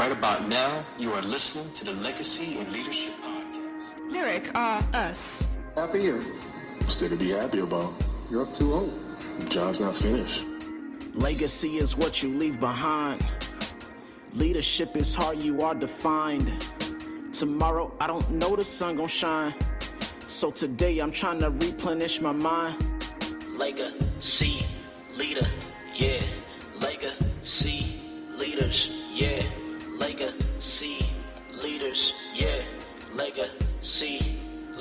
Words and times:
right 0.00 0.12
about 0.12 0.48
now, 0.48 0.82
you 0.98 1.12
are 1.12 1.20
listening 1.20 1.70
to 1.74 1.84
the 1.84 1.92
Legacy 1.92 2.56
In 2.56 2.72
Leadership 2.72 3.12
Podcast. 3.22 4.10
Lyric 4.10 4.50
are 4.54 4.82
us. 4.94 5.46
Happy 5.74 6.04
you. 6.04 6.22
Still 6.86 7.10
to 7.10 7.16
be 7.16 7.32
happy 7.32 7.58
about. 7.58 7.92
You're 8.30 8.46
up 8.46 8.54
too 8.54 8.72
old. 8.72 8.98
Oh. 8.98 9.44
Job's 9.50 9.78
not 9.78 9.94
finished. 9.94 10.46
Legacy 11.12 11.76
is 11.76 11.98
what 11.98 12.22
you 12.22 12.30
leave 12.30 12.58
behind. 12.58 13.26
Leadership 14.32 14.96
is 14.96 15.14
how 15.14 15.32
you 15.32 15.60
are 15.60 15.74
defined. 15.74 16.50
Tomorrow, 17.34 17.92
I 18.00 18.06
don't 18.06 18.30
know 18.30 18.56
the 18.56 18.64
sun 18.64 18.96
gon' 18.96 19.06
shine. 19.06 19.54
So 20.26 20.50
today, 20.50 21.00
I'm 21.00 21.12
trying 21.12 21.40
to 21.40 21.50
replenish 21.50 22.22
my 22.22 22.32
mind. 22.32 22.82
Legacy, 23.50 24.64
leader, 25.14 25.46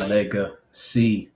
Legacy. 0.09 1.29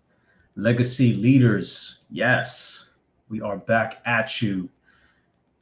Legacy 0.56 1.14
leaders. 1.14 2.00
Yes, 2.10 2.90
we 3.30 3.40
are 3.40 3.58
back 3.58 4.02
at 4.08 4.42
you. 4.42 4.68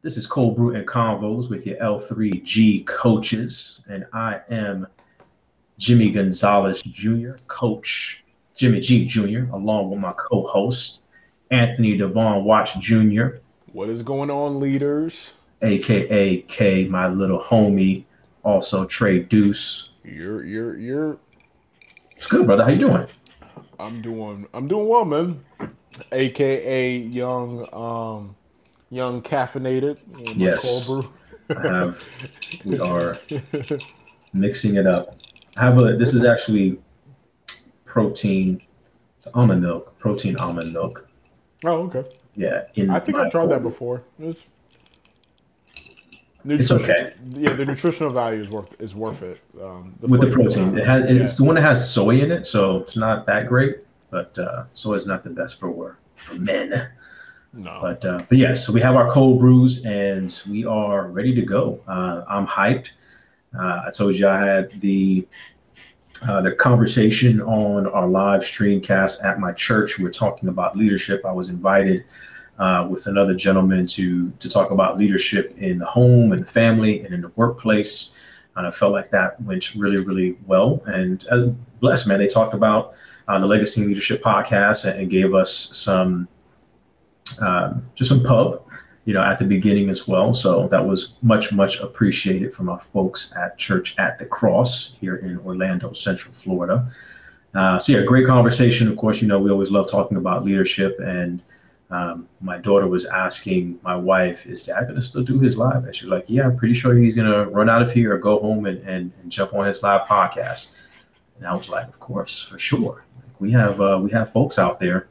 This 0.02 0.16
is 0.16 0.26
Cold 0.26 0.56
Brew 0.56 0.76
and 0.76 0.88
Convos 0.88 1.50
with 1.50 1.68
your 1.68 1.76
L3G 1.80 2.88
coaches, 2.88 3.84
and 3.90 4.06
I 4.14 4.40
am 4.50 4.88
Jimmie 5.78 6.12
Gonzalez 6.12 6.82
Jr., 6.84 7.32
Coach 7.48 8.24
Jimmie 8.56 8.80
G 8.80 9.04
Jr., 9.04 9.54
along 9.54 9.90
with 9.90 10.00
my 10.00 10.14
co 10.14 10.48
host, 10.48 11.02
Anthony 11.52 11.98
Devon 11.98 12.46
Watch 12.46 12.80
Jr., 12.80 13.40
What 13.74 13.90
is 13.90 14.04
going 14.04 14.32
on, 14.32 14.62
leaders? 14.62 15.34
aka 15.62 16.38
K, 16.44 16.86
my 16.86 17.10
little 17.10 17.42
homie, 17.42 18.06
also 18.44 18.86
Trey 18.86 19.20
Deuce. 19.20 19.90
You're 20.06 20.46
you're 20.46 20.78
you're 20.78 21.18
It's 22.22 22.28
good, 22.28 22.46
brother. 22.46 22.64
How 22.64 22.70
you 22.70 22.78
doing? 22.78 23.08
I'm 23.80 24.00
doing 24.00 24.48
I'm 24.54 24.68
doing 24.68 24.88
well, 24.88 25.06
man. 25.06 25.44
AKA 26.12 26.98
young 26.98 27.68
um 27.74 28.36
young 28.92 29.24
caffeinated. 29.24 29.98
you 30.20 30.26
know, 30.26 30.34
my 30.36 30.46
Yes. 30.46 30.92
I 31.50 31.62
have 31.64 32.04
we 32.64 32.78
are 32.78 33.18
mixing 34.34 34.76
it 34.76 34.86
up. 34.86 35.18
I 35.58 35.62
have 35.62 35.80
a 35.80 35.98
this 35.98 36.14
is 36.14 36.24
actually 36.24 36.78
protein 37.86 38.62
it's 39.18 39.26
almond 39.34 39.64
milk, 39.64 39.98
protein 39.98 40.38
almond 40.38 40.74
milk. 40.74 41.10
Oh, 41.66 41.88
okay. 41.88 42.06
Yeah. 42.36 42.66
In 42.76 42.92
I 42.92 43.00
think 43.00 43.18
I 43.18 43.30
tried 43.32 43.50
that 43.50 43.64
before. 43.64 44.04
It's, 44.20 44.46
It's 46.46 46.72
okay. 46.72 47.14
Yeah, 47.30 47.54
the 47.54 47.66
nutritional 47.66 48.12
value 48.12 48.42
is 48.42 48.50
worth 48.50 48.80
is 48.82 48.96
worth 48.96 49.22
it. 49.24 49.40
Um, 49.62 49.94
With 50.02 50.22
the 50.22 50.28
protein. 50.28 50.78
It 50.78 50.86
has 50.86 51.10
it's 51.10 51.38
the 51.38 51.44
one 51.44 51.56
that 51.56 51.62
has 51.62 51.88
soy 51.94 52.20
in 52.22 52.32
it, 52.32 52.46
so 52.46 52.78
it's 52.78 52.96
not 52.96 53.26
that 53.28 53.48
great, 53.48 53.80
but 54.10 54.38
uh 54.40 54.66
soy 54.74 54.96
is 54.96 55.06
not 55.06 55.24
the 55.24 55.30
best 55.30 55.60
for 55.60 55.98
for 56.16 56.36
men. 56.36 56.90
no. 57.54 57.80
But 57.82 58.06
uh, 58.06 58.24
but 58.28 58.38
yes, 58.38 58.66
so 58.66 58.74
we 58.74 58.82
have 58.82 58.96
our 58.96 59.10
cold 59.10 59.40
brews 59.40 59.86
and 59.86 60.42
we 60.50 60.66
are 60.66 61.08
ready 61.10 61.34
to 61.36 61.42
go. 61.42 61.80
Uh, 61.88 62.24
I'm 62.28 62.48
hyped. 62.48 62.94
Uh, 63.58 63.84
I 63.88 63.92
told 63.92 64.16
you 64.16 64.28
I 64.28 64.38
had 64.38 64.72
the 64.82 65.28
uh, 66.28 66.42
the 66.42 66.54
conversation 66.54 67.42
on 67.42 67.88
our 67.88 68.08
live 68.08 68.46
stream 68.46 68.80
cast 68.82 69.24
at 69.24 69.40
my 69.40 69.52
church. 69.52 70.00
We're 70.00 70.12
talking 70.12 70.50
about 70.50 70.78
leadership. 70.78 71.26
I 71.26 71.32
was 71.32 71.50
invited 71.50 72.06
uh, 72.62 72.88
with 72.88 73.08
another 73.08 73.34
gentleman 73.34 73.88
to 73.88 74.30
to 74.40 74.48
talk 74.48 74.70
about 74.70 74.98
leadership 74.98 75.56
in 75.58 75.80
the 75.80 75.86
home 75.86 76.32
and 76.32 76.44
the 76.44 76.52
family 76.62 77.02
and 77.04 77.14
in 77.14 77.22
the 77.22 77.32
workplace. 77.36 78.12
And 78.56 78.68
I 78.68 78.72
felt 78.72 78.92
like 78.92 79.10
that 79.10 79.42
went 79.42 79.74
really 79.74 79.98
really 79.98 80.38
well. 80.46 80.82
And 80.86 81.26
uh, 81.32 81.48
bless 81.80 82.06
man, 82.06 82.20
they 82.20 82.28
talked 82.28 82.54
about 82.54 82.94
uh, 83.28 83.40
the 83.40 83.48
Legacy 83.48 83.84
Leadership 83.84 84.22
podcast 84.22 84.86
and, 84.86 85.00
and 85.00 85.10
gave 85.10 85.34
us 85.34 85.52
some 85.76 86.28
um, 87.42 87.84
just 87.96 88.10
some 88.10 88.24
pub, 88.24 88.64
you 89.06 89.14
know, 89.14 89.24
at 89.24 89.40
the 89.40 89.46
beginning 89.46 89.90
as 89.90 90.08
well. 90.08 90.34
So 90.34 90.68
that 90.68 90.86
was 90.86 91.16
much, 91.22 91.52
much 91.52 91.80
appreciated 91.80 92.54
from 92.54 92.70
our 92.70 92.80
folks 92.80 93.34
at 93.36 93.58
Church 93.58 93.96
at 93.98 94.20
the 94.20 94.26
Cross 94.26 94.96
here 95.00 95.16
in 95.16 95.40
Orlando, 95.40 95.94
Central 95.94 96.34
Florida. 96.34 96.92
Uh, 97.56 97.80
so 97.80 97.94
yeah, 97.94 98.04
great 98.04 98.28
conversation. 98.28 98.88
Of 98.88 98.98
course, 98.98 99.22
you 99.22 99.28
know, 99.28 99.40
we 99.40 99.50
always 99.50 99.72
love 99.72 99.90
talking 99.90 100.18
about 100.18 100.46
leadership. 100.46 101.00
And 101.00 101.42
um, 101.92 102.28
my 102.40 102.58
daughter 102.58 102.88
was 102.88 103.06
asking 103.06 103.80
my 103.84 103.96
wife, 103.96 104.46
"Is 104.46 104.64
Dad 104.64 104.88
to 104.88 105.02
still 105.02 105.24
do 105.24 105.40
his 105.40 105.58
live?" 105.58 105.84
And 105.84 105.96
she's 105.96 106.10
like, 106.10 106.26
"Yeah, 106.28 106.46
I'm 106.46 106.58
pretty 106.58 106.74
sure 106.74 106.96
he's 106.96 107.16
to 107.16 107.46
run 107.46 107.70
out 107.70 107.82
of 107.82 107.92
here 107.92 108.14
or 108.14 108.18
go 108.18 108.40
home 108.40 108.66
and, 108.66 108.80
and, 108.88 109.12
and 109.22 109.32
jump 109.32 109.54
on 109.54 109.66
his 109.66 109.84
live 109.84 110.08
podcast." 110.08 110.76
And 111.38 111.48
I 111.48 111.54
was 111.54 111.70
like, 111.70 111.88
"Of 111.88 112.00
course, 112.00 112.44
for 112.44 112.58
sure. 112.58 113.06
We 113.40 113.52
have 113.52 113.82
uh, 113.82 114.00
we 114.02 114.10
have 114.12 114.32
folks 114.32 114.58
out 114.58 114.80
there 114.80 115.08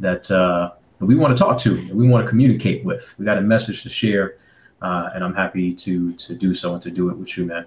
that." 0.00 0.30
Uh, 0.30 0.72
that 0.98 1.06
we 1.06 1.14
want 1.14 1.36
to 1.36 1.42
talk 1.42 1.58
to, 1.58 1.76
that 1.76 1.94
we 1.94 2.08
want 2.08 2.24
to 2.24 2.28
communicate 2.28 2.84
with. 2.84 3.14
We 3.18 3.24
got 3.24 3.38
a 3.38 3.42
message 3.42 3.82
to 3.84 3.88
share, 3.88 4.36
uh, 4.82 5.10
and 5.14 5.24
I'm 5.24 5.34
happy 5.34 5.72
to 5.72 6.12
to 6.12 6.34
do 6.34 6.54
so 6.54 6.72
and 6.74 6.82
to 6.82 6.90
do 6.90 7.10
it 7.10 7.16
with 7.16 7.36
you, 7.38 7.46
man. 7.46 7.66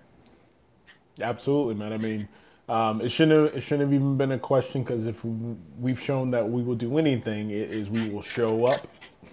Absolutely, 1.19 1.75
man. 1.75 1.93
I 1.93 1.97
mean, 1.97 2.27
um, 2.71 3.01
it 3.01 3.09
shouldn't 3.09 3.47
have, 3.47 3.57
it 3.57 3.61
shouldn't 3.61 3.81
have 3.91 3.93
even 3.93 4.17
been 4.17 4.31
a 4.31 4.39
question 4.39 4.83
because 4.83 5.05
if 5.05 5.23
we- 5.25 5.55
we've 5.79 6.01
shown 6.01 6.31
that 6.31 6.47
we 6.47 6.61
will 6.63 6.75
do 6.75 6.97
anything, 6.97 7.49
it 7.51 7.69
is 7.69 7.89
we 7.89 8.09
will 8.09 8.21
show 8.21 8.65
up. 8.65 8.81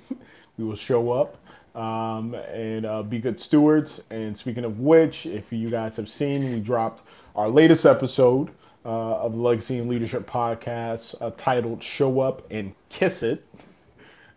we 0.58 0.64
will 0.64 0.76
show 0.76 1.12
up 1.12 1.36
um, 1.76 2.34
and 2.52 2.84
uh, 2.86 3.02
be 3.02 3.18
good 3.20 3.38
stewards. 3.38 4.02
And 4.10 4.36
speaking 4.36 4.64
of 4.64 4.80
which, 4.80 5.26
if 5.26 5.52
you 5.52 5.70
guys 5.70 5.96
have 5.96 6.08
seen, 6.10 6.52
we 6.52 6.58
dropped 6.60 7.04
our 7.36 7.48
latest 7.48 7.86
episode 7.86 8.50
uh, 8.84 9.20
of 9.24 9.32
the 9.32 9.38
Legacy 9.38 9.78
In 9.78 9.88
Leadership 9.88 10.26
podcast 10.28 11.14
uh, 11.20 11.30
titled 11.36 11.82
"Show 11.82 12.20
Up 12.20 12.42
and 12.50 12.74
Kiss 12.88 13.22
It." 13.22 13.44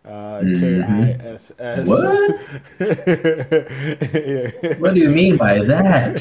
Uh, 0.06 0.42
K 0.60 0.82
I 0.82 1.12
S 1.26 1.52
S. 1.60 1.88
What? 1.88 2.40
Yeah. 2.80 4.52
What 4.80 4.94
do 4.96 5.00
you 5.00 5.10
mean 5.10 5.38
by 5.38 5.60
that? 5.64 6.18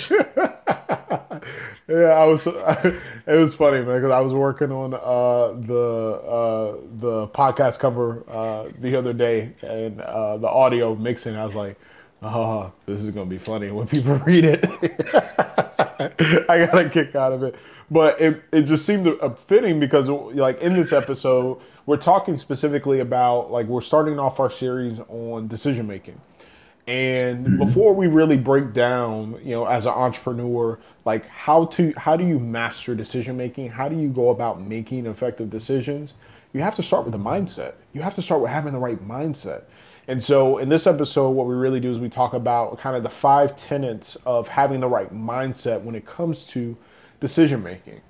Yeah, 1.91 2.11
I 2.11 2.25
was. 2.27 2.47
It 3.27 3.37
was 3.39 3.55
funny, 3.55 3.79
man, 3.85 3.97
because 4.01 4.11
I 4.11 4.21
was 4.21 4.35
working 4.35 4.73
on 4.73 4.95
uh, 4.95 5.61
the 5.61 6.21
uh, 6.25 6.77
the 6.97 7.29
podcast 7.29 7.79
cover 7.79 8.25
uh, 8.29 8.69
the 8.81 8.97
other 8.97 9.13
day, 9.13 9.53
and 9.63 10.01
uh, 10.01 10.37
the 10.39 10.49
audio 10.49 10.95
mixing. 10.97 11.37
I 11.37 11.45
was 11.45 11.55
like, 11.55 11.79
"Oh, 12.23 12.73
this 12.87 13.03
is 13.03 13.11
gonna 13.11 13.27
be 13.27 13.39
funny 13.39 13.71
when 13.71 13.87
people 13.87 14.15
read 14.27 14.45
it." 14.45 14.65
I 16.49 16.67
got 16.67 16.79
a 16.79 16.89
kick 16.91 17.15
out 17.15 17.33
of 17.33 17.43
it, 17.45 17.57
but 17.91 18.21
it 18.21 18.43
it 18.53 18.63
just 18.65 18.87
seemed 18.87 19.07
uh, 19.09 19.31
fitting 19.31 19.81
because, 19.81 20.09
like, 20.09 20.61
in 20.61 20.75
this 20.75 20.93
episode, 20.93 21.61
we're 21.87 21.97
talking 21.99 22.37
specifically 22.37 23.01
about 23.01 23.53
like 23.53 23.67
we're 23.67 23.81
starting 23.81 24.19
off 24.19 24.41
our 24.41 24.51
series 24.51 25.01
on 25.09 25.49
decision 25.49 25.87
making. 25.87 26.21
And 26.87 27.59
before 27.59 27.95
we 27.95 28.07
really 28.09 28.37
break 28.37 28.73
down, 28.73 29.39
you 29.45 29.55
know, 29.55 29.67
as 29.67 29.87
an 29.87 29.93
entrepreneur, 29.93 30.79
like 31.05 31.27
how 31.29 31.67
to 31.67 31.93
how 31.97 32.17
do 32.17 32.27
you 32.27 32.39
master 32.39 32.95
decision 32.95 33.37
making? 33.37 33.69
How 33.69 33.89
do 33.89 33.97
you 33.97 34.09
go 34.09 34.31
about 34.31 34.61
making 34.61 35.07
effective 35.07 35.51
decisions? 35.51 36.15
You 36.53 36.61
have 36.63 36.75
to 36.77 36.83
start 36.83 37.05
with 37.05 37.13
the 37.13 37.19
mindset. 37.19 37.75
You 37.93 38.01
have 38.03 38.15
to 38.15 38.23
start 38.23 38.41
with 38.41 38.51
having 38.51 38.73
the 38.73 38.79
right 38.79 39.01
mindset. 39.07 39.65
And 40.09 40.23
so 40.23 40.59
in 40.59 40.69
this 40.69 40.89
episode, 40.89 41.31
what 41.31 41.47
we 41.47 41.55
really 41.55 41.79
do 41.79 41.93
is 41.93 41.99
we 41.99 42.09
talk 42.09 42.33
about 42.33 42.79
kind 42.81 42.97
of 42.97 43.05
the 43.05 43.11
five 43.11 43.55
tenets 43.57 44.17
of 44.27 44.49
having 44.49 44.81
the 44.81 44.89
right 44.89 45.15
mindset 45.15 45.81
when 45.83 45.95
it 45.95 46.05
comes 46.07 46.45
to 46.47 46.77
decision 47.21 47.63
making. 47.63 48.01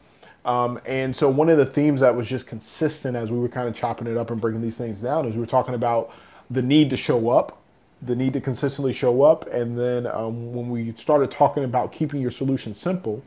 Um, 0.46 0.80
and 0.86 1.14
so 1.14 1.28
one 1.28 1.50
of 1.50 1.58
the 1.58 1.66
themes 1.66 2.00
that 2.00 2.14
was 2.14 2.26
just 2.26 2.46
consistent 2.46 3.16
as 3.16 3.30
we 3.30 3.38
were 3.38 3.48
kind 3.48 3.68
of 3.68 3.74
chopping 3.74 4.06
it 4.06 4.16
up 4.16 4.30
and 4.30 4.40
breaking 4.40 4.62
these 4.62 4.78
things 4.78 5.02
down 5.02 5.26
is 5.26 5.34
we 5.34 5.40
were 5.40 5.46
talking 5.46 5.74
about 5.74 6.14
the 6.50 6.62
need 6.62 6.88
to 6.90 6.96
show 6.96 7.28
up, 7.28 7.59
the 8.02 8.16
need 8.16 8.32
to 8.32 8.40
consistently 8.40 8.92
show 8.92 9.22
up, 9.22 9.46
and 9.52 9.78
then 9.78 10.06
um, 10.06 10.52
when 10.54 10.70
we 10.70 10.92
started 10.92 11.30
talking 11.30 11.64
about 11.64 11.92
keeping 11.92 12.20
your 12.20 12.30
solution 12.30 12.72
simple, 12.74 13.22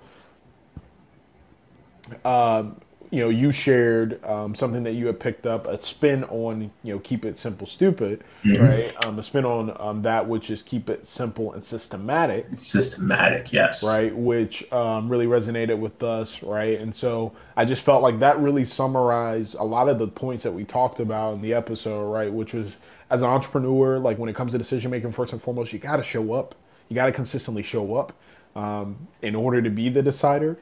um, 2.25 2.75
you 3.14 3.20
know, 3.20 3.30
you 3.30 3.52
shared 3.52 4.24
um, 4.25 4.56
something 4.56 4.81
that 4.81 4.94
you 4.94 5.06
had 5.06 5.20
picked 5.20 5.46
up 5.46 5.68
a 5.68 5.80
spin 5.80 6.24
on, 6.24 6.72
you 6.81 6.94
know, 6.94 7.00
keep 7.00 7.25
it 7.25 7.38
simple, 7.38 7.68
stupid, 7.68 8.24
right? 8.44 9.06
Um, 9.06 9.20
a 9.20 9.24
spin 9.24 9.46
on 9.46 9.78
um, 9.80 10.02
that 10.02 10.28
which 10.28 10.50
is 10.50 10.64
keep 10.64 10.90
it 10.90 11.06
simple 11.06 11.54
and 11.54 11.64
systematic 11.64 12.48
It's 12.52 12.66
systematic, 12.66 13.54
yes. 13.54 13.84
right? 13.84 14.16
Which 14.16 14.72
um, 14.74 15.08
really 15.10 15.28
resonated 15.28 15.78
with 15.78 16.02
us, 16.02 16.42
right? 16.42 16.80
And 16.80 16.94
so 16.94 17.34
I 17.56 17.66
just 17.66 17.84
felt 17.84 18.02
like 18.02 18.18
that 18.18 18.40
really 18.40 18.66
summarized 18.66 19.54
a 19.60 19.64
lot 19.64 19.90
of 19.90 20.00
the 20.00 20.08
points 20.08 20.42
that 20.42 20.52
we 20.52 20.64
talked 20.64 21.00
about 21.00 21.36
in 21.36 21.42
the 21.44 21.54
episode, 21.54 22.12
right? 22.12 22.34
Which 22.34 22.56
was 22.56 22.78
as 23.10 23.22
an 23.22 23.28
entrepreneur, 23.28 24.00
like 24.00 24.18
when 24.18 24.30
it 24.30 24.36
comes 24.36 24.54
to 24.54 24.58
decision 24.58 24.92
making, 24.92 25.12
first 25.12 25.34
and 25.34 25.42
foremost, 25.42 25.74
you 25.74 25.80
got 25.80 25.98
to 25.98 26.04
show 26.04 26.34
up. 26.34 26.56
You 26.90 26.96
got 26.96 27.08
to 27.08 27.12
consistently 27.12 27.64
show 27.64 27.96
up 27.96 28.14
um, 28.56 29.08
in 29.22 29.36
order 29.36 29.62
to 29.62 29.70
be 29.70 29.90
the 29.90 30.02
decider. 30.04 30.58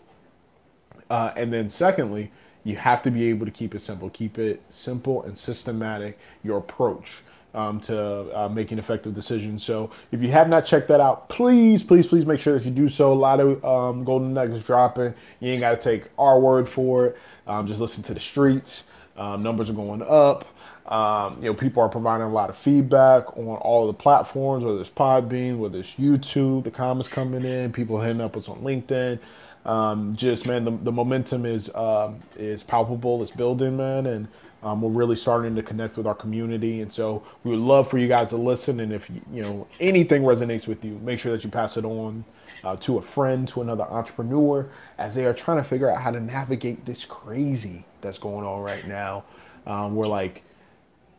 Uh, 1.09 1.33
and 1.35 1.51
then 1.51 1.69
secondly, 1.69 2.31
you 2.63 2.75
have 2.75 3.01
to 3.01 3.11
be 3.11 3.27
able 3.29 3.45
to 3.45 3.51
keep 3.51 3.75
it 3.75 3.79
simple. 3.79 4.09
Keep 4.11 4.37
it 4.39 4.61
simple 4.69 5.23
and 5.23 5.37
systematic, 5.37 6.19
your 6.43 6.59
approach. 6.59 7.21
um, 7.53 7.79
to 7.81 8.37
uh, 8.37 8.49
making 8.49 8.79
effective 8.79 9.13
decisions. 9.13 9.63
So 9.63 9.91
if 10.11 10.21
you 10.21 10.29
have 10.31 10.49
not 10.49 10.65
checked 10.65 10.87
that 10.87 10.99
out, 11.01 11.29
please, 11.29 11.83
please, 11.83 12.07
please 12.07 12.25
make 12.25 12.39
sure 12.39 12.57
that 12.57 12.65
you 12.65 12.71
do 12.71 12.87
so. 12.87 13.11
A 13.11 13.15
lot 13.15 13.39
of 13.39 13.63
um, 13.65 14.03
golden 14.03 14.33
nuggets 14.33 14.65
dropping. 14.65 15.13
You 15.39 15.51
ain't 15.51 15.61
got 15.61 15.75
to 15.75 15.81
take 15.81 16.05
our 16.17 16.39
word 16.39 16.67
for 16.67 17.07
it. 17.07 17.17
Um, 17.47 17.67
just 17.67 17.81
listen 17.81 18.03
to 18.03 18.13
the 18.13 18.19
streets. 18.19 18.83
Um, 19.17 19.43
numbers 19.43 19.69
are 19.69 19.73
going 19.73 20.03
up. 20.07 20.45
Um, 20.87 21.37
you 21.37 21.45
know, 21.45 21.53
people 21.53 21.83
are 21.83 21.89
providing 21.89 22.27
a 22.27 22.31
lot 22.31 22.49
of 22.49 22.57
feedback 22.57 23.37
on 23.37 23.45
all 23.45 23.87
of 23.87 23.95
the 23.95 24.01
platforms, 24.01 24.63
whether 24.63 24.81
it's 24.81 24.89
Podbean, 24.89 25.57
whether 25.57 25.79
it's 25.79 25.95
YouTube, 25.95 26.63
the 26.63 26.71
comments 26.71 27.07
coming 27.07 27.45
in, 27.45 27.71
people 27.71 27.99
hitting 27.99 28.21
up 28.21 28.35
us 28.35 28.49
on 28.49 28.61
LinkedIn. 28.61 29.19
Um, 29.65 30.15
just 30.15 30.47
man, 30.47 30.63
the, 30.63 30.71
the 30.71 30.91
momentum 30.91 31.45
is 31.45 31.69
um, 31.75 32.17
is 32.39 32.63
palpable. 32.63 33.21
It's 33.21 33.35
building, 33.35 33.77
man, 33.77 34.07
and 34.07 34.27
um, 34.63 34.81
we're 34.81 34.89
really 34.89 35.15
starting 35.15 35.55
to 35.55 35.61
connect 35.61 35.97
with 35.97 36.07
our 36.07 36.15
community. 36.15 36.81
And 36.81 36.91
so 36.91 37.21
we 37.43 37.51
would 37.51 37.59
love 37.59 37.87
for 37.87 37.99
you 37.99 38.07
guys 38.07 38.29
to 38.29 38.37
listen. 38.37 38.79
And 38.79 38.91
if 38.91 39.07
you 39.31 39.43
know 39.43 39.67
anything 39.79 40.23
resonates 40.23 40.67
with 40.67 40.83
you, 40.83 40.99
make 41.03 41.19
sure 41.19 41.31
that 41.31 41.43
you 41.43 41.51
pass 41.51 41.77
it 41.77 41.85
on 41.85 42.25
uh, 42.63 42.75
to 42.77 42.97
a 42.97 43.01
friend, 43.01 43.47
to 43.49 43.61
another 43.61 43.83
entrepreneur, 43.83 44.67
as 44.97 45.13
they 45.13 45.25
are 45.25 45.33
trying 45.33 45.57
to 45.57 45.63
figure 45.63 45.89
out 45.89 46.01
how 46.01 46.09
to 46.09 46.19
navigate 46.19 46.83
this 46.83 47.05
crazy 47.05 47.85
that's 48.01 48.17
going 48.17 48.45
on 48.45 48.61
right 48.61 48.87
now. 48.87 49.23
Um, 49.67 49.95
we're 49.95 50.09
like 50.09 50.43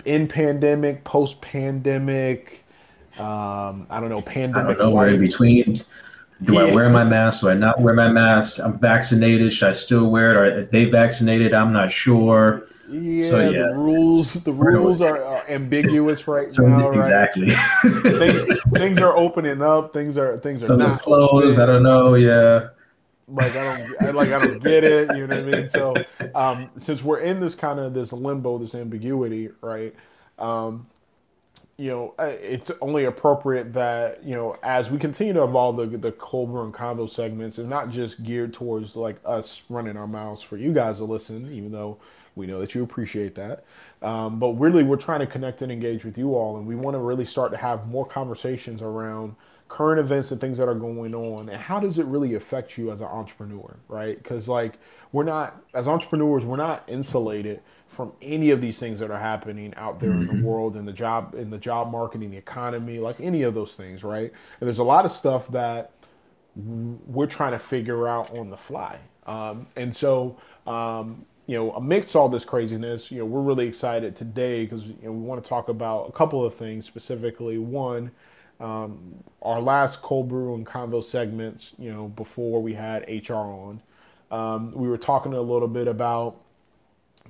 in 0.05 0.29
pandemic, 0.29 1.05
post 1.05 1.41
pandemic. 1.41 2.65
Um, 3.19 3.87
I 3.91 4.01
don't 4.01 4.09
know, 4.09 4.23
pandemic. 4.23 4.77
I 4.77 4.79
don't 4.79 4.91
know, 4.91 4.97
we're 4.97 5.09
in 5.09 5.21
between. 5.21 5.81
Do 6.43 6.55
yeah. 6.55 6.61
I 6.61 6.75
wear 6.75 6.89
my 6.91 7.05
mask? 7.05 7.43
Do 7.43 7.51
I 7.51 7.55
not 7.55 7.81
wear 7.81 7.95
my 7.95 8.09
mask? 8.09 8.59
I'm 8.63 8.79
vaccinated. 8.79 9.53
Should 9.53 9.69
I 9.69 9.73
still 9.73 10.11
wear 10.11 10.31
it? 10.31 10.37
Are 10.37 10.65
they 10.65 10.87
vaccinated? 10.87 11.55
I'm 11.55 11.73
not 11.73 11.91
sure. 11.91 12.67
Yeah, 12.89 13.31
so, 13.31 13.51
yeah. 13.51 13.69
the 13.69 13.75
rules 13.75 14.35
the 14.45 14.53
rules 14.53 15.01
are, 15.01 15.23
are 15.23 15.45
ambiguous 15.49 16.27
right 16.29 16.51
so, 16.51 16.67
now. 16.67 16.91
Right? 16.91 16.99
Exactly. 16.99 17.49
things, 17.49 18.61
things, 18.73 18.99
are 18.99 19.17
opening 19.17 19.63
up. 19.63 19.95
Things 19.95 20.19
are 20.19 20.37
things 20.39 20.63
are 20.63 20.67
Some 20.67 20.79
not 20.81 21.01
closed. 21.01 21.59
I 21.59 21.67
don't 21.67 21.83
know. 21.83 22.15
Yeah. 22.15 22.69
Like 23.33 23.57
I 23.57 23.65
don't 23.65 24.03
I, 24.03 24.11
like 24.11 24.29
I 24.29 24.45
don't 24.45 24.63
get 24.63 24.85
it. 24.85 25.17
You 25.17 25.27
know 25.27 25.43
what 25.43 25.55
I 25.55 25.59
mean? 25.59 25.69
So 25.69 25.95
um, 26.35 26.71
since 26.79 27.03
we're 27.03 27.21
in 27.21 27.41
this 27.41 27.55
kind 27.55 27.81
of 27.81 27.95
this 27.95 28.13
limbo, 28.13 28.59
this 28.59 28.75
ambiguity, 28.75 29.49
right? 29.63 29.95
Um, 30.39 30.87
you 31.79 31.91
know, 31.91 32.15
it's 32.19 32.71
only 32.83 33.07
appropriate 33.07 33.73
that 33.73 34.23
you 34.23 34.35
know 34.35 34.57
as 34.63 34.91
we 34.91 34.99
continue 34.99 35.33
to 35.33 35.45
evolve 35.45 35.77
the 35.79 35.87
the 35.87 36.09
and 36.09 36.75
convo 36.75 37.09
segments, 37.09 37.59
and 37.59 37.69
not 37.71 37.89
just 37.89 38.23
geared 38.23 38.53
towards 38.53 38.97
like 38.97 39.17
us 39.25 39.63
running 39.71 39.97
our 39.97 40.07
mouths 40.07 40.43
for 40.43 40.59
you 40.59 40.73
guys 40.73 40.99
to 40.99 41.05
listen, 41.05 41.51
even 41.53 41.73
though 41.73 41.97
we 42.35 42.47
know 42.47 42.61
that 42.61 42.75
you 42.75 42.83
appreciate 42.83 43.35
that. 43.35 43.65
Um, 44.03 44.39
but 44.39 44.51
really, 44.61 44.83
we're 44.83 44.97
trying 44.97 45.21
to 45.21 45.27
connect 45.27 45.63
and 45.63 45.73
engage 45.73 46.05
with 46.05 46.19
you 46.19 46.35
all, 46.35 46.59
and 46.59 46.67
we 46.67 46.75
want 46.75 46.97
to 46.97 47.01
really 47.01 47.25
start 47.25 47.51
to 47.53 47.57
have 47.57 47.89
more 47.89 48.05
conversations 48.05 48.83
around 48.83 49.35
current 49.73 49.99
events 49.99 50.31
and 50.33 50.41
things 50.41 50.59
that 50.59 50.69
are 50.69 50.75
going 50.75 51.15
on, 51.15 51.49
and 51.49 51.59
how 51.59 51.81
does 51.81 51.99
it 51.99 52.05
really 52.05 52.35
affect 52.35 52.77
you 52.77 52.93
as 52.93 53.01
an 53.01 53.07
entrepreneur, 53.07 53.75
right? 53.89 54.23
Because 54.23 54.47
like 54.47 54.75
we're 55.13 55.25
not 55.25 55.63
as 55.73 55.89
entrepreneurs, 55.89 56.45
we're 56.45 56.57
not 56.57 56.85
insulated 56.89 57.61
from 57.89 58.13
any 58.21 58.51
of 58.51 58.61
these 58.61 58.79
things 58.79 58.99
that 58.99 59.11
are 59.11 59.19
happening 59.19 59.73
out 59.79 59.99
there 59.99 60.11
mm-hmm. 60.11 60.21
in 60.21 60.27
the 60.27 60.33
mm-hmm. 60.35 60.45
world 60.45 60.77
in 60.77 60.85
the 60.85 60.93
job 60.93 61.35
in 61.35 61.49
the 61.49 61.57
job 61.57 61.91
market 61.91 62.23
in 62.23 62.31
the 62.31 62.37
economy 62.37 62.99
like 62.99 63.21
any 63.21 63.43
of 63.43 63.53
those 63.53 63.77
things 63.77 64.03
right 64.03 64.33
and 64.61 64.67
there's 64.67 64.79
a 64.79 64.85
lot 64.85 65.05
of 65.05 65.13
stuff 65.13 65.47
that 65.49 65.91
we're 66.57 67.27
trying 67.27 67.53
to 67.53 67.59
figure 67.59 68.09
out 68.09 68.31
on 68.39 68.49
the 68.49 68.57
fly 68.57 68.99
um, 69.27 69.67
and 69.77 69.95
so 69.95 70.39
um, 70.67 71.27
you 71.47 71.57
know, 71.57 71.73
amidst 71.73 72.15
all 72.15 72.29
this 72.29 72.45
craziness, 72.45 73.11
you 73.11 73.19
know, 73.19 73.27
we're 73.27 73.41
really 73.41 73.67
excited 73.67 74.15
today 74.15 74.65
because 74.65 74.87
you 74.87 74.97
know, 75.03 75.13
we 75.13 75.21
want 75.21 75.43
to 75.43 75.49
talk 75.49 75.69
about 75.69 76.09
a 76.09 76.13
couple 76.13 76.45
of 76.45 76.55
things 76.55 76.87
specifically. 76.87 77.59
One, 77.59 78.11
um, 78.63 78.99
our 79.43 79.61
last 79.61 80.03
cold 80.03 80.29
brew 80.29 80.55
and 80.55 80.65
convo 80.65 81.03
segments, 81.03 81.73
you 81.79 81.93
know, 81.93 82.09
before 82.09 82.63
we 82.63 82.73
had 82.73 83.05
HR 83.09 83.35
on, 83.35 83.83
um, 84.31 84.73
we 84.73 84.89
were 84.89 84.97
talking 84.97 85.35
a 85.35 85.41
little 85.41 85.69
bit 85.69 85.89
about 85.89 86.37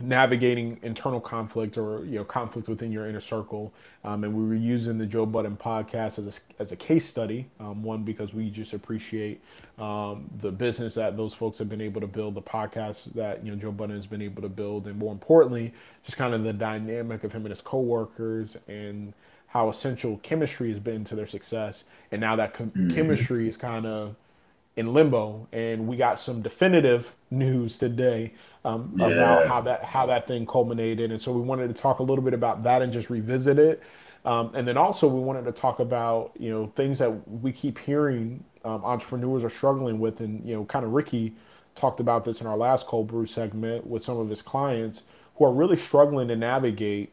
navigating 0.00 0.78
internal 0.82 1.20
conflict 1.20 1.76
or 1.76 2.04
you 2.06 2.16
know 2.16 2.24
conflict 2.24 2.66
within 2.66 2.90
your 2.90 3.06
inner 3.06 3.20
circle. 3.20 3.72
Um, 4.04 4.24
and 4.24 4.34
we 4.34 4.44
were 4.44 4.54
using 4.54 4.96
the 4.96 5.06
joe 5.06 5.26
budden 5.26 5.56
podcast 5.56 6.18
as 6.18 6.40
a, 6.58 6.62
as 6.62 6.72
a 6.72 6.76
case 6.76 7.06
study 7.06 7.46
um, 7.60 7.82
one 7.82 8.02
because 8.02 8.32
we 8.32 8.48
just 8.50 8.72
appreciate 8.72 9.40
um, 9.78 10.28
the 10.40 10.50
business 10.50 10.94
that 10.94 11.16
those 11.16 11.34
folks 11.34 11.58
have 11.58 11.68
been 11.68 11.80
able 11.80 12.00
to 12.00 12.06
build 12.06 12.34
the 12.34 12.42
podcast 12.42 13.12
that 13.12 13.44
you 13.44 13.52
know 13.52 13.56
joe 13.56 13.70
budden 13.70 13.94
has 13.94 14.06
been 14.06 14.22
able 14.22 14.42
to 14.42 14.48
build 14.48 14.86
and 14.86 14.98
more 14.98 15.12
importantly 15.12 15.72
just 16.02 16.16
kind 16.16 16.34
of 16.34 16.42
the 16.42 16.52
dynamic 16.52 17.22
of 17.22 17.32
him 17.32 17.42
and 17.42 17.50
his 17.50 17.60
coworkers 17.60 18.56
and 18.66 19.12
how 19.52 19.68
essential 19.68 20.16
chemistry 20.18 20.68
has 20.68 20.78
been 20.78 21.04
to 21.04 21.14
their 21.14 21.26
success 21.26 21.84
and 22.10 22.20
now 22.20 22.34
that 22.36 22.54
com- 22.54 22.70
mm-hmm. 22.70 22.90
chemistry 22.90 23.48
is 23.48 23.56
kind 23.56 23.86
of 23.86 24.14
in 24.76 24.92
limbo 24.94 25.46
and 25.52 25.86
we 25.86 25.96
got 25.96 26.18
some 26.18 26.40
definitive 26.40 27.14
news 27.30 27.78
today 27.78 28.32
um, 28.64 28.94
yeah. 28.96 29.06
about 29.06 29.46
how 29.46 29.60
that 29.60 29.84
how 29.84 30.06
that 30.06 30.26
thing 30.26 30.46
culminated, 30.46 31.10
and 31.10 31.20
so 31.20 31.32
we 31.32 31.40
wanted 31.40 31.68
to 31.68 31.74
talk 31.74 31.98
a 31.98 32.02
little 32.02 32.22
bit 32.22 32.34
about 32.34 32.62
that 32.62 32.82
and 32.82 32.92
just 32.92 33.10
revisit 33.10 33.58
it. 33.58 33.82
Um, 34.24 34.52
and 34.54 34.66
then 34.66 34.76
also 34.76 35.08
we 35.08 35.20
wanted 35.20 35.44
to 35.46 35.52
talk 35.52 35.80
about 35.80 36.32
you 36.38 36.50
know 36.50 36.66
things 36.76 36.98
that 36.98 37.10
we 37.28 37.52
keep 37.52 37.78
hearing 37.78 38.42
um, 38.64 38.84
entrepreneurs 38.84 39.44
are 39.44 39.50
struggling 39.50 39.98
with, 39.98 40.20
and 40.20 40.46
you 40.46 40.54
know 40.54 40.64
kind 40.64 40.84
of 40.84 40.92
Ricky 40.92 41.34
talked 41.74 42.00
about 42.00 42.24
this 42.24 42.40
in 42.40 42.46
our 42.46 42.56
last 42.56 42.86
cold 42.86 43.08
brew 43.08 43.26
segment 43.26 43.86
with 43.86 44.02
some 44.02 44.18
of 44.18 44.28
his 44.28 44.42
clients 44.42 45.02
who 45.36 45.44
are 45.44 45.52
really 45.52 45.76
struggling 45.76 46.28
to 46.28 46.36
navigate 46.36 47.10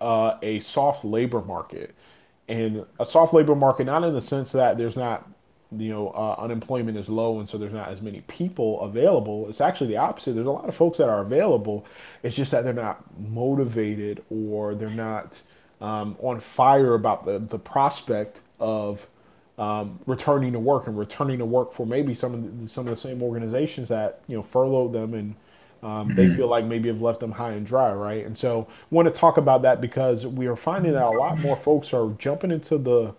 uh, 0.00 0.38
a 0.42 0.60
soft 0.60 1.04
labor 1.04 1.42
market. 1.42 1.94
And 2.48 2.86
a 3.00 3.06
soft 3.06 3.34
labor 3.34 3.56
market 3.56 3.86
not 3.86 4.04
in 4.04 4.14
the 4.14 4.20
sense 4.20 4.52
that 4.52 4.78
there's 4.78 4.96
not 4.96 5.28
you 5.76 5.88
know 5.88 6.10
uh, 6.10 6.36
unemployment 6.38 6.96
is 6.96 7.08
low 7.08 7.40
and 7.40 7.48
so 7.48 7.58
there's 7.58 7.72
not 7.72 7.88
as 7.88 8.00
many 8.00 8.20
people 8.22 8.80
available. 8.82 9.48
It's 9.48 9.60
actually 9.60 9.88
the 9.88 9.96
opposite. 9.96 10.34
There's 10.34 10.46
a 10.46 10.50
lot 10.50 10.68
of 10.68 10.74
folks 10.74 10.98
that 10.98 11.08
are 11.08 11.20
available. 11.20 11.84
It's 12.22 12.36
just 12.36 12.50
that 12.52 12.64
they're 12.64 12.72
not 12.72 13.04
motivated 13.18 14.22
or 14.30 14.74
they're 14.74 14.90
not 14.90 15.40
um, 15.80 16.16
on 16.20 16.40
fire 16.40 16.94
about 16.94 17.24
the, 17.24 17.38
the 17.38 17.58
prospect 17.58 18.42
of 18.60 19.06
um, 19.58 19.98
returning 20.06 20.52
to 20.52 20.58
work 20.58 20.86
and 20.86 20.98
returning 20.98 21.38
to 21.38 21.46
work 21.46 21.72
for 21.72 21.86
maybe 21.86 22.14
some 22.14 22.34
of 22.34 22.60
the, 22.60 22.68
some 22.68 22.86
of 22.86 22.90
the 22.90 22.96
same 22.96 23.22
organizations 23.22 23.88
that 23.88 24.20
you 24.28 24.36
know 24.36 24.42
furloughed 24.42 24.92
them 24.92 25.14
and 25.14 25.34
um, 25.82 26.14
they 26.14 26.26
mm-hmm. 26.26 26.36
feel 26.36 26.48
like 26.48 26.64
maybe 26.64 26.88
have 26.88 27.02
left 27.02 27.20
them 27.20 27.32
high 27.32 27.52
and 27.52 27.66
dry, 27.66 27.92
right? 27.92 28.24
And 28.24 28.36
so, 28.36 28.66
want 28.90 29.06
to 29.06 29.14
talk 29.14 29.36
about 29.36 29.62
that 29.62 29.80
because 29.80 30.26
we 30.26 30.46
are 30.46 30.56
finding 30.56 30.92
that 30.92 31.04
a 31.04 31.10
lot 31.10 31.38
more 31.38 31.56
folks 31.56 31.92
are 31.92 32.10
jumping 32.18 32.50
into 32.50 32.78
the 32.78 33.14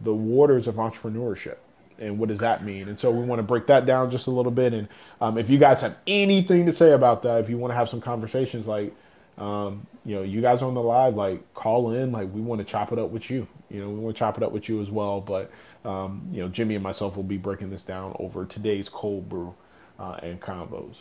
the 0.00 0.14
waters 0.14 0.68
of 0.68 0.76
entrepreneurship 0.76 1.56
and 1.98 2.18
what 2.18 2.28
does 2.28 2.38
that 2.38 2.64
mean? 2.64 2.88
And 2.88 2.98
so 2.98 3.10
we 3.10 3.24
want 3.24 3.40
to 3.40 3.42
break 3.42 3.66
that 3.66 3.86
down 3.86 4.10
just 4.10 4.26
a 4.26 4.30
little 4.30 4.52
bit. 4.52 4.72
And 4.72 4.88
um, 5.20 5.36
if 5.36 5.50
you 5.50 5.58
guys 5.58 5.80
have 5.80 5.96
anything 6.06 6.66
to 6.66 6.72
say 6.72 6.92
about 6.92 7.22
that, 7.22 7.40
if 7.40 7.50
you 7.50 7.58
want 7.58 7.72
to 7.72 7.76
have 7.76 7.88
some 7.88 8.00
conversations, 8.00 8.66
like 8.66 8.94
um, 9.36 9.86
you 10.04 10.16
know, 10.16 10.22
you 10.22 10.40
guys 10.40 10.62
on 10.62 10.74
the 10.74 10.82
live, 10.82 11.14
like 11.14 11.54
call 11.54 11.92
in, 11.92 12.12
like 12.12 12.32
we 12.32 12.40
want 12.40 12.60
to 12.60 12.64
chop 12.64 12.92
it 12.92 12.98
up 12.98 13.10
with 13.10 13.30
you. 13.30 13.46
You 13.70 13.80
know, 13.80 13.88
we 13.88 13.98
want 14.00 14.16
to 14.16 14.18
chop 14.18 14.36
it 14.36 14.42
up 14.42 14.52
with 14.52 14.68
you 14.68 14.80
as 14.80 14.90
well. 14.90 15.20
But 15.20 15.50
um, 15.84 16.26
you 16.30 16.40
know, 16.40 16.48
Jimmie 16.48 16.74
and 16.74 16.82
myself 16.82 17.16
will 17.16 17.22
be 17.22 17.36
breaking 17.36 17.70
this 17.70 17.82
down 17.82 18.16
over 18.18 18.44
today's 18.44 18.88
cold 18.88 19.28
brew 19.28 19.54
uh, 19.98 20.18
and 20.22 20.40
convos. 20.40 20.98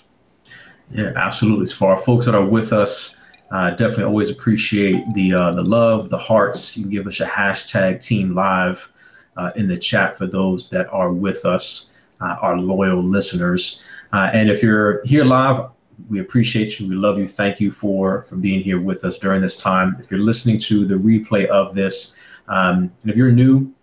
Yeah, 0.91 1.11
absolutely. 1.15 1.65
So 1.65 1.75
for 1.75 1.91
our 1.91 1.97
folks 1.97 2.25
that 2.25 2.35
are 2.35 2.45
with 2.45 2.73
us. 2.73 3.15
Uh, 3.49 3.69
definitely 3.71 4.03
always 4.03 4.29
appreciate 4.29 5.05
the 5.13 5.33
uh, 5.33 5.51
the 5.51 5.63
love, 5.63 6.09
the 6.09 6.17
hearts. 6.17 6.75
You 6.75 6.83
can 6.83 6.91
give 6.91 7.07
us 7.07 7.21
a 7.21 7.25
hashtag 7.25 8.03
Team 8.03 8.35
Live 8.35 8.91
uh, 9.37 9.51
in 9.55 9.67
the 9.67 9.77
chat 9.77 10.17
for 10.17 10.27
those 10.27 10.69
that 10.69 10.91
are 10.91 11.13
with 11.13 11.45
us, 11.45 11.91
uh, 12.19 12.35
our 12.41 12.57
loyal 12.57 13.01
listeners. 13.01 13.81
Uh, 14.11 14.29
and 14.33 14.49
if 14.49 14.61
you're 14.61 15.01
here 15.05 15.23
live, 15.23 15.69
we 16.09 16.19
appreciate 16.19 16.79
you. 16.79 16.89
We 16.89 16.95
love 16.95 17.17
you. 17.17 17.27
Thank 17.27 17.61
you 17.61 17.71
for 17.71 18.23
for 18.23 18.35
being 18.35 18.61
here 18.61 18.81
with 18.81 19.05
us 19.05 19.17
during 19.17 19.41
this 19.41 19.55
time. 19.55 19.95
If 19.99 20.11
you're 20.11 20.19
listening 20.19 20.57
to 20.59 20.85
the 20.85 20.95
replay 20.95 21.45
of 21.47 21.73
this, 21.73 22.17
um, 22.49 22.91
and 23.01 23.11
if 23.11 23.15
you're 23.15 23.31
new 23.31 23.73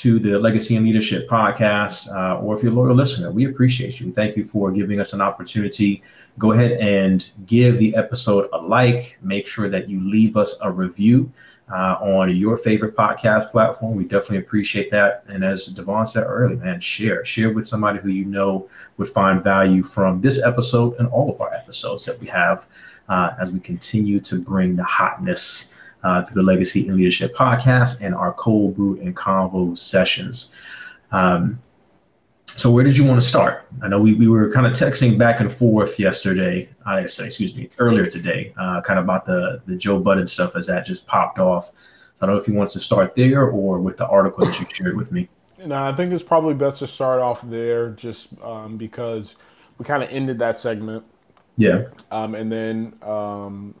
to 0.00 0.18
the 0.18 0.38
Legacy 0.38 0.76
In 0.76 0.84
Leadership 0.84 1.28
podcast, 1.28 2.10
uh, 2.10 2.40
or 2.40 2.56
if 2.56 2.62
you're 2.62 2.72
a 2.72 2.74
loyal 2.74 2.94
listener, 2.94 3.30
we 3.30 3.44
appreciate 3.44 4.00
you. 4.00 4.10
Thank 4.10 4.34
you 4.34 4.46
for 4.46 4.72
giving 4.72 4.98
us 4.98 5.12
an 5.12 5.20
opportunity. 5.20 6.02
Go 6.38 6.52
ahead 6.52 6.72
and 6.72 7.30
give 7.44 7.78
the 7.78 7.94
episode 7.94 8.48
a 8.54 8.56
like. 8.56 9.18
Make 9.20 9.46
sure 9.46 9.68
that 9.68 9.90
you 9.90 10.00
leave 10.00 10.38
us 10.38 10.56
a 10.62 10.70
review 10.70 11.30
uh, 11.70 11.98
on 12.00 12.34
your 12.34 12.56
favorite 12.56 12.96
podcast 12.96 13.50
platform. 13.50 13.94
We 13.94 14.04
definitely 14.04 14.38
appreciate 14.38 14.90
that. 14.90 15.22
And 15.28 15.44
as 15.44 15.66
Devon 15.66 16.06
said 16.06 16.24
earlier, 16.26 16.56
man, 16.56 16.80
share, 16.80 17.22
share 17.26 17.52
with 17.52 17.66
somebody 17.66 17.98
who 17.98 18.08
you 18.08 18.24
know 18.24 18.70
would 18.96 19.08
find 19.08 19.44
value 19.44 19.82
from 19.82 20.22
this 20.22 20.42
episode 20.42 20.98
and 20.98 21.08
all 21.08 21.30
of 21.30 21.42
our 21.42 21.52
episodes 21.52 22.06
that 22.06 22.18
we 22.18 22.26
have 22.28 22.66
uh, 23.10 23.32
as 23.38 23.52
we 23.52 23.60
continue 23.60 24.18
to 24.20 24.40
bring 24.40 24.76
the 24.76 24.84
hotness 24.84 25.69
uh, 26.02 26.22
to 26.22 26.34
the 26.34 26.42
Legacy 26.42 26.86
In 26.86 26.96
Leadership 26.96 27.34
podcast 27.34 28.00
and 28.00 28.14
our 28.14 28.32
cold 28.32 28.74
brew 28.74 28.98
and 29.00 29.16
convo 29.16 29.76
sessions. 29.76 30.54
Um, 31.12 31.60
so 32.46 32.70
where 32.70 32.84
did 32.84 32.98
you 32.98 33.04
want 33.04 33.20
to 33.20 33.26
start? 33.26 33.66
I 33.80 33.88
know 33.88 34.00
we, 34.00 34.14
we 34.14 34.28
were 34.28 34.50
kind 34.50 34.66
of 34.66 34.72
texting 34.72 35.16
back 35.16 35.40
and 35.40 35.50
forth 35.50 35.98
yesterday. 35.98 36.68
I 36.84 37.06
say, 37.06 37.26
excuse 37.26 37.56
me, 37.56 37.70
earlier 37.78 38.06
today, 38.06 38.52
uh, 38.58 38.80
kind 38.82 38.98
of 38.98 39.04
about 39.04 39.24
the 39.24 39.62
the 39.66 39.76
Joe 39.76 39.98
Budden 39.98 40.26
stuff 40.26 40.56
as 40.56 40.66
that 40.66 40.84
just 40.84 41.06
popped 41.06 41.38
off. 41.38 41.72
I 42.20 42.26
don't 42.26 42.34
know 42.34 42.40
if 42.40 42.46
you 42.46 42.54
want 42.54 42.70
to 42.70 42.80
start 42.80 43.14
there 43.14 43.48
or 43.48 43.78
with 43.78 43.96
the 43.96 44.06
article 44.06 44.44
that 44.44 44.60
you 44.60 44.66
shared 44.70 44.96
with 44.96 45.10
me. 45.10 45.28
No, 45.64 45.82
I 45.82 45.92
think 45.92 46.12
it's 46.12 46.22
probably 46.22 46.54
best 46.54 46.80
to 46.80 46.86
start 46.86 47.20
off 47.20 47.40
there, 47.42 47.90
just 47.90 48.28
um, 48.42 48.76
because 48.76 49.36
we 49.78 49.84
kind 49.84 50.02
of 50.02 50.10
ended 50.10 50.38
that 50.40 50.56
segment. 50.56 51.04
Yeah. 51.56 51.84
Um, 52.10 52.34
and 52.34 52.50
then 52.50 52.94
um, 53.02 53.74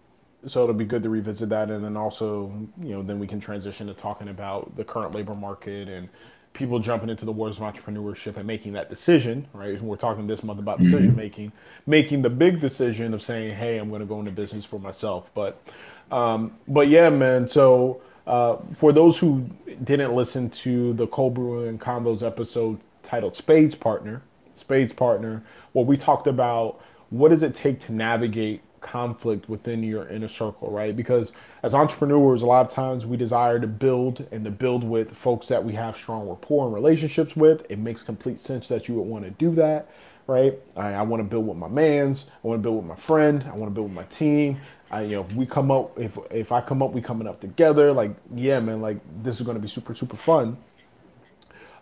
so 0.46 0.62
it'll 0.62 0.74
be 0.74 0.84
good 0.84 1.02
to 1.02 1.10
revisit 1.10 1.48
that, 1.50 1.70
and 1.70 1.84
then 1.84 1.96
also, 1.96 2.52
you 2.80 2.90
know, 2.90 3.02
then 3.02 3.18
we 3.18 3.26
can 3.26 3.40
transition 3.40 3.86
to 3.88 3.94
talking 3.94 4.28
about 4.28 4.74
the 4.76 4.84
current 4.84 5.14
labor 5.14 5.34
market 5.34 5.88
and 5.88 6.08
people 6.52 6.78
jumping 6.78 7.08
into 7.08 7.24
the 7.24 7.32
wars 7.32 7.58
of 7.58 7.62
entrepreneurship 7.62 8.36
and 8.36 8.46
making 8.46 8.72
that 8.72 8.88
decision, 8.88 9.46
right? 9.52 9.80
We're 9.80 9.96
talking 9.96 10.26
this 10.26 10.42
month 10.42 10.58
about 10.58 10.78
decision 10.78 11.14
making, 11.16 11.52
making 11.86 12.22
the 12.22 12.30
big 12.30 12.60
decision 12.60 13.14
of 13.14 13.22
saying, 13.22 13.54
"Hey, 13.54 13.78
I'm 13.78 13.88
going 13.88 14.00
to 14.00 14.06
go 14.06 14.18
into 14.18 14.32
business 14.32 14.64
for 14.64 14.80
myself." 14.80 15.30
But, 15.34 15.62
um, 16.10 16.56
but 16.68 16.88
yeah, 16.88 17.08
man. 17.10 17.46
So 17.46 18.00
uh, 18.26 18.56
for 18.74 18.92
those 18.92 19.18
who 19.18 19.48
didn't 19.84 20.14
listen 20.14 20.50
to 20.50 20.92
the 20.94 21.06
Cold 21.08 21.34
Brew 21.34 21.68
and 21.68 21.80
Convos 21.80 22.26
episode 22.26 22.80
titled 23.02 23.36
"Spades 23.36 23.74
Partner," 23.74 24.22
Spades 24.54 24.92
Partner, 24.92 25.42
what 25.72 25.86
we 25.86 25.96
talked 25.96 26.26
about, 26.26 26.80
what 27.10 27.28
does 27.28 27.42
it 27.42 27.54
take 27.54 27.78
to 27.80 27.92
navigate 27.92 28.62
conflict 28.80 29.48
within 29.48 29.82
your 29.82 30.08
inner 30.08 30.28
circle, 30.28 30.70
right? 30.70 30.96
Because 30.96 31.32
as 31.62 31.74
entrepreneurs, 31.74 32.42
a 32.42 32.46
lot 32.46 32.66
of 32.66 32.72
times 32.72 33.06
we 33.06 33.16
desire 33.16 33.58
to 33.58 33.66
build 33.66 34.26
and 34.32 34.44
to 34.44 34.50
build 34.50 34.84
with 34.84 35.16
folks 35.16 35.48
that 35.48 35.62
we 35.62 35.72
have 35.74 35.96
strong 35.96 36.28
rapport 36.28 36.66
and 36.66 36.74
relationships 36.74 37.36
with. 37.36 37.66
It 37.70 37.78
makes 37.78 38.02
complete 38.02 38.40
sense 38.40 38.68
that 38.68 38.88
you 38.88 38.94
would 38.94 39.06
want 39.06 39.24
to 39.24 39.30
do 39.32 39.54
that, 39.56 39.90
right? 40.26 40.54
I, 40.76 40.94
I 40.94 41.02
want 41.02 41.20
to 41.20 41.28
build 41.28 41.46
with 41.46 41.56
my 41.56 41.68
mans. 41.68 42.26
I 42.42 42.48
want 42.48 42.58
to 42.58 42.62
build 42.62 42.76
with 42.76 42.86
my 42.86 42.96
friend. 42.96 43.44
I 43.46 43.56
want 43.56 43.66
to 43.66 43.74
build 43.74 43.88
with 43.88 43.96
my 43.96 44.04
team. 44.04 44.60
I, 44.90 45.02
you 45.02 45.16
know, 45.16 45.24
if 45.24 45.34
we 45.34 45.46
come 45.46 45.70
up, 45.70 45.98
if 45.98 46.18
if 46.30 46.50
I 46.50 46.60
come 46.60 46.82
up, 46.82 46.92
we 46.92 47.00
coming 47.00 47.28
up 47.28 47.40
together. 47.40 47.92
Like, 47.92 48.10
yeah, 48.34 48.58
man, 48.58 48.80
like 48.80 48.98
this 49.22 49.38
is 49.38 49.46
going 49.46 49.56
to 49.56 49.62
be 49.62 49.68
super 49.68 49.94
super 49.94 50.16
fun. 50.16 50.56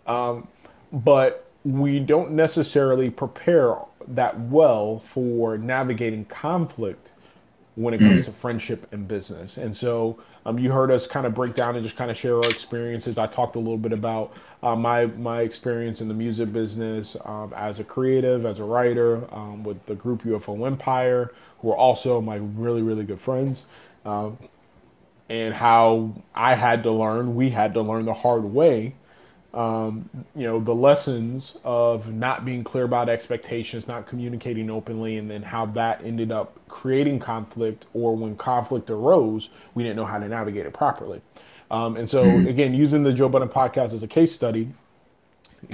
Um, 0.05 0.47
but 0.91 1.48
we 1.73 1.99
don't 1.99 2.31
necessarily 2.31 3.09
prepare 3.09 3.75
that 4.09 4.39
well 4.39 4.99
for 4.99 5.57
navigating 5.57 6.25
conflict 6.25 7.11
when 7.75 7.93
it 7.93 7.99
comes 7.99 8.23
mm. 8.23 8.25
to 8.25 8.31
friendship 8.31 8.91
and 8.91 9.07
business. 9.07 9.57
And 9.57 9.75
so 9.75 10.19
um, 10.45 10.59
you 10.59 10.71
heard 10.71 10.91
us 10.91 11.07
kind 11.07 11.25
of 11.25 11.33
break 11.33 11.55
down 11.55 11.75
and 11.75 11.83
just 11.83 11.95
kind 11.95 12.11
of 12.11 12.17
share 12.17 12.35
our 12.35 12.49
experiences. 12.49 13.17
I 13.17 13.27
talked 13.27 13.55
a 13.55 13.59
little 13.59 13.77
bit 13.77 13.93
about 13.93 14.33
uh, 14.63 14.75
my 14.75 15.05
my 15.05 15.41
experience 15.41 16.01
in 16.01 16.07
the 16.07 16.13
music 16.13 16.51
business 16.51 17.15
um, 17.23 17.53
as 17.55 17.79
a 17.79 17.83
creative, 17.83 18.45
as 18.45 18.59
a 18.59 18.63
writer, 18.63 19.23
um, 19.33 19.63
with 19.63 19.85
the 19.85 19.95
group 19.95 20.23
UFO 20.23 20.67
Empire, 20.67 21.33
who 21.59 21.71
are 21.71 21.77
also 21.77 22.19
my 22.19 22.35
really 22.35 22.81
really 22.81 23.05
good 23.05 23.21
friends, 23.21 23.65
um, 24.05 24.37
and 25.29 25.53
how 25.53 26.13
I 26.35 26.55
had 26.55 26.83
to 26.83 26.91
learn, 26.91 27.35
we 27.35 27.49
had 27.49 27.73
to 27.75 27.81
learn 27.81 28.03
the 28.05 28.13
hard 28.13 28.43
way 28.43 28.95
um, 29.53 30.07
you 30.35 30.43
know, 30.43 30.59
the 30.59 30.75
lessons 30.75 31.57
of 31.63 32.13
not 32.13 32.45
being 32.45 32.63
clear 32.63 32.83
about 32.83 33.09
expectations, 33.09 33.87
not 33.87 34.05
communicating 34.05 34.69
openly, 34.69 35.17
and 35.17 35.29
then 35.29 35.41
how 35.41 35.65
that 35.67 36.03
ended 36.03 36.31
up 36.31 36.59
creating 36.67 37.19
conflict, 37.19 37.85
or 37.93 38.15
when 38.15 38.35
conflict 38.35 38.89
arose, 38.89 39.49
we 39.73 39.83
didn't 39.83 39.95
know 39.95 40.05
how 40.05 40.19
to 40.19 40.27
navigate 40.27 40.65
it 40.65 40.73
properly. 40.73 41.21
Um, 41.71 41.97
and 41.97 42.07
so, 42.07 42.23
mm-hmm. 42.23 42.47
again, 42.47 42.73
using 42.73 43.03
the 43.03 43.13
Joe 43.13 43.29
Budden 43.29 43.49
podcast 43.49 43.93
as 43.93 44.03
a 44.03 44.07
case 44.07 44.33
study, 44.33 44.69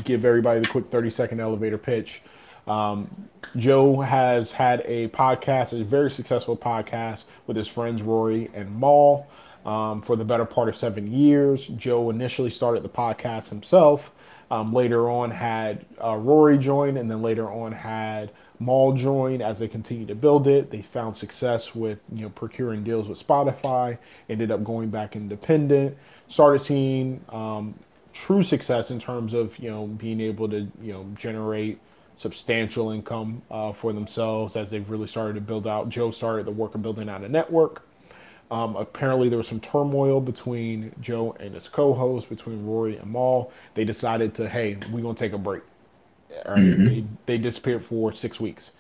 give 0.04 0.24
everybody 0.24 0.62
the 0.62 0.68
quick 0.68 0.86
30 0.86 1.10
second 1.10 1.40
elevator 1.42 1.78
pitch. 1.78 2.22
Um, 2.68 3.10
Joe 3.58 4.00
has 4.02 4.52
had 4.52 4.82
a 4.86 5.10
podcast, 5.10 5.80
a 5.80 5.84
very 5.84 6.10
successful 6.10 6.58
podcast 6.58 7.26
with 7.46 7.58
his 7.58 7.68
friends 7.68 8.02
Rory 8.02 8.50
and 8.54 8.80
Mal 8.80 9.28
um, 9.66 10.02
for 10.02 10.16
the 10.16 10.26
better 10.26 10.46
part 10.46 10.70
of 10.70 10.76
seven 10.76 11.12
years. 11.12 11.68
Joe 11.68 12.10
initially 12.10 12.50
started 12.50 12.84
the 12.84 12.90
podcast 12.90 13.50
himself. 13.50 14.12
Um, 14.52 14.74
later 14.74 15.10
on, 15.10 15.32
had 15.32 15.86
uh, 16.04 16.16
Rory 16.18 16.58
join, 16.58 16.98
and 16.98 17.10
then 17.10 17.22
later 17.24 17.50
on 17.52 17.72
had 17.72 18.32
Mal 18.60 18.94
join 18.94 19.42
as 19.42 19.60
they 19.60 19.68
continued 19.68 20.08
to 20.10 20.16
build 20.16 20.48
it. 20.48 20.70
They 20.70 20.82
found 20.82 21.18
success 21.18 21.74
with 21.74 22.00
you 22.14 22.22
know 22.22 22.30
procuring 22.30 22.84
deals 22.84 23.10
with 23.10 23.26
Spotify. 23.26 23.98
Ended 24.30 24.52
up 24.52 24.64
going 24.64 24.90
back 24.90 25.16
independent. 25.16 25.98
Started 26.28 26.60
seeing 26.60 27.24
um, 27.30 27.74
true 28.14 28.44
success 28.44 28.92
in 28.92 29.00
terms 29.00 29.34
of 29.34 29.58
you 29.58 29.70
know 29.70 29.88
being 29.88 30.22
able 30.22 30.48
to 30.50 30.68
you 30.82 30.94
know 30.94 31.06
generate 31.16 31.80
substantial 32.16 32.92
income 32.92 33.42
uh, 33.52 33.72
for 33.72 33.92
themselves 33.94 34.56
as 34.56 34.70
they've 34.70 34.90
really 34.90 35.08
started 35.08 35.34
to 35.34 35.42
build 35.42 35.68
out. 35.68 35.90
Joe 35.90 36.12
started 36.12 36.46
the 36.46 36.52
work 36.52 36.76
of 36.76 36.82
building 36.82 37.10
out 37.10 37.24
a 37.24 37.30
network. 37.30 37.84
Um, 38.52 38.76
apparently, 38.76 39.30
there 39.30 39.38
was 39.38 39.48
some 39.48 39.60
turmoil 39.60 40.22
between 40.22 40.94
Joe 41.02 41.36
and 41.40 41.54
his 41.54 41.68
co-host, 41.68 42.30
between 42.30 42.66
Rory 42.66 42.98
and 42.98 43.12
Mal. 43.12 43.52
They 43.74 43.86
decided 43.86 44.36
to, 44.36 44.48
hey, 44.48 44.78
we're 44.92 45.02
gonna 45.02 45.16
take 45.16 45.34
a 45.34 45.38
break. 45.38 45.64
Right? 46.46 46.58
Mm-hmm. 46.58 46.86
They, 46.86 47.06
they, 47.26 47.38
disappeared 47.38 47.84
for 47.84 48.12
six 48.12 48.40
weeks. 48.40 48.72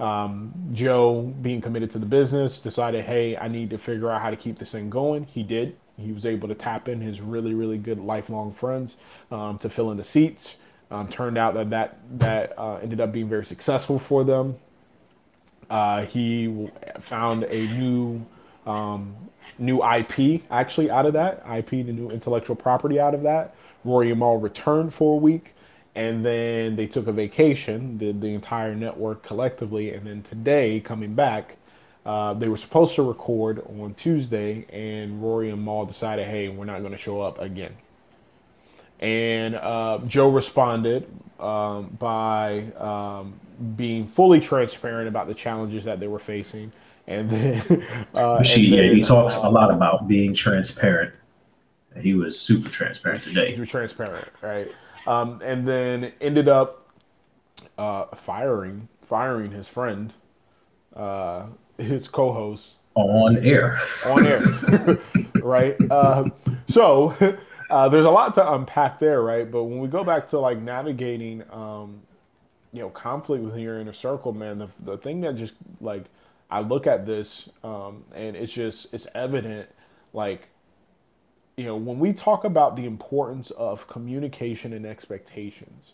Um, 0.00 0.52
Joe, 0.72 1.22
being 1.42 1.60
committed 1.60 1.90
to 1.92 1.98
the 1.98 2.06
business, 2.06 2.60
decided, 2.60 3.04
hey, 3.04 3.36
I 3.36 3.46
need 3.46 3.70
to 3.70 3.78
figure 3.78 4.10
out 4.10 4.20
how 4.20 4.30
to 4.30 4.36
keep 4.36 4.58
this 4.58 4.72
thing 4.72 4.90
going. 4.90 5.24
He 5.24 5.42
did. 5.42 5.76
He 5.96 6.12
was 6.12 6.26
able 6.26 6.48
to 6.48 6.54
tap 6.54 6.88
in 6.88 7.00
his 7.00 7.20
really, 7.20 7.54
really 7.54 7.78
good 7.78 8.00
lifelong 8.00 8.52
friends 8.52 8.96
um, 9.30 9.58
to 9.58 9.70
fill 9.70 9.90
in 9.92 9.96
the 9.96 10.04
seats. 10.04 10.56
Um, 10.90 11.08
turned 11.08 11.38
out 11.38 11.54
that 11.54 11.70
that 11.70 11.98
that 12.18 12.58
uh, 12.58 12.76
ended 12.76 13.00
up 13.00 13.10
being 13.12 13.28
very 13.28 13.44
successful 13.44 13.98
for 13.98 14.22
them. 14.22 14.56
Uh, 15.70 16.04
he 16.04 16.68
found 17.00 17.44
a 17.44 17.66
new 17.68 18.24
um, 18.66 19.14
new 19.58 19.82
IP 19.84 20.42
actually 20.50 20.90
out 20.90 21.06
of 21.06 21.12
that 21.12 21.42
IP, 21.50 21.70
the 21.70 21.92
new 21.92 22.10
intellectual 22.10 22.56
property 22.56 22.98
out 22.98 23.14
of 23.14 23.22
that. 23.22 23.54
Rory 23.84 24.10
and 24.10 24.18
Mal 24.18 24.38
returned 24.38 24.94
for 24.94 25.14
a 25.14 25.16
week, 25.16 25.54
and 25.94 26.24
then 26.24 26.74
they 26.76 26.86
took 26.86 27.06
a 27.06 27.12
vacation, 27.12 27.98
did 27.98 28.20
the 28.20 28.28
entire 28.28 28.74
network 28.74 29.22
collectively, 29.22 29.92
and 29.92 30.06
then 30.06 30.22
today 30.22 30.80
coming 30.80 31.14
back. 31.14 31.56
Uh, 32.06 32.34
they 32.34 32.48
were 32.48 32.56
supposed 32.56 32.94
to 32.94 33.02
record 33.02 33.60
on 33.80 33.94
Tuesday, 33.94 34.66
and 34.70 35.22
Rory 35.22 35.50
and 35.50 35.64
Mal 35.64 35.86
decided, 35.86 36.26
hey, 36.26 36.48
we're 36.48 36.66
not 36.66 36.80
going 36.80 36.92
to 36.92 36.98
show 36.98 37.22
up 37.22 37.40
again. 37.40 37.74
And 39.00 39.54
uh, 39.54 40.00
Joe 40.06 40.30
responded 40.30 41.06
um, 41.40 41.88
by 41.98 42.64
um, 42.78 43.38
being 43.76 44.06
fully 44.06 44.40
transparent 44.40 45.08
about 45.08 45.28
the 45.28 45.34
challenges 45.34 45.84
that 45.84 45.98
they 45.98 46.06
were 46.06 46.18
facing 46.18 46.72
and 47.06 47.28
then, 47.28 47.86
uh, 48.14 48.42
she, 48.42 48.64
and 48.64 48.72
then, 48.72 48.84
yeah, 48.84 48.94
he 48.94 49.00
talks 49.02 49.36
uh, 49.38 49.48
a 49.48 49.50
lot 49.50 49.72
about 49.72 50.08
being 50.08 50.34
transparent. 50.34 51.14
He 52.00 52.14
was 52.14 52.38
super 52.38 52.68
transparent 52.68 53.22
today. 53.22 53.50
Super 53.52 53.66
transparent, 53.66 54.28
right? 54.42 54.68
Um, 55.06 55.40
and 55.44 55.66
then 55.68 56.12
ended 56.20 56.48
up 56.48 56.88
uh, 57.78 58.06
firing 58.14 58.88
firing 59.02 59.50
his 59.50 59.68
friend, 59.68 60.12
uh, 60.96 61.46
his 61.78 62.08
co-host 62.08 62.76
on 62.94 63.36
air. 63.38 63.78
On 64.06 64.26
air, 64.26 64.98
right? 65.42 65.76
Uh, 65.90 66.30
so 66.68 67.14
uh, 67.70 67.88
there's 67.88 68.06
a 68.06 68.10
lot 68.10 68.34
to 68.34 68.52
unpack 68.54 68.98
there, 68.98 69.22
right? 69.22 69.50
But 69.50 69.64
when 69.64 69.78
we 69.78 69.88
go 69.88 70.04
back 70.04 70.26
to 70.28 70.38
like 70.38 70.58
navigating, 70.58 71.42
um, 71.50 72.00
you 72.72 72.80
know, 72.80 72.90
conflict 72.90 73.44
within 73.44 73.60
your 73.60 73.80
inner 73.80 73.92
circle, 73.92 74.32
man, 74.32 74.58
the 74.58 74.68
the 74.80 74.96
thing 74.96 75.20
that 75.22 75.36
just 75.36 75.54
like 75.80 76.04
I 76.50 76.60
look 76.60 76.86
at 76.86 77.06
this 77.06 77.48
um, 77.62 78.04
and 78.14 78.36
it's 78.36 78.52
just 78.52 78.92
it's 78.92 79.06
evident 79.14 79.68
like 80.12 80.48
you 81.56 81.64
know 81.64 81.76
when 81.76 81.98
we 81.98 82.12
talk 82.12 82.44
about 82.44 82.76
the 82.76 82.86
importance 82.86 83.50
of 83.52 83.86
communication 83.88 84.72
and 84.72 84.86
expectations 84.86 85.92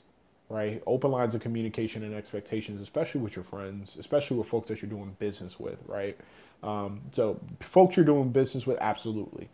right? 0.48 0.82
Open 0.84 1.12
lines 1.12 1.36
of 1.36 1.40
communication 1.40 2.02
and 2.02 2.12
expectations 2.12 2.80
especially 2.80 3.20
with 3.20 3.36
your 3.36 3.44
friends 3.44 3.96
especially 3.98 4.36
with 4.36 4.48
folks 4.48 4.68
that 4.68 4.82
you're 4.82 4.90
doing 4.90 5.16
business 5.18 5.58
with 5.60 5.78
right? 5.86 6.18
Um, 6.62 7.00
so 7.12 7.40
folks 7.60 7.96
you're 7.96 8.04
doing 8.04 8.30
business 8.30 8.66
with 8.66 8.78
absolutely. 8.80 9.48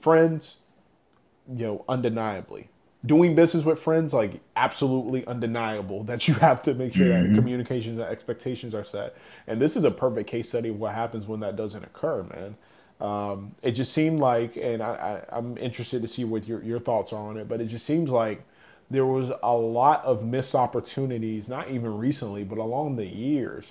Friends 0.00 0.56
you 1.54 1.66
know 1.66 1.84
undeniably 1.88 2.68
doing 3.04 3.34
business 3.34 3.64
with 3.64 3.78
friends 3.78 4.14
like 4.14 4.40
absolutely 4.56 5.26
undeniable 5.26 6.02
that 6.04 6.28
you 6.28 6.34
have 6.34 6.62
to 6.62 6.74
make 6.74 6.94
sure 6.94 7.06
mm-hmm. 7.06 7.34
that 7.34 7.38
communications 7.38 7.98
and 7.98 8.08
expectations 8.08 8.74
are 8.74 8.84
set. 8.84 9.16
And 9.46 9.60
this 9.60 9.76
is 9.76 9.84
a 9.84 9.90
perfect 9.90 10.28
case 10.28 10.48
study 10.48 10.68
of 10.68 10.78
what 10.78 10.94
happens 10.94 11.26
when 11.26 11.40
that 11.40 11.56
doesn't 11.56 11.82
occur 11.82 12.22
man. 12.24 12.56
Um, 13.00 13.52
it 13.62 13.72
just 13.72 13.92
seemed 13.92 14.20
like 14.20 14.56
and 14.56 14.80
I, 14.80 15.22
I, 15.32 15.38
am 15.38 15.58
interested 15.58 16.02
to 16.02 16.08
see 16.08 16.24
what 16.24 16.46
your, 16.46 16.62
your 16.62 16.78
thoughts 16.78 17.12
are 17.12 17.18
on 17.18 17.36
it 17.36 17.48
but 17.48 17.60
it 17.60 17.66
just 17.66 17.84
seems 17.84 18.10
like 18.10 18.44
there 18.90 19.06
was 19.06 19.32
a 19.42 19.52
lot 19.52 20.04
of 20.04 20.24
missed 20.24 20.54
opportunities 20.54 21.48
not 21.48 21.68
even 21.68 21.98
recently 21.98 22.44
but 22.44 22.58
along 22.58 22.94
the 22.94 23.04
years 23.04 23.64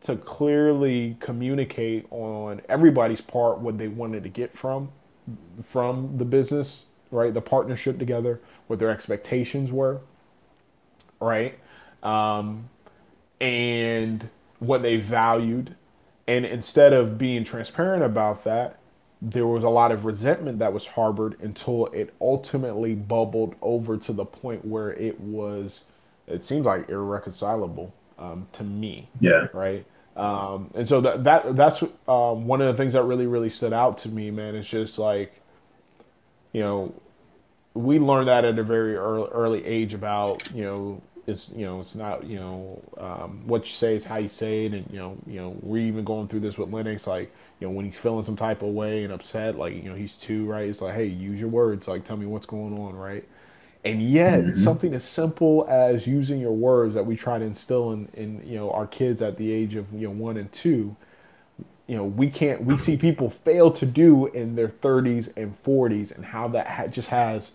to 0.00 0.16
clearly 0.16 1.14
communicate 1.20 2.06
on 2.10 2.62
everybody's 2.70 3.20
part 3.20 3.58
what 3.58 3.76
they 3.76 3.88
wanted 3.88 4.22
to 4.22 4.30
get 4.30 4.56
from 4.56 4.88
from 5.62 6.16
the 6.16 6.24
business 6.24 6.85
right? 7.10 7.32
The 7.34 7.40
partnership 7.42 7.98
together, 7.98 8.40
what 8.68 8.78
their 8.78 8.90
expectations 8.90 9.72
were. 9.72 10.00
right? 11.20 11.58
Um, 12.02 12.68
and 13.40 14.28
what 14.58 14.82
they 14.82 14.96
valued. 14.96 15.74
And 16.26 16.44
instead 16.44 16.92
of 16.92 17.18
being 17.18 17.44
transparent 17.44 18.02
about 18.02 18.44
that, 18.44 18.78
there 19.22 19.46
was 19.46 19.64
a 19.64 19.68
lot 19.68 19.92
of 19.92 20.04
resentment 20.04 20.58
that 20.58 20.72
was 20.72 20.86
harbored 20.86 21.40
until 21.40 21.86
it 21.86 22.14
ultimately 22.20 22.94
bubbled 22.94 23.54
over 23.62 23.96
to 23.96 24.12
the 24.12 24.24
point 24.24 24.64
where 24.64 24.92
it 24.94 25.18
was, 25.20 25.84
it 26.26 26.44
seems 26.44 26.66
like 26.66 26.88
irreconcilable 26.88 27.94
um, 28.18 28.46
to 28.52 28.64
me. 28.64 29.08
Yeah. 29.20 29.46
Right. 29.52 29.86
Um, 30.16 30.70
and 30.74 30.86
so 30.88 31.00
that, 31.02 31.24
that 31.24 31.56
that's 31.56 31.82
um, 32.08 32.46
one 32.46 32.60
of 32.60 32.66
the 32.68 32.74
things 32.74 32.94
that 32.94 33.04
really, 33.04 33.26
really 33.26 33.50
stood 33.50 33.72
out 33.72 33.98
to 33.98 34.08
me, 34.08 34.30
man. 34.30 34.54
It's 34.54 34.68
just 34.68 34.98
like, 34.98 35.40
you 36.56 36.62
know, 36.62 36.94
we 37.74 37.98
learned 37.98 38.28
that 38.28 38.46
at 38.46 38.58
a 38.58 38.62
very 38.62 38.96
early, 38.96 39.28
early 39.30 39.62
age 39.66 39.92
about, 39.92 40.50
you 40.54 40.64
know, 40.64 41.02
it's 41.26 41.50
you 41.50 41.66
know 41.66 41.80
it's 41.80 41.94
not 41.94 42.24
you 42.24 42.38
know 42.38 42.80
um, 42.98 43.42
what 43.46 43.66
you 43.66 43.72
say 43.72 43.94
is 43.96 44.04
how 44.06 44.16
you 44.16 44.28
say 44.28 44.66
it 44.66 44.72
and 44.72 44.88
you 44.92 44.98
know 44.98 45.18
you 45.26 45.40
know 45.40 45.56
we're 45.60 45.84
even 45.84 46.04
going 46.04 46.28
through 46.28 46.38
this 46.38 46.56
with 46.56 46.72
Lennox 46.72 47.08
like 47.08 47.34
you 47.58 47.66
know 47.66 47.72
when 47.72 47.84
he's 47.84 47.98
feeling 47.98 48.22
some 48.22 48.36
type 48.36 48.62
of 48.62 48.68
way 48.68 49.02
and 49.02 49.12
upset 49.12 49.58
like 49.58 49.74
you 49.74 49.82
know 49.82 49.96
he's 49.96 50.16
two 50.16 50.46
right 50.46 50.68
it's 50.68 50.80
like 50.80 50.94
hey 50.94 51.04
use 51.04 51.40
your 51.40 51.50
words 51.50 51.88
like 51.88 52.04
tell 52.04 52.16
me 52.16 52.26
what's 52.26 52.46
going 52.46 52.78
on 52.78 52.94
right 52.94 53.28
and 53.84 54.00
yet 54.00 54.44
mm-hmm. 54.44 54.54
something 54.54 54.94
as 54.94 55.02
simple 55.02 55.66
as 55.68 56.06
using 56.06 56.38
your 56.38 56.52
words 56.52 56.94
that 56.94 57.04
we 57.04 57.16
try 57.16 57.40
to 57.40 57.44
instill 57.44 57.90
in 57.90 58.08
in 58.14 58.40
you 58.46 58.56
know 58.56 58.70
our 58.70 58.86
kids 58.86 59.20
at 59.20 59.36
the 59.36 59.50
age 59.50 59.74
of 59.74 59.92
you 59.92 60.06
know 60.06 60.14
one 60.14 60.36
and 60.36 60.52
two 60.52 60.94
you 61.86 61.96
know 61.96 62.04
we 62.04 62.28
can't 62.28 62.64
we 62.64 62.76
see 62.76 62.96
people 62.96 63.30
fail 63.30 63.70
to 63.70 63.86
do 63.86 64.26
in 64.28 64.56
their 64.56 64.68
30s 64.68 65.32
and 65.36 65.54
40s 65.54 66.14
and 66.14 66.24
how 66.24 66.48
that 66.48 66.66
ha- 66.66 66.86
just 66.88 67.08
has 67.08 67.52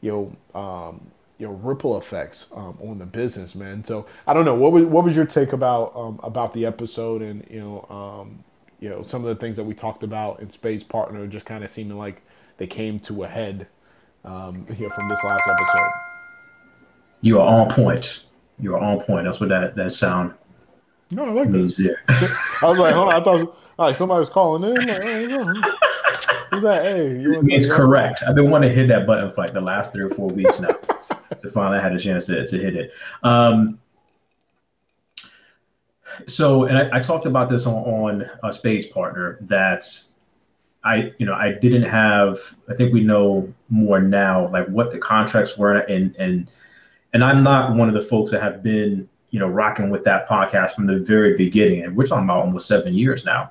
you 0.00 0.10
know 0.54 0.60
um, 0.60 1.00
you 1.38 1.46
know 1.46 1.54
ripple 1.54 1.98
effects 1.98 2.46
um, 2.54 2.78
on 2.82 2.98
the 2.98 3.06
business, 3.06 3.54
man. 3.54 3.84
So 3.84 4.06
I 4.26 4.34
don't 4.34 4.44
know 4.44 4.54
what 4.54 4.72
was 4.72 4.84
what 4.84 5.04
was 5.04 5.16
your 5.16 5.26
take 5.26 5.52
about 5.52 5.92
um, 5.96 6.20
about 6.22 6.52
the 6.52 6.66
episode 6.66 7.22
and 7.22 7.46
you 7.50 7.60
know 7.60 7.86
um, 7.90 8.44
you 8.80 8.88
know 8.88 9.02
some 9.02 9.22
of 9.22 9.28
the 9.28 9.34
things 9.34 9.56
that 9.56 9.64
we 9.64 9.74
talked 9.74 10.02
about 10.02 10.40
in 10.40 10.50
Spades 10.50 10.84
Partner 10.84 11.26
just 11.26 11.46
kind 11.46 11.64
of 11.64 11.70
seeming 11.70 11.98
like 11.98 12.22
they 12.56 12.66
came 12.66 13.00
to 13.00 13.24
a 13.24 13.28
head 13.28 13.66
um, 14.24 14.54
here 14.76 14.90
from 14.90 15.08
this 15.08 15.24
last 15.24 15.42
episode. 15.48 15.90
You 17.20 17.40
are 17.40 17.62
on 17.62 17.68
point. 17.68 18.24
You 18.60 18.76
are 18.76 18.80
on 18.80 19.00
point. 19.00 19.24
That's 19.24 19.40
what 19.40 19.48
that 19.48 19.74
that 19.76 19.90
sound. 19.90 20.34
No, 21.10 21.26
I 21.26 21.30
like 21.30 21.48
means 21.48 21.76
that. 21.78 21.96
there. 22.06 22.18
I 22.62 22.70
was 22.70 22.78
like, 22.78 22.94
hold 22.94 23.08
on, 23.08 23.14
I 23.14 23.22
thought 23.22 23.58
like 23.78 23.96
somebody 23.96 24.20
was 24.20 24.30
calling 24.30 24.64
in. 24.64 24.86
Like, 24.86 25.02
hey, 25.02 25.26
Who's 26.50 26.62
that? 26.62 26.84
Hey, 26.84 27.18
you 27.18 27.40
it's 27.44 27.70
correct. 27.70 28.22
I've 28.26 28.34
been 28.34 28.50
wanting 28.50 28.70
to 28.70 28.74
hit 28.74 28.88
that 28.88 29.06
button 29.06 29.30
for 29.30 29.40
like 29.40 29.52
the 29.52 29.60
last 29.60 29.92
three 29.92 30.04
or 30.04 30.10
four 30.10 30.28
weeks 30.28 30.60
now. 30.60 30.70
to 31.42 31.50
finally 31.50 31.80
had 31.80 31.92
a 31.92 31.98
chance 31.98 32.26
to, 32.26 32.46
to 32.46 32.58
hit 32.58 32.76
it. 32.76 32.92
Um, 33.22 33.78
so, 36.26 36.64
and 36.64 36.78
I, 36.78 36.98
I, 36.98 37.00
talked 37.00 37.26
about 37.26 37.48
this 37.48 37.66
on, 37.66 37.74
on 37.74 38.30
a 38.42 38.52
Spades 38.52 38.86
Partner 38.86 39.38
that 39.42 39.84
I, 40.84 41.12
you 41.18 41.26
know, 41.26 41.34
I 41.34 41.52
didn't 41.52 41.84
have, 41.84 42.38
I 42.68 42.74
think 42.74 42.92
we 42.92 43.02
know 43.02 43.52
more 43.68 44.00
now, 44.00 44.48
like 44.50 44.66
what 44.68 44.90
the 44.90 44.98
contracts 44.98 45.58
were. 45.58 45.78
And, 45.78 46.14
and, 46.16 46.50
and 47.12 47.24
I'm 47.24 47.42
not 47.42 47.74
one 47.74 47.88
of 47.88 47.94
the 47.94 48.02
folks 48.02 48.30
that 48.30 48.42
have 48.42 48.62
been, 48.62 49.08
you 49.30 49.40
know, 49.40 49.48
rocking 49.48 49.90
with 49.90 50.04
that 50.04 50.28
podcast 50.28 50.72
from 50.72 50.86
the 50.86 50.98
very 50.98 51.36
beginning. 51.36 51.82
And 51.82 51.96
we're 51.96 52.06
talking 52.06 52.24
about 52.24 52.44
almost 52.44 52.68
seven 52.68 52.94
years 52.94 53.24
now. 53.24 53.50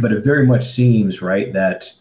But 0.00 0.12
it 0.12 0.24
very 0.24 0.46
much 0.46 0.64
seems, 0.64 1.20
right, 1.20 1.52
that 1.52 1.92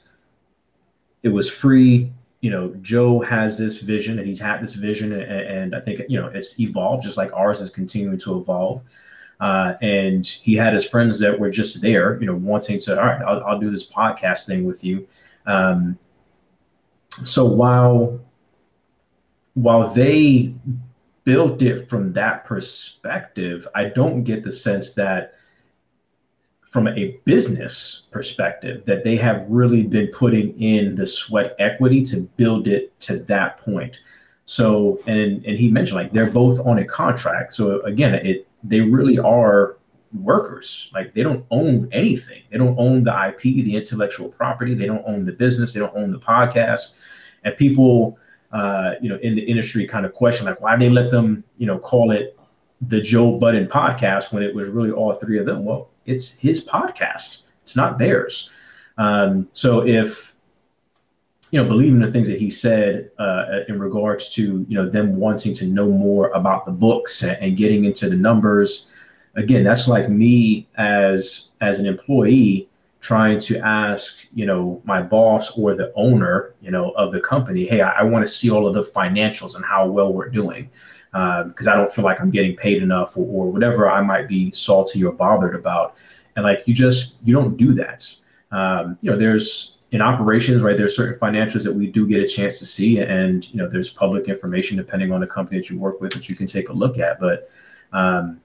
it 1.24 1.29
was 1.29 1.50
free 1.50 2.12
you 2.41 2.50
know, 2.50 2.74
Joe 2.81 3.19
has 3.21 3.60
this 3.60 3.81
vision 3.81 4.17
and 4.17 4.27
he's 4.27 4.39
had 4.39 4.62
this 4.62 4.74
vision, 4.74 5.13
and, 5.13 5.21
and, 5.24 5.75
I 5.75 5.79
think 5.79 6.01
you 6.10 6.19
know 6.19 6.27
it's 6.27 6.60
evolved 6.60 7.03
just 7.03 7.15
like 7.15 7.31
ours 7.33 7.62
is 7.62 7.69
continuing 7.69 8.17
to 8.19 8.36
evolve. 8.36 8.81
Uh, 9.39 9.75
and 9.81 10.25
he 10.25 10.55
had 10.55 10.74
his 10.74 10.86
friends 10.86 11.19
that 11.19 11.39
were 11.39 11.50
just 11.50 11.81
there, 11.81 12.19
you 12.19 12.27
know, 12.27 12.36
wanting 12.36 12.77
to, 12.77 13.00
all 13.00 13.07
right, 13.07 13.21
I'll, 13.24 13.43
I'll 13.43 13.60
do 13.60 13.71
this 13.71 13.88
podcast 13.88 14.45
thing 14.45 14.65
with 14.65 14.83
you. 14.83 15.07
Um, 15.48 15.98
so 17.24 17.45
while 17.45 18.19
while 19.54 19.89
they 19.89 20.54
built 21.23 21.62
it 21.62 21.89
from 21.89 22.13
that 22.13 22.45
perspective, 22.45 23.67
I 23.75 23.86
don't 23.86 24.23
get 24.23 24.43
the 24.43 24.51
sense 24.51 24.93
that 24.93 25.36
from 26.71 26.88
a 26.88 27.19
business 27.25 28.07
perspective 28.12 28.86
that 28.86 29.03
they 29.03 29.17
have 29.17 29.45
really 29.49 29.84
been 29.84 30.07
putting 30.07 30.60
in 30.60 30.95
the 30.95 31.05
sweat 31.05 31.53
equity 31.60 32.01
to 32.01 32.21
build 32.38 32.65
it 32.65 32.97
to 33.01 33.17
that 33.17 33.57
point. 33.57 33.99
So 34.45 34.99
and 35.05 35.45
and 35.45 35.60
he 35.60 35.69
mentioned 35.69 35.97
like 35.97 36.13
they're 36.13 36.31
both 36.31 36.65
on 36.65 36.79
a 36.79 36.86
contract. 36.86 37.53
So 37.53 37.81
again, 37.81 38.15
it 38.15 38.47
they 38.63 38.79
really 38.79 39.19
are 39.19 39.77
workers. 40.13 40.89
Like 40.93 41.13
they 41.13 41.23
don't 41.23 41.45
own 41.51 41.89
anything. 41.91 42.41
They 42.49 42.57
don't 42.57 42.77
own 42.79 43.03
the 43.03 43.27
IP, 43.27 43.41
the 43.41 43.75
intellectual 43.75 44.29
property. 44.29 44.73
They 44.73 44.86
don't 44.86 45.03
own 45.05 45.25
the 45.25 45.34
business. 45.34 45.73
They 45.73 45.81
don't 45.81 45.95
own 45.95 46.12
the 46.12 46.19
podcast. 46.19 46.95
And 47.43 47.55
people, 47.57 48.17
uh, 48.53 48.93
you 49.01 49.10
know, 49.10 49.17
in 49.17 49.36
the 49.36 49.41
industry 49.41 49.86
kind 49.86 50.05
of 50.05 50.13
question 50.13 50.45
like 50.45 50.62
why 50.62 50.77
they 50.77 50.89
let 50.89 51.12
them, 51.12 51.43
you 51.57 51.67
know, 51.67 51.79
call 51.79 52.12
it 52.12 52.38
the 52.81 53.01
Joe 53.01 53.38
Budden 53.38 53.67
podcast 53.67 54.34
when 54.34 54.41
it 54.41 54.55
was 54.55 54.69
really 54.69 54.91
all 54.91 55.13
three 55.13 55.38
of 55.38 55.45
them. 55.45 55.65
Well, 55.65 55.90
it's 56.05 56.31
his 56.37 56.65
podcast. 56.65 57.43
It's 57.61 57.75
not 57.75 57.97
theirs. 57.97 58.49
Um, 58.97 59.49
so 59.53 59.85
if 59.85 60.35
you 61.51 61.61
know, 61.61 61.67
believing 61.67 61.99
the 61.99 62.11
things 62.11 62.29
that 62.29 62.39
he 62.39 62.49
said 62.49 63.11
uh, 63.19 63.59
in 63.67 63.77
regards 63.77 64.33
to 64.35 64.65
you 64.67 64.75
know 64.75 64.87
them 64.87 65.17
wanting 65.17 65.53
to 65.55 65.65
know 65.65 65.89
more 65.89 66.29
about 66.29 66.65
the 66.65 66.71
books 66.71 67.23
and, 67.23 67.57
getting 67.57 67.85
into 67.85 68.09
the 68.09 68.15
numbers, 68.15 68.91
again, 69.35 69.63
that's 69.63 69.87
like 69.87 70.09
me 70.09 70.67
as 70.77 71.51
as 71.59 71.77
an 71.77 71.85
employee 71.85 72.69
trying 73.01 73.39
to 73.39 73.57
ask 73.59 74.27
you 74.33 74.45
know 74.45 74.81
my 74.85 75.01
boss 75.01 75.57
or 75.57 75.75
the 75.75 75.91
owner 75.95 76.53
you 76.61 76.69
know 76.69 76.91
of 76.91 77.11
the 77.11 77.19
company 77.19 77.65
hey 77.65 77.81
i, 77.81 78.01
I 78.01 78.03
want 78.03 78.23
to 78.23 78.31
see 78.31 78.51
all 78.51 78.67
of 78.67 78.75
the 78.75 78.83
financials 78.83 79.55
and 79.55 79.65
how 79.65 79.87
well 79.87 80.13
we're 80.13 80.29
doing 80.29 80.69
because 81.12 81.67
um, 81.67 81.74
I 81.74 81.76
don't 81.76 81.91
feel 81.91 82.06
like 82.06 82.21
I'm 82.21 82.32
getting 82.32 82.56
paid 82.56 82.82
enough 82.82 83.17
or, 83.17 83.26
or, 83.26 83.52
whatever 83.52 83.89
I 83.89 84.02
might 84.02 84.30
be 84.30 84.50
salty 84.52 85.04
or 85.04 85.12
bothered 85.12 85.56
about. 85.56 85.97
And 86.38 86.45
like 86.45 86.63
you 86.65 86.74
just 86.74 87.15
you 87.24 87.34
don't 87.34 87.58
do 87.58 87.74
that. 87.74 88.15
Um, 88.52 88.97
you 89.02 89.12
know, 89.12 89.17
there's 89.17 89.78
in 89.91 90.02
operations, 90.02 90.62
right? 90.62 90.78
There's 90.78 90.95
certain 90.95 91.19
financials 91.19 91.63
that 91.63 91.74
we 91.74 91.88
do 91.88 92.08
get 92.08 92.21
a 92.21 92.28
chance 92.28 92.60
to 92.60 92.65
see, 92.65 93.00
and 93.00 93.50
you 93.52 93.58
know, 93.58 93.67
there's 93.67 93.89
public 93.89 94.30
information 94.30 94.78
depending 94.78 95.12
on 95.12 95.19
the 95.19 95.28
company 95.28 95.60
that 95.60 95.69
you 95.69 95.78
work 95.78 96.00
with 96.00 96.13
that 96.13 96.30
you 96.30 96.36
can 96.36 96.47
take 96.47 96.69
a 96.69 96.74
look 96.74 96.97
at. 96.97 97.19
But 97.19 97.50
um, 97.91 98.39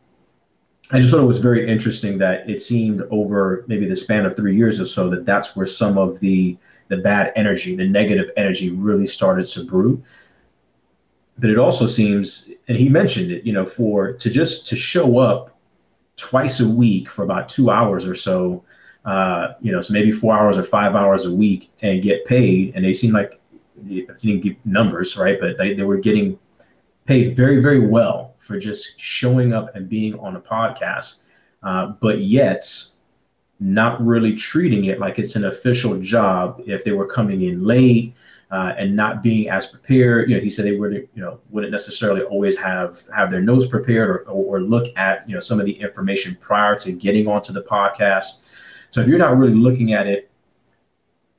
I 0.91 0.99
just 0.99 1.13
thought 1.13 1.23
it 1.23 1.27
was 1.27 1.39
very 1.39 1.69
interesting 1.69 2.19
that 2.19 2.49
it 2.51 2.61
seemed 2.61 3.03
over 3.13 3.65
maybe 3.69 3.87
the 3.89 3.97
span 3.97 4.27
of 4.27 4.35
three 4.35 4.57
years 4.57 4.81
or 4.81 4.87
so 4.87 5.09
that 5.11 5.25
that's 5.25 5.55
where 5.55 5.67
some 5.67 5.99
of 5.99 6.19
the 6.21 6.57
the 6.89 6.97
bad 6.97 7.33
energy, 7.37 7.75
the 7.75 7.87
negative 7.87 8.31
energy, 8.37 8.71
really 8.71 9.07
started 9.07 9.47
to 9.47 9.65
brew 9.65 10.03
but 11.39 11.51
it 11.51 11.59
also 11.59 11.87
seems 11.87 12.49
and 12.69 12.77
he 12.77 12.89
mentioned 12.89 13.31
it 13.31 13.45
you 13.45 13.53
know 13.53 13.67
for 13.67 14.13
to 14.13 14.31
just 14.31 14.67
to 14.67 14.77
show 14.77 15.19
up 15.19 15.57
twice 16.17 16.61
a 16.61 16.69
week 16.69 17.09
for 17.09 17.25
about 17.25 17.49
two 17.49 17.71
hours 17.71 18.07
or 18.07 18.15
so 18.15 18.65
uh, 19.05 19.55
you 19.61 19.71
know 19.71 19.81
so 19.81 19.93
maybe 19.93 20.11
four 20.11 20.37
hours 20.37 20.59
or 20.59 20.65
five 20.65 20.95
hours 20.95 21.27
a 21.27 21.33
week 21.33 21.71
and 21.83 22.03
get 22.03 22.25
paid. 22.25 22.73
And 22.75 22.85
they 22.85 22.93
seem 22.93 23.13
like 23.13 23.41
didn't 23.87 24.41
give 24.41 24.57
numbers 24.65 25.17
right? 25.17 25.39
But 25.39 25.59
they, 25.59 25.75
they 25.75 25.85
were 25.85 25.99
getting 25.99 26.39
paid 27.05 27.37
very 27.37 27.63
very 27.63 27.87
well 27.87 28.35
for 28.39 28.59
just 28.59 28.99
showing 28.99 29.53
up 29.53 29.75
and 29.75 29.89
being 29.89 30.19
on 30.19 30.37
a 30.37 30.41
podcast 30.41 31.23
uh, 31.63 31.87
but 32.01 32.21
yet 32.21 32.65
not 33.59 34.05
really 34.05 34.35
treating 34.35 34.85
it 34.87 35.01
like 35.01 35.19
it's 35.19 35.37
an 35.37 35.47
official 35.47 35.99
job 36.01 36.63
if 36.67 36.85
they 36.85 36.93
were 36.93 37.07
coming 37.07 37.43
in 37.43 37.65
late 37.65 38.15
uh, 38.51 38.75
and 38.79 38.95
not 38.95 39.23
being 39.23 39.49
as 39.49 39.67
prepared. 39.67 40.31
You 40.31 40.37
know, 40.37 40.43
he 40.43 40.51
said 40.51 40.65
they 40.65 40.77
wouldn't, 40.77 41.09
you 41.15 41.23
know, 41.23 41.41
wouldn't 41.51 41.73
necessarily 41.73 42.23
always 42.23 42.57
have 42.59 43.03
have 43.15 43.31
their 43.31 43.41
notes 43.43 43.67
prepared 43.67 44.09
or, 44.09 44.19
or, 44.29 44.57
or 44.57 44.61
look 44.61 44.97
at 44.97 45.29
you 45.29 45.35
know 45.35 45.41
some 45.41 45.59
of 45.59 45.67
the 45.67 45.73
information 45.73 46.37
prior 46.41 46.79
to 46.81 46.93
getting 46.93 47.27
onto 47.27 47.53
the 47.53 47.63
podcast. 47.63 48.45
So 48.91 49.01
if 49.01 49.09
you're 49.09 49.19
not 49.19 49.37
really 49.37 49.55
looking 49.55 49.93
at 49.93 50.07
it 50.07 50.31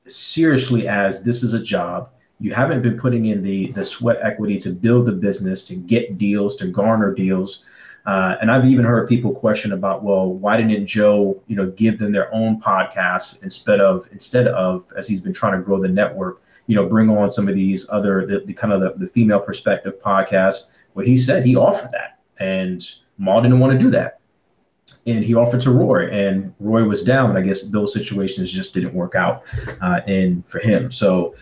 seriously 0.05 0.87
as 0.87 1.23
this 1.23 1.43
is 1.43 1.53
a 1.53 1.61
job, 1.61 2.09
you 2.39 2.53
haven't 2.53 2.81
been 2.81 2.97
putting 2.97 3.27
in 3.27 3.41
the 3.41 3.71
the 3.71 3.85
sweat 3.85 4.19
equity 4.21 4.57
to 4.59 4.69
build 4.69 5.05
the 5.05 5.13
business, 5.13 5.63
to 5.67 5.75
get 5.75 6.17
deals, 6.17 6.55
to 6.57 6.67
garner 6.67 7.13
deals. 7.13 7.63
Uh, 8.05 8.37
and 8.39 8.49
I've 8.49 8.65
even 8.65 8.85
heard 8.85 9.09
people 9.09 9.33
question 9.33 9.73
about, 9.73 10.01
well, 10.01 10.31
why 10.31 10.55
didn't 10.55 10.85
Joe, 10.85 11.43
you 11.47 11.57
know, 11.57 11.71
give 11.71 11.99
them 11.99 12.13
their 12.13 12.33
own 12.33 12.61
podcast 12.61 13.43
instead 13.43 13.81
of 13.81 14.07
instead 14.13 14.47
of 14.47 14.91
as 14.97 15.07
he's 15.07 15.19
been 15.19 15.33
trying 15.33 15.59
to 15.59 15.61
grow 15.61 15.81
the 15.81 15.89
network, 15.89 16.41
you 16.67 16.75
know, 16.75 16.85
bring 16.85 17.09
on 17.09 17.29
some 17.29 17.47
of 17.47 17.55
these 17.55 17.89
other 17.89 18.25
the, 18.25 18.41
the 18.41 18.53
kind 18.53 18.73
of 18.73 18.81
the, 18.81 18.93
the, 19.05 19.07
female 19.07 19.39
perspective 19.39 19.99
podcasts. 20.01 20.71
Well, 20.93 21.05
he 21.05 21.17
said 21.17 21.45
he 21.45 21.55
offered 21.55 21.91
that, 21.91 22.19
and 22.39 22.85
Mal 23.17 23.41
didn't 23.41 23.59
want 23.59 23.73
to 23.73 23.79
do 23.79 23.89
that, 23.91 24.19
and 25.05 25.23
he 25.23 25.33
offered 25.33 25.61
to 25.61 25.71
Roy, 25.71 26.09
and 26.09 26.53
Roy 26.59 26.83
was 26.83 27.03
down. 27.03 27.33
But 27.33 27.39
I 27.39 27.45
guess 27.45 27.63
those 27.63 27.93
situations 27.93 28.51
just 28.51 28.73
didn't 28.73 28.93
work 28.93 29.15
out, 29.15 29.43
uh, 29.81 30.01
and 30.05 30.47
for 30.47 30.59
him, 30.59 30.91
so 30.91 31.35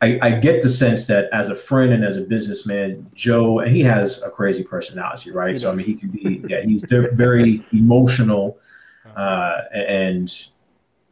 I, 0.00 0.18
I 0.22 0.30
get 0.32 0.62
the 0.62 0.68
sense 0.68 1.06
that 1.08 1.28
as 1.32 1.48
a 1.48 1.56
friend 1.56 1.92
and 1.92 2.04
as 2.04 2.16
a 2.16 2.20
businessman, 2.20 3.10
Joe, 3.14 3.60
and 3.60 3.74
he 3.74 3.80
has 3.82 4.22
a 4.22 4.30
crazy 4.30 4.62
personality, 4.62 5.32
right? 5.32 5.58
So 5.58 5.72
I 5.72 5.74
mean, 5.74 5.86
he 5.86 5.94
can 5.94 6.10
be, 6.10 6.42
yeah, 6.48 6.62
he's 6.62 6.84
very 6.84 7.64
emotional, 7.72 8.58
uh, 9.16 9.62
and 9.72 10.32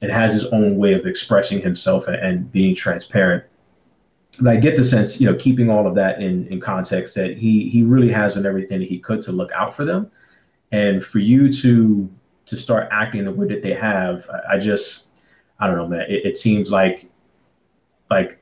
and 0.02 0.12
has 0.12 0.32
his 0.32 0.44
own 0.46 0.76
way 0.76 0.92
of 0.92 1.06
expressing 1.06 1.60
himself 1.60 2.06
and, 2.06 2.16
and 2.16 2.52
being 2.52 2.74
transparent. 2.74 3.44
But 4.40 4.52
I 4.52 4.56
get 4.56 4.76
the 4.76 4.84
sense, 4.84 5.20
you 5.20 5.30
know, 5.30 5.36
keeping 5.36 5.70
all 5.70 5.86
of 5.86 5.94
that 5.94 6.20
in 6.20 6.46
in 6.48 6.60
context, 6.60 7.14
that 7.14 7.38
he 7.38 7.70
he 7.70 7.82
really 7.82 8.12
has 8.12 8.34
done 8.34 8.44
everything 8.44 8.80
that 8.80 8.88
he 8.88 8.98
could 8.98 9.22
to 9.22 9.32
look 9.32 9.50
out 9.52 9.74
for 9.74 9.84
them, 9.84 10.10
and 10.72 11.02
for 11.02 11.20
you 11.20 11.50
to 11.52 12.10
to 12.46 12.56
start 12.56 12.88
acting 12.92 13.24
the 13.24 13.32
way 13.32 13.48
that 13.48 13.62
they 13.62 13.72
have, 13.72 14.28
I, 14.30 14.54
I 14.54 14.58
just, 14.58 15.08
I 15.58 15.66
don't 15.66 15.76
know, 15.76 15.88
man. 15.88 16.06
It, 16.08 16.26
it 16.26 16.38
seems 16.38 16.70
like 16.70 17.10
like 18.10 18.38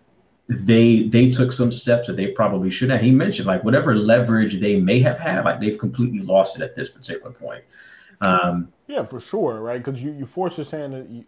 they 0.48 1.04
they 1.04 1.30
took 1.30 1.52
some 1.52 1.70
steps 1.70 2.08
that 2.08 2.16
they 2.16 2.26
probably 2.26 2.70
should 2.70 2.90
have. 2.90 3.00
He 3.00 3.12
mentioned 3.12 3.46
like 3.46 3.62
whatever 3.62 3.94
leverage 3.94 4.60
they 4.60 4.80
may 4.80 4.98
have 4.98 5.18
had, 5.18 5.44
like 5.44 5.60
they've 5.60 5.78
completely 5.78 6.20
lost 6.20 6.60
it 6.60 6.62
at 6.64 6.74
this 6.74 6.90
particular 6.90 7.30
point. 7.30 7.62
Um, 8.20 8.72
Yeah, 8.86 9.04
for 9.04 9.20
sure, 9.20 9.60
right? 9.62 9.82
Because 9.82 10.02
you, 10.02 10.12
you 10.12 10.26
force 10.26 10.56
his 10.56 10.70
hand. 10.70 10.92
You, 11.10 11.24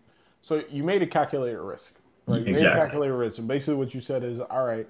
so 0.47 0.63
you 0.71 0.85
made 0.85 1.03
a 1.03 1.07
calculated 1.09 1.59
risk, 1.59 1.93
right? 2.29 2.41
You 2.41 2.53
made 2.55 2.63
a 2.65 2.75
calculated 2.77 3.15
risk, 3.15 3.39
and 3.39 3.49
basically 3.49 3.75
what 3.75 3.93
you 3.93 4.01
said 4.01 4.23
is, 4.23 4.39
all 4.39 4.65
right, 4.65 4.87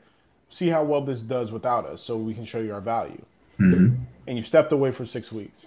see 0.51 0.69
how 0.69 0.85
well 0.85 1.01
this 1.01 1.23
does 1.23 1.51
without 1.51 1.87
us, 1.87 2.03
so 2.03 2.19
we 2.19 2.35
can 2.35 2.45
show 2.45 2.61
you 2.61 2.75
our 2.75 2.83
value. 2.83 3.25
mhm. 3.59 3.97
And 4.27 4.37
you 4.37 4.42
stepped 4.42 4.73
away 4.73 4.90
for 4.90 5.07
six 5.07 5.33
weeks, 5.33 5.64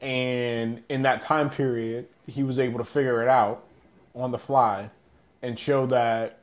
and 0.00 0.82
in 0.88 1.02
that 1.02 1.22
time 1.22 1.48
period, 1.48 2.08
he 2.26 2.42
was 2.42 2.58
able 2.58 2.78
to 2.78 2.84
figure 2.84 3.22
it 3.22 3.28
out 3.28 3.64
on 4.16 4.32
the 4.32 4.38
fly, 4.38 4.90
and 5.42 5.56
show 5.56 5.86
that 5.86 6.40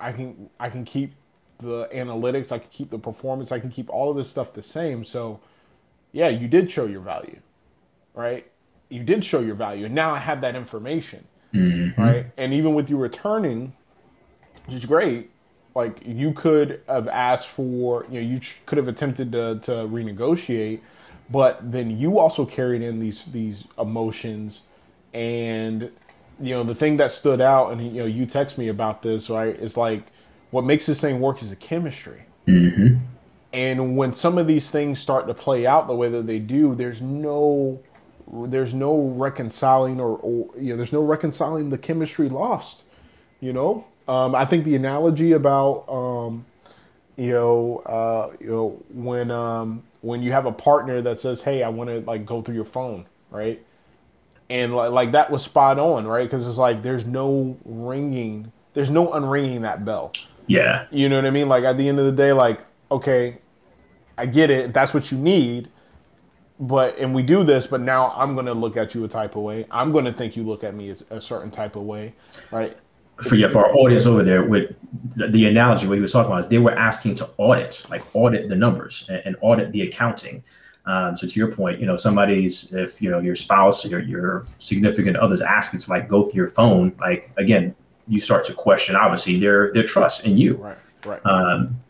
I 0.00 0.12
can 0.12 0.48
I 0.58 0.70
can 0.70 0.86
keep 0.86 1.12
the 1.58 1.86
analytics, 1.92 2.50
I 2.50 2.60
can 2.60 2.70
keep 2.70 2.88
the 2.88 2.98
performance, 2.98 3.52
I 3.52 3.60
can 3.60 3.70
keep 3.70 3.90
all 3.90 4.10
of 4.10 4.16
this 4.16 4.30
stuff 4.30 4.54
the 4.54 4.62
same. 4.62 5.04
So, 5.04 5.38
yeah, 6.12 6.28
you 6.28 6.48
did 6.48 6.70
show 6.70 6.86
your 6.86 7.02
value 7.02 7.40
right? 8.14 8.46
You 8.88 9.02
did 9.02 9.24
show 9.24 9.40
your 9.40 9.54
value, 9.56 9.86
and 9.86 9.94
now 9.94 10.12
I 10.12 10.18
have 10.18 10.40
that 10.42 10.54
information, 10.56 11.24
Mhm. 11.54 11.96
right? 11.96 12.26
And 12.36 12.52
even 12.52 12.74
with 12.74 12.90
you 12.90 12.96
returning, 12.96 13.72
which 14.66 14.76
is 14.76 14.86
great, 14.86 15.30
like 15.74 16.00
you 16.06 16.32
could 16.32 16.80
have 16.88 17.08
asked 17.08 17.48
for, 17.48 18.02
you 18.10 18.20
know, 18.20 18.26
you 18.26 18.38
ch- 18.40 18.60
could 18.66 18.78
have 18.78 18.88
attempted 18.88 19.32
to, 19.32 19.58
to 19.62 19.72
renegotiate, 19.88 20.80
but 21.30 21.70
then 21.70 21.98
you 21.98 22.18
also 22.18 22.44
carried 22.44 22.82
in 22.82 23.00
these 23.00 23.24
these 23.26 23.64
emotions, 23.78 24.62
and 25.14 25.90
you 26.40 26.50
know 26.54 26.64
the 26.64 26.74
thing 26.74 26.96
that 26.98 27.12
stood 27.12 27.40
out, 27.40 27.72
and 27.72 27.82
you 27.82 28.02
know 28.02 28.06
you 28.06 28.26
text 28.26 28.58
me 28.58 28.68
about 28.68 29.02
this, 29.02 29.30
right? 29.30 29.56
It's 29.60 29.76
like 29.76 30.04
what 30.50 30.64
makes 30.64 30.86
this 30.86 31.00
thing 31.00 31.20
work 31.20 31.42
is 31.42 31.50
the 31.50 31.56
chemistry. 31.56 32.22
Mhm. 32.46 33.00
And 33.52 33.96
when 33.96 34.12
some 34.12 34.38
of 34.38 34.46
these 34.46 34.70
things 34.70 34.98
start 34.98 35.26
to 35.28 35.34
play 35.34 35.66
out 35.66 35.86
the 35.86 35.94
way 35.94 36.08
that 36.08 36.26
they 36.26 36.38
do, 36.40 36.74
there's 36.74 37.00
no 37.00 37.78
there's 38.32 38.74
no 38.74 39.08
reconciling 39.16 40.00
or, 40.00 40.16
or 40.18 40.48
you 40.58 40.70
know 40.70 40.76
there's 40.76 40.92
no 40.92 41.02
reconciling 41.02 41.70
the 41.70 41.78
chemistry 41.78 42.28
lost. 42.28 42.84
You 43.40 43.52
know, 43.52 43.86
um, 44.08 44.34
I 44.34 44.44
think 44.44 44.64
the 44.64 44.76
analogy 44.76 45.32
about 45.32 45.84
um, 45.88 46.44
you 47.16 47.32
know 47.32 47.78
uh, 47.86 48.36
you 48.40 48.50
know 48.50 48.82
when 48.92 49.30
um, 49.30 49.82
when 50.00 50.22
you 50.22 50.32
have 50.32 50.46
a 50.46 50.52
partner 50.52 51.02
that 51.02 51.20
says, 51.20 51.42
"Hey, 51.42 51.62
I 51.62 51.68
want 51.68 51.90
to 51.90 52.00
like 52.00 52.24
go 52.26 52.42
through 52.42 52.54
your 52.54 52.64
phone," 52.64 53.06
right? 53.30 53.62
And 54.50 54.74
like, 54.74 54.92
like 54.92 55.12
that 55.12 55.30
was 55.30 55.42
spot 55.42 55.78
on, 55.78 56.06
right? 56.06 56.28
Because 56.28 56.46
it's 56.46 56.58
like 56.58 56.82
there's 56.82 57.06
no 57.06 57.56
ringing, 57.64 58.52
there's 58.74 58.90
no 58.90 59.08
unringing 59.08 59.62
that 59.62 59.84
bell. 59.84 60.12
Yeah, 60.46 60.86
You 60.90 61.08
know 61.08 61.16
what 61.16 61.24
I 61.24 61.30
mean? 61.30 61.48
Like 61.48 61.64
at 61.64 61.78
the 61.78 61.88
end 61.88 61.98
of 61.98 62.04
the 62.04 62.12
day, 62.12 62.32
like, 62.32 62.60
okay, 62.90 63.38
I 64.18 64.26
get 64.26 64.50
it. 64.50 64.66
If 64.66 64.72
that's 64.74 64.92
what 64.92 65.10
you 65.10 65.16
need, 65.16 65.68
but 66.66 66.98
and 66.98 67.14
we 67.14 67.22
do 67.22 67.44
this, 67.44 67.66
but 67.66 67.80
now 67.80 68.12
I'm 68.16 68.34
gonna 68.34 68.54
look 68.54 68.76
at 68.76 68.94
you 68.94 69.04
a 69.04 69.08
type 69.08 69.36
of 69.36 69.42
way. 69.42 69.66
I'm 69.70 69.92
gonna 69.92 70.12
think 70.12 70.36
you 70.36 70.42
look 70.42 70.64
at 70.64 70.74
me 70.74 70.90
as 70.90 71.04
a 71.10 71.20
certain 71.20 71.50
type 71.50 71.76
of 71.76 71.82
way, 71.82 72.14
right? 72.50 72.76
for 73.22 73.36
yeah, 73.36 73.48
for 73.48 73.66
our 73.66 73.74
audience 73.74 74.06
over 74.06 74.22
there, 74.22 74.42
with 74.42 74.74
the, 75.16 75.28
the 75.28 75.46
analogy 75.46 75.86
what 75.86 75.94
he 75.94 76.00
was 76.00 76.12
talking 76.12 76.30
about 76.30 76.40
is 76.40 76.48
they 76.48 76.58
were 76.58 76.72
asking 76.72 77.14
to 77.16 77.30
audit, 77.38 77.86
like 77.88 78.02
audit 78.14 78.48
the 78.48 78.56
numbers 78.56 79.06
and, 79.08 79.22
and 79.24 79.36
audit 79.40 79.70
the 79.72 79.82
accounting. 79.82 80.42
Um, 80.86 81.16
so 81.16 81.26
to 81.26 81.38
your 81.38 81.50
point, 81.50 81.80
you 81.80 81.86
know, 81.86 81.96
somebody's 81.96 82.72
if 82.72 83.00
you 83.00 83.10
know 83.10 83.20
your 83.20 83.34
spouse 83.36 83.84
or 83.84 83.88
your, 83.88 84.00
your 84.00 84.46
significant 84.58 85.16
others 85.16 85.40
asking 85.40 85.80
to 85.80 85.90
like 85.90 86.08
go 86.08 86.24
through 86.24 86.38
your 86.38 86.48
phone, 86.48 86.92
like 87.00 87.30
again, 87.36 87.74
you 88.08 88.20
start 88.20 88.44
to 88.46 88.52
question 88.52 88.96
obviously 88.96 89.38
their 89.38 89.72
their 89.72 89.84
trust 89.84 90.24
in 90.24 90.36
you. 90.36 90.56
Right, 90.56 90.76
right. 91.06 91.20
Um, 91.24 91.80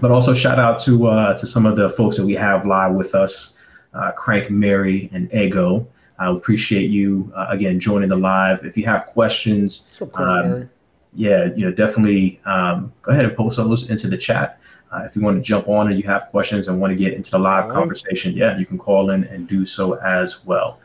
but 0.00 0.10
also 0.10 0.34
shout 0.34 0.58
out 0.58 0.78
to 0.80 1.06
uh, 1.06 1.36
to 1.36 1.46
some 1.46 1.66
of 1.66 1.76
the 1.76 1.88
folks 1.88 2.16
that 2.16 2.26
we 2.26 2.34
have 2.34 2.66
live 2.66 2.94
with 2.94 3.14
us, 3.14 3.56
uh, 3.94 4.12
Crank 4.12 4.50
Mary 4.50 5.08
and 5.12 5.32
Ego. 5.32 5.86
I 6.18 6.30
appreciate 6.30 6.90
you 6.90 7.32
uh, 7.34 7.46
again 7.48 7.80
joining 7.80 8.08
the 8.08 8.16
live. 8.16 8.64
If 8.64 8.76
you 8.76 8.84
have 8.84 9.06
questions, 9.06 9.90
so 9.92 10.10
um, 10.14 10.70
yeah, 11.14 11.46
you 11.56 11.64
know, 11.64 11.72
definitely 11.72 12.40
um, 12.44 12.92
go 13.02 13.12
ahead 13.12 13.24
and 13.24 13.36
post 13.36 13.56
those 13.56 13.90
into 13.90 14.08
the 14.08 14.16
chat. 14.16 14.60
Uh, 14.92 15.04
if 15.04 15.16
you 15.16 15.22
want 15.22 15.36
to 15.36 15.42
jump 15.42 15.68
on 15.68 15.88
and 15.88 15.96
you 15.96 16.04
have 16.04 16.26
questions 16.26 16.68
and 16.68 16.78
want 16.80 16.90
to 16.90 16.96
get 16.96 17.14
into 17.14 17.30
the 17.30 17.38
live 17.38 17.64
Alright. 17.64 17.76
conversation, 17.76 18.34
yeah, 18.34 18.58
you 18.58 18.66
can 18.66 18.76
call 18.76 19.10
in 19.10 19.24
and 19.24 19.48
do 19.48 19.64
so 19.64 19.94
as 19.94 20.44
well. 20.44 20.78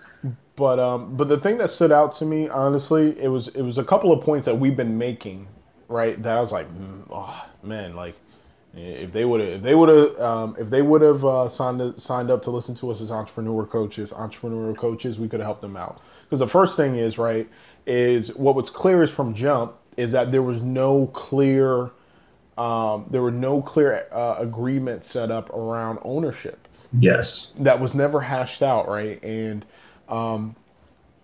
But 0.56 0.80
um, 0.80 1.16
but 1.16 1.28
the 1.28 1.38
thing 1.38 1.58
that 1.60 1.70
stood 1.70 1.92
out 1.92 2.12
to 2.14 2.26
me, 2.26 2.50
honestly, 2.50 3.16
it 3.20 3.28
was 3.28 3.50
it 3.50 3.62
was 3.62 3.78
a 3.78 3.84
couple 3.84 4.12
of 4.12 4.24
points 4.24 4.46
that 4.46 4.56
we've 4.56 4.76
been 4.76 4.98
making, 4.98 5.48
right? 5.88 6.22
That 6.24 6.36
I 6.36 6.42
was 6.42 6.52
like, 6.52 6.68
mm, 6.74 7.04
oh 7.12 7.46
man, 7.62 7.96
like 7.96 8.16
if 8.78 9.12
they 9.12 9.26
would 9.26 9.42
have 9.42 9.50
if 9.50 9.62
they 9.64 9.76
would 9.76 9.90
have 9.90 10.20
um, 10.22 10.56
if 10.60 10.70
they 10.70 10.82
would 10.82 11.02
have 11.02 11.26
uh, 11.26 11.50
signed 11.50 12.02
signed 12.02 12.30
up 12.32 12.42
to 12.44 12.52
listen 12.52 12.76
to 12.76 12.92
us 12.92 13.02
as 13.02 13.12
entrepreneur 13.12 13.66
coaches, 13.66 14.12
entrepreneurial 14.12 14.78
coaches, 14.78 15.20
we 15.20 15.28
could 15.28 15.40
have 15.40 15.48
helped 15.48 15.62
them 15.62 15.78
out. 15.78 16.02
Because 16.26 16.40
the 16.40 16.48
first 16.48 16.78
thing 16.78 16.96
is 16.96 17.18
right 17.18 17.48
is 17.86 18.34
what 18.36 18.56
was 18.56 18.70
clear 18.70 19.04
is 19.04 19.12
from 19.12 19.34
jump 19.34 19.76
is 19.98 20.12
that 20.12 20.32
there 20.32 20.44
was 20.44 20.62
no 20.62 21.08
clear 21.08 21.92
um, 22.58 23.06
there 23.12 23.22
were 23.22 23.32
no 23.32 23.62
clear 23.62 24.08
uh, 24.12 24.36
agreements 24.40 25.10
set 25.10 25.32
up 25.32 25.50
around 25.52 26.00
ownership 26.04 26.68
Yes. 27.00 27.54
that 27.60 27.80
was 27.80 27.94
never 27.94 28.20
hashed 28.22 28.64
out, 28.64 28.88
right? 28.88 29.22
And 29.24 29.66
um, 30.10 30.56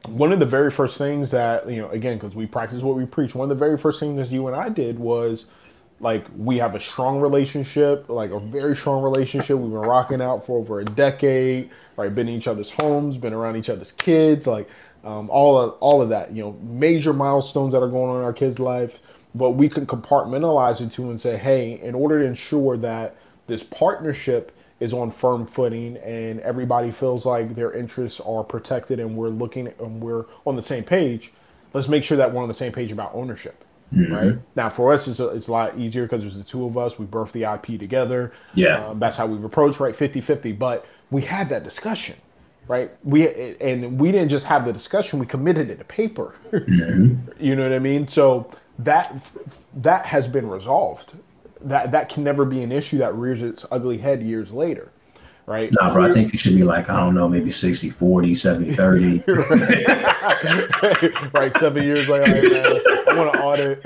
one 0.06 0.32
of 0.32 0.40
the 0.40 0.46
very 0.46 0.70
first 0.72 0.98
things 0.98 1.32
that 1.32 1.68
you 1.70 1.82
know, 1.82 1.90
again, 1.90 2.18
because 2.18 2.36
we 2.36 2.46
practice 2.46 2.82
what 2.82 2.96
we 2.98 3.06
preach, 3.06 3.36
one 3.36 3.50
of 3.50 3.58
the 3.58 3.66
very 3.66 3.78
first 3.78 4.00
things 4.00 4.18
that 4.18 4.34
you 4.34 4.48
and 4.48 4.56
I 4.56 4.70
did 4.70 5.00
was 5.00 5.46
like 6.00 6.26
we 6.38 6.58
have 6.58 6.76
a 6.76 6.80
strong 6.80 7.20
relationship, 7.20 8.10
like 8.10 8.32
a 8.32 8.40
very 8.40 8.76
strong 8.76 9.04
relationship. 9.04 9.58
We've 9.58 9.72
been 9.72 9.80
rocking 9.80 10.22
out 10.22 10.46
for 10.46 10.60
over 10.60 10.80
a 10.80 10.86
decade, 10.86 11.70
right? 11.98 12.14
Been 12.14 12.28
in 12.28 12.36
each 12.36 12.48
other's 12.48 12.72
homes, 12.72 13.18
been 13.18 13.34
around 13.34 13.56
each 13.56 13.70
other's 13.70 13.92
kids, 13.94 14.48
like 14.48 14.70
um, 15.04 15.30
all 15.30 15.58
of 15.58 15.72
all 15.80 16.02
of 16.02 16.10
that. 16.10 16.32
You 16.32 16.44
know, 16.44 16.58
major 16.64 17.14
milestones 17.14 17.74
that 17.74 17.82
are 17.82 17.90
going 17.90 18.10
on 18.10 18.18
in 18.18 18.24
our 18.24 18.34
kids' 18.34 18.60
life, 18.60 19.00
but 19.36 19.52
we 19.52 19.70
can 19.70 19.86
compartmentalize 19.86 20.82
it 20.82 20.92
to 20.94 21.10
and 21.10 21.20
say, 21.20 21.38
hey, 21.38 21.80
in 21.82 21.96
order 21.96 22.20
to 22.20 22.26
ensure 22.26 22.78
that 22.78 23.16
this 23.48 23.64
partnership 23.64 24.52
is 24.80 24.94
on 24.94 25.12
firm 25.12 25.46
footing 25.46 25.98
and 25.98 26.40
everybody 26.42 26.92
feels 26.92 27.26
like 27.26 27.56
their 27.56 27.72
interests 27.72 28.20
are 28.20 28.44
protected 28.44 29.00
and 29.00 29.16
we're 29.16 29.30
looking 29.30 29.68
and 29.80 30.02
we're 30.02 30.26
on 30.46 30.56
the 30.58 30.62
same 30.62 30.84
page 30.84 31.32
let's 31.74 31.88
make 31.88 32.04
sure 32.04 32.18
that 32.18 32.32
we're 32.32 32.42
on 32.42 32.48
the 32.48 32.54
same 32.54 32.72
page 32.72 32.92
about 32.92 33.10
ownership 33.14 33.64
right? 33.92 34.38
Now 34.56 34.70
for 34.70 34.94
us 34.94 35.08
it's 35.08 35.20
a, 35.20 35.30
it's 35.30 35.48
a 35.48 35.52
lot 35.52 35.78
easier 35.78 36.04
because 36.04 36.22
there's 36.22 36.38
the 36.38 36.44
two 36.44 36.66
of 36.66 36.78
us. 36.78 36.98
We 36.98 37.06
birthed 37.06 37.34
the 37.34 37.44
ip 37.54 37.80
together. 37.80 38.34
Yeah. 38.56 38.88
um, 38.88 39.00
that's 39.00 39.16
how 39.16 39.28
we've 39.28 39.44
approached 39.44 39.80
right? 39.80 39.96
50 39.96 40.22
50 40.22 40.54
but 40.54 40.86
we 41.12 41.22
had 41.22 41.50
that 41.50 41.64
discussion 41.64 42.16
right? 42.68 42.92
We 43.04 43.28
and 43.60 44.00
we 44.00 44.12
didn't 44.12 44.30
just 44.30 44.46
have 44.46 44.66
the 44.66 44.74
discussion 44.74 45.20
we 45.20 45.26
committed 45.26 45.70
it 45.70 45.78
to 45.80 45.84
paper. 45.86 46.36
You 47.40 47.56
know 47.58 47.64
what 47.64 47.74
i 47.74 47.80
mean? 47.80 48.08
So 48.08 48.50
that 48.80 49.22
that 49.76 50.06
has 50.06 50.28
been 50.28 50.48
resolved. 50.48 51.14
That 51.62 51.92
that 51.92 52.08
can 52.10 52.24
never 52.24 52.46
be 52.46 52.62
an 52.62 52.72
issue 52.72 52.98
that 53.00 53.14
rears 53.16 53.42
its 53.42 53.66
ugly 53.72 53.98
head 53.98 54.24
years 54.24 54.54
later 54.54 54.93
right 55.46 55.72
Nah, 55.74 55.92
bro, 55.94 56.04
I 56.04 56.14
think 56.14 56.32
you 56.34 56.40
should 56.40 56.56
be 56.56 56.64
like, 56.64 56.90
I 56.90 57.00
don't 57.00 57.14
know, 57.16 57.28
maybe 57.28 57.52
60, 57.52 57.90
40, 57.90 58.36
70, 58.36 58.74
30. 58.76 59.24
right 61.34 61.52
seven 61.58 61.84
years 61.84 62.08
like, 62.10 62.22
man, 62.22 62.82
i 63.10 63.14
want 63.16 63.34
to 63.34 63.40
audit 63.42 63.86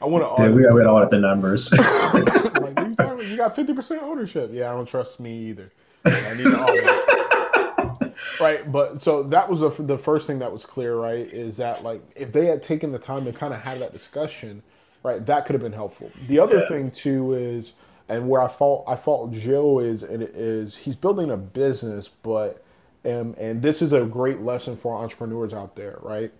i 0.00 0.04
want 0.04 0.22
to 0.24 0.28
yeah, 0.28 0.48
audit 0.48 0.54
we 0.54 0.62
got 0.62 0.74
to 0.84 0.90
audit 0.90 1.10
the 1.10 1.18
numbers. 1.18 1.72
Like, 2.12 2.76
you 2.78 2.92
about? 2.92 3.24
You 3.26 3.36
got 3.36 3.56
50% 3.56 4.02
ownership. 4.02 4.50
Yeah, 4.52 4.70
I 4.70 4.74
don't 4.74 4.86
trust 4.88 5.20
me 5.20 5.32
either. 5.48 5.70
I 6.04 6.34
need 6.34 6.44
to 6.44 6.60
audit. 6.60 8.40
right, 8.40 8.70
but 8.70 9.00
so 9.00 9.22
that 9.24 9.48
was 9.48 9.60
the 9.60 9.70
the 9.84 9.96
first 9.98 10.26
thing 10.26 10.38
that 10.40 10.50
was 10.52 10.66
clear, 10.66 10.96
right? 10.96 11.26
Is 11.26 11.56
that 11.58 11.82
like 11.84 12.02
if 12.16 12.32
they 12.32 12.46
had 12.46 12.62
taken 12.62 12.92
the 12.92 12.98
time 12.98 13.24
to 13.24 13.32
kind 13.32 13.54
of 13.54 13.60
have 13.60 13.78
that 13.78 13.92
discussion, 13.92 14.62
right, 15.02 15.24
that 15.26 15.46
could 15.46 15.54
have 15.54 15.62
been 15.62 15.72
helpful. 15.72 16.10
The 16.28 16.38
other 16.38 16.58
Yeah. 16.58 16.68
thing 16.68 16.90
too 16.90 17.34
is, 17.34 17.72
and 18.10 18.28
where 18.28 18.42
I 18.42 18.48
fault 18.48 18.84
I 18.88 18.96
fault 18.96 19.32
Joe 19.32 19.80
is, 19.80 20.04
and 20.04 20.22
it 20.24 20.36
is 20.36 20.76
he's 20.76 20.96
building 20.96 21.32
a 21.32 21.38
business, 21.38 22.08
but 22.10 22.64
and, 23.04 23.36
and 23.38 23.62
this 23.62 23.82
is 23.82 23.94
a 23.94 24.02
great 24.06 24.42
lesson 24.42 24.76
for 24.76 24.96
entrepreneurs 24.96 25.54
out 25.54 25.76
there, 25.76 25.98
right? 26.02 26.32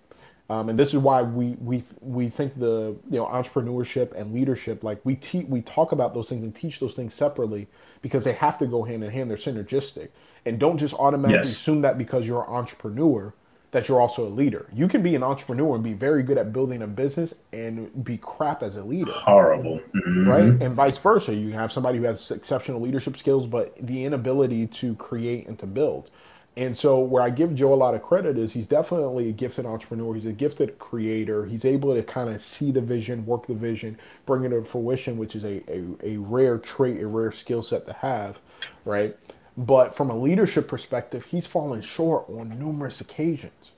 Um, 0.51 0.71
and 0.71 0.79
this 0.81 0.95
is 0.95 1.01
why 1.01 1.23
we 1.23 1.57
we 1.63 1.85
we 2.03 2.31
think 2.31 2.59
the 2.59 2.97
you 3.11 3.19
know 3.19 3.27
entrepreneurship 3.27 4.15
and 4.15 4.35
leadership 4.35 4.85
like 4.85 5.01
we 5.05 5.17
te- 5.17 5.47
we 5.47 5.63
talk 5.63 5.93
about 5.93 6.15
those 6.15 6.31
things 6.31 6.45
and 6.45 6.57
teach 6.57 6.81
those 6.81 6.97
things 6.97 7.15
separately 7.15 7.69
because 8.03 8.25
they 8.25 8.35
have 8.35 8.59
to 8.61 8.67
go 8.67 8.85
hand 8.85 9.05
in 9.05 9.11
hand. 9.11 9.31
They're 9.31 9.39
synergistic, 9.39 10.11
and 10.47 10.59
don't 10.61 10.79
just 10.79 10.95
automatically 10.95 11.53
Yes. 11.53 11.53
assume 11.53 11.83
that 11.83 11.99
because 11.99 12.27
you're 12.29 12.45
an 12.45 12.51
entrepreneur 12.51 13.35
that 13.73 13.89
you're 13.89 14.01
also 14.01 14.27
a 14.27 14.29
leader. 14.31 14.67
You 14.73 14.89
can 14.89 15.03
be 15.03 15.15
an 15.15 15.23
entrepreneur 15.23 15.75
and 15.75 15.85
be 15.85 15.93
very 15.93 16.23
good 16.23 16.39
at 16.39 16.53
building 16.53 16.83
a 16.83 16.87
business 16.87 17.35
and 17.53 18.05
be 18.05 18.17
crap 18.19 18.63
as 18.63 18.77
a 18.77 18.83
leader 18.83 19.13
Horrible. 19.13 19.81
Mhm. 19.95 20.27
right? 20.27 20.63
And 20.63 20.75
vice 20.75 20.99
versa. 20.99 21.35
You 21.35 21.53
have 21.53 21.71
somebody 21.71 21.99
who 21.99 22.05
has 22.05 22.31
exceptional 22.33 22.81
leadership 22.81 23.17
skills, 23.17 23.47
but 23.47 23.75
the 23.87 24.05
inability 24.05 24.67
to 24.67 24.95
create 24.97 25.47
and 25.47 25.59
to 25.61 25.67
build. 25.67 26.11
And 26.57 26.77
so, 26.77 26.99
where 26.99 27.23
I 27.23 27.31
give 27.31 27.55
Joe 27.55 27.73
a 27.73 27.77
lot 27.77 27.95
of 27.95 28.03
credit 28.03 28.37
is 28.37 28.53
he's 28.53 28.67
definitely 28.67 29.29
a 29.29 29.33
gifted 29.33 29.67
entrepreneur. 29.67 30.13
He's 30.15 30.27
a 30.27 30.33
gifted 30.33 30.79
creator. 30.81 31.47
He's 31.47 31.65
able 31.65 31.95
to 31.95 32.03
kind 32.03 32.29
of 32.29 32.43
see 32.43 32.73
the 32.73 32.81
vision, 32.81 33.25
work 33.25 33.47
the 33.47 33.55
vision, 33.55 33.97
bring 34.27 34.43
it 34.45 34.49
to 34.49 34.63
fruition, 34.65 35.17
which 35.17 35.37
is 35.37 35.45
a, 35.45 35.63
a, 35.73 35.85
a 36.03 36.17
rare 36.19 36.59
trait, 36.59 37.01
a 37.01 37.07
rare 37.07 37.31
skill 37.31 37.63
set 37.63 37.87
to 37.87 37.93
have, 37.93 38.41
right? 38.85 39.17
But 39.61 39.95
from 39.95 40.11
a 40.11 40.17
leadership 40.17 40.69
perspective, 40.69 41.25
he's 41.25 41.47
fallen 41.47 41.83
short 41.83 42.29
on 42.29 42.49
numerous 42.59 43.01
occasions 43.01 43.73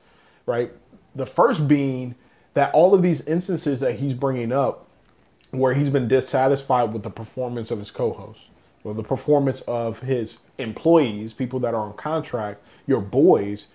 right? 0.47 0.73
The 1.15 1.27
first 1.27 1.69
being 1.69 2.15
that 2.55 2.73
all 2.75 2.95
of 2.95 3.03
these 3.03 3.27
instances 3.27 3.81
that 3.81 3.95
he's 3.95 4.15
bringing 4.15 4.53
up 4.53 4.89
where 5.51 5.75
he's 5.75 5.91
been 5.91 6.09
dissatisfied 6.09 6.93
with 6.93 7.03
the 7.03 7.11
performance 7.11 7.71
of 7.71 7.79
his 7.79 7.91
co-hosts 7.91 8.45
or 8.85 8.95
the 8.95 9.03
performance 9.03 9.61
of 9.63 10.01
his 10.01 10.39
employees, 10.59 11.33
people 11.33 11.61
that 11.61 11.75
are 11.75 11.81
on 11.81 11.93
contract, 11.95 12.63
your 12.87 13.01
boys, 13.01 13.69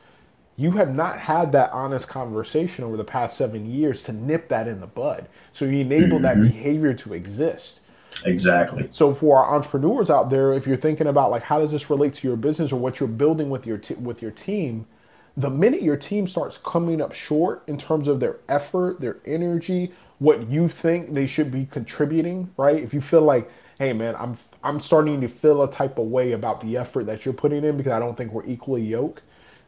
you 0.57 0.71
have 0.71 0.93
not 0.93 1.19
had 1.19 1.51
that 1.51 1.71
honest 1.71 2.07
conversation 2.07 2.83
over 2.83 2.97
the 2.97 3.03
past 3.03 3.37
seven 3.37 3.69
years 3.71 4.03
to 4.03 4.11
nip 4.11 4.49
that 4.49 4.67
in 4.67 4.79
the 4.79 4.87
bud. 4.87 5.27
So 5.53 5.65
you 5.65 5.79
enable 5.79 6.19
that 6.19 6.37
mm-hmm. 6.37 6.47
behavior 6.47 6.93
to 6.95 7.13
exist. 7.13 7.81
Exactly. 8.25 8.87
So 8.91 9.13
for 9.13 9.37
our 9.37 9.55
entrepreneurs 9.55 10.09
out 10.09 10.29
there, 10.29 10.53
if 10.53 10.65
you're 10.65 10.77
thinking 10.77 11.07
about 11.07 11.31
like 11.31 11.43
how 11.43 11.59
does 11.59 11.71
this 11.71 11.89
relate 11.89 12.13
to 12.13 12.27
your 12.27 12.37
business 12.37 12.71
or 12.71 12.79
what 12.79 12.99
you're 12.99 13.09
building 13.09 13.49
with 13.49 13.67
your 13.67 13.77
t- 13.77 13.95
with 13.95 14.21
your 14.21 14.31
team, 14.31 14.85
the 15.37 15.49
minute 15.49 15.83
your 15.83 15.97
team 15.97 16.27
starts 16.27 16.57
coming 16.57 17.01
up 17.01 17.13
short 17.13 17.63
in 17.67 17.77
terms 17.77 18.07
of 18.07 18.19
their 18.19 18.37
effort, 18.49 18.99
their 18.99 19.17
energy, 19.25 19.91
what 20.19 20.49
you 20.49 20.67
think 20.67 21.13
they 21.13 21.27
should 21.27 21.51
be 21.51 21.65
contributing, 21.67 22.49
right? 22.57 22.81
If 22.81 22.93
you 22.93 23.01
feel 23.01 23.21
like, 23.21 23.51
hey 23.77 23.93
man, 23.93 24.15
I'm 24.17 24.37
I'm 24.63 24.79
starting 24.79 25.21
to 25.21 25.27
feel 25.27 25.63
a 25.63 25.71
type 25.71 25.99
of 25.99 26.07
way 26.07 26.31
about 26.31 26.59
the 26.61 26.75
effort 26.77 27.05
that 27.05 27.23
you're 27.23 27.33
putting 27.33 27.63
in 27.63 27.77
because 27.77 27.93
I 27.93 27.99
don't 27.99 28.17
think 28.17 28.31
we're 28.33 28.45
equally 28.45 28.81
yoked, 28.81 29.21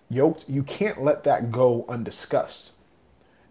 yoked, 0.10 0.50
you 0.50 0.64
can't 0.64 1.04
let 1.04 1.24
that 1.26 1.52
go 1.52 1.86
undiscussed. 1.88 2.72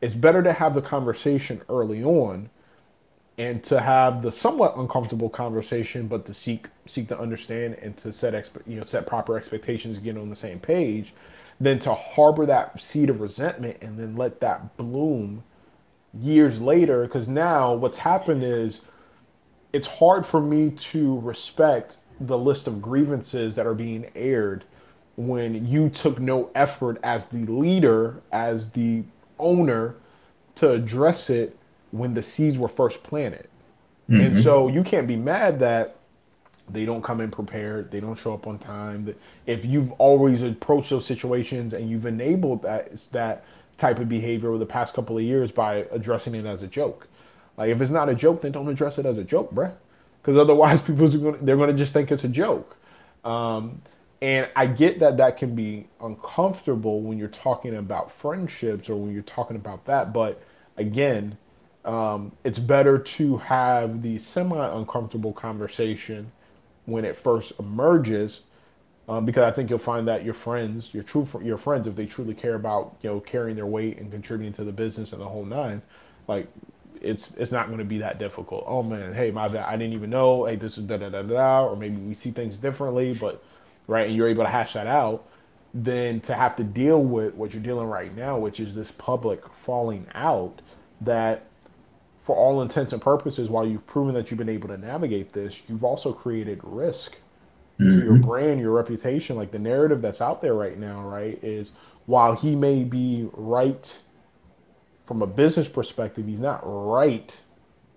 It's 0.00 0.14
better 0.14 0.42
to 0.42 0.52
have 0.52 0.74
the 0.74 0.82
conversation 0.82 1.62
early 1.68 2.02
on 2.04 2.50
and 3.38 3.62
to 3.62 3.80
have 3.80 4.20
the 4.20 4.32
somewhat 4.32 4.76
uncomfortable 4.76 5.30
conversation, 5.30 6.08
but 6.08 6.26
to 6.26 6.34
seek 6.34 6.66
seek 6.86 7.08
to 7.08 7.18
understand 7.18 7.74
and 7.74 7.96
to 7.96 8.12
set 8.12 8.34
expe- 8.34 8.66
you 8.66 8.76
know 8.76 8.84
set 8.84 9.06
proper 9.06 9.36
expectations, 9.36 9.98
get 9.98 10.18
on 10.18 10.28
the 10.28 10.36
same 10.36 10.58
page, 10.58 11.14
than 11.60 11.78
to 11.78 11.94
harbor 11.94 12.44
that 12.46 12.80
seed 12.80 13.08
of 13.10 13.20
resentment 13.20 13.76
and 13.80 13.98
then 13.98 14.16
let 14.16 14.40
that 14.40 14.76
bloom 14.76 15.42
years 16.14 16.60
later. 16.60 17.02
Because 17.02 17.28
now 17.28 17.74
what's 17.74 17.98
happened 17.98 18.42
is 18.42 18.82
it's 19.72 19.86
hard 19.86 20.26
for 20.26 20.40
me 20.40 20.70
to 20.70 21.20
respect 21.20 21.98
the 22.20 22.38
list 22.38 22.66
of 22.66 22.82
grievances 22.82 23.54
that 23.54 23.66
are 23.66 23.74
being 23.74 24.10
aired 24.16 24.64
when 25.16 25.66
you 25.66 25.88
took 25.90 26.18
no 26.20 26.50
effort 26.54 26.98
as 27.02 27.26
the 27.26 27.44
leader, 27.46 28.20
as 28.32 28.70
the 28.72 29.04
owner, 29.38 29.96
to 30.56 30.70
address 30.70 31.30
it 31.30 31.57
when 31.90 32.14
the 32.14 32.22
seeds 32.22 32.58
were 32.58 32.68
first 32.68 33.02
planted. 33.02 33.48
And 34.08 34.38
so 34.38 34.68
you 34.68 34.82
can't 34.82 35.06
be 35.06 35.16
mad 35.16 35.60
that 35.60 35.96
they 36.70 36.86
don't 36.86 37.02
come 37.02 37.20
in 37.20 37.30
prepared, 37.30 37.90
they 37.90 38.00
don't 38.00 38.18
show 38.18 38.34
up 38.34 38.46
on 38.46 38.58
time. 38.58 39.04
That 39.04 39.18
If 39.46 39.64
you've 39.64 39.92
always 39.92 40.42
approached 40.42 40.90
those 40.90 41.06
situations 41.06 41.74
and 41.74 41.90
you've 41.90 42.06
enabled 42.06 42.62
that 42.62 42.94
that 43.12 43.44
type 43.76 43.98
of 43.98 44.08
behavior 44.08 44.48
over 44.48 44.58
the 44.58 44.66
past 44.66 44.94
couple 44.94 45.16
of 45.16 45.24
years 45.24 45.52
by 45.52 45.86
addressing 45.90 46.34
it 46.34 46.46
as 46.46 46.62
a 46.62 46.66
joke. 46.66 47.06
Like 47.56 47.70
if 47.70 47.80
it's 47.80 47.90
not 47.90 48.08
a 48.08 48.14
joke, 48.14 48.42
then 48.42 48.52
don't 48.52 48.68
address 48.68 48.98
it 48.98 49.06
as 49.06 49.18
a 49.18 49.24
joke, 49.24 49.54
bruh. 49.54 49.72
Because 50.20 50.36
otherwise, 50.36 50.80
people 50.86 51.04
are 51.04 51.18
gonna, 51.18 51.38
they're 51.42 51.56
going 51.56 51.70
to 51.70 51.76
just 51.76 51.92
think 51.92 52.10
it's 52.10 52.24
a 52.24 52.28
joke. 52.28 52.76
Um, 53.24 53.80
and 54.20 54.50
I 54.56 54.66
get 54.66 54.98
that 55.00 55.16
that 55.18 55.36
can 55.36 55.54
be 55.54 55.86
uncomfortable 56.00 57.02
when 57.02 57.18
you're 57.18 57.28
talking 57.28 57.76
about 57.76 58.10
friendships 58.10 58.88
or 58.88 58.96
when 58.96 59.12
you're 59.12 59.22
talking 59.22 59.56
about 59.56 59.84
that. 59.84 60.12
But 60.12 60.42
again, 60.76 61.36
um, 61.88 62.32
it's 62.44 62.58
better 62.58 62.98
to 62.98 63.38
have 63.38 64.02
the 64.02 64.18
semi 64.18 64.78
uncomfortable 64.78 65.32
conversation 65.32 66.30
when 66.84 67.04
it 67.04 67.16
first 67.16 67.52
emerges. 67.58 68.42
Um, 69.08 69.24
because 69.24 69.44
I 69.44 69.50
think 69.50 69.70
you'll 69.70 69.78
find 69.78 70.06
that 70.06 70.22
your 70.22 70.34
friends, 70.34 70.92
your 70.92 71.02
true 71.02 71.26
your 71.42 71.56
friends, 71.56 71.86
if 71.86 71.96
they 71.96 72.04
truly 72.04 72.34
care 72.34 72.56
about 72.56 72.96
you 73.00 73.08
know 73.08 73.20
carrying 73.20 73.56
their 73.56 73.66
weight 73.66 73.96
and 73.96 74.12
contributing 74.12 74.52
to 74.52 74.64
the 74.64 74.72
business 74.72 75.14
and 75.14 75.22
the 75.22 75.26
whole 75.26 75.46
nine, 75.46 75.80
like 76.28 76.46
it's 77.00 77.34
it's 77.36 77.52
not 77.52 77.68
going 77.68 77.78
to 77.78 77.86
be 77.86 77.96
that 77.98 78.18
difficult. 78.18 78.64
Oh 78.66 78.82
man, 78.82 79.14
hey, 79.14 79.30
my 79.30 79.48
bad, 79.48 79.64
I 79.64 79.78
didn't 79.78 79.94
even 79.94 80.10
know. 80.10 80.44
Hey, 80.44 80.56
this 80.56 80.76
is 80.76 80.84
da 80.84 80.98
da 80.98 81.08
da 81.08 81.22
da, 81.22 81.34
da, 81.34 81.64
or 81.68 81.74
maybe 81.74 81.96
we 81.96 82.14
see 82.14 82.32
things 82.32 82.56
differently, 82.56 83.14
but 83.14 83.42
right, 83.86 84.08
and 84.08 84.14
you're 84.14 84.28
able 84.28 84.44
to 84.44 84.50
hash 84.50 84.74
that 84.74 84.86
out. 84.86 85.26
Then 85.72 86.20
to 86.22 86.34
have 86.34 86.54
to 86.56 86.64
deal 86.64 87.02
with 87.02 87.34
what 87.34 87.54
you're 87.54 87.62
dealing 87.62 87.88
right 87.88 88.14
now, 88.14 88.36
which 88.38 88.60
is 88.60 88.74
this 88.74 88.90
public 88.90 89.42
falling 89.48 90.06
out, 90.14 90.60
that 91.00 91.47
for 92.28 92.36
all 92.36 92.60
intents 92.60 92.92
and 92.92 93.00
purposes, 93.00 93.48
while 93.48 93.66
you've 93.66 93.86
proven 93.86 94.12
that 94.12 94.30
you've 94.30 94.36
been 94.36 94.50
able 94.50 94.68
to 94.68 94.76
navigate 94.76 95.32
this, 95.32 95.62
you've 95.66 95.82
also 95.82 96.12
created 96.12 96.60
risk 96.62 97.16
to 97.78 97.84
your 97.84 98.12
mm-hmm. 98.12 98.20
brand, 98.20 98.60
your 98.60 98.72
reputation. 98.72 99.34
Like 99.34 99.50
the 99.50 99.58
narrative 99.58 100.02
that's 100.02 100.20
out 100.20 100.42
there 100.42 100.52
right 100.52 100.78
now, 100.78 101.00
right, 101.00 101.42
is 101.42 101.72
while 102.04 102.36
he 102.36 102.54
may 102.54 102.84
be 102.84 103.30
right 103.32 103.98
from 105.06 105.22
a 105.22 105.26
business 105.26 105.68
perspective, 105.68 106.26
he's 106.26 106.38
not 106.38 106.60
right 106.64 107.34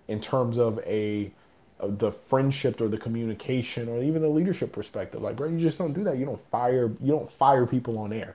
in 0.08 0.18
terms 0.18 0.56
of 0.56 0.78
a 0.86 1.30
of 1.78 1.98
the 1.98 2.10
friendship 2.10 2.80
or 2.80 2.88
the 2.88 2.96
communication 2.96 3.86
or 3.86 4.02
even 4.02 4.22
the 4.22 4.28
leadership 4.28 4.72
perspective. 4.72 5.20
Like, 5.20 5.36
bro, 5.36 5.50
you 5.50 5.58
just 5.58 5.76
don't 5.76 5.92
do 5.92 6.04
that. 6.04 6.16
You 6.16 6.24
don't 6.24 6.40
fire 6.50 6.90
you 7.02 7.12
don't 7.12 7.30
fire 7.30 7.66
people 7.66 7.98
on 7.98 8.14
air. 8.14 8.34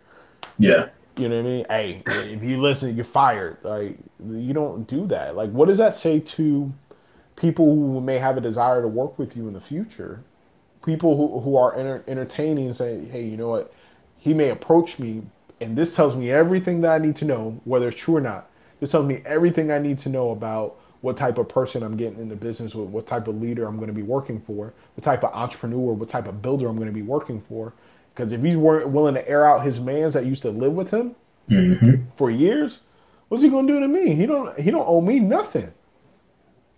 Yeah. 0.59 0.89
You 1.17 1.29
know 1.29 1.37
what 1.37 1.45
I 1.45 1.49
mean? 1.49 1.65
Hey, 1.69 2.03
if 2.31 2.43
you 2.43 2.59
listen, 2.59 2.95
you're 2.95 3.05
fired. 3.05 3.57
Like 3.63 3.97
you 4.25 4.53
don't 4.53 4.87
do 4.87 5.07
that. 5.07 5.35
Like 5.35 5.51
what 5.51 5.67
does 5.67 5.77
that 5.79 5.95
say 5.95 6.19
to 6.19 6.71
people 7.35 7.65
who 7.65 8.01
may 8.01 8.17
have 8.17 8.37
a 8.37 8.41
desire 8.41 8.81
to 8.81 8.87
work 8.87 9.17
with 9.17 9.35
you 9.35 9.47
in 9.47 9.53
the 9.53 9.61
future? 9.61 10.23
People 10.85 11.17
who, 11.17 11.39
who 11.39 11.57
are 11.57 11.75
enter, 11.75 12.03
entertaining 12.07 12.67
and 12.67 12.75
saying, 12.75 13.09
hey, 13.09 13.23
you 13.23 13.37
know 13.37 13.49
what? 13.49 13.73
He 14.17 14.33
may 14.33 14.49
approach 14.49 14.99
me 14.99 15.23
and 15.59 15.75
this 15.75 15.95
tells 15.95 16.15
me 16.15 16.31
everything 16.31 16.81
that 16.81 16.91
I 16.91 16.97
need 16.99 17.15
to 17.17 17.25
know, 17.25 17.59
whether 17.65 17.87
it's 17.87 17.97
true 17.97 18.15
or 18.15 18.21
not. 18.21 18.49
This 18.79 18.91
tells 18.91 19.07
me 19.07 19.21
everything 19.25 19.71
I 19.71 19.79
need 19.79 19.97
to 19.99 20.09
know 20.09 20.31
about 20.31 20.79
what 21.01 21.17
type 21.17 21.37
of 21.37 21.49
person 21.49 21.83
I'm 21.83 21.97
getting 21.97 22.19
into 22.19 22.35
business 22.35 22.75
with, 22.75 22.89
what 22.89 23.07
type 23.07 23.27
of 23.27 23.41
leader 23.41 23.65
I'm 23.65 23.77
going 23.77 23.87
to 23.87 23.93
be 23.93 24.03
working 24.03 24.39
for, 24.39 24.73
what 24.95 25.03
type 25.03 25.23
of 25.23 25.33
entrepreneur, 25.33 25.93
what 25.93 26.09
type 26.09 26.27
of 26.27 26.41
builder 26.41 26.67
I'm 26.67 26.75
going 26.75 26.87
to 26.87 26.93
be 26.93 27.01
working 27.01 27.41
for. 27.41 27.73
Because 28.17 28.33
if 28.33 28.41
he's 28.41 28.57
weren't 28.57 28.89
willing 28.89 29.13
to 29.13 29.29
air 29.29 29.47
out 29.47 29.63
his 29.63 29.79
mans 29.79 30.15
that 30.15 30.25
used 30.25 30.41
to 30.41 30.49
live 30.49 30.73
with 30.73 30.89
him 30.89 31.15
for 32.15 32.31
years, 32.31 32.79
what's 33.27 33.43
he 33.43 33.49
gonna 33.49 33.67
do 33.67 33.79
to 33.79 33.87
me? 33.87 34.15
He 34.15 34.25
don't 34.25 34.59
he 34.59 34.71
don't 34.71 34.87
owe 34.87 35.01
me 35.01 35.19
nothing. 35.19 35.71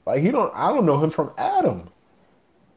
Like 0.05 0.21
he 0.21 0.31
don't 0.31 0.53
I 0.53 0.73
don't 0.73 0.85
know 0.85 1.01
him 1.01 1.09
from 1.09 1.31
Adam, 1.37 1.89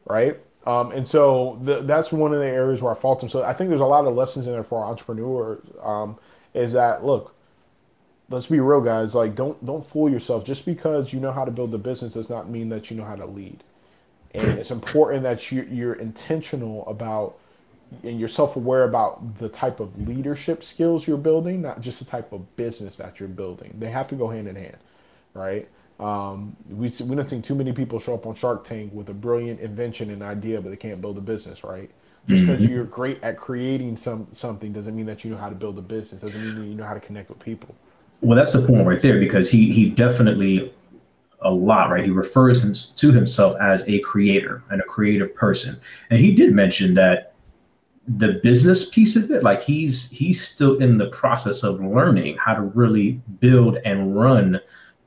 right? 0.05 0.39
Um, 0.65 0.93
and 0.93 1.05
so 1.05 1.59
the, 1.63 1.81
that's 1.81 2.13
one 2.13 2.33
of 2.33 2.39
the 2.39 2.45
areas 2.45 2.81
where 2.81 2.93
I 2.93 2.95
fault 2.95 3.21
him. 3.21 3.27
So 3.27 3.43
I 3.43 3.53
think 3.53 3.69
there's 3.69 3.81
a 3.81 3.85
lot 3.85 4.05
of 4.05 4.15
lessons 4.15 4.47
in 4.47 4.53
there 4.53 4.63
for 4.63 4.85
entrepreneurs. 4.85 5.59
Um, 5.81 6.17
is 6.53 6.71
that 6.71 7.03
look, 7.03 7.35
let's 8.29 8.45
be 8.45 8.61
real, 8.61 8.79
guys. 8.79 9.13
Like 9.13 9.35
don't 9.35 9.63
don't 9.65 9.85
fool 9.85 10.09
yourself. 10.09 10.45
Just 10.45 10.65
because 10.65 11.11
you 11.11 11.19
know 11.19 11.33
how 11.33 11.43
to 11.43 11.51
build 11.51 11.73
a 11.73 11.77
business 11.77 12.13
does 12.13 12.29
not 12.29 12.49
mean 12.49 12.69
that 12.69 12.89
you 12.89 12.95
know 12.95 13.03
how 13.03 13.17
to 13.17 13.25
lead. 13.25 13.61
And 14.33 14.57
it's 14.57 14.71
important 14.71 15.21
that 15.23 15.51
you, 15.51 15.67
you're 15.69 15.95
intentional 15.95 16.87
about 16.87 17.37
and 18.03 18.19
you're 18.19 18.29
self-aware 18.29 18.83
about 18.83 19.37
the 19.37 19.49
type 19.49 19.79
of 19.79 20.07
leadership 20.07 20.63
skills 20.63 21.07
you're 21.07 21.17
building, 21.17 21.61
not 21.61 21.81
just 21.81 21.99
the 21.99 22.05
type 22.05 22.31
of 22.33 22.55
business 22.55 22.97
that 22.97 23.19
you're 23.19 23.29
building. 23.29 23.75
They 23.79 23.89
have 23.89 24.07
to 24.09 24.15
go 24.15 24.27
hand 24.27 24.47
in 24.47 24.55
hand, 24.55 24.77
right? 25.33 25.67
Um, 25.99 26.55
we 26.69 26.91
we 27.05 27.15
don't 27.15 27.29
see 27.29 27.41
too 27.41 27.55
many 27.55 27.71
people 27.71 27.99
show 27.99 28.15
up 28.15 28.25
on 28.25 28.35
Shark 28.35 28.63
Tank 28.63 28.91
with 28.93 29.09
a 29.09 29.13
brilliant 29.13 29.59
invention 29.59 30.09
and 30.09 30.23
idea, 30.23 30.59
but 30.59 30.69
they 30.69 30.75
can't 30.75 30.99
build 31.01 31.17
a 31.17 31.21
business, 31.21 31.63
right? 31.63 31.89
Just 32.27 32.47
because 32.47 32.65
you're 32.65 32.85
great 32.85 33.21
at 33.21 33.37
creating 33.37 33.97
some 33.97 34.27
something 34.31 34.71
doesn't 34.71 34.95
mean 34.95 35.05
that 35.05 35.25
you 35.25 35.31
know 35.31 35.37
how 35.37 35.49
to 35.49 35.55
build 35.55 35.77
a 35.77 35.81
business. 35.81 36.21
Doesn't 36.21 36.41
mean 36.41 36.61
that 36.61 36.67
you 36.67 36.75
know 36.75 36.85
how 36.85 36.93
to 36.93 36.99
connect 36.99 37.29
with 37.29 37.39
people. 37.39 37.75
Well, 38.21 38.37
that's 38.37 38.53
the 38.53 38.65
point 38.65 38.87
right 38.87 39.01
there 39.01 39.19
because 39.19 39.51
he 39.51 39.71
he 39.73 39.89
definitely 39.89 40.73
a 41.41 41.51
lot, 41.51 41.89
right? 41.89 42.05
He 42.05 42.11
refers 42.11 42.63
him, 42.63 42.73
to 42.95 43.11
himself 43.11 43.57
as 43.59 43.87
a 43.89 43.99
creator 43.99 44.63
and 44.69 44.79
a 44.79 44.85
creative 44.85 45.35
person, 45.35 45.77
and 46.09 46.19
he 46.19 46.33
did 46.33 46.53
mention 46.53 46.93
that 46.93 47.32
the 48.07 48.39
business 48.43 48.89
piece 48.89 49.15
of 49.15 49.31
it, 49.31 49.43
like 49.43 49.61
he's 49.61 50.09
he's 50.11 50.45
still 50.45 50.77
in 50.79 50.97
the 50.97 51.07
process 51.07 51.63
of 51.63 51.79
learning 51.79 52.37
how 52.37 52.53
to 52.53 52.61
really 52.61 53.21
build 53.39 53.77
and 53.85 54.15
run 54.15 54.59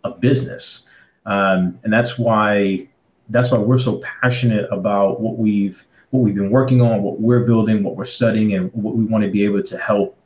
a 0.05 0.13
business, 0.13 0.89
um, 1.27 1.79
and 1.85 1.93
that's 1.93 2.19
why 2.19 2.89
that's 3.29 3.51
why 3.51 3.59
we're 3.59 3.79
so 3.79 4.01
passionate 4.23 4.67
about 4.71 5.21
what 5.21 5.37
we've 5.37 5.85
what 6.11 6.21
we've 6.21 6.35
been 6.35 6.51
working 6.51 6.81
on, 6.81 7.03
what 7.03 7.21
we're 7.21 7.45
building, 7.45 7.83
what 7.83 7.97
we're 7.97 8.05
studying, 8.05 8.55
and 8.55 8.73
what 8.73 8.97
we 8.97 9.05
want 9.05 9.25
to 9.25 9.31
be 9.31 9.45
able 9.45 9.63
to 9.63 9.77
help 9.77 10.17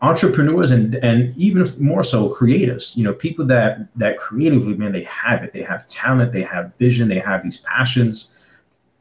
entrepreneurs 0.00 0.70
and 0.70 0.96
and 0.96 1.36
even 1.36 1.66
more 1.78 2.02
so 2.02 2.28
creatives. 2.30 2.96
You 2.96 3.04
know, 3.04 3.12
people 3.12 3.44
that 3.46 3.86
that 3.96 4.16
creatively, 4.16 4.74
man, 4.74 4.92
they 4.92 5.04
have 5.04 5.42
it. 5.44 5.52
They 5.52 5.62
have 5.62 5.86
talent. 5.88 6.32
They 6.32 6.42
have 6.42 6.74
vision. 6.76 7.08
They 7.08 7.18
have 7.18 7.42
these 7.42 7.58
passions 7.58 8.34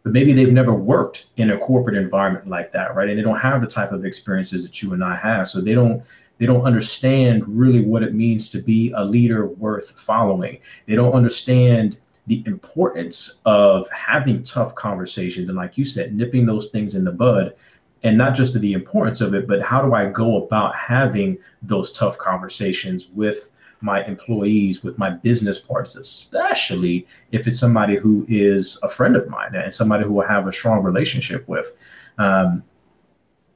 but 0.03 0.13
maybe 0.13 0.33
they've 0.33 0.51
never 0.51 0.73
worked 0.73 1.27
in 1.37 1.51
a 1.51 1.57
corporate 1.57 1.95
environment 1.95 2.47
like 2.47 2.71
that 2.71 2.95
right? 2.95 3.09
And 3.09 3.17
they 3.17 3.23
don't 3.23 3.39
have 3.39 3.61
the 3.61 3.67
type 3.67 3.91
of 3.91 4.05
experiences 4.05 4.65
that 4.65 4.81
you 4.81 4.93
and 4.93 5.03
i 5.03 5.15
have. 5.15 5.47
So 5.47 5.61
they 5.61 5.73
don't 5.73 6.03
they 6.37 6.47
don't 6.47 6.63
understand 6.63 7.43
really 7.47 7.85
what 7.85 8.01
it 8.01 8.15
means 8.15 8.49
to 8.51 8.61
be 8.61 8.91
a 8.95 9.05
leader 9.05 9.45
worth 9.45 9.91
following. 9.91 10.59
They 10.87 10.95
don't 10.95 11.13
understand 11.13 11.97
the 12.27 12.43
importance 12.47 13.41
of 13.45 13.87
having 13.91 14.43
tough 14.43 14.73
conversations 14.75 15.49
and 15.49 15.57
like 15.57 15.77
you 15.77 15.83
said 15.83 16.15
nipping 16.15 16.45
those 16.45 16.69
things 16.69 16.95
in 16.95 17.03
the 17.03 17.11
bud 17.11 17.55
and 18.03 18.17
not 18.17 18.33
just 18.33 18.59
the 18.59 18.73
importance 18.73 19.21
of 19.21 19.33
it 19.33 19.47
but 19.47 19.61
how 19.61 19.81
do 19.81 19.93
i 19.93 20.05
go 20.05 20.43
about 20.45 20.75
having 20.75 21.37
those 21.63 21.91
tough 21.91 22.17
conversations 22.17 23.07
with 23.07 23.51
my 23.81 24.03
employees, 24.05 24.83
with 24.83 24.97
my 24.97 25.09
business 25.09 25.59
partners, 25.59 25.95
especially 25.95 27.07
if 27.31 27.47
it's 27.47 27.59
somebody 27.59 27.95
who 27.95 28.25
is 28.29 28.79
a 28.83 28.89
friend 28.89 29.15
of 29.15 29.27
mine 29.29 29.55
and 29.55 29.73
somebody 29.73 30.03
who 30.03 30.21
I 30.21 30.27
have 30.27 30.47
a 30.47 30.51
strong 30.51 30.83
relationship 30.83 31.47
with. 31.47 31.77
Um, 32.17 32.63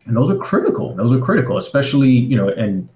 and 0.05 0.15
those 0.15 0.29
are 0.29 0.37
critical. 0.37 0.95
Those 0.95 1.13
are 1.13 1.19
critical, 1.19 1.57
especially, 1.57 2.09
you 2.09 2.37
know, 2.37 2.49
and 2.49 2.87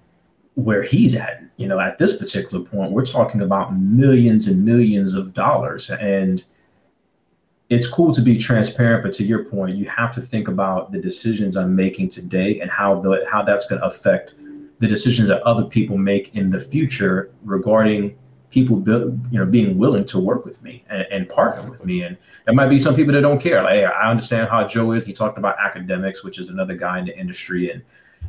where 0.54 0.82
he's 0.82 1.16
at, 1.16 1.42
you 1.56 1.66
know, 1.66 1.80
at 1.80 1.98
this 1.98 2.16
particular 2.16 2.64
point, 2.64 2.92
we're 2.92 3.04
talking 3.04 3.42
about 3.42 3.76
millions 3.76 4.46
and 4.46 4.64
millions 4.64 5.14
of 5.14 5.34
dollars. 5.34 5.90
And 5.90 6.44
it's 7.68 7.86
cool 7.86 8.12
to 8.14 8.20
be 8.20 8.36
transparent, 8.36 9.04
but 9.04 9.12
to 9.14 9.24
your 9.24 9.44
point, 9.44 9.76
you 9.76 9.86
have 9.86 10.12
to 10.12 10.20
think 10.20 10.48
about 10.48 10.90
the 10.90 11.00
decisions 11.00 11.56
I'm 11.56 11.74
making 11.76 12.08
today 12.08 12.60
and 12.60 12.70
how 12.70 13.00
the 13.00 13.24
how 13.30 13.42
that's 13.42 13.66
going 13.66 13.80
to 13.80 13.86
affect 13.86 14.34
the 14.80 14.88
decisions 14.88 15.28
that 15.28 15.42
other 15.42 15.64
people 15.64 15.96
make 15.96 16.34
in 16.34 16.50
the 16.50 16.58
future 16.58 17.30
regarding 17.44 18.16
people 18.50 18.82
you 19.30 19.38
know 19.38 19.46
being 19.46 19.78
willing 19.78 20.04
to 20.04 20.18
work 20.18 20.44
with 20.44 20.60
me 20.62 20.84
and, 20.90 21.06
and 21.12 21.28
partner 21.28 21.70
with 21.70 21.84
me. 21.84 22.02
And 22.02 22.16
there 22.46 22.54
might 22.54 22.68
be 22.68 22.78
some 22.78 22.96
people 22.96 23.12
that 23.12 23.20
don't 23.20 23.40
care. 23.40 23.62
Like 23.62 23.74
hey, 23.74 23.84
i 23.84 24.10
understand 24.10 24.48
how 24.48 24.66
joe 24.66 24.92
is. 24.92 25.04
He 25.04 25.12
talked 25.12 25.38
about 25.38 25.56
Akademiks 25.58 26.24
which 26.24 26.38
is 26.38 26.48
another 26.48 26.74
guy 26.74 26.98
in 26.98 27.04
the 27.04 27.16
industry. 27.16 27.70
And 27.70 27.82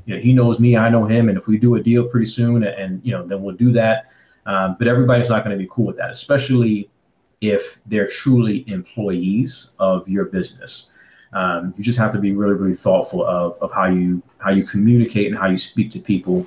you 0.06 0.16
know 0.16 0.22
he 0.22 0.34
knows 0.34 0.60
me. 0.60 0.78
I 0.78 0.90
know 0.90 1.06
him. 1.06 1.30
And 1.30 1.38
if 1.38 1.48
we 1.48 1.58
do 1.58 1.76
a 1.76 1.82
deal 1.82 2.08
pretty 2.08 2.28
soon 2.28 2.64
and 2.64 3.02
you 3.04 3.12
know 3.12 3.26
then 3.26 3.42
we'll 3.42 3.56
do 3.56 3.72
that. 3.72 4.08
Um, 4.46 4.76
but 4.78 4.88
everybody's 4.88 5.30
not 5.30 5.44
going 5.44 5.56
to 5.56 5.62
be 5.62 5.70
cool 5.72 5.86
with 5.86 5.98
that 5.98 6.10
especially 6.10 6.90
if 7.42 7.80
they're 7.86 8.08
truly 8.08 8.64
employees 8.68 9.72
of 9.80 10.08
your 10.08 10.26
business 10.26 10.91
um, 11.34 11.74
you 11.78 11.84
just 11.84 12.00
have 12.00 12.12
to 12.12 12.20
be 12.20 12.34
really, 12.34 12.54
really 12.54 12.76
thoughtful 12.76 13.26
of, 13.26 13.58
of 13.62 13.72
how 13.72 13.86
you 13.86 14.22
how 14.40 14.52
you 14.52 14.64
communicate 14.64 15.28
and 15.28 15.38
how 15.38 15.48
you 15.48 15.58
speak 15.58 15.90
to 15.92 16.00
people, 16.00 16.46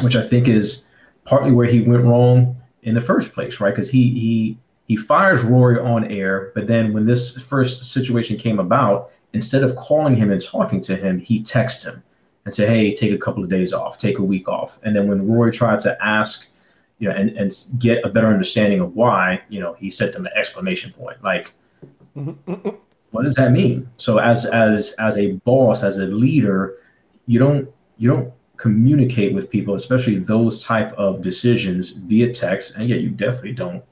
which 0.00 0.16
I 0.16 0.22
think 0.22 0.48
is 0.48 0.86
partly 1.24 1.52
where 1.52 1.66
he 1.66 1.80
went 1.82 2.04
wrong 2.04 2.56
in 2.82 2.94
the 2.94 3.00
first 3.00 3.32
place, 3.32 3.60
right? 3.60 3.70
Because 3.70 3.90
he 3.90 4.10
he 4.10 4.58
he 4.86 4.96
fires 4.96 5.42
Rory 5.42 5.78
on 5.80 6.04
air, 6.10 6.52
but 6.54 6.66
then 6.66 6.92
when 6.92 7.06
this 7.06 7.40
first 7.40 7.84
situation 7.84 8.36
came 8.36 8.58
about, 8.58 9.10
instead 9.32 9.62
of 9.62 9.74
calling 9.76 10.14
him 10.14 10.30
and 10.30 10.42
talking 10.42 10.80
to 10.80 10.96
him, 10.96 11.18
he 11.18 11.42
texted 11.42 11.86
him 11.86 12.02
and 12.44 12.54
said, 12.54 12.68
"Hey, 12.68 12.92
take 12.92 13.12
a 13.12 13.18
couple 13.18 13.42
of 13.42 13.50
days 13.50 13.72
off, 13.72 13.98
take 13.98 14.18
a 14.18 14.22
week 14.22 14.48
off." 14.48 14.78
And 14.84 14.94
then 14.94 15.08
when 15.08 15.26
Rory 15.26 15.50
tried 15.50 15.80
to 15.80 15.96
ask, 16.04 16.48
you 16.98 17.08
know, 17.08 17.14
and 17.14 17.30
and 17.30 17.52
get 17.78 18.04
a 18.04 18.08
better 18.08 18.28
understanding 18.28 18.80
of 18.80 18.94
why, 18.94 19.42
you 19.48 19.58
know, 19.60 19.74
he 19.74 19.90
sent 19.90 20.12
them 20.12 20.26
an 20.26 20.32
exclamation 20.36 20.92
point, 20.92 21.22
like 21.24 21.52
what 23.12 23.22
does 23.22 23.34
that 23.36 23.52
mean? 23.52 23.88
So 23.98 24.18
as 24.18 24.46
as 24.46 24.92
as 24.94 25.16
a 25.18 25.32
boss, 25.44 25.84
as 25.84 25.98
a 25.98 26.06
leader, 26.06 26.78
you 27.26 27.38
don't 27.38 27.68
you 27.98 28.08
don't 28.08 28.32
communicate 28.56 29.34
with 29.34 29.50
people, 29.50 29.74
especially 29.74 30.18
those 30.18 30.64
type 30.64 30.92
of 30.94 31.22
decisions 31.22 31.90
via 31.90 32.32
text, 32.32 32.74
and 32.76 32.88
yet 32.88 33.00
you 33.00 33.10
definitely 33.10 33.52
don't 33.52 33.84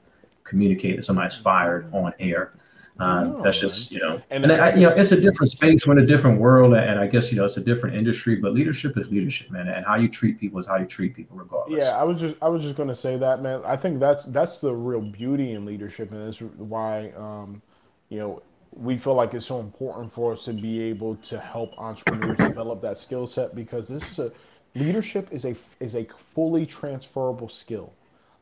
communicate 0.43 0.97
that 0.97 1.03
somebody's 1.03 1.35
fired 1.35 1.91
on 1.93 2.13
air. 2.19 2.53
Uh, 2.99 3.23
no, 3.23 3.41
that's 3.41 3.59
just 3.59 3.91
you 3.91 3.99
know, 3.99 4.21
and, 4.29 4.43
and 4.43 4.51
I, 4.51 4.75
you 4.75 4.81
know, 4.81 4.89
it's 4.89 5.11
a 5.11 5.19
different 5.19 5.49
space, 5.49 5.87
we're 5.87 5.97
in 5.97 6.03
a 6.03 6.05
different 6.05 6.39
world, 6.39 6.73
and 6.73 6.99
I 6.99 7.07
guess 7.07 7.31
you 7.31 7.37
know 7.37 7.45
it's 7.45 7.57
a 7.57 7.63
different 7.63 7.95
industry. 7.95 8.35
But 8.35 8.53
leadership 8.53 8.97
is 8.97 9.09
leadership, 9.09 9.49
man, 9.49 9.67
and 9.67 9.85
how 9.85 9.95
you 9.95 10.07
treat 10.07 10.39
people 10.39 10.59
is 10.59 10.67
how 10.67 10.77
you 10.77 10.85
treat 10.85 11.15
people, 11.15 11.37
regardless. 11.37 11.83
Yeah, 11.83 11.97
I 11.97 12.03
was 12.03 12.19
just 12.19 12.35
I 12.41 12.49
was 12.49 12.63
just 12.63 12.75
gonna 12.75 12.93
say 12.93 13.17
that, 13.17 13.41
man. 13.41 13.61
I 13.65 13.75
think 13.75 13.99
that's 13.99 14.25
that's 14.25 14.61
the 14.61 14.73
real 14.73 15.01
beauty 15.01 15.53
in 15.53 15.65
leadership, 15.65 16.11
and 16.11 16.27
that's 16.27 16.41
why 16.41 17.11
um, 17.17 17.61
you 18.09 18.19
know 18.19 18.43
we 18.71 18.97
feel 18.97 19.15
like 19.15 19.33
it's 19.33 19.45
so 19.45 19.59
important 19.59 20.11
for 20.11 20.33
us 20.33 20.45
to 20.45 20.53
be 20.53 20.81
able 20.81 21.15
to 21.17 21.39
help 21.39 21.77
entrepreneurs 21.77 22.37
develop 22.37 22.81
that 22.81 22.97
skill 22.97 23.27
set 23.27 23.53
because 23.53 23.87
this 23.87 24.03
is 24.11 24.19
a 24.19 24.31
leadership 24.75 25.27
is 25.31 25.45
a 25.45 25.55
is 25.79 25.95
a 25.95 26.05
fully 26.33 26.65
transferable 26.65 27.49
skill. 27.49 27.93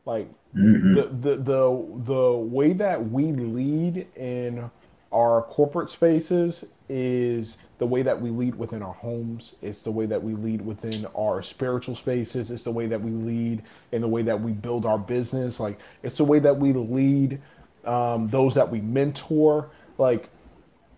Like 0.06 0.28
mm-hmm. 0.54 0.94
the, 0.94 1.02
the 1.02 1.36
the 1.36 2.02
the 2.04 2.32
way 2.32 2.72
that 2.74 3.10
we 3.10 3.32
lead 3.32 4.06
in 4.16 4.70
our 5.12 5.42
corporate 5.42 5.90
spaces 5.90 6.64
is 6.88 7.56
the 7.78 7.86
way 7.86 8.02
that 8.02 8.20
we 8.20 8.30
lead 8.30 8.54
within 8.54 8.82
our 8.82 8.92
homes. 8.92 9.56
It's 9.62 9.82
the 9.82 9.90
way 9.90 10.06
that 10.06 10.22
we 10.22 10.34
lead 10.34 10.60
within 10.60 11.06
our 11.16 11.42
spiritual 11.42 11.96
spaces. 11.96 12.50
It's 12.50 12.64
the 12.64 12.70
way 12.70 12.86
that 12.86 13.00
we 13.00 13.10
lead 13.10 13.62
in 13.90 14.00
the 14.00 14.08
way 14.08 14.22
that 14.22 14.40
we 14.40 14.52
build 14.52 14.86
our 14.86 14.98
business. 14.98 15.58
Like 15.58 15.80
it's 16.04 16.18
the 16.18 16.24
way 16.24 16.38
that 16.38 16.56
we 16.56 16.72
lead 16.72 17.40
um, 17.84 18.28
those 18.28 18.54
that 18.54 18.70
we 18.70 18.80
mentor 18.80 19.70
like 20.00 20.28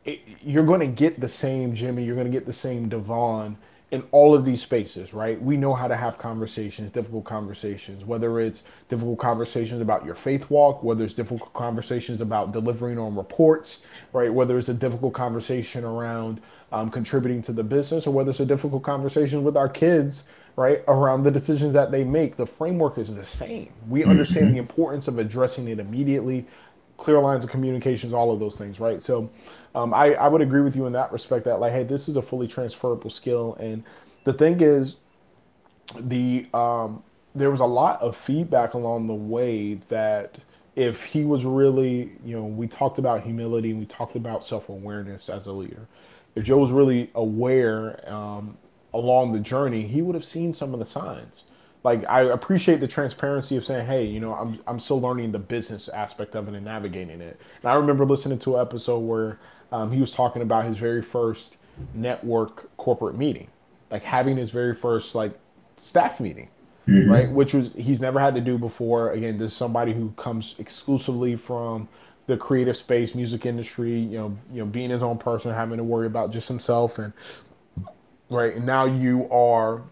it, 0.04 0.20
you're 0.42 0.64
going 0.64 0.80
to 0.80 0.86
get 0.86 1.20
the 1.20 1.28
same 1.28 1.74
Jimmie, 1.74 2.04
you're 2.04 2.16
going 2.16 2.26
to 2.26 2.32
get 2.32 2.46
the 2.46 2.52
same 2.52 2.88
Devon 2.88 3.56
in 3.92 4.02
all 4.10 4.34
of 4.34 4.42
these 4.42 4.62
spaces, 4.62 5.12
right? 5.12 5.40
We 5.40 5.58
know 5.58 5.74
how 5.74 5.86
to 5.86 5.94
have 5.94 6.16
conversations, 6.16 6.90
difficult 6.90 7.24
conversations, 7.24 8.06
whether 8.06 8.40
it's 8.40 8.62
difficult 8.88 9.18
conversations 9.18 9.82
about 9.82 10.06
your 10.06 10.14
faith 10.14 10.48
walk, 10.48 10.82
whether 10.82 11.04
it's 11.04 11.14
difficult 11.14 11.52
conversations 11.52 12.22
about 12.22 12.52
delivering 12.52 12.98
on 12.98 13.14
reports, 13.14 13.82
right? 14.14 14.32
Whether 14.32 14.56
it's 14.56 14.70
a 14.70 14.74
difficult 14.74 15.12
conversation 15.12 15.84
around 15.84 16.40
um, 16.72 16.90
contributing 16.90 17.42
to 17.42 17.52
the 17.52 17.62
business, 17.62 18.06
or 18.06 18.14
whether 18.14 18.30
it's 18.30 18.40
a 18.40 18.46
difficult 18.46 18.82
conversation 18.82 19.44
with 19.44 19.58
our 19.58 19.68
kids, 19.68 20.24
right? 20.56 20.82
Around 20.88 21.24
the 21.24 21.30
decisions 21.30 21.74
that 21.74 21.90
they 21.90 22.02
make. 22.02 22.36
The 22.36 22.46
framework 22.46 22.96
is 22.96 23.14
the 23.14 23.26
same. 23.26 23.74
We 23.88 24.04
understand 24.04 24.46
mm-hmm. 24.46 24.54
the 24.54 24.60
importance 24.60 25.06
of 25.06 25.18
addressing 25.18 25.68
it 25.68 25.78
immediately, 25.78 26.46
clear 26.96 27.18
lines 27.20 27.44
of 27.44 27.50
communications, 27.50 28.12
all 28.12 28.33
of 28.33 28.40
those 28.40 28.57
things, 28.57 28.81
right? 28.81 29.02
So 29.02 29.31
um, 29.74 29.92
I, 29.94 30.14
I 30.14 30.28
would 30.28 30.40
agree 30.40 30.61
with 30.61 30.76
you 30.76 30.87
in 30.87 30.92
that 30.92 31.12
respect 31.12 31.44
that 31.46 31.61
like, 31.61 31.72
hey, 31.72 31.85
this 31.85 32.09
is 32.09 32.16
a 32.16 32.22
fully 32.22 32.46
transferable 32.46 33.11
skill. 33.11 33.57
And 33.61 33.83
the 34.24 34.33
thing 34.33 34.61
is, 34.61 34.96
the 35.98 36.46
um, 36.55 37.02
there 37.35 37.50
was 37.50 37.61
a 37.61 37.66
lot 37.66 38.00
of 38.00 38.16
feedback 38.16 38.74
along 38.74 39.07
the 39.07 39.14
way 39.14 39.74
that 39.74 40.37
if 40.76 41.02
he 41.05 41.24
was 41.24 41.44
really, 41.44 42.12
you 42.24 42.37
know, 42.37 42.44
we 42.44 42.66
talked 42.66 42.98
about 42.98 43.22
humility 43.22 43.70
and 43.70 43.78
we 43.78 43.87
talked 43.87 44.16
about 44.16 44.44
self 44.44 44.68
awareness 44.68 45.28
as 45.28 45.46
a 45.46 45.52
leader. 45.52 45.87
If 46.35 46.44
Joe 46.44 46.59
was 46.59 46.72
really 46.72 47.11
aware 47.14 48.09
um, 48.11 48.57
along 48.94 49.33
the 49.33 49.40
journey, 49.40 49.83
he 49.83 50.00
would 50.02 50.14
have 50.14 50.24
seen 50.24 50.55
some 50.55 50.72
of 50.72 50.78
the 50.78 50.87
signs 50.87 51.44
like 51.84 52.08
I 52.08 52.22
appreciate 52.22 52.80
the 52.80 52.88
transparency 52.88 53.56
of 53.56 53.64
saying, 53.64 53.86
hey, 53.86 54.04
you 54.04 54.20
know, 54.20 54.34
I'm 54.34 54.60
I'm 54.66 54.78
still 54.78 55.00
learning 55.00 55.32
the 55.32 55.38
business 55.38 55.88
aspect 55.88 56.36
of 56.36 56.48
it 56.48 56.54
and 56.54 56.64
navigating 56.64 57.20
it. 57.20 57.40
And 57.62 57.70
I 57.70 57.74
remember 57.74 58.04
listening 58.04 58.38
to 58.40 58.56
an 58.56 58.62
episode 58.62 59.00
where 59.00 59.38
um, 59.72 59.90
he 59.90 60.00
was 60.00 60.12
talking 60.12 60.42
about 60.42 60.64
his 60.64 60.76
very 60.76 61.02
first 61.02 61.56
network 61.94 62.74
corporate 62.76 63.16
meeting, 63.16 63.48
like 63.90 64.04
having 64.04 64.36
his 64.36 64.50
very 64.50 64.74
first 64.74 65.14
like 65.14 65.36
staff 65.76 66.20
meeting, 66.20 66.48
mm-hmm. 66.86 67.10
right? 67.10 67.30
Which 67.30 67.54
was 67.54 67.72
he's 67.72 68.00
never 68.00 68.20
had 68.20 68.34
to 68.36 68.40
do 68.40 68.58
before. 68.58 69.12
Again, 69.12 69.38
this 69.38 69.50
is 69.50 69.56
somebody 69.56 69.92
who 69.92 70.10
comes 70.12 70.54
exclusively 70.58 71.34
from 71.34 71.88
the 72.26 72.36
creative 72.36 72.76
space, 72.76 73.16
music 73.16 73.44
industry. 73.44 73.98
You 73.98 74.18
know, 74.18 74.38
you 74.52 74.58
know, 74.60 74.66
being 74.66 74.90
his 74.90 75.02
own 75.02 75.18
person, 75.18 75.52
having 75.52 75.78
to 75.78 75.84
worry 75.84 76.06
about 76.06 76.30
just 76.30 76.46
himself, 76.46 76.98
and 76.98 77.12
right. 78.30 78.54
And 78.54 78.66
now 78.66 78.85
you 78.85 79.28
are 79.33 79.83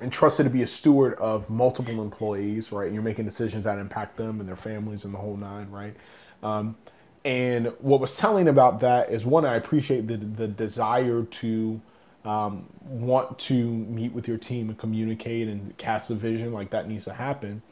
entrusted 0.00 0.44
to 0.44 0.50
be 0.50 0.62
a 0.62 0.66
steward 0.66 1.14
of 1.14 1.48
multiple 1.48 2.02
employees, 2.02 2.72
right? 2.72 2.86
And 2.86 2.94
you're 2.94 3.02
making 3.02 3.24
decisions 3.24 3.64
that 3.64 3.78
impact 3.78 4.16
them 4.16 4.40
and 4.40 4.48
their 4.48 4.56
families 4.56 5.04
and 5.04 5.12
the 5.12 5.18
whole 5.18 5.36
nine, 5.36 5.70
right? 5.70 5.94
Um, 6.42 6.76
and 7.24 7.72
what 7.80 8.00
was 8.00 8.16
telling 8.16 8.48
about 8.48 8.80
that 8.80 9.10
is 9.10 9.26
one, 9.26 9.44
I 9.44 9.56
appreciate 9.56 10.06
the 10.06 10.16
the 10.16 10.46
desire 10.46 11.24
to 11.24 11.80
um, 12.24 12.66
want 12.84 13.38
to 13.38 13.54
meet 13.54 14.12
with 14.12 14.28
your 14.28 14.38
team 14.38 14.68
and 14.68 14.78
communicate 14.78 15.48
and 15.48 15.76
cast 15.78 16.10
a 16.10 16.14
vision, 16.14 16.52
like 16.52 16.70
that 16.70 16.88
needs 16.88 17.04
to 17.04 17.12
happen. 17.12 17.62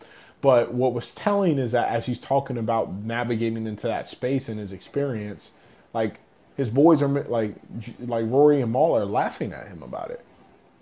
But 0.40 0.74
what 0.74 0.92
was 0.92 1.14
telling 1.14 1.58
is 1.58 1.72
that 1.72 1.88
as 1.88 2.04
he's 2.04 2.20
talking 2.20 2.58
about 2.58 2.92
navigating 2.92 3.66
into 3.66 3.86
that 3.86 4.06
space 4.06 4.48
and 4.48 4.58
his 4.58 4.72
experience, 4.72 5.50
like 5.92 6.20
his 6.56 6.68
boys 6.68 7.02
are 7.02 7.08
like 7.08 7.54
like 8.00 8.24
Rory 8.28 8.60
and 8.60 8.72
Mal 8.72 8.96
are 8.96 9.04
laughing 9.04 9.52
at 9.52 9.68
him 9.68 9.82
about 9.82 10.10
it, 10.10 10.24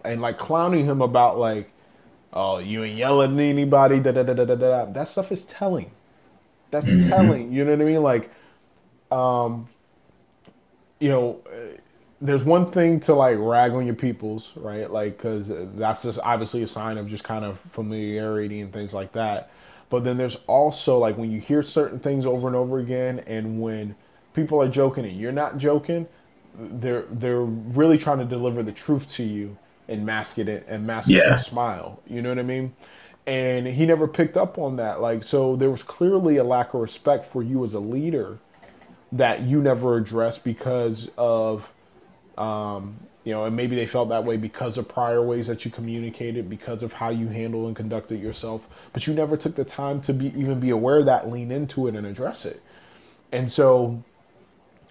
and 0.04 0.20
like 0.20 0.38
clowning 0.38 0.84
him 0.84 1.02
about 1.02 1.38
like, 1.38 1.70
oh, 2.32 2.58
you 2.58 2.84
ain't 2.84 2.98
yelling 2.98 3.38
at 3.38 3.42
anybody. 3.42 4.00
Da 4.00 4.12
da 4.12 4.22
da 4.22 4.34
da 4.34 4.44
da 4.44 4.54
da. 4.54 4.84
That 4.86 5.08
stuff 5.08 5.32
is 5.32 5.44
telling. 5.46 5.90
That's 6.70 6.86
mm-hmm. 6.86 7.08
telling. 7.08 7.52
You 7.52 7.64
know 7.64 7.72
what 7.72 7.82
I 7.82 7.84
mean? 7.84 8.02
Like, 8.02 8.30
um, 9.10 9.68
you 11.00 11.08
know, 11.08 11.40
there's 12.20 12.44
one 12.44 12.70
thing 12.70 13.00
to 13.00 13.14
like 13.14 13.36
rag 13.38 13.72
on 13.72 13.84
your 13.84 13.94
peoples, 13.94 14.52
right? 14.56 14.90
Like, 14.90 15.16
because 15.16 15.50
that's 15.76 16.02
just 16.02 16.18
obviously 16.22 16.62
a 16.62 16.68
sign 16.68 16.96
of 16.98 17.08
just 17.08 17.24
kind 17.24 17.44
of 17.44 17.58
familiarity 17.58 18.60
and 18.60 18.72
things 18.72 18.94
like 18.94 19.12
that. 19.12 19.50
But 19.90 20.04
then 20.04 20.16
there's 20.16 20.36
also 20.46 20.98
like 20.98 21.18
when 21.18 21.30
you 21.30 21.40
hear 21.40 21.62
certain 21.62 21.98
things 21.98 22.26
over 22.26 22.46
and 22.46 22.56
over 22.56 22.78
again, 22.78 23.22
and 23.26 23.60
when 23.60 23.94
people 24.32 24.62
are 24.62 24.68
joking 24.68 25.04
and 25.04 25.20
you're 25.20 25.32
not 25.32 25.58
joking, 25.58 26.06
they're 26.54 27.04
they're 27.10 27.42
really 27.42 27.98
trying 27.98 28.18
to 28.18 28.24
deliver 28.24 28.62
the 28.62 28.72
truth 28.72 29.08
to 29.08 29.22
you 29.22 29.56
and 29.88 30.04
mask 30.04 30.38
it 30.38 30.64
and 30.68 30.86
mask 30.86 31.08
yeah. 31.08 31.20
it 31.20 31.32
a 31.32 31.38
smile. 31.38 32.00
You 32.06 32.22
know 32.22 32.28
what 32.28 32.38
I 32.38 32.42
mean? 32.42 32.74
And 33.26 33.66
he 33.66 33.86
never 33.86 34.08
picked 34.08 34.36
up 34.36 34.58
on 34.58 34.76
that. 34.76 35.00
Like, 35.00 35.22
so 35.22 35.56
there 35.56 35.70
was 35.70 35.82
clearly 35.82 36.38
a 36.38 36.44
lack 36.44 36.74
of 36.74 36.80
respect 36.80 37.24
for 37.24 37.42
you 37.42 37.64
as 37.64 37.74
a 37.74 37.80
leader 37.80 38.38
that 39.12 39.42
you 39.42 39.60
never 39.60 39.96
addressed 39.96 40.42
because 40.42 41.10
of 41.16 41.70
um, 42.38 42.96
you 43.24 43.32
know, 43.32 43.44
and 43.44 43.54
maybe 43.54 43.76
they 43.76 43.86
felt 43.86 44.08
that 44.08 44.24
way 44.24 44.36
because 44.36 44.78
of 44.78 44.88
prior 44.88 45.22
ways 45.22 45.46
that 45.46 45.64
you 45.64 45.70
communicated, 45.70 46.50
because 46.50 46.82
of 46.82 46.92
how 46.92 47.10
you 47.10 47.28
handle 47.28 47.68
and 47.68 47.76
conducted 47.76 48.20
yourself. 48.20 48.68
But 48.92 49.06
you 49.06 49.14
never 49.14 49.36
took 49.36 49.54
the 49.54 49.64
time 49.64 50.00
to 50.02 50.12
be 50.12 50.26
even 50.38 50.58
be 50.58 50.70
aware 50.70 50.98
of 50.98 51.06
that, 51.06 51.30
lean 51.30 51.52
into 51.52 51.86
it, 51.86 51.94
and 51.94 52.06
address 52.06 52.44
it. 52.44 52.60
And 53.30 53.50
so 53.50 54.02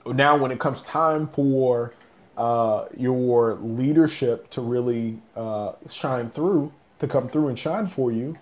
now, 0.05 0.37
when 0.37 0.51
it 0.51 0.59
comes 0.59 0.81
time 0.83 1.27
for 1.27 1.91
uh, 2.37 2.85
your 2.97 3.55
leadership 3.55 4.49
to 4.51 4.61
really 4.61 5.21
uh, 5.35 5.73
shine 5.89 6.29
through, 6.29 6.71
to 6.99 7.07
come 7.07 7.27
through 7.27 7.49
and 7.49 7.59
shine 7.59 7.87
for 7.87 8.11
you, 8.11 8.33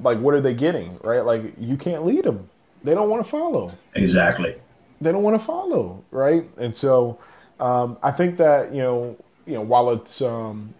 like 0.00 0.18
what 0.18 0.34
are 0.34 0.40
they 0.40 0.54
getting, 0.54 0.98
right? 1.02 1.20
Like 1.20 1.54
you 1.60 1.76
can't 1.76 2.04
lead 2.04 2.24
them; 2.24 2.48
they 2.84 2.94
don't 2.94 3.08
want 3.08 3.24
to 3.24 3.30
follow. 3.30 3.72
Exactly. 3.94 4.56
They 5.00 5.10
don't 5.10 5.22
want 5.22 5.38
to 5.40 5.44
follow, 5.44 6.04
right? 6.10 6.48
And 6.58 6.74
so 6.74 7.18
um, 7.58 7.98
I 8.02 8.10
think 8.10 8.36
that 8.38 8.72
you 8.72 8.80
know, 8.80 9.16
you 9.46 9.54
know, 9.54 9.62
while 9.62 9.90
it's 9.90 10.22
um, 10.22 10.72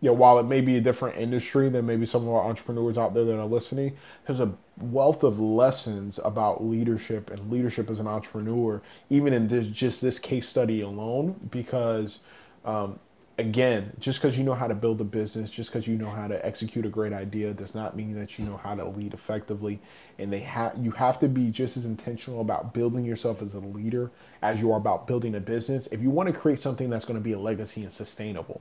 you 0.00 0.08
know, 0.08 0.14
while 0.14 0.38
it 0.38 0.44
may 0.44 0.60
be 0.60 0.76
a 0.76 0.80
different 0.80 1.18
industry 1.18 1.68
than 1.68 1.84
maybe 1.84 2.06
some 2.06 2.22
of 2.22 2.28
our 2.28 2.44
entrepreneurs 2.44 2.96
out 2.96 3.14
there 3.14 3.24
that 3.24 3.38
are 3.38 3.46
listening, 3.46 3.96
there's 4.26 4.40
a 4.40 4.52
wealth 4.80 5.24
of 5.24 5.40
lessons 5.40 6.20
about 6.24 6.64
leadership 6.64 7.30
and 7.30 7.50
leadership 7.50 7.90
as 7.90 7.98
an 7.98 8.06
entrepreneur, 8.06 8.80
even 9.10 9.32
in 9.32 9.48
this 9.48 9.66
just 9.66 10.00
this 10.00 10.18
case 10.18 10.48
study 10.48 10.82
alone, 10.82 11.34
because 11.50 12.20
um, 12.64 12.98
again, 13.38 13.92
just 14.00 14.20
because 14.20 14.36
you 14.36 14.44
know 14.44 14.54
how 14.54 14.66
to 14.66 14.74
build 14.74 15.00
a 15.00 15.04
business, 15.04 15.50
just 15.50 15.72
because 15.72 15.86
you 15.86 15.96
know 15.96 16.10
how 16.10 16.28
to 16.28 16.44
execute 16.44 16.84
a 16.84 16.88
great 16.88 17.12
idea, 17.12 17.52
does 17.54 17.74
not 17.74 17.96
mean 17.96 18.12
that 18.14 18.38
you 18.38 18.44
know 18.44 18.56
how 18.56 18.74
to 18.74 18.84
lead 18.84 19.14
effectively. 19.14 19.80
And 20.18 20.32
they 20.32 20.40
have 20.40 20.76
you 20.80 20.90
have 20.92 21.18
to 21.20 21.28
be 21.28 21.50
just 21.50 21.76
as 21.76 21.86
intentional 21.86 22.40
about 22.40 22.74
building 22.74 23.04
yourself 23.04 23.40
as 23.40 23.54
a 23.54 23.60
leader 23.60 24.10
as 24.42 24.60
you 24.60 24.72
are 24.72 24.78
about 24.78 25.06
building 25.06 25.36
a 25.36 25.40
business. 25.40 25.86
If 25.88 26.02
you 26.02 26.10
want 26.10 26.32
to 26.32 26.38
create 26.38 26.60
something 26.60 26.90
that's 26.90 27.04
going 27.04 27.18
to 27.18 27.24
be 27.24 27.32
a 27.32 27.38
legacy 27.38 27.84
and 27.84 27.92
sustainable, 27.92 28.60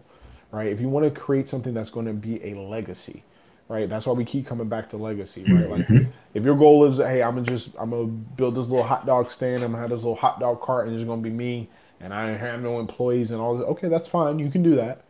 right? 0.51 0.67
If 0.67 0.79
you 0.79 0.89
want 0.89 1.11
to 1.13 1.19
create 1.19 1.49
something 1.49 1.73
that's 1.73 1.89
going 1.89 2.05
to 2.05 2.13
be 2.13 2.43
a 2.43 2.55
legacy, 2.55 3.23
right? 3.67 3.89
That's 3.89 4.05
why 4.05 4.13
we 4.13 4.25
keep 4.25 4.45
coming 4.45 4.69
back 4.69 4.89
to 4.91 4.97
legacy, 4.97 5.43
right? 5.51 5.69
Like 5.69 5.87
mm-hmm. 5.87 6.09
if 6.33 6.43
your 6.43 6.55
goal 6.55 6.85
is, 6.85 6.97
hey, 6.97 7.21
I'm 7.21 7.35
gonna 7.35 7.45
just 7.45 7.69
I'm 7.77 7.89
gonna 7.89 8.07
build 8.07 8.55
this 8.55 8.67
little 8.67 8.83
hot 8.83 9.05
dog 9.05 9.29
stand, 9.29 9.63
I'm 9.63 9.71
gonna 9.71 9.81
have 9.81 9.89
this 9.89 9.99
little 9.99 10.15
hot 10.15 10.39
dog 10.39 10.61
cart, 10.61 10.87
and 10.87 10.95
it's 10.95 11.05
gonna 11.05 11.21
be 11.21 11.29
me 11.29 11.69
and 11.99 12.13
I 12.13 12.35
have 12.35 12.61
no 12.61 12.79
employees 12.79 13.31
and 13.31 13.41
all 13.41 13.57
this. 13.57 13.67
Okay, 13.67 13.87
that's 13.87 14.07
fine. 14.07 14.39
You 14.39 14.49
can 14.49 14.63
do 14.63 14.75
that. 14.75 15.01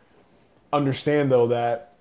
Understand 0.72 1.32
though 1.32 1.48
that 1.48 1.94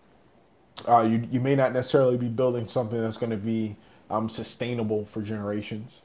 uh, 0.88 1.02
you 1.02 1.26
you 1.30 1.40
may 1.40 1.54
not 1.54 1.72
necessarily 1.72 2.16
be 2.16 2.28
building 2.28 2.68
something 2.68 3.00
that's 3.00 3.16
going 3.16 3.30
to 3.30 3.36
be 3.36 3.76
um, 4.10 4.28
sustainable 4.28 5.04
for 5.06 5.22
generations, 5.22 6.00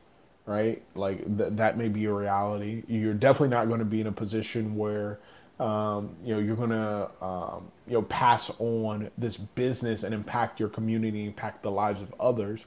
right? 0.45 0.81
Like 0.95 1.37
th- 1.37 1.53
that 1.53 1.77
may 1.77 1.89
be 1.89 2.05
a 2.05 2.13
reality. 2.13 2.83
You're 2.87 3.13
definitely 3.13 3.49
not 3.49 3.67
going 3.67 3.79
to 3.79 3.85
be 3.85 4.01
in 4.01 4.07
a 4.07 4.11
position 4.11 4.75
where 4.75 5.19
um, 5.59 6.15
you 6.23 6.33
know 6.33 6.39
you're 6.39 6.55
going 6.55 6.69
to 6.69 7.09
um, 7.21 7.71
you 7.87 7.93
know 7.93 8.01
pass 8.03 8.51
on 8.59 9.09
this 9.17 9.37
business 9.37 10.03
and 10.03 10.13
impact 10.13 10.59
your 10.59 10.69
community, 10.69 11.25
impact 11.25 11.63
the 11.63 11.71
lives 11.71 12.01
of 12.01 12.13
others, 12.19 12.65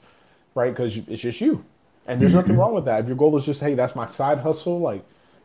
right? 0.54 0.70
Because 0.70 0.96
it's 0.96 1.22
just 1.22 1.40
you, 1.40 1.64
and 2.06 2.20
there's 2.20 2.32
mm-hmm. 2.32 2.40
nothing 2.40 2.56
wrong 2.56 2.74
with 2.74 2.84
that. 2.84 3.00
If 3.00 3.08
your 3.08 3.16
goal 3.16 3.36
is 3.36 3.44
just 3.44 3.60
hey, 3.60 3.74
that's 3.74 3.96
my 3.96 4.06
side 4.06 4.38
hustle, 4.38 4.80
like 4.80 5.04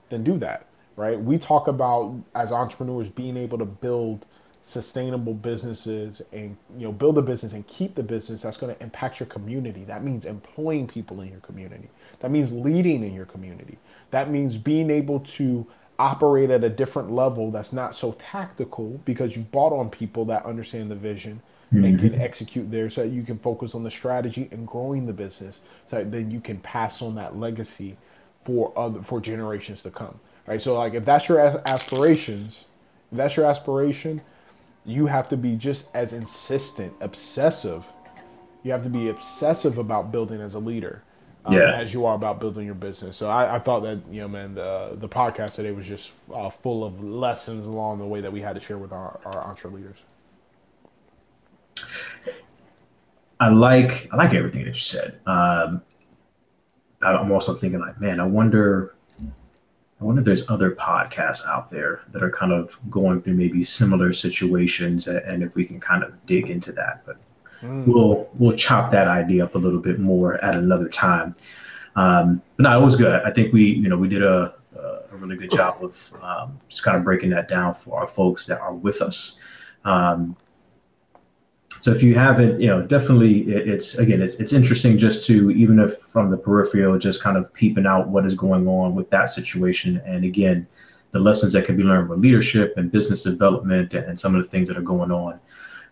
then 0.09 0.23
do 0.23 0.37
that, 0.39 0.67
right? 0.95 1.19
We 1.19 1.37
talk 1.37 1.67
about 1.67 2.15
as 2.35 2.51
entrepreneurs 2.51 3.09
being 3.09 3.37
able 3.37 3.57
to 3.57 3.65
build 3.65 4.25
sustainable 4.61 5.33
businesses 5.33 6.21
and 6.33 6.55
you 6.77 6.85
know 6.85 6.91
build 6.91 7.17
a 7.17 7.21
business 7.21 7.53
and 7.53 7.65
keep 7.67 7.95
the 7.95 8.03
business 8.03 8.41
that's 8.41 8.57
going 8.57 8.73
to 8.75 8.83
impact 8.83 9.19
your 9.19 9.27
community 9.27 9.83
that 9.85 10.03
means 10.03 10.25
employing 10.25 10.85
people 10.85 11.21
in 11.21 11.29
your 11.29 11.39
community 11.39 11.89
that 12.19 12.29
means 12.29 12.51
leading 12.51 13.03
in 13.03 13.13
your 13.13 13.25
community 13.25 13.77
that 14.11 14.29
means 14.29 14.57
being 14.57 14.91
able 14.91 15.21
to 15.21 15.65
operate 16.00 16.50
at 16.50 16.64
a 16.64 16.70
different 16.70 17.12
level 17.12 17.52
that's 17.52 17.74
not 17.74 17.95
so 17.95 18.14
tactical 18.14 19.00
because 19.06 19.36
you 19.36 19.43
bought 19.52 19.74
on 19.74 19.89
people 19.89 20.26
that 20.26 20.45
understand 20.45 20.89
the 20.89 20.95
vision 20.95 21.41
mm-hmm. 21.74 21.84
and 21.84 22.00
can 22.00 22.16
execute 22.22 22.72
there 22.72 22.89
so 22.89 23.04
that 23.04 23.10
you 23.10 23.22
can 23.22 23.38
focus 23.38 23.76
on 23.76 23.84
the 23.84 23.91
strategy 23.91 24.47
and 24.52 24.66
growing 24.68 25.06
the 25.06 25.14
business 25.14 25.60
so 25.88 25.97
that 25.97 26.12
then 26.12 26.32
you 26.32 26.39
can 26.39 26.58
pass 26.60 27.02
on 27.02 27.14
that 27.14 27.38
legacy 27.38 27.97
for 28.43 28.74
other 28.78 29.02
for 29.04 29.20
generations 29.20 29.84
to 29.84 29.91
come 29.91 30.18
right? 30.47 30.60
So 30.60 30.76
like 30.76 30.93
if 30.93 31.06
that's 31.06 31.28
your 31.28 31.39
aspirations 31.68 32.66
if 33.12 33.18
that's 33.18 33.36
your 33.36 33.45
aspiration 33.45 34.18
you 34.86 35.06
have 35.06 35.30
to 35.30 35.38
be 35.38 35.56
just 35.56 35.89
as 35.93 36.14
insistent 36.14 36.93
obsessive. 37.02 37.86
You 38.64 38.72
have 38.72 38.84
to 38.84 38.89
be 38.89 39.10
obsessive 39.10 39.78
about 39.78 40.12
building 40.12 40.41
as 40.41 40.56
a 40.56 40.60
leader 40.60 41.04
um, 41.45 41.53
yeah. 41.53 41.79
as 41.79 41.93
you 41.93 42.05
are 42.05 42.15
about 42.15 42.39
building 42.39 42.65
your 42.65 42.75
business 42.75 43.17
so 43.17 43.29
I, 43.29 43.55
I 43.55 43.59
thought 43.59 43.81
that 43.81 43.99
you 44.11 44.21
know 44.21 44.27
man 44.27 44.55
the, 44.55 44.91
the 44.95 45.09
podcast 45.09 45.55
today 45.55 45.71
was 45.71 45.87
just 45.87 46.11
uh, 46.33 46.49
full 46.49 46.83
of 46.83 47.03
lessons 47.03 47.65
along 47.65 47.99
the 47.99 48.05
way 48.05 48.21
that 48.21 48.31
we 48.31 48.41
had 48.41 48.55
to 48.55 48.61
share 48.61 48.77
with 48.77 48.91
our, 48.91 49.19
our 49.25 49.41
entre 49.41 49.69
leaders 49.69 50.03
I 53.39 53.47
like 53.49 54.09
I 54.11 54.17
like 54.17 54.33
everything 54.33 54.65
that 54.65 54.69
you 54.69 54.73
said. 54.73 55.19
Um, 55.25 55.81
I'm 57.01 57.31
also 57.31 57.53
thinking 57.53 57.79
like, 57.79 57.99
man, 57.99 58.19
I 58.19 58.25
wonder, 58.25 58.95
I 59.21 60.03
wonder 60.03 60.19
if 60.19 60.25
there's 60.25 60.49
other 60.49 60.71
podcasts 60.71 61.47
out 61.47 61.69
there 61.69 62.01
that 62.11 62.21
are 62.21 62.29
kind 62.29 62.51
of 62.51 62.77
going 62.89 63.21
through 63.21 63.35
maybe 63.35 63.63
similar 63.63 64.11
situations, 64.11 65.07
and 65.07 65.41
if 65.41 65.55
we 65.55 65.63
can 65.63 65.79
kind 65.79 66.03
of 66.03 66.25
dig 66.25 66.49
into 66.49 66.73
that. 66.73 67.03
But 67.05 67.17
mm. 67.62 67.86
we'll 67.86 68.30
we'll 68.36 68.55
chop 68.55 68.91
that 68.91 69.07
idea 69.07 69.43
up 69.43 69.55
a 69.55 69.57
little 69.57 69.80
bit 69.80 69.99
more 69.99 70.43
at 70.43 70.55
another 70.55 70.89
time. 70.89 71.36
Um, 71.95 72.41
but 72.55 72.64
no, 72.64 72.80
it 72.80 72.84
was 72.84 72.95
good. 72.95 73.22
I 73.26 73.32
think 73.32 73.51
we, 73.51 73.64
you 73.64 73.89
know, 73.89 73.97
we 73.97 74.07
did 74.07 74.24
a 74.24 74.53
a 75.12 75.18
really 75.18 75.36
good 75.36 75.51
job 75.51 75.84
of 75.84 76.14
um, 76.22 76.60
just 76.68 76.84
kind 76.84 76.97
of 76.97 77.03
breaking 77.03 77.30
that 77.32 77.47
down 77.47 77.74
for 77.74 77.99
our 77.99 78.07
folks 78.07 78.45
that 78.47 78.60
are 78.60 78.74
with 78.74 79.01
us. 79.01 79.39
Um, 79.86 80.36
so 81.82 81.91
if 81.91 82.03
you 82.03 82.14
haven't, 82.16 82.60
you 82.60 82.68
know, 82.68 82.82
definitely 82.82 83.41
it's 83.51 83.97
again, 83.97 84.22
it's 84.22 84.36
it's 84.36 84.53
interesting 84.53 84.97
just 84.97 85.26
to 85.28 85.51
even 85.51 85.80
if 85.80 85.97
from 85.97 86.30
the 86.30 86.38
peripheral, 86.38 86.97
just 86.97 87.24
kind 87.24 87.38
of 87.38 87.53
peeping 87.53 87.86
out 87.86 88.10
what 88.10 88.26
is 88.26 88.36
going 88.36 88.68
on 88.68 88.95
with 88.95 89.10
that 89.12 89.30
situation, 89.30 90.01
and 90.05 90.26
again, 90.26 90.68
the 91.12 91.20
lessons 91.20 91.53
that 91.53 91.66
can 91.66 91.78
be 91.78 91.84
learned 91.84 92.10
with 92.10 92.20
leadership 92.20 92.74
and 92.78 92.91
business 92.91 93.22
development 93.22 93.93
and, 93.93 94.20
some 94.20 94.36
of 94.36 94.43
the 94.43 94.47
things 94.47 94.68
that 94.68 94.78
are 94.78 94.82
going 94.82 95.12
on. 95.12 95.39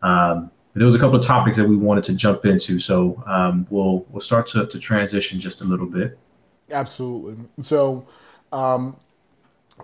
Um, 0.02 0.52
there 0.78 0.86
was 0.86 0.96
a 0.96 1.00
couple 1.00 1.18
of 1.18 1.26
topics 1.26 1.58
that 1.58 1.68
we 1.68 1.76
wanted 1.76 2.04
to 2.06 2.16
jump 2.16 2.46
into, 2.46 2.80
so 2.80 3.22
um, 3.26 3.66
we'll 3.70 4.06
we'll 4.10 4.22
start 4.22 4.48
to, 4.48 4.68
to 4.68 4.80
transition 4.80 5.40
just 5.40 5.62
a 5.62 5.66
little 5.66 5.86
bit. 5.86 6.18
Absolutely. 6.72 7.38
So, 7.60 8.08
um, 8.52 8.96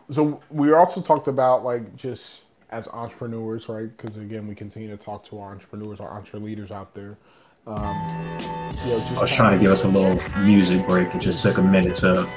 so 0.09 0.39
we 0.49 0.73
also 0.73 1.01
talked 1.01 1.27
about 1.27 1.63
like 1.63 1.95
just 1.95 2.43
as 2.71 2.87
entrepreneurs, 2.89 3.69
right? 3.69 3.95
Because 3.95 4.17
again, 4.17 4.47
we 4.47 4.55
continue 4.55 4.89
to 4.89 4.97
talk 4.97 5.23
to 5.29 5.39
our 5.39 5.51
entrepreneurs, 5.51 5.99
our 5.99 6.09
entre 6.09 6.39
leaders 6.39 6.71
out 6.71 6.93
there. 6.93 7.17
Um, 7.65 7.95
you 8.85 8.89
know, 8.89 9.03
I 9.15 9.21
was 9.21 9.31
trying 9.31 9.57
to 9.57 9.63
give 9.63 9.71
us 9.71 9.85
a 9.85 9.87
little 9.87 10.19
music 10.39 10.85
break. 10.85 11.15
It 11.15 11.21
just 11.21 11.41
took 11.41 11.57
a 11.57 11.63
minute 11.63 11.95
to. 11.95 12.29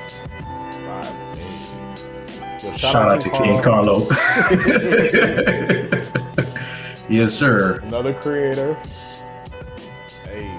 Yo, 2.62 2.72
shout, 2.72 2.78
shout, 2.78 2.96
out, 2.96 3.12
out 3.12 3.20
to 3.20 3.30
King 3.30 3.62
Carlo. 3.62 4.06
yes, 7.08 7.34
sir. 7.34 7.80
Another 7.80 8.14
creator. 8.14 8.74
Hey. 10.24 10.50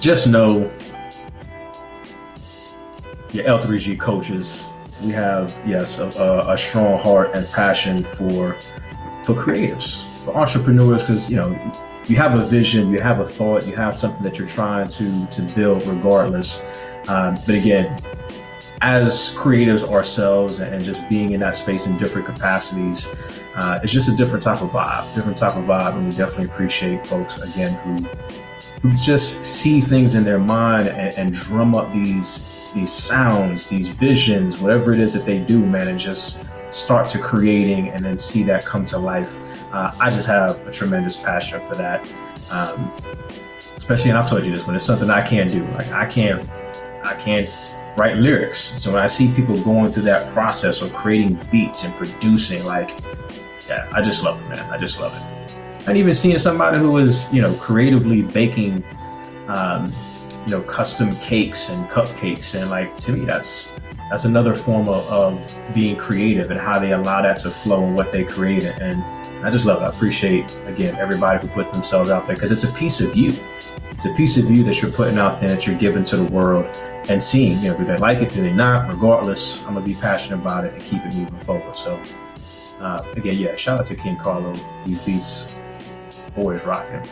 Just 0.00 0.28
know 0.28 0.70
your 3.32 3.44
L3G 3.44 3.98
coaches 3.98 4.70
we 5.04 5.12
have 5.12 5.56
yes 5.66 5.98
a, 5.98 6.44
a, 6.48 6.56
strong 6.58 6.98
heart 6.98 7.30
and 7.34 7.46
passion 7.52 8.04
for 8.04 8.56
for 9.22 9.34
creatives, 9.34 10.24
for 10.24 10.36
entrepreneurs, 10.36 11.02
because 11.02 11.30
you 11.30 11.36
know 11.36 11.48
you 12.06 12.16
have 12.16 12.38
a 12.38 12.44
vision, 12.44 12.90
you 12.90 13.00
have 13.00 13.20
a 13.20 13.24
thought, 13.24 13.66
you 13.66 13.76
have 13.76 13.94
something 13.94 14.22
that 14.22 14.38
you're 14.38 14.48
trying 14.48 14.88
to 14.88 15.26
to 15.26 15.42
build, 15.54 15.86
regardless. 15.86 16.64
Um, 17.06 17.34
but 17.46 17.54
again, 17.54 17.96
as 18.80 19.34
creatives 19.34 19.88
ourselves 19.88 20.60
and 20.60 20.82
just 20.82 21.06
being 21.08 21.32
in 21.32 21.40
that 21.40 21.54
space 21.54 21.86
in 21.86 21.96
different 21.98 22.26
capacities, 22.26 23.14
uh, 23.58 23.80
it's 23.82 23.92
just 23.92 24.08
a 24.08 24.16
different 24.16 24.42
type 24.42 24.62
of 24.62 24.70
vibe, 24.70 25.14
different 25.14 25.36
type 25.36 25.56
of 25.56 25.64
vibe. 25.64 25.94
And 25.94 26.04
we 26.06 26.10
definitely 26.12 26.46
appreciate 26.46 27.06
folks, 27.06 27.38
again, 27.38 27.74
who, 27.80 27.94
who 28.80 28.96
just 28.96 29.44
see 29.44 29.80
things 29.80 30.14
in 30.14 30.24
their 30.24 30.38
mind 30.38 30.88
and, 30.88 31.12
and 31.18 31.32
drum 31.32 31.74
up 31.74 31.92
these 31.92 32.54
these 32.74 32.92
sounds, 32.92 33.66
these 33.68 33.88
visions, 33.88 34.58
whatever 34.58 34.92
it 34.92 35.00
is 35.00 35.14
that 35.14 35.24
they 35.24 35.38
do, 35.38 35.58
man, 35.58 35.88
and 35.88 35.98
just 35.98 36.44
start 36.70 37.08
to 37.08 37.18
creating 37.18 37.88
and 37.88 38.04
then 38.04 38.18
see 38.18 38.42
that 38.44 38.64
come 38.64 38.84
to 38.84 38.98
life. 38.98 39.40
Uh, 39.72 39.90
I 39.98 40.10
just 40.10 40.26
have 40.26 40.66
a 40.66 40.70
tremendous 40.70 41.16
passion 41.16 41.60
for 41.66 41.74
that. 41.76 42.06
Um, 42.50 42.92
especially, 43.76 44.10
and 44.10 44.18
I've 44.18 44.28
told 44.28 44.44
you 44.44 44.52
this, 44.52 44.66
when 44.66 44.76
it's 44.76 44.84
something 44.84 45.08
I 45.08 45.26
can't 45.26 45.50
do, 45.50 45.64
like 45.72 45.90
I 45.92 46.04
can't, 46.06 46.46
I 47.04 47.14
can't 47.14 47.48
write 47.96 48.16
lyrics. 48.16 48.58
So 48.58 48.92
when 48.92 49.02
I 49.02 49.06
see 49.06 49.32
people 49.32 49.58
going 49.62 49.90
through 49.90 50.04
that 50.04 50.28
process 50.28 50.82
of 50.82 50.92
creating 50.92 51.40
beats 51.50 51.84
and 51.84 51.94
producing, 51.94 52.64
like, 52.64 52.90
yeah, 53.68 53.90
I 53.92 54.02
just 54.02 54.22
love 54.22 54.40
it, 54.40 54.48
man. 54.48 54.70
I 54.70 54.78
just 54.78 55.00
love 55.00 55.14
it. 55.14 55.88
And 55.88 55.96
even 55.96 56.14
seeing 56.14 56.38
somebody 56.38 56.78
who 56.78 56.96
is, 56.98 57.32
you 57.32 57.40
know, 57.40 57.52
creatively 57.54 58.22
baking, 58.22 58.84
um, 59.46 59.92
you 60.46 60.52
know, 60.52 60.62
custom 60.62 61.14
cakes 61.16 61.68
and 61.68 61.88
cupcakes, 61.88 62.60
and 62.60 62.70
like 62.70 62.96
to 62.98 63.12
me, 63.12 63.24
that's 63.24 63.72
that's 64.10 64.24
another 64.24 64.54
form 64.54 64.88
of, 64.88 65.06
of 65.10 65.74
being 65.74 65.96
creative 65.96 66.50
and 66.50 66.58
how 66.58 66.78
they 66.78 66.92
allow 66.92 67.20
that 67.22 67.36
to 67.38 67.50
flow 67.50 67.84
and 67.84 67.96
what 67.96 68.10
they 68.10 68.24
create. 68.24 68.64
And 68.64 69.02
I 69.44 69.50
just 69.50 69.66
love 69.66 69.82
it. 69.82 69.84
I 69.84 69.88
appreciate 69.88 70.58
again 70.66 70.96
everybody 70.96 71.46
who 71.46 71.52
put 71.52 71.70
themselves 71.70 72.10
out 72.10 72.26
there 72.26 72.34
because 72.34 72.52
it's 72.52 72.64
a 72.64 72.72
piece 72.72 73.00
of 73.00 73.14
you. 73.14 73.34
It's 73.90 74.06
a 74.06 74.14
piece 74.14 74.36
of 74.36 74.50
you 74.50 74.62
that 74.64 74.80
you're 74.80 74.92
putting 74.92 75.18
out 75.18 75.40
there 75.40 75.48
that 75.48 75.66
you're 75.66 75.78
giving 75.78 76.04
to 76.04 76.16
the 76.16 76.24
world 76.24 76.64
and 77.08 77.22
seeing, 77.22 77.58
you 77.58 77.70
know, 77.70 77.78
do 77.78 77.84
they 77.84 77.96
like 77.96 78.20
it, 78.20 78.32
do 78.32 78.42
they 78.42 78.52
not? 78.52 78.88
Regardless, 78.88 79.64
I'm 79.64 79.74
gonna 79.74 79.84
be 79.84 79.94
passionate 79.94 80.40
about 80.40 80.64
it 80.64 80.74
and 80.74 80.82
keep 80.82 81.04
it 81.04 81.14
moving 81.14 81.38
forward. 81.38 81.74
So 81.74 82.00
uh, 82.80 83.04
again, 83.16 83.36
yeah, 83.36 83.56
shout 83.56 83.80
out 83.80 83.86
to 83.86 83.96
King 83.96 84.16
Carlo. 84.16 84.54
These 84.84 85.04
beats 85.04 85.54
always 86.36 86.64
rocking. 86.64 87.08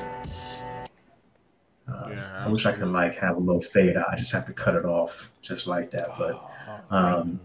Uh, 1.89 2.09
yeah, 2.11 2.45
I 2.47 2.51
wish 2.51 2.67
I 2.67 2.73
could 2.73 2.89
like 2.89 3.17
have 3.17 3.37
a 3.37 3.41
little 3.41 3.61
fade 3.61 3.97
out. 3.97 4.07
I 4.11 4.17
just 4.17 4.33
have 4.33 4.47
to 4.47 4.53
cut 4.53 4.75
it 4.75 4.85
off 4.85 5.31
just 5.43 5.67
like 5.67 5.91
that. 5.93 6.17
But 6.19 6.43
um, 6.91 7.41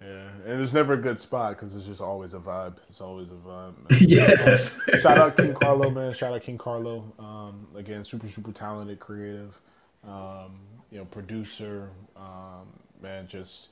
yeah, 0.00 0.28
and 0.44 0.60
it's 0.60 0.72
never 0.72 0.94
a 0.94 0.96
good 0.96 1.20
spot 1.20 1.56
because 1.56 1.74
it's 1.74 1.86
just 1.86 2.00
always 2.00 2.34
a 2.34 2.38
vibe. 2.38 2.76
It's 2.88 3.00
always 3.00 3.30
a 3.30 3.34
vibe. 3.34 3.74
yes. 4.00 4.80
Shout 5.00 5.18
out 5.18 5.36
King 5.36 5.54
Carlo, 5.54 5.90
man. 5.90 6.12
Shout 6.12 6.34
out 6.34 6.42
King 6.42 6.58
Carlo. 6.58 7.12
Um, 7.18 7.66
again, 7.76 8.04
super 8.04 8.28
super 8.28 8.52
talented, 8.52 9.00
creative. 9.00 9.60
Um, 10.06 10.60
you 10.90 10.98
know, 10.98 11.04
producer. 11.06 11.90
Um, 12.16 12.66
man, 13.02 13.26
just 13.26 13.68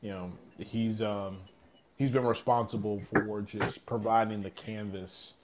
you 0.00 0.10
know, 0.10 0.32
he's 0.58 1.02
um, 1.02 1.38
he's 1.96 2.10
been 2.10 2.26
responsible 2.26 3.00
for 3.10 3.42
just 3.42 3.84
providing 3.86 4.42
the 4.42 4.50
canvas 4.50 5.34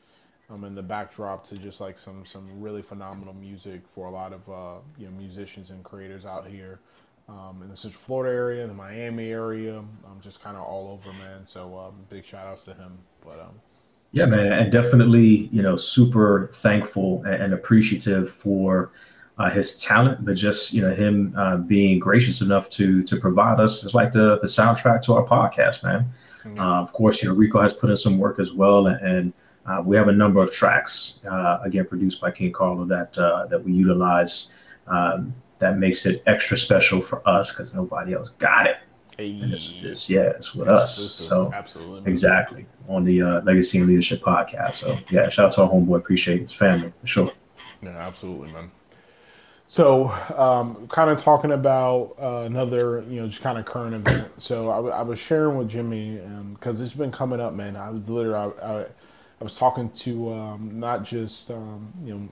um, 0.51 0.65
and 0.65 0.77
the 0.77 0.83
backdrop 0.83 1.45
to 1.45 1.57
just 1.57 1.81
like 1.81 1.99
some 1.99 2.25
some 2.27 2.49
really 2.61 2.83
phenomenal 2.83 3.35
music 3.35 3.83
for 3.95 4.07
a 4.07 4.11
lot 4.11 4.33
of 4.33 4.49
uh, 4.49 4.81
you 4.99 5.07
know 5.07 5.13
musicians 5.13 5.71
and 5.71 5.83
creators 5.83 6.25
out 6.25 6.47
here 6.47 6.81
um, 7.29 7.61
in 7.63 7.69
the 7.69 7.77
Central 7.77 8.01
Florida 8.01 8.35
area, 8.35 8.67
the 8.67 8.75
Miami 8.75 9.31
area, 9.31 9.79
um, 9.79 10.19
just 10.21 10.43
kind 10.43 10.57
of 10.57 10.65
all 10.65 10.89
over, 10.89 11.17
man. 11.19 11.47
So 11.47 11.79
um, 11.79 11.95
big 12.11 12.25
shout 12.25 12.47
outs 12.47 12.65
to 12.67 12.75
him. 12.75 12.99
But 13.25 13.41
um, 13.41 13.61
yeah, 14.11 14.27
man, 14.27 14.53
and 14.53 14.73
definitely 14.73 15.49
you 15.53 15.63
know 15.63 15.77
super 15.77 16.51
thankful 16.53 17.25
and 17.25 17.53
appreciative 17.53 18.29
for. 18.29 18.93
Uh, 19.39 19.49
his 19.49 19.83
talent, 19.83 20.23
but 20.27 20.35
just 20.35 20.75
you 20.75 20.83
know 20.83 20.95
him 20.95 21.33
uh, 21.39 21.57
being 21.57 21.99
gracious 21.99 22.43
enough 22.43 22.69
to 22.69 23.03
to 23.03 23.17
provide 23.17 23.59
us 23.59 23.83
it's 23.83 23.95
like 23.95 24.13
the 24.13 24.39
the 24.43 24.47
soundtrack 24.47 25.01
to 25.01 25.15
our 25.15 25.25
podcast, 25.25 25.83
man. 25.83 26.07
Uh, 26.47 26.81
of 26.83 26.93
course, 26.93 27.23
you 27.23 27.29
know 27.29 27.35
Rico 27.35 27.61
has 27.61 27.73
put 27.73 27.91
in 27.91 27.97
some 27.97 28.19
work 28.19 28.39
as 28.39 28.53
well, 28.53 28.87
and, 28.87 29.33
uh, 29.65 29.81
we 29.85 29.97
have 29.97 30.09
a 30.09 30.13
number 30.13 30.43
of 30.43 30.53
tracks 30.53 31.21
uh, 31.31 31.61
again 31.63 31.85
produced 31.85 32.21
by 32.21 32.33
King 32.33 32.51
Carlo 32.51 32.85
that 32.87 33.17
uh, 33.17 33.47
that 33.47 33.63
we 33.63 33.73
utilize. 33.73 34.49
Um, 34.89 35.35
that 35.63 35.79
makes 35.79 36.07
it 36.07 36.25
extra 36.27 36.57
special 36.57 37.01
for 37.01 37.27
us 37.27 37.53
because 37.53 37.73
nobody 37.73 38.15
else 38.15 38.31
got 38.31 38.67
it. 38.67 38.79
Hey. 39.17 39.39
And 39.41 39.53
it's, 39.53 39.73
it's, 39.81 40.11
yeah, 40.11 40.23
it's 40.23 40.55
with 40.57 40.69
us. 40.69 41.15
So 41.15 41.53
absolutely, 41.55 42.11
exactly 42.11 42.67
on 42.89 43.05
the 43.05 43.23
uh, 43.23 43.41
Legacy 43.43 43.79
In 43.79 43.87
Leadership 43.87 44.23
podcast. 44.23 44.75
So 44.75 44.97
yeah, 45.11 45.29
shout 45.29 45.47
out 45.47 45.53
to 45.53 45.63
our 45.63 45.71
homeboy. 45.71 45.99
Appreciate 45.99 46.41
his 46.41 46.55
family 46.55 46.93
for 47.01 47.07
sure. 47.07 47.33
Yeah, 47.81 47.91
absolutely, 47.91 48.53
man. 48.53 48.73
So, 49.73 50.11
um, 50.37 50.87
kind 50.89 51.09
of 51.09 51.17
talking 51.17 51.53
about 51.53 52.15
uh, 52.21 52.43
another, 52.45 53.07
you 53.09 53.23
know, 53.23 53.27
just 53.27 53.41
kind 53.41 53.57
of 53.57 53.65
current 53.65 53.95
event. 53.95 54.31
So, 54.37 54.71
I, 54.71 54.77
w- 54.77 54.93
I 54.93 55.01
was 55.01 55.19
sharing 55.19 55.57
with 55.57 55.71
Jimmie 55.71 56.17
because 56.53 56.79
um, 56.79 56.85
it's 56.85 56.95
been 56.95 57.11
coming 57.11 57.41
up, 57.41 57.55
man. 57.55 57.75
I 57.75 57.89
was 57.89 58.11
literally, 58.11 58.53
I, 58.63 58.81
I, 58.81 58.81
I 58.83 59.45
was 59.45 59.57
talking 59.57 59.89
to 59.91 60.31
um, 60.35 60.79
not 60.79 61.05
just, 61.05 61.51
um, 61.51 61.91
you 62.05 62.15
know, 62.15 62.29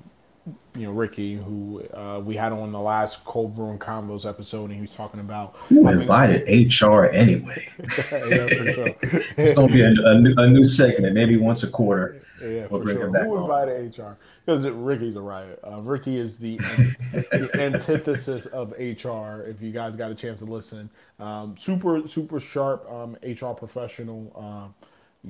you 0.75 0.83
know 0.83 0.93
Ricky, 0.93 1.35
who 1.35 1.83
uh, 1.95 2.21
we 2.25 2.35
had 2.37 2.53
on 2.53 2.73
the 2.73 2.81
last 2.81 3.25
Cold 3.25 3.55
Brew 3.55 3.77
& 3.77 3.79
Convos 3.79 4.29
episode, 4.29 4.67
and 4.67 4.75
he 4.75 4.81
was 4.81 4.95
talking 4.95 5.21
about 5.21 5.55
who 5.57 5.89
invited 5.89 6.43
HR 6.49 7.07
anyway. 7.07 7.69
yeah, 7.79 8.49
sure. 8.49 8.95
it's 9.37 9.55
gonna 9.55 9.73
be 9.73 9.83
a, 9.83 9.91
a, 9.91 10.21
new, 10.21 10.35
a, 10.37 10.49
new, 10.49 10.65
segment, 10.65 11.15
maybe 11.15 11.37
once 11.37 11.63
a 11.63 11.69
quarter. 11.69 12.23
Yeah, 12.41 12.67
we'll 12.71 12.83
for 12.83 12.93
sure. 12.93 13.25
Who 13.25 13.43
invited 13.43 13.99
HR? 13.99 14.17
Because 14.47 14.67
Ricky's 14.67 15.17
a 15.17 15.21
riot. 15.21 15.61
Uh, 15.63 15.81
Ricky 15.81 16.19
is 16.19 16.39
the, 16.39 16.57
the, 17.13 17.51
antithesis 17.55 18.47
of 18.47 18.71
HR. 18.73 19.43
If 19.43 19.61
you 19.61 19.73
guys 19.73 19.95
got 19.95 20.11
a 20.11 20.15
chance 20.15 20.39
to 20.39 20.47
listen, 20.47 20.89
um, 21.19 21.55
super 21.59 22.07
super 22.09 22.41
sharp 22.41 22.91
um, 22.91 23.17
HR 23.23 23.53
professional. 23.53 24.33
Um, 24.35 24.75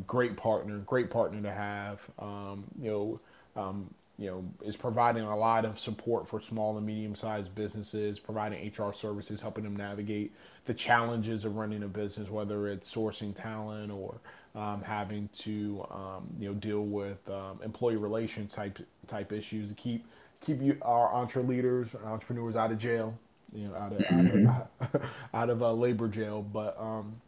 great 0.07 0.37
partner, 0.37 0.79
great 0.79 1.11
partner 1.11 1.43
to 1.43 1.53
have. 1.53 2.09
Um, 2.21 2.65
you 2.81 2.91
know 2.91 3.21
um, 3.57 3.93
you 4.21 4.27
know, 4.27 4.45
is 4.63 4.77
providing 4.77 5.23
a 5.23 5.37
lot 5.37 5.65
of 5.65 5.79
support 5.79 6.29
for 6.29 6.43
small 6.43 6.77
and 6.77 6.87
medium 6.87 7.15
sized 7.15 7.55
businesses, 7.55 8.19
providing 8.19 8.71
HR 8.71 8.93
services, 8.93 9.41
helping 9.41 9.65
them 9.65 9.75
navigate 9.75 10.33
the 10.67 10.75
challenges 10.75 11.47
of 11.47 11.57
running 11.57 11.83
a 11.85 11.89
business, 11.89 12.29
whether 12.29 12.69
it's 12.69 12.95
sourcing 12.95 13.35
talent 13.35 13.91
or 13.91 14.21
um, 14.55 14.83
having 14.83 15.31
to, 15.39 15.87
um, 15.91 16.29
you 16.39 16.49
know, 16.49 16.55
deal 16.55 16.85
with 16.85 17.27
um, 17.31 17.61
employee 17.65 17.97
relations 17.97 18.55
type 18.55 18.79
type 19.07 19.33
issues 19.33 19.71
to 19.71 19.75
keep 19.75 20.05
keep 20.43 20.61
you 20.61 20.77
our 20.83 21.11
entre 21.13 21.43
leaders, 21.43 21.89
entrepreneurs 22.05 22.57
out 22.57 22.71
of 22.71 22.79
jail, 22.79 23.19
you 23.55 23.69
know, 23.69 23.75
out 23.75 23.93
of 23.93 23.99
mm-hmm. 24.01 24.47
out 24.49 24.69
of, 24.93 25.03
out 25.35 25.51
of 25.51 25.63
uh, 25.63 25.73
labor 25.73 26.09
jail. 26.09 26.43
But 26.43 26.79
um, 26.79 27.19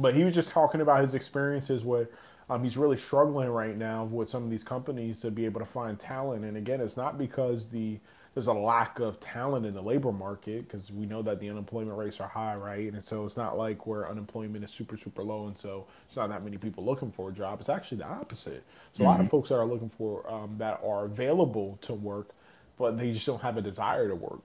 but 0.00 0.12
he 0.12 0.24
was 0.24 0.34
just 0.34 0.48
talking 0.48 0.80
about 0.80 1.04
his 1.04 1.14
experiences 1.14 1.84
with 1.84 2.08
um, 2.48 2.62
he's 2.62 2.76
really 2.76 2.96
struggling 2.96 3.48
right 3.48 3.76
now 3.76 4.04
with 4.04 4.28
some 4.28 4.44
of 4.44 4.50
these 4.50 4.64
companies 4.64 5.20
to 5.20 5.30
be 5.30 5.44
able 5.44 5.60
to 5.60 5.66
find 5.66 5.98
talent. 5.98 6.44
And 6.44 6.56
again, 6.56 6.80
it's 6.80 6.96
not 6.96 7.18
because 7.18 7.68
the 7.68 7.98
there's 8.34 8.48
a 8.48 8.52
lack 8.52 8.98
of 8.98 9.18
talent 9.18 9.64
in 9.64 9.72
the 9.72 9.80
labor 9.80 10.12
market 10.12 10.68
because 10.68 10.92
we 10.92 11.06
know 11.06 11.22
that 11.22 11.40
the 11.40 11.48
unemployment 11.48 11.96
rates 11.96 12.20
are 12.20 12.28
high, 12.28 12.54
right? 12.54 12.92
And 12.92 13.02
so 13.02 13.24
it's 13.24 13.38
not 13.38 13.56
like 13.56 13.86
where 13.86 14.10
unemployment 14.10 14.62
is 14.62 14.70
super, 14.70 14.98
super 14.98 15.22
low, 15.22 15.46
and 15.46 15.56
so 15.56 15.86
it's 16.06 16.18
not 16.18 16.28
that 16.28 16.44
many 16.44 16.58
people 16.58 16.84
looking 16.84 17.10
for 17.10 17.30
a 17.30 17.32
job. 17.32 17.60
It's 17.60 17.70
actually 17.70 17.96
the 17.96 18.06
opposite. 18.06 18.62
So 18.92 18.98
mm-hmm. 18.98 19.02
a 19.02 19.06
lot 19.06 19.20
of 19.20 19.26
mm-hmm. 19.26 19.30
folks 19.30 19.48
that 19.48 19.54
are 19.54 19.64
looking 19.64 19.88
for 19.88 20.30
um, 20.30 20.54
that 20.58 20.80
are 20.84 21.06
available 21.06 21.78
to 21.80 21.94
work, 21.94 22.28
but 22.76 22.98
they 22.98 23.10
just 23.14 23.24
don't 23.24 23.40
have 23.40 23.56
a 23.56 23.62
desire 23.62 24.06
to 24.06 24.14
work. 24.14 24.40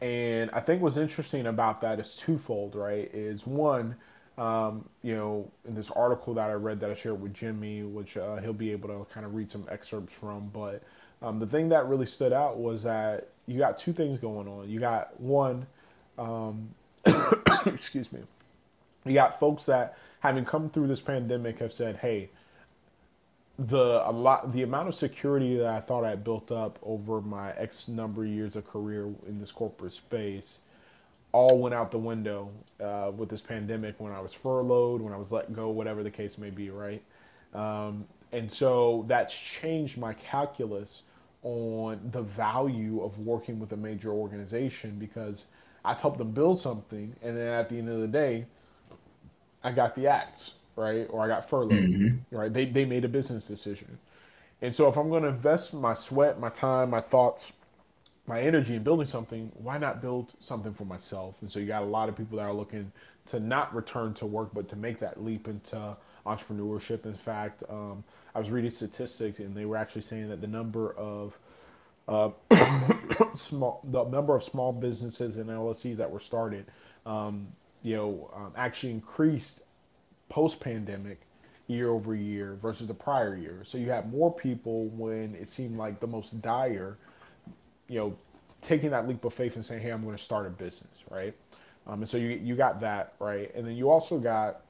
And 0.00 0.50
I 0.52 0.60
think 0.60 0.80
what's 0.80 0.96
interesting 0.96 1.46
about 1.48 1.82
that 1.82 2.00
is 2.00 2.16
twofold, 2.16 2.74
right? 2.74 3.10
Is 3.12 3.46
one, 3.46 3.96
um, 4.38 4.88
you 5.02 5.16
know, 5.16 5.50
in 5.66 5.74
this 5.74 5.90
article 5.90 6.34
that 6.34 6.50
I 6.50 6.54
read 6.54 6.80
that 6.80 6.90
I 6.90 6.94
shared 6.94 7.20
with 7.20 7.32
Jimmie, 7.32 7.82
which 7.82 8.16
uh, 8.16 8.36
he'll 8.36 8.52
be 8.52 8.70
able 8.72 8.88
to 8.88 9.06
kind 9.12 9.24
of 9.24 9.34
read 9.34 9.50
some 9.50 9.66
excerpts 9.70 10.12
from. 10.12 10.50
But 10.52 10.82
um, 11.22 11.38
the 11.38 11.46
thing 11.46 11.68
that 11.70 11.86
really 11.86 12.06
stood 12.06 12.32
out 12.32 12.58
was 12.58 12.82
that 12.82 13.28
you 13.46 13.58
got 13.58 13.78
two 13.78 13.92
things 13.92 14.18
going 14.18 14.46
on. 14.46 14.68
You 14.68 14.78
got 14.78 15.18
one, 15.18 15.66
um, 16.18 16.68
excuse 17.66 18.12
me, 18.12 18.20
you 19.04 19.14
got 19.14 19.40
folks 19.40 19.64
that 19.66 19.96
having 20.20 20.44
come 20.44 20.68
through 20.68 20.88
this 20.88 21.00
pandemic 21.00 21.58
have 21.60 21.72
said, 21.72 21.96
hey, 22.02 22.28
the 23.58 24.06
a 24.06 24.12
lot 24.12 24.52
the 24.52 24.62
amount 24.62 24.86
of 24.86 24.94
security 24.94 25.56
that 25.56 25.66
I 25.66 25.80
thought 25.80 26.04
I 26.04 26.10
had 26.10 26.22
built 26.22 26.52
up 26.52 26.78
over 26.82 27.22
my 27.22 27.52
X 27.52 27.88
number 27.88 28.22
of 28.22 28.28
years 28.28 28.54
of 28.54 28.66
career 28.66 29.06
in 29.26 29.38
this 29.38 29.50
corporate 29.50 29.94
space 29.94 30.58
all 31.36 31.58
went 31.58 31.74
out 31.74 31.90
the 31.90 31.98
window 31.98 32.50
uh, 32.82 33.12
with 33.14 33.28
this 33.28 33.42
pandemic 33.42 34.00
when 34.00 34.10
I 34.10 34.20
was 34.20 34.32
furloughed, 34.32 35.02
when 35.02 35.12
I 35.12 35.18
was 35.18 35.32
let 35.32 35.52
go, 35.52 35.68
whatever 35.68 36.02
the 36.02 36.10
case 36.10 36.38
may 36.38 36.48
be, 36.48 36.70
right? 36.70 37.02
Um, 37.52 38.06
and 38.32 38.50
so 38.50 39.04
that's 39.06 39.38
changed 39.38 39.98
my 39.98 40.14
calculus 40.14 41.02
on 41.42 42.00
the 42.10 42.22
value 42.22 43.02
of 43.02 43.18
working 43.18 43.60
with 43.60 43.70
a 43.72 43.76
major 43.76 44.12
organization 44.12 44.96
because 44.98 45.44
I've 45.84 46.00
helped 46.00 46.16
them 46.16 46.30
build 46.30 46.58
something, 46.58 47.14
and 47.22 47.36
then 47.36 47.48
at 47.52 47.68
the 47.68 47.76
end 47.76 47.90
of 47.90 48.00
the 48.00 48.08
day, 48.08 48.46
I 49.62 49.72
got 49.72 49.94
the 49.94 50.06
axe, 50.06 50.52
right? 50.74 51.06
Or 51.10 51.22
I 51.22 51.28
got 51.28 51.50
furloughed, 51.50 51.72
mm-hmm. 51.72 52.34
right? 52.34 52.50
They, 52.50 52.64
they 52.64 52.86
made 52.86 53.04
a 53.04 53.08
business 53.08 53.46
decision. 53.46 53.98
And 54.62 54.74
so 54.74 54.88
if 54.88 54.96
I'm 54.96 55.10
going 55.10 55.22
to 55.24 55.28
invest 55.28 55.74
my 55.74 55.92
sweat, 55.92 56.40
my 56.40 56.48
time, 56.48 56.88
my 56.88 57.02
thoughts 57.02 57.52
my 58.26 58.40
energy 58.40 58.74
in 58.74 58.82
building 58.82 59.06
something, 59.06 59.52
why 59.54 59.78
not 59.78 60.02
build 60.02 60.34
something 60.40 60.74
for 60.74 60.84
myself? 60.84 61.36
And 61.40 61.50
so 61.50 61.58
you 61.58 61.66
got 61.66 61.82
a 61.82 61.86
lot 61.86 62.08
of 62.08 62.16
people 62.16 62.38
that 62.38 62.44
are 62.44 62.52
looking 62.52 62.90
to 63.26 63.40
not 63.40 63.74
return 63.74 64.14
to 64.14 64.26
work, 64.26 64.50
but 64.52 64.68
to 64.68 64.76
make 64.76 64.98
that 64.98 65.22
leap 65.22 65.48
into 65.48 65.96
entrepreneurship. 66.26 67.06
In 67.06 67.14
fact, 67.14 67.62
um, 67.68 68.02
I 68.34 68.38
was 68.38 68.50
reading 68.50 68.70
statistics, 68.70 69.38
and 69.38 69.54
they 69.54 69.64
were 69.64 69.76
actually 69.76 70.02
saying 70.02 70.28
that 70.28 70.40
the 70.40 70.46
number 70.46 70.92
of 70.94 71.38
uh, 72.08 72.30
small, 73.34 73.80
the 73.84 74.04
number 74.04 74.34
of 74.34 74.42
small 74.42 74.72
businesses 74.72 75.36
and 75.38 75.48
LLCs 75.48 75.96
that 75.96 76.10
were 76.10 76.20
started, 76.20 76.66
um, 77.04 77.46
you 77.82 77.96
know, 77.96 78.30
um, 78.34 78.52
actually 78.56 78.92
increased 78.92 79.62
post 80.28 80.60
pandemic 80.60 81.20
year 81.68 81.90
over 81.90 82.14
year 82.14 82.58
versus 82.60 82.86
the 82.86 82.94
prior 82.94 83.36
year. 83.36 83.62
So 83.64 83.78
you 83.78 83.90
had 83.90 84.12
more 84.12 84.32
people 84.32 84.86
when 84.88 85.34
it 85.34 85.48
seemed 85.48 85.76
like 85.76 86.00
the 86.00 86.06
most 86.06 86.40
dire, 86.42 86.96
you 87.88 87.98
know, 87.98 88.16
taking 88.60 88.90
that 88.90 89.08
leap 89.08 89.24
of 89.24 89.34
faith 89.34 89.56
and 89.56 89.64
saying, 89.64 89.82
"Hey, 89.82 89.90
I'm 89.90 90.02
going 90.02 90.16
to 90.16 90.22
start 90.22 90.46
a 90.46 90.50
business," 90.50 90.98
right? 91.10 91.34
Um, 91.86 92.00
and 92.00 92.08
so 92.08 92.16
you 92.16 92.28
you 92.28 92.56
got 92.56 92.80
that 92.80 93.14
right, 93.18 93.52
and 93.54 93.66
then 93.66 93.76
you 93.76 93.90
also 93.90 94.18
got 94.18 94.62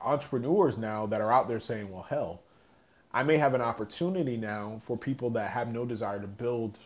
entrepreneurs 0.00 0.78
now 0.78 1.06
that 1.06 1.20
are 1.20 1.32
out 1.32 1.48
there 1.48 1.60
saying, 1.60 1.90
"Well, 1.90 2.02
hell, 2.02 2.40
I 3.12 3.22
may 3.22 3.36
have 3.36 3.54
an 3.54 3.60
opportunity 3.60 4.36
now 4.36 4.80
for 4.84 4.96
people 4.96 5.30
that 5.30 5.50
have 5.50 5.72
no 5.72 5.84
desire 5.84 6.20
to 6.20 6.26
build, 6.26 6.78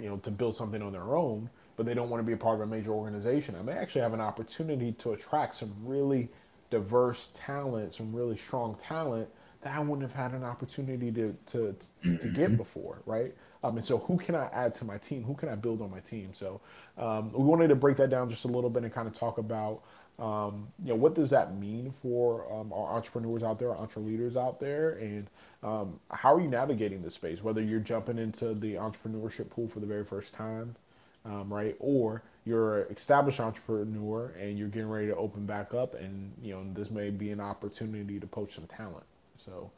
you 0.00 0.08
know, 0.08 0.16
to 0.18 0.30
build 0.30 0.56
something 0.56 0.80
on 0.82 0.92
their 0.92 1.14
own, 1.16 1.50
but 1.76 1.84
they 1.84 1.94
don't 1.94 2.08
want 2.08 2.20
to 2.22 2.26
be 2.26 2.32
a 2.32 2.36
part 2.36 2.56
of 2.56 2.62
a 2.62 2.66
major 2.66 2.92
organization. 2.92 3.54
I 3.54 3.62
may 3.62 3.72
actually 3.72 4.00
have 4.00 4.14
an 4.14 4.20
opportunity 4.20 4.92
to 4.92 5.12
attract 5.12 5.56
some 5.56 5.74
really 5.84 6.30
diverse 6.70 7.30
talent, 7.34 7.94
some 7.94 8.14
really 8.14 8.38
strong 8.38 8.74
talent 8.76 9.28
that 9.60 9.76
I 9.76 9.80
wouldn't 9.80 10.02
have 10.02 10.12
had 10.12 10.32
an 10.32 10.44
opportunity 10.44 11.12
to 11.12 11.32
to 11.46 11.58
mm-hmm. 11.58 12.16
to 12.16 12.28
get 12.28 12.56
before, 12.56 13.02
right? 13.04 13.34
Um, 13.62 13.76
and 13.76 13.84
so, 13.84 13.98
who 13.98 14.18
can 14.18 14.34
I 14.34 14.46
add 14.46 14.74
to 14.76 14.84
my 14.84 14.98
team? 14.98 15.24
Who 15.24 15.34
can 15.34 15.48
I 15.48 15.54
build 15.54 15.80
on 15.82 15.90
my 15.90 16.00
team? 16.00 16.30
So, 16.34 16.60
um, 16.98 17.32
we 17.32 17.44
wanted 17.44 17.68
to 17.68 17.74
break 17.74 17.96
that 17.98 18.10
down 18.10 18.30
just 18.30 18.44
a 18.44 18.48
little 18.48 18.70
bit 18.70 18.84
and 18.84 18.92
kind 18.92 19.08
of 19.08 19.14
talk 19.14 19.38
about, 19.38 19.82
um, 20.18 20.68
you 20.82 20.90
know, 20.90 20.94
what 20.94 21.14
does 21.14 21.30
that 21.30 21.56
mean 21.56 21.92
for 22.02 22.50
um, 22.52 22.72
our 22.72 22.96
entrepreneurs 22.96 23.42
out 23.42 23.58
there, 23.58 23.70
our 23.70 23.76
entre 23.76 24.02
leaders 24.02 24.36
out 24.36 24.60
there, 24.60 24.92
and 24.92 25.26
um, 25.62 25.98
how 26.10 26.34
are 26.34 26.40
you 26.40 26.48
navigating 26.48 27.02
the 27.02 27.10
space? 27.10 27.42
Whether 27.42 27.62
you're 27.62 27.80
jumping 27.80 28.18
into 28.18 28.54
the 28.54 28.74
entrepreneurship 28.74 29.50
pool 29.50 29.68
for 29.68 29.80
the 29.80 29.86
very 29.86 30.04
first 30.04 30.32
time, 30.34 30.76
um, 31.24 31.52
right, 31.52 31.76
or 31.80 32.22
you're 32.44 32.82
an 32.82 32.92
established 32.94 33.40
entrepreneur 33.40 34.32
and 34.40 34.56
you're 34.58 34.68
getting 34.68 34.88
ready 34.88 35.08
to 35.08 35.16
open 35.16 35.44
back 35.44 35.74
up, 35.74 35.94
and 35.94 36.32
you 36.40 36.54
know 36.54 36.64
this 36.72 36.90
may 36.90 37.10
be 37.10 37.30
an 37.30 37.40
opportunity 37.40 38.20
to 38.20 38.26
poach 38.26 38.54
some 38.54 38.66
talent. 38.66 39.04
So, 39.44 39.70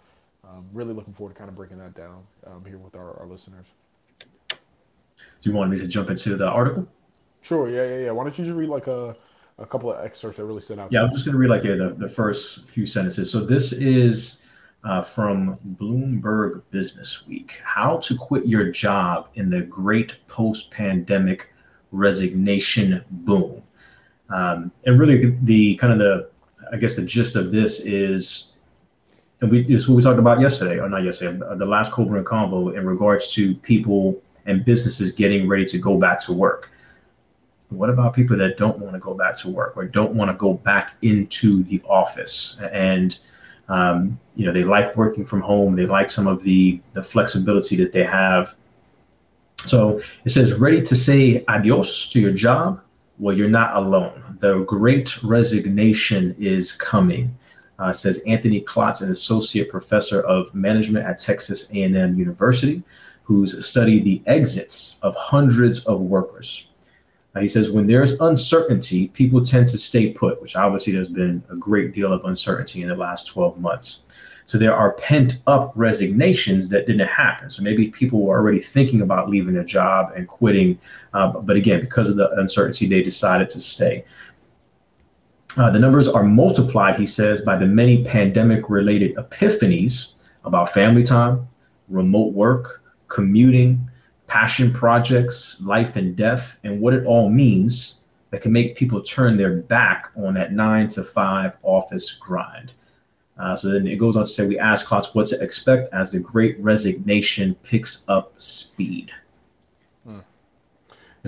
um, 0.45 0.67
really 0.73 0.95
looking 0.95 1.15
forward 1.15 1.35
to 1.35 1.39
kind 1.39 1.49
of 1.49 1.57
breaking 1.57 1.79
that 1.79 1.95
down 1.95 2.23
um, 2.47 2.65
here 2.65 2.79
with 2.79 2.95
our, 2.95 3.19
our 3.21 3.27
listeners. 3.27 3.67
Do 5.41 5.51
you 5.51 5.53
want 5.53 5.71
me 5.71 5.79
to 5.79 5.87
jump 5.87 6.11
into 6.11 6.37
the 6.37 6.49
article? 6.49 6.89
Sure. 7.43 7.69
Yeah, 7.69 7.85
yeah, 7.85 8.05
yeah. 8.07 8.11
Why 8.11 8.25
don't 8.25 8.37
you 8.39 8.45
just 8.45 8.57
read 8.57 8.69
like 8.69 8.87
a, 8.87 9.15
a 9.59 9.67
couple 9.67 9.93
of 9.93 10.05
excerpts 10.05 10.39
that 10.39 10.45
really 10.45 10.61
stood 10.61 10.79
out? 10.79 10.93
Yeah, 10.93 11.03
I'm 11.03 11.11
just 11.11 11.25
going 11.25 11.33
to 11.33 11.39
read 11.39 11.51
like 11.51 11.65
yeah, 11.65 11.75
the, 11.75 11.95
the 11.97 12.09
first 12.09 12.69
few 12.69 12.87
sentences. 12.87 13.31
So 13.31 13.45
this 13.45 13.73
is 13.73 14.43
uh, 14.85 15.03
from 15.03 15.57
Bloomberg 15.81 16.63
Business 16.71 17.27
Week 17.27 17.61
How 17.65 17.99
to 17.99 18.17
Quit 18.17 18.47
Your 18.47 18.71
Job 18.71 19.29
in 19.35 19.51
the 19.51 19.63
Great 19.63 20.17
Post 20.29 20.71
Pandemic 20.71 21.53
resignation 21.91 23.05
boom. 23.11 23.63
Um, 24.31 24.71
and 24.85 24.99
really, 24.99 25.19
the, 25.19 25.37
the, 25.43 25.77
kind 25.77 25.93
of 25.93 25.99
the, 25.99 26.31
I 26.73 26.77
guess 26.77 26.97
the 26.97 27.05
gist 27.05 27.35
of 27.35 27.51
this 27.51 27.81
is, 27.81 28.53
and 29.41 29.51
we 29.51 29.63
is 29.73 29.89
what 29.89 29.97
we 29.97 30.03
talked 30.03 30.19
about 30.19 30.41
yesterday, 30.41 30.79
or 30.79 30.89
not 30.89 31.05
yesterday, 31.05 31.39
the 31.57 31.67
last 31.67 31.93
Cold 31.93 32.09
Brew 32.09 32.25
convo 32.25 32.77
in 32.77 32.87
regards 32.87 33.33
to 33.35 33.55
people 33.57 34.21
and 34.47 34.65
businesses 34.65 35.13
getting 35.13 35.49
ready 35.49 35.65
to 35.67 35.79
go 35.79 35.99
back 35.99 36.21
to 36.23 36.33
work. 36.33 36.71
What 37.69 37.91
about 37.91 38.15
people 38.15 38.37
that 38.39 38.57
don't 38.57 38.79
want 38.79 38.95
to 38.95 38.99
go 38.99 39.13
back 39.13 39.37
to 39.39 39.51
work 39.51 39.77
or 39.77 39.85
don't 39.85 40.15
want 40.15 40.31
to 40.31 40.37
go 40.37 40.55
back 40.55 40.95
into 41.03 41.63
the 41.65 41.83
office? 41.87 42.59
And 42.73 43.19
um, 43.69 44.19
you 44.35 44.47
know, 44.47 44.53
they 44.53 44.65
like 44.65 44.97
working 44.97 45.27
from 45.27 45.43
home. 45.43 45.77
They 45.77 45.85
like 45.85 46.11
some 46.11 46.27
of 46.27 46.43
the 46.43 46.81
the 46.95 47.03
flexibility 47.03 47.77
that 47.77 47.93
they 47.93 48.05
have 48.05 48.57
so 49.67 50.01
it 50.25 50.31
says, 50.31 50.55
ready 50.55 50.83
to 50.83 50.97
say 50.97 51.45
adios 51.49 52.09
to 52.11 52.21
your 52.21 52.33
job? 52.33 52.81
Well, 53.19 53.37
you're 53.37 53.49
not 53.49 53.77
alone. 53.77 54.37
The 54.41 54.61
great 54.61 55.21
resignation 55.23 56.37
is 56.39 56.73
coming, 56.73 57.37
uh, 57.79 57.93
says 57.93 58.19
Anthony 58.27 58.61
Klotz, 58.61 59.01
an 59.01 59.11
associate 59.11 59.71
professor 59.71 60.21
of 60.23 60.55
management 60.55 61.07
at 61.07 61.19
Texas 61.19 61.71
A&M 61.71 62.19
University, 62.19 62.83
who's 63.23 63.65
studied 63.65 64.05
the 64.05 64.23
exits 64.27 64.99
of 65.03 65.15
hundreds 65.17 65.85
of 65.87 66.01
workers. 66.01 66.69
Uh, 67.35 67.41
he 67.41 67.49
says, 67.49 67.71
when 67.71 67.87
there's 67.87 68.21
uncertainty, 68.21 69.09
people 69.09 69.45
tend 69.45 69.69
to 69.69 69.79
stay 69.79 70.13
put, 70.13 70.41
which 70.41 70.57
obviously 70.57 70.93
there's 70.93 71.11
been 71.11 71.43
a 71.51 71.57
great 71.57 71.93
deal 71.93 72.13
of 72.13 72.25
uncertainty 72.25 72.83
in 72.83 72.89
the 72.89 72.97
last 72.97 73.27
12 73.27 73.61
months. 73.61 74.07
So 74.47 74.57
there 74.57 74.75
are 74.75 74.93
pent 74.93 75.43
up 75.47 75.73
resignations 75.75 76.71
that 76.71 76.87
didn't 76.87 77.07
happen. 77.07 77.51
So 77.51 77.63
maybe 77.63 77.89
people 77.89 78.23
were 78.23 78.39
already 78.39 78.61
thinking 78.61 79.03
about 79.03 79.29
leaving 79.29 79.53
their 79.53 79.63
job 79.63 80.13
and 80.17 80.27
quitting. 80.27 80.79
Uh, 81.13 81.33
but 81.33 81.55
again, 81.55 81.81
because 81.81 82.09
of 82.09 82.17
the 82.17 82.31
uncertainty, 82.33 82.87
they 82.87 83.03
decided 83.03 83.51
to 83.51 83.61
stay. 83.61 84.07
Uh, 85.59 85.69
the 85.69 85.79
numbers 85.79 86.07
are 86.07 86.23
multiplied, 86.23 86.97
he 86.97 87.05
says, 87.05 87.41
by 87.41 87.57
the 87.57 87.67
many 87.67 88.05
pandemic 88.05 88.71
related 88.71 89.17
epiphanies 89.17 90.13
about 90.45 90.71
family 90.71 91.03
time, 91.03 91.49
remote 91.89 92.33
work, 92.33 92.85
commuting, 93.09 93.91
passion 94.29 94.73
projects, 94.73 95.61
life 95.61 95.97
and 95.97 96.15
death, 96.15 96.61
and 96.63 96.81
what 96.81 96.95
it 96.95 97.05
all 97.07 97.29
means 97.29 98.03
that 98.31 98.41
can 98.41 98.53
make 98.53 98.77
people 98.77 99.03
turn 99.03 99.37
their 99.37 99.57
back 99.57 100.13
on 100.17 100.35
that 100.35 100.53
nine 100.53 100.89
to 100.89 101.03
five 101.03 101.57
office 101.63 102.13
grind. 102.13 102.73
Uh, 103.37 103.57
so 103.57 103.69
then 103.69 103.85
it 103.89 103.97
goes 103.97 104.17
on 104.17 104.25
to 104.25 104.31
say, 104.31 104.47
we 104.47 104.61
ask 104.61 104.87
Klotz 104.87 105.13
what 105.13 105.27
to 105.27 105.43
expect 105.43 105.93
as 105.93 106.13
the 106.13 106.21
great 106.21 106.57
resignation 106.61 107.57
picks 107.65 108.05
up 108.07 108.33
speed. 108.41 109.11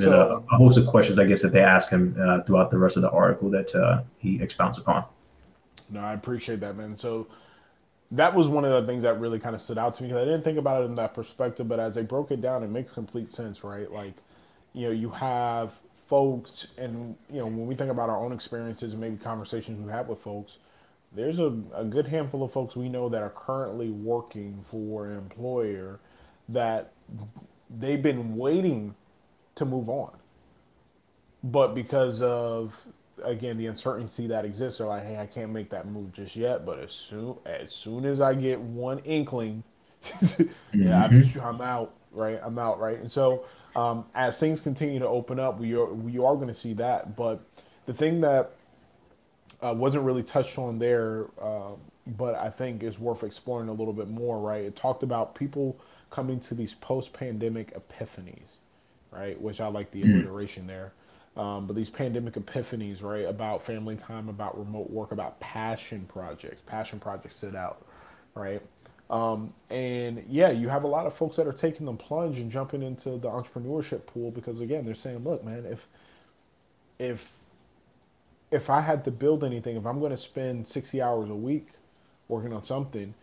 And 0.04 0.12
so, 0.12 0.44
a, 0.50 0.54
a, 0.54 0.58
host 0.58 0.78
of 0.78 0.86
questions, 0.86 1.18
I 1.18 1.26
guess, 1.26 1.42
that 1.42 1.52
they 1.52 1.62
ask 1.62 1.90
him 1.90 2.16
uh, 2.20 2.42
throughout 2.42 2.70
the 2.70 2.78
rest 2.78 2.96
of 2.96 3.02
the 3.02 3.10
article 3.10 3.50
that 3.50 3.74
uh, 3.74 4.02
he 4.18 4.40
expounds 4.42 4.78
upon. 4.78 5.04
No, 5.90 6.00
I 6.00 6.12
appreciate 6.12 6.60
that, 6.60 6.76
man. 6.76 6.96
So 6.96 7.26
that 8.12 8.34
was 8.34 8.48
one 8.48 8.64
of 8.64 8.70
the 8.70 8.90
things 8.90 9.02
that 9.02 9.20
really 9.20 9.38
kind 9.38 9.54
of 9.54 9.60
stood 9.60 9.78
out 9.78 9.96
to 9.96 10.02
me 10.02 10.08
because 10.08 10.22
I 10.22 10.24
didn't 10.24 10.42
think 10.42 10.58
about 10.58 10.82
it 10.82 10.86
in 10.86 10.94
that 10.96 11.14
perspective, 11.14 11.68
but 11.68 11.80
as 11.80 11.94
they 11.94 12.02
broke 12.02 12.30
it 12.30 12.40
down, 12.40 12.62
it 12.62 12.70
makes 12.70 12.92
complete 12.92 13.30
sense, 13.30 13.64
right? 13.64 13.90
Like, 13.90 14.14
you 14.72 14.86
know, 14.86 14.92
you 14.92 15.10
have 15.10 15.78
folks, 16.06 16.68
and, 16.78 17.16
you 17.30 17.38
know, 17.38 17.46
when 17.46 17.66
we 17.66 17.74
think 17.74 17.90
about 17.90 18.08
our 18.08 18.18
own 18.18 18.32
experiences 18.32 18.92
and 18.92 19.00
maybe 19.00 19.16
conversations 19.16 19.78
we 19.78 19.90
have 19.90 20.00
had 20.00 20.08
with 20.08 20.20
folks– 20.20 20.58
there's 21.12 21.38
a, 21.38 21.56
a 21.74 21.84
good 21.84 22.06
handful 22.06 22.42
of 22.42 22.52
folks 22.52 22.76
we 22.76 22.88
know 22.88 23.08
that 23.08 23.22
are 23.22 23.30
currently 23.30 23.90
working 23.90 24.64
for 24.68 25.06
an 25.06 25.16
employer 25.16 25.98
that 26.48 26.92
they've 27.78 28.02
been 28.02 28.36
waiting 28.36 28.94
to 29.60 29.64
move 29.64 29.88
on. 29.88 30.16
But 31.44 31.74
because 31.74 32.20
of 32.20 32.76
again 33.24 33.56
the 33.56 33.66
uncertainty 33.66 34.26
that 34.26 34.44
exists, 34.44 34.78
they're 34.78 34.86
like, 34.86 35.06
hey, 35.06 35.18
I 35.18 35.26
can't 35.26 35.52
make 35.52 35.70
that 35.70 35.86
move 35.86 36.12
just 36.12 36.36
yet. 36.36 36.66
But 36.66 36.80
as 36.80 36.92
soon 36.92 37.36
as 37.46 37.72
soon 37.72 38.04
as 38.04 38.20
I 38.20 38.34
get 38.34 38.60
one 38.60 38.98
inkling, 39.00 39.62
yeah, 40.72 41.08
mm-hmm. 41.08 41.40
I'm, 41.40 41.54
I'm, 41.54 41.60
out, 41.60 41.94
right? 42.10 42.40
I'm 42.42 42.58
out, 42.58 42.80
right? 42.80 42.98
And 42.98 43.10
so 43.10 43.44
um, 43.76 44.04
as 44.14 44.38
things 44.38 44.60
continue 44.60 44.98
to 44.98 45.06
open 45.06 45.38
up, 45.38 45.58
we 45.58 45.74
are 45.74 45.92
we 45.92 46.18
are 46.18 46.34
going 46.34 46.48
to 46.48 46.54
see 46.54 46.74
that. 46.74 47.16
But 47.16 47.40
the 47.86 47.92
thing 47.94 48.20
that 48.22 48.52
uh, 49.62 49.74
wasn't 49.76 50.04
really 50.04 50.22
touched 50.22 50.58
on 50.58 50.78
there, 50.78 51.26
uh, 51.40 51.72
but 52.06 52.34
I 52.34 52.50
think 52.50 52.82
is 52.82 52.98
worth 52.98 53.22
exploring 53.22 53.68
a 53.68 53.72
little 53.72 53.92
bit 53.92 54.08
more. 54.08 54.38
Right? 54.38 54.64
It 54.64 54.76
talked 54.76 55.02
about 55.02 55.34
people 55.34 55.78
coming 56.10 56.40
to 56.40 56.54
these 56.54 56.74
post-pandemic 56.74 57.72
epiphanies, 57.78 58.58
right? 59.10 59.40
Which 59.40 59.60
I 59.60 59.66
like 59.68 59.90
the 59.90 60.02
mm. 60.02 60.14
alliteration 60.14 60.66
there. 60.66 60.92
Um, 61.36 61.66
but 61.66 61.76
these 61.76 61.90
pandemic 61.90 62.34
epiphanies, 62.34 63.02
right, 63.02 63.24
about 63.24 63.62
family 63.62 63.96
time, 63.96 64.28
about 64.28 64.58
remote 64.58 64.90
work, 64.90 65.12
about 65.12 65.38
passion 65.40 66.04
projects. 66.08 66.60
Passion 66.66 66.98
projects 66.98 67.36
sit 67.36 67.54
out, 67.54 67.86
right? 68.34 68.60
Um, 69.10 69.52
and 69.70 70.24
yeah, 70.28 70.50
you 70.50 70.68
have 70.68 70.84
a 70.84 70.88
lot 70.88 71.06
of 71.06 71.14
folks 71.14 71.36
that 71.36 71.46
are 71.46 71.52
taking 71.52 71.86
the 71.86 71.92
plunge 71.92 72.38
and 72.38 72.50
jumping 72.50 72.82
into 72.82 73.10
the 73.10 73.28
entrepreneurship 73.28 74.06
pool 74.06 74.30
because 74.30 74.60
again, 74.60 74.84
they're 74.84 74.94
saying, 74.94 75.24
look, 75.24 75.44
man, 75.44 75.66
if 75.66 75.86
if 76.98 77.32
if 78.50 78.70
I 78.70 78.80
had 78.80 79.04
to 79.04 79.10
build 79.10 79.44
anything, 79.44 79.76
if 79.76 79.86
I'm 79.86 79.98
going 79.98 80.10
to 80.10 80.16
spend 80.16 80.66
60 80.66 81.00
hours 81.02 81.30
a 81.30 81.34
week 81.34 81.68
working 82.28 82.52
on 82.52 82.62
something, 82.62 83.14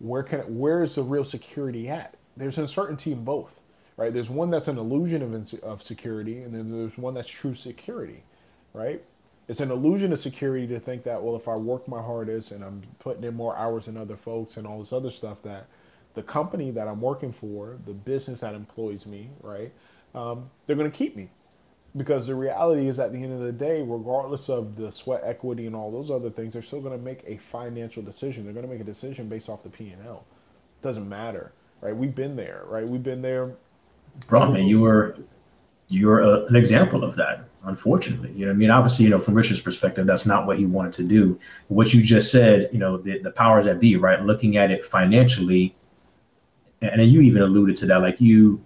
where 0.00 0.22
can 0.22 0.40
where 0.58 0.82
is 0.82 0.96
the 0.96 1.02
real 1.02 1.24
security 1.24 1.88
at? 1.88 2.14
There's 2.36 2.58
uncertainty 2.58 3.12
in 3.12 3.24
both, 3.24 3.57
right? 3.98 4.14
There's 4.14 4.30
one 4.30 4.48
that's 4.48 4.68
an 4.68 4.78
illusion 4.78 5.22
of 5.22 5.62
of 5.62 5.82
security, 5.82 6.42
and 6.42 6.54
then 6.54 6.70
there's 6.70 6.96
one 6.96 7.12
that's 7.12 7.28
true 7.28 7.54
security, 7.54 8.22
right? 8.72 9.04
It's 9.48 9.60
an 9.60 9.70
illusion 9.70 10.12
of 10.12 10.20
security 10.20 10.66
to 10.68 10.78
think 10.78 11.02
that 11.02 11.22
well, 11.22 11.36
if 11.36 11.48
I 11.48 11.56
work 11.56 11.86
my 11.88 12.00
hardest 12.00 12.52
and 12.52 12.64
I'm 12.64 12.82
putting 13.00 13.24
in 13.24 13.34
more 13.34 13.56
hours 13.56 13.86
than 13.86 13.96
other 13.98 14.16
folks 14.16 14.56
and 14.56 14.66
all 14.66 14.78
this 14.78 14.92
other 14.92 15.10
stuff, 15.10 15.42
that 15.42 15.66
the 16.14 16.22
company 16.22 16.70
that 16.70 16.86
I'm 16.86 17.00
working 17.00 17.32
for, 17.32 17.76
the 17.86 17.92
business 17.92 18.40
that 18.40 18.54
employs 18.54 19.04
me, 19.04 19.30
right, 19.42 19.72
um, 20.14 20.48
they're 20.66 20.76
going 20.76 20.90
to 20.90 20.96
keep 20.96 21.16
me. 21.16 21.28
Because 21.96 22.26
the 22.26 22.34
reality 22.34 22.86
is 22.86 23.00
at 23.00 23.12
the 23.12 23.22
end 23.22 23.32
of 23.32 23.40
the 23.40 23.50
day 23.50 23.82
regardless 23.82 24.48
of 24.48 24.76
the 24.76 24.92
sweat 24.92 25.22
equity 25.24 25.66
and 25.66 25.74
all 25.74 25.90
those 25.90 26.10
other 26.10 26.30
things 26.30 26.52
they're 26.52 26.62
still 26.62 26.82
going 26.82 26.96
to 26.96 27.02
make 27.02 27.24
a 27.26 27.38
financial 27.38 28.02
decision. 28.02 28.44
They're 28.44 28.52
going 28.52 28.66
to 28.66 28.70
make 28.70 28.80
a 28.80 28.84
decision 28.84 29.26
based 29.28 29.48
off 29.48 29.62
the 29.62 29.70
p&l 29.70 30.24
doesn't 30.82 31.08
matter 31.08 31.50
right? 31.80 31.96
We've 31.96 32.14
been 32.14 32.36
there 32.36 32.62
right? 32.66 32.86
We've 32.86 33.02
been 33.02 33.22
there 33.22 33.56
bro 34.26 34.50
man 34.50 34.66
you 34.66 34.80
were 34.80 35.16
you're 35.88 36.20
a, 36.20 36.44
an 36.46 36.56
example 36.56 37.04
of 37.04 37.14
that 37.16 37.44
unfortunately 37.64 38.32
you 38.32 38.44
know 38.44 38.52
i 38.52 38.54
mean 38.54 38.70
obviously 38.70 39.04
you 39.04 39.10
know 39.10 39.20
from 39.20 39.34
richard's 39.34 39.60
perspective 39.60 40.06
that's 40.06 40.26
not 40.26 40.46
what 40.46 40.58
he 40.58 40.66
wanted 40.66 40.92
to 40.92 41.02
do 41.02 41.38
what 41.68 41.92
you 41.92 42.02
just 42.02 42.30
said 42.30 42.68
you 42.72 42.78
know 42.78 42.96
the, 42.96 43.18
the 43.18 43.30
powers 43.30 43.64
that 43.64 43.80
be 43.80 43.96
right 43.96 44.22
looking 44.24 44.56
at 44.56 44.70
it 44.70 44.84
financially 44.84 45.74
and 46.80 47.04
you 47.10 47.20
even 47.20 47.42
alluded 47.42 47.76
to 47.76 47.86
that 47.86 48.00
like 48.00 48.20
you 48.20 48.62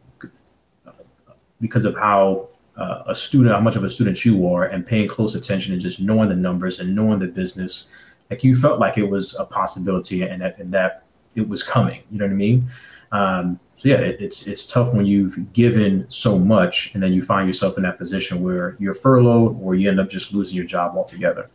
because 1.61 1.85
of 1.85 1.95
how 1.95 2.49
uh, 2.77 3.03
a 3.07 3.15
student, 3.15 3.55
how 3.55 3.61
much 3.61 3.77
of 3.77 3.85
a 3.85 3.89
student 3.89 4.25
you 4.25 4.47
are, 4.49 4.65
and 4.65 4.85
paying 4.85 5.09
close 5.09 5.35
attention 5.35 5.73
and 5.73 5.81
just 5.81 6.01
knowing 6.01 6.29
the 6.29 6.35
numbers 6.35 6.81
and 6.81 6.95
knowing 6.95 7.19
the 7.19 7.27
business, 7.27 7.91
like 8.31 8.43
you 8.43 8.57
felt 8.57 8.81
like 8.81 8.99
it 8.99 9.05
was 9.05 9.37
a 9.39 9.45
possibility 9.45 10.23
and 10.23 10.43
that, 10.43 10.59
and 10.59 10.73
that 10.73 11.05
it 11.35 11.47
was 11.49 11.63
coming. 11.63 12.03
You 12.11 12.19
know 12.19 12.27
what 12.27 12.33
I 12.33 12.35
mean? 12.35 12.65
Um, 13.13 13.61
so 13.83 13.89
yeah, 13.89 13.97
it, 13.97 14.21
it's 14.21 14.47
it's 14.47 14.71
tough 14.71 14.95
when 14.95 15.07
you've 15.07 15.53
given 15.53 16.09
so 16.09 16.39
much 16.39 16.95
and 16.95 17.03
then 17.03 17.13
you 17.13 17.21
find 17.21 17.49
yourself 17.49 17.77
in 17.77 17.83
that 17.83 17.99
position 17.99 18.41
where 18.41 18.77
you're 18.79 18.95
furloughed 18.95 19.61
or 19.61 19.75
you 19.75 19.91
end 19.91 19.99
up 19.99 20.09
just 20.09 20.33
losing 20.33 20.55
your 20.57 20.65
job 20.65 20.97
altogether. 20.97 21.51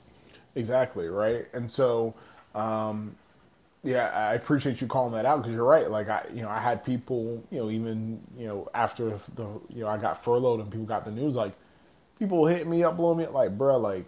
Exactly 0.56 1.08
right, 1.08 1.48
and 1.54 1.72
so 1.72 2.14
um, 2.54 3.16
yeah, 3.82 4.10
I 4.10 4.34
appreciate 4.34 4.82
you 4.82 4.88
calling 4.88 5.14
that 5.14 5.26
out 5.26 5.38
because 5.38 5.56
you're 5.56 5.64
right. 5.64 5.90
Like 5.90 6.10
I, 6.10 6.26
you 6.34 6.42
know, 6.42 6.50
I 6.50 6.60
had 6.60 6.84
people, 6.84 7.42
you 7.50 7.60
know, 7.60 7.72
even 7.72 8.20
you 8.38 8.46
know 8.46 8.68
after 8.74 9.18
the, 9.36 9.48
you 9.70 9.84
know, 9.84 9.88
I 9.88 9.96
got 9.98 10.22
furloughed 10.22 10.60
and 10.60 10.70
people 10.70 10.86
got 10.86 11.06
the 11.06 11.12
news. 11.12 11.38
Like 11.38 11.54
people 12.20 12.46
hit 12.46 12.68
me 12.68 12.84
up, 12.84 12.98
blowing 12.98 13.20
me 13.20 13.24
up, 13.24 13.34
like, 13.34 13.58
bro, 13.58 13.78
like, 13.78 14.04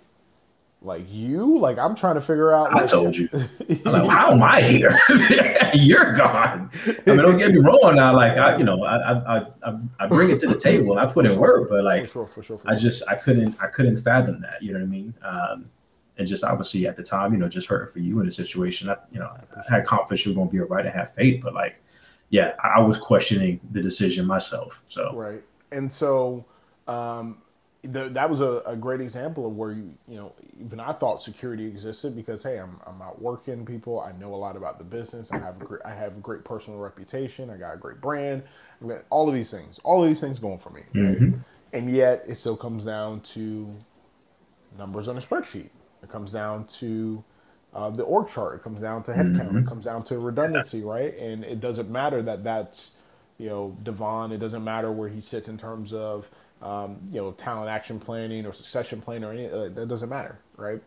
like 0.82 1.06
you, 1.10 1.58
like 1.58 1.78
I'm 1.78 1.94
trying 1.94 2.16
to 2.16 2.22
figure 2.22 2.54
out. 2.54 2.74
I 2.74 2.86
told 2.86 3.16
you, 3.16 3.28
like, 3.84 4.10
how 4.10 4.32
am 4.32 4.42
I 4.42 4.62
here? 4.62 4.98
you're 5.74 6.14
gone. 6.14 6.72
I 6.86 6.96
mean, 7.06 7.18
don't 7.18 7.38
get 7.38 7.52
me 7.52 7.58
wrong. 7.58 7.96
Now, 7.96 8.16
like 8.16 8.38
I, 8.38 8.58
you 8.58 8.64
know, 8.64 8.84
I, 8.84 9.12
I, 9.12 9.46
I, 9.64 9.80
I 10.00 10.08
bring 10.08 10.30
it 10.30 10.38
to 10.40 10.48
the 10.48 10.58
table 10.58 10.98
I 10.98 11.06
put 11.06 11.26
in 11.26 11.38
work, 11.38 11.70
but 11.70 11.84
like, 11.84 12.06
for 12.06 12.12
sure, 12.12 12.28
for 12.28 12.44
sure, 12.44 12.58
for 12.60 12.70
I 12.70 12.76
just, 12.76 13.04
I 13.10 13.16
couldn't, 13.16 13.58
I 13.62 13.68
couldn't 13.68 13.98
fathom 13.98 14.40
that. 14.42 14.64
You 14.64 14.74
know 14.74 14.80
what 14.80 14.86
I 14.86 14.90
mean? 14.90 15.14
Um, 15.22 15.70
and 16.18 16.28
just 16.28 16.44
obviously 16.44 16.88
at 16.88 16.96
the 16.96 17.04
time, 17.04 17.34
you 17.34 17.40
know, 17.40 17.50
just 17.50 17.68
hurting 17.68 17.92
for 17.92 18.00
you 18.00 18.20
in 18.22 18.28
a 18.28 18.32
situation. 18.32 18.90
I, 18.90 18.96
you 19.12 19.20
know, 19.20 19.30
I 19.56 19.74
had 19.74 19.86
confidence 19.86 20.26
you 20.26 20.32
were 20.32 20.36
going 20.36 20.48
to 20.48 20.54
be 20.54 20.62
all 20.62 20.68
right 20.68 20.86
and 20.86 20.94
have 20.94 21.14
faith, 21.14 21.42
but 21.44 21.54
like, 21.54 21.82
yeah, 22.30 22.54
I 22.64 22.80
was 22.80 22.98
questioning 22.98 23.60
the 23.72 23.82
decision 23.82 24.26
myself. 24.26 24.84
So 24.88 25.12
right, 25.14 25.42
and 25.72 25.92
so 25.92 26.46
um, 26.88 27.40
the, 27.84 28.10
that 28.10 28.30
was 28.30 28.42
a, 28.42 28.62
a, 28.66 28.76
great 28.76 29.00
example 29.00 29.46
of 29.46 29.56
where 29.56 29.72
you, 29.72 29.92
you 30.08 30.18
know, 30.18 30.34
even 30.60 30.80
I 30.80 30.92
thought 30.92 31.22
security 31.22 31.66
existed 31.66 32.16
because 32.16 32.44
hey, 32.44 32.58
I'm 32.58 32.80
I'm 32.86 33.02
out 33.02 33.22
working 33.22 33.66
people. 33.66 34.02
I 34.02 34.12
know 34.14 34.34
a 34.34 34.36
lot 34.36 34.58
about 34.58 34.78
the 34.78 34.84
business. 34.84 35.32
I 35.32 35.38
have 35.40 35.62
a 35.62 35.66
great, 35.66 35.82
I 35.86 35.94
have 35.94 36.18
a 36.18 36.20
great 36.20 36.44
personal 36.44 36.80
reputation. 36.80 37.50
I 37.50 37.58
got 37.58 37.74
a 37.74 37.78
great 37.78 38.02
brand. 38.02 38.44
I 38.82 38.86
mean, 38.86 38.98
all 39.10 39.30
of 39.30 39.34
these 39.34 39.50
things, 39.50 39.80
all 39.84 40.04
of 40.04 40.10
these 40.10 40.20
things 40.20 40.40
going 40.40 40.60
for 40.60 40.72
me. 40.72 40.82
Right? 40.94 41.20
Mm-hmm. 41.20 41.38
And 41.72 41.90
yet, 41.90 42.26
it 42.28 42.36
still 42.38 42.58
comes 42.58 42.84
down 42.84 43.22
to 43.22 43.74
numbers 44.78 45.08
on 45.08 45.18
a 45.18 45.22
spreadsheet 45.22 45.70
it 46.04 46.10
comes 46.10 46.32
down 46.32 46.66
to 46.66 47.24
uh, 47.74 47.90
the 47.90 48.04
org 48.04 48.28
chart. 48.28 48.56
It 48.56 48.64
comes 48.64 48.82
down 48.82 49.04
to 49.04 49.12
headcount. 49.12 49.50
Mm-hmm. 49.50 49.58
It 49.60 49.68
comes 49.68 49.86
down 49.86 50.02
to 50.04 50.20
redundancy, 50.20 50.82
right? 50.84 51.16
And 51.18 51.44
it 51.44 51.60
doesn't 51.60 51.90
matter 51.90 52.22
that 52.22 52.44
that's 52.44 52.92
you 53.38 53.50
know 53.50 53.78
Devon. 53.84 54.32
It 54.32 54.40
doesn't 54.40 54.64
matter 54.64 54.92
where 54.92 55.10
he 55.10 55.22
sits 55.22 55.50
in 55.50 55.58
terms 55.58 55.94
of 55.94 56.30
um, 56.62 56.98
you 57.12 57.22
know 57.22 57.32
talent 57.32 57.70
action 57.70 58.00
planning 58.00 58.46
or 58.46 58.54
succession 58.54 59.02
planning 59.02 59.24
or 59.24 59.32
anything. 59.32 59.54
Uh, 59.54 59.70
that 59.74 59.88
doesn't 59.88 60.10
matter, 60.10 60.40
right? 60.58 60.82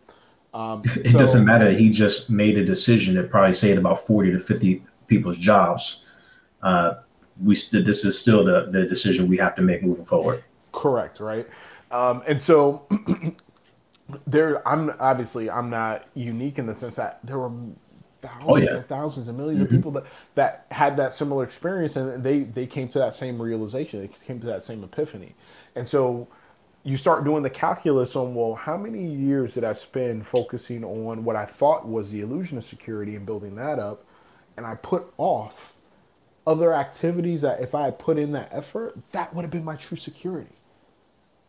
Um, 0.54 0.82
it 0.96 1.12
so, 1.12 1.18
doesn't 1.18 1.44
matter. 1.44 1.70
He 1.72 1.90
just 1.90 2.30
made 2.30 2.58
a 2.58 2.64
decision 2.64 3.14
that 3.16 3.30
probably 3.30 3.52
saved 3.52 3.78
about 3.78 4.00
forty 4.00 4.30
to 4.32 4.38
fifty 4.38 4.84
people's 5.06 5.38
jobs. 5.38 6.04
Uh, 6.62 6.94
we 7.42 7.54
st- 7.54 7.84
this 7.84 8.04
is 8.04 8.18
still 8.18 8.44
the 8.44 8.66
the 8.70 8.84
decision 8.86 9.28
we 9.28 9.36
have 9.38 9.54
to 9.56 9.62
make 9.62 9.82
moving 9.82 10.04
forward. 10.04 10.44
Correct, 10.72 11.20
right? 11.20 11.46
Um, 11.90 12.22
and 12.26 12.40
so 12.40 12.86
there 14.26 14.66
i'm 14.68 14.90
obviously 14.98 15.50
i'm 15.50 15.70
not 15.70 16.06
unique 16.14 16.58
in 16.58 16.66
the 16.66 16.74
sense 16.74 16.96
that 16.96 17.18
there 17.24 17.38
were 17.38 17.50
thousands 18.20 18.44
oh, 18.46 18.56
yeah. 18.56 18.76
and 18.76 18.86
thousands 18.86 19.28
and 19.28 19.38
1000000s 19.38 19.52
mm-hmm. 19.52 19.62
of 19.62 19.70
people 19.70 19.90
that 19.90 20.04
that 20.34 20.66
had 20.70 20.96
that 20.96 21.12
similar 21.12 21.44
experience 21.44 21.96
and 21.96 22.22
they 22.22 22.40
they 22.40 22.66
came 22.66 22.88
to 22.88 22.98
that 22.98 23.14
same 23.14 23.40
realization 23.40 24.00
they 24.00 24.08
came 24.26 24.40
to 24.40 24.46
that 24.46 24.62
same 24.62 24.82
epiphany 24.84 25.34
and 25.76 25.86
so 25.86 26.26
you 26.84 26.96
start 26.96 27.24
doing 27.24 27.42
the 27.42 27.50
calculus 27.50 28.16
on 28.16 28.34
well 28.34 28.54
how 28.54 28.76
many 28.76 29.06
years 29.06 29.54
did 29.54 29.64
i 29.64 29.72
spend 29.72 30.26
focusing 30.26 30.84
on 30.84 31.24
what 31.24 31.36
i 31.36 31.44
thought 31.44 31.86
was 31.86 32.10
the 32.10 32.20
illusion 32.20 32.58
of 32.58 32.64
security 32.64 33.16
and 33.16 33.26
building 33.26 33.54
that 33.54 33.78
up 33.78 34.04
and 34.56 34.66
i 34.66 34.74
put 34.76 35.12
off 35.18 35.74
other 36.46 36.72
activities 36.72 37.42
that 37.42 37.60
if 37.60 37.74
i 37.74 37.84
had 37.84 37.98
put 37.98 38.18
in 38.18 38.32
that 38.32 38.48
effort 38.52 38.94
that 39.12 39.32
would 39.34 39.42
have 39.42 39.50
been 39.50 39.64
my 39.64 39.76
true 39.76 39.96
security 39.96 40.56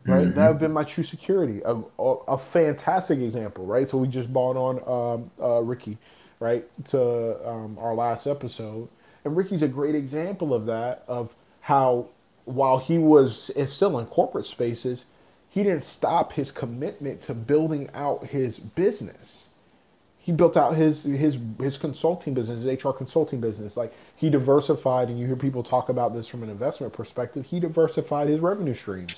right? 0.06 0.28
Mm-hmm. 0.28 0.36
That 0.36 0.48
would 0.48 0.54
have 0.54 0.60
been 0.60 0.72
my 0.72 0.84
true 0.84 1.04
security. 1.04 1.62
A, 1.66 1.76
a, 2.00 2.14
a, 2.28 2.38
fantastic 2.38 3.20
example, 3.20 3.66
right? 3.66 3.90
So 3.90 3.98
we 3.98 4.08
just 4.08 4.32
bought 4.32 4.58
on 4.58 4.82
um, 4.86 5.32
uh, 5.42 5.62
Ricky, 5.62 5.98
right, 6.40 6.66
to 6.86 7.48
um, 7.48 7.78
our 7.80 7.94
last 7.94 8.28
episode, 8.28 8.90
and 9.24 9.36
Ricky's 9.36 9.64
a 9.64 9.68
great 9.68 9.96
example 9.96 10.54
of 10.54 10.66
that. 10.66 11.04
Of 11.08 11.34
how 11.62 12.10
while 12.46 12.78
he 12.78 12.98
was 12.98 13.52
still 13.68 14.00
in 14.00 14.06
corporate 14.08 14.46
spaces, 14.46 15.06
he 15.50 15.64
didn't 15.64 15.84
stop 15.84 16.34
his 16.34 16.52
commitment 16.52 17.22
to 17.24 17.34
building 17.34 17.90
out 17.94 18.26
his 18.26 18.60
business. 18.60 19.46
He 20.20 20.32
built 20.32 20.56
out 20.56 20.76
his 20.76 21.04
his 21.04 21.38
his 21.60 21.78
consulting 21.78 22.34
business, 22.34 22.64
his 22.64 22.84
HR 22.84 22.92
consulting 22.92 23.42
business. 23.42 23.76
Like 23.76 23.94
he 24.16 24.30
diversified, 24.30 25.10
and 25.10 25.20
you 25.20 25.28
hear 25.28 25.36
people 25.36 25.64
talk 25.64 25.90
about 25.90 26.14
this 26.14 26.28
from 26.28 26.44
an 26.44 26.50
investment 26.50 26.94
perspective. 26.94 27.46
He 27.46 27.60
diversified 27.60 28.30
his 28.30 28.40
revenue 28.40 28.74
streams 28.74 29.18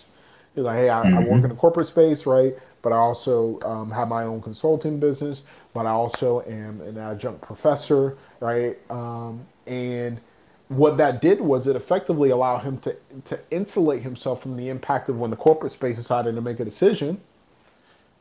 He's 0.55 0.63
like, 0.63 0.77
hey, 0.77 0.89
I, 0.89 1.03
mm-hmm. 1.03 1.17
I, 1.17 1.19
work 1.19 1.27
mm-hmm. 1.27 1.43
in 1.43 1.49
the 1.49 1.55
corporate 1.55 1.87
space, 1.87 2.25
right? 2.25 2.55
But 2.81 2.93
I 2.93 2.97
also 2.97 3.59
um, 3.65 3.91
have 3.91 4.07
my 4.07 4.23
own 4.23 4.41
consulting 4.41 4.99
business. 4.99 5.43
But 5.73 5.85
I 5.85 5.89
also 5.89 6.41
am 6.47 6.79
an 6.81 6.97
adjunct 6.97 7.41
professor, 7.41 8.17
right? 8.39 8.77
Um, 8.89 9.45
and 9.67 10.21
what 10.67 10.97
that 10.97 11.21
did 11.21 11.39
was 11.39 11.67
it 11.67 11.75
effectively 11.75 12.29
allowed 12.29 12.59
him 12.59 12.77
to 12.79 12.95
to 13.25 13.39
insulate 13.51 14.01
himself 14.01 14.41
from 14.41 14.57
the 14.57 14.69
impact 14.69 15.09
of 15.09 15.19
when 15.19 15.29
the 15.29 15.35
corporate 15.35 15.71
space 15.71 15.97
decided 15.97 16.35
to 16.35 16.41
make 16.41 16.59
a 16.59 16.65
decision. 16.65 17.19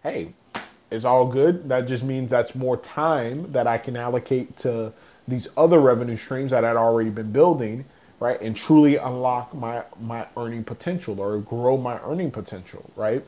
Hey, 0.02 0.32
it's 0.90 1.04
all 1.04 1.26
good. 1.26 1.68
That 1.68 1.86
just 1.86 2.04
means 2.04 2.30
that's 2.30 2.54
more 2.54 2.76
time 2.76 3.50
that 3.52 3.66
I 3.66 3.78
can 3.78 3.96
allocate 3.96 4.56
to 4.58 4.92
these 5.26 5.48
other 5.56 5.80
revenue 5.80 6.16
streams 6.16 6.50
that 6.50 6.64
I'd 6.64 6.76
already 6.76 7.10
been 7.10 7.32
building 7.32 7.84
right? 8.20 8.40
And 8.40 8.56
truly 8.56 8.96
unlock 8.96 9.54
my 9.54 9.82
my 10.00 10.26
earning 10.36 10.64
potential 10.64 11.20
or 11.20 11.38
grow 11.40 11.76
my 11.76 12.00
earning 12.04 12.30
potential, 12.30 12.90
right? 12.96 13.22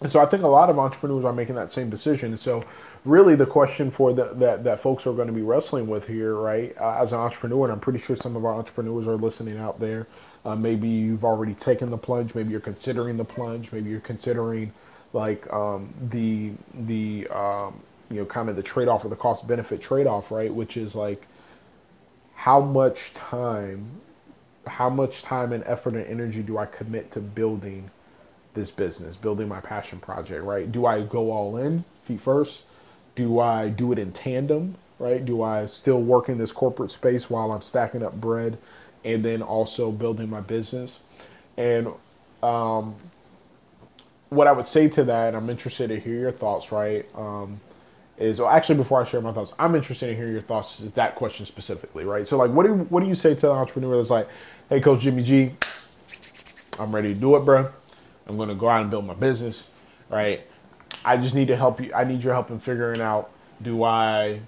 And 0.00 0.10
so 0.10 0.20
I 0.20 0.26
think 0.26 0.42
a 0.42 0.48
lot 0.48 0.70
of 0.70 0.78
entrepreneurs 0.78 1.24
are 1.24 1.32
making 1.32 1.56
that 1.56 1.72
same 1.72 1.90
decision. 1.90 2.36
So 2.36 2.64
really 3.04 3.34
the 3.34 3.46
question 3.46 3.90
for 3.90 4.12
the, 4.12 4.24
that, 4.34 4.64
that 4.64 4.80
folks 4.80 5.06
are 5.06 5.12
going 5.12 5.28
to 5.28 5.32
be 5.32 5.42
wrestling 5.42 5.86
with 5.86 6.06
here, 6.06 6.34
right? 6.34 6.74
Uh, 6.80 6.98
as 7.00 7.12
an 7.12 7.18
entrepreneur, 7.18 7.64
and 7.64 7.72
I'm 7.72 7.80
pretty 7.80 7.98
sure 7.98 8.16
some 8.16 8.36
of 8.36 8.44
our 8.44 8.54
entrepreneurs 8.54 9.06
are 9.06 9.16
listening 9.16 9.58
out 9.58 9.80
there. 9.80 10.06
Uh, 10.44 10.56
maybe 10.56 10.88
you've 10.88 11.24
already 11.24 11.54
taken 11.54 11.90
the 11.90 11.98
plunge. 11.98 12.34
Maybe 12.34 12.50
you're 12.50 12.60
considering 12.60 13.16
the 13.16 13.24
plunge. 13.24 13.72
Maybe 13.72 13.90
you're 13.90 14.00
considering 14.00 14.72
like 15.12 15.50
um, 15.52 15.92
the 16.10 16.52
the 16.86 17.26
um, 17.28 17.80
you 18.10 18.16
know 18.16 18.24
kind 18.24 18.48
of 18.48 18.56
the 18.56 18.62
trade 18.62 18.88
off 18.88 19.04
or 19.04 19.08
the 19.08 19.16
cost 19.16 19.46
benefit 19.46 19.80
trade 19.80 20.06
off, 20.06 20.30
right? 20.30 20.52
Which 20.52 20.76
is 20.76 20.94
like 20.94 21.26
how 22.34 22.60
much 22.60 23.12
time 23.14 23.84
how 24.66 24.88
much 24.90 25.22
time 25.22 25.52
and 25.52 25.64
effort 25.64 25.94
and 25.94 26.06
energy 26.06 26.42
do 26.42 26.58
I 26.58 26.66
commit 26.66 27.10
to 27.12 27.20
building 27.20 27.90
this 28.54 28.70
business, 28.70 29.16
building 29.16 29.48
my 29.48 29.60
passion 29.60 29.98
project, 29.98 30.44
right? 30.44 30.70
Do 30.70 30.86
I 30.86 31.02
go 31.02 31.30
all 31.30 31.56
in, 31.56 31.84
feet 32.04 32.20
first? 32.20 32.64
Do 33.18 33.40
I 33.40 33.68
do 33.68 33.90
it 33.90 33.98
in 33.98 34.12
tandem, 34.12 34.76
right? 35.00 35.24
Do 35.24 35.42
I 35.42 35.66
still 35.66 36.00
work 36.04 36.28
in 36.28 36.38
this 36.38 36.52
corporate 36.52 36.92
space 36.92 37.28
while 37.28 37.50
I'm 37.50 37.62
stacking 37.62 38.04
up 38.04 38.14
bread 38.20 38.56
and 39.04 39.24
then 39.24 39.42
also 39.42 39.90
building 39.90 40.30
my 40.30 40.40
business? 40.40 41.00
And 41.56 41.88
um, 42.44 42.94
what 44.28 44.46
I 44.46 44.52
would 44.52 44.66
say 44.68 44.88
to 44.90 45.02
that, 45.02 45.34
I'm 45.34 45.50
interested 45.50 45.88
to 45.88 45.98
hear 45.98 46.14
your 46.14 46.30
thoughts, 46.30 46.70
right? 46.70 47.04
Um, 47.16 47.60
is 48.18 48.38
well, 48.38 48.50
actually 48.50 48.76
before 48.76 49.00
I 49.00 49.04
share 49.04 49.20
my 49.20 49.32
thoughts, 49.32 49.52
I'm 49.58 49.74
interested 49.74 50.10
in 50.10 50.16
hearing 50.16 50.32
your 50.32 50.42
thoughts 50.42 50.78
is 50.78 50.92
that 50.92 51.16
question 51.16 51.44
specifically, 51.44 52.04
right? 52.04 52.28
So 52.28 52.38
like, 52.38 52.52
what 52.52 52.66
do 52.66 52.74
what 52.74 53.00
do 53.00 53.08
you 53.08 53.16
say 53.16 53.34
to 53.34 53.46
the 53.46 53.52
entrepreneur 53.52 53.96
that's 53.96 54.10
like, 54.10 54.28
hey, 54.68 54.78
Coach 54.78 55.00
Jimmie 55.00 55.24
G, 55.24 55.56
I'm 56.78 56.94
ready 56.94 57.14
to 57.14 57.18
do 57.18 57.34
it, 57.34 57.40
bro. 57.40 57.68
I'm 58.28 58.36
gonna 58.36 58.54
go 58.54 58.68
out 58.68 58.82
and 58.82 58.90
build 58.92 59.06
my 59.08 59.14
business, 59.14 59.66
right? 60.08 60.42
I 61.04 61.16
just 61.16 61.34
need 61.34 61.48
to 61.48 61.56
help 61.56 61.80
you. 61.80 61.92
I 61.94 62.04
need 62.04 62.22
your 62.22 62.34
help 62.34 62.50
in 62.50 62.58
figuring 62.58 63.00
out: 63.00 63.30
do 63.62 63.84
I 63.84 64.40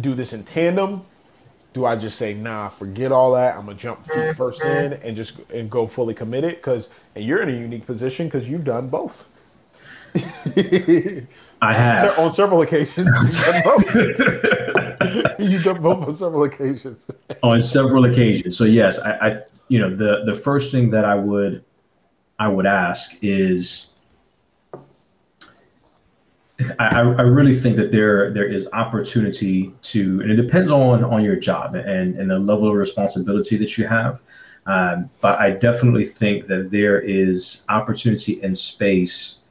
do 0.00 0.14
this 0.14 0.32
in 0.32 0.44
tandem, 0.44 1.04
do 1.74 1.84
I 1.84 1.96
just 1.96 2.16
say 2.16 2.32
nah, 2.32 2.68
forget 2.68 3.12
all 3.12 3.32
that? 3.32 3.56
I'm 3.56 3.66
gonna 3.66 3.76
jump 3.76 4.06
feet 4.06 4.34
first 4.36 4.62
mm-hmm. 4.62 4.94
in 4.94 5.00
and 5.02 5.16
just 5.16 5.38
and 5.50 5.68
go 5.68 5.86
fully 5.86 6.14
committed 6.14 6.56
because 6.56 6.88
and 7.16 7.24
you're 7.24 7.42
in 7.42 7.48
a 7.48 7.52
unique 7.52 7.84
position 7.84 8.28
because 8.28 8.48
you've 8.48 8.64
done 8.64 8.88
both. 8.88 9.26
I 11.60 11.72
have 11.72 12.18
on 12.18 12.32
several 12.32 12.62
occasions. 12.62 13.08
You've 13.44 13.44
done 13.46 13.62
both, 13.64 15.38
you've 15.38 15.64
done 15.64 15.82
both 15.82 16.08
on 16.08 16.14
several 16.14 16.44
occasions. 16.44 17.06
on 17.42 17.60
several 17.60 18.04
occasions. 18.04 18.56
So 18.56 18.64
yes, 18.64 19.00
I, 19.00 19.12
I 19.12 19.40
you 19.68 19.78
know 19.80 19.94
the 19.94 20.24
the 20.26 20.34
first 20.34 20.70
thing 20.70 20.90
that 20.90 21.04
I 21.04 21.14
would 21.14 21.64
I 22.38 22.48
would 22.48 22.66
ask 22.66 23.16
is 23.22 23.93
I, 26.78 27.00
I 27.00 27.22
really 27.22 27.54
think 27.54 27.76
that 27.76 27.90
there 27.90 28.32
there 28.32 28.46
is 28.46 28.68
opportunity 28.72 29.72
to, 29.82 30.20
and 30.20 30.30
it 30.30 30.36
depends 30.36 30.70
on 30.70 31.02
on 31.02 31.24
your 31.24 31.36
job 31.36 31.74
and 31.74 32.14
and 32.16 32.30
the 32.30 32.38
level 32.38 32.68
of 32.68 32.74
responsibility 32.74 33.56
that 33.56 33.76
you 33.76 33.86
have. 33.86 34.22
Um, 34.66 35.10
but 35.20 35.38
I 35.40 35.50
definitely 35.50 36.06
think 36.06 36.46
that 36.46 36.70
there 36.70 37.00
is 37.00 37.64
opportunity 37.68 38.40
and 38.42 38.56
space, 38.56 39.42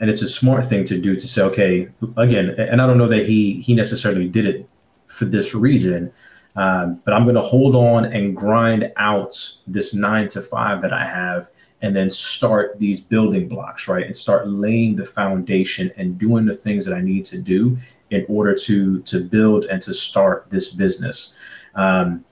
and 0.00 0.10
it's 0.10 0.22
a 0.22 0.28
smart 0.28 0.66
thing 0.66 0.84
to 0.84 1.00
do 1.00 1.14
to 1.14 1.28
say, 1.28 1.42
okay, 1.42 1.88
again, 2.16 2.50
and 2.58 2.82
I 2.82 2.86
don't 2.86 2.98
know 2.98 3.08
that 3.08 3.24
he 3.24 3.60
he 3.60 3.74
necessarily 3.74 4.28
did 4.28 4.44
it 4.44 4.68
for 5.06 5.24
this 5.24 5.54
reason, 5.54 6.12
um, 6.56 7.00
but 7.04 7.14
I'm 7.14 7.22
going 7.22 7.36
to 7.36 7.42
hold 7.42 7.76
on 7.76 8.06
and 8.06 8.36
grind 8.36 8.92
out 8.96 9.38
this 9.68 9.94
nine 9.94 10.26
to 10.28 10.42
five 10.42 10.82
that 10.82 10.92
I 10.92 11.04
have 11.04 11.48
and 11.82 11.94
then 11.94 12.08
start 12.08 12.78
these 12.78 13.00
building 13.00 13.48
blocks, 13.48 13.88
right? 13.88 14.06
And 14.06 14.16
start 14.16 14.48
laying 14.48 14.94
the 14.94 15.04
foundation 15.04 15.90
and 15.96 16.16
doing 16.16 16.46
the 16.46 16.54
things 16.54 16.86
that 16.86 16.94
I 16.94 17.00
need 17.00 17.24
to 17.26 17.38
do 17.38 17.76
in 18.10 18.24
order 18.28 18.54
to 18.54 19.02
to 19.02 19.20
build 19.24 19.64
and 19.66 19.82
to 19.82 19.92
start 19.92 20.46
this 20.48 20.72
business. 20.72 21.36
Um, 21.74 22.24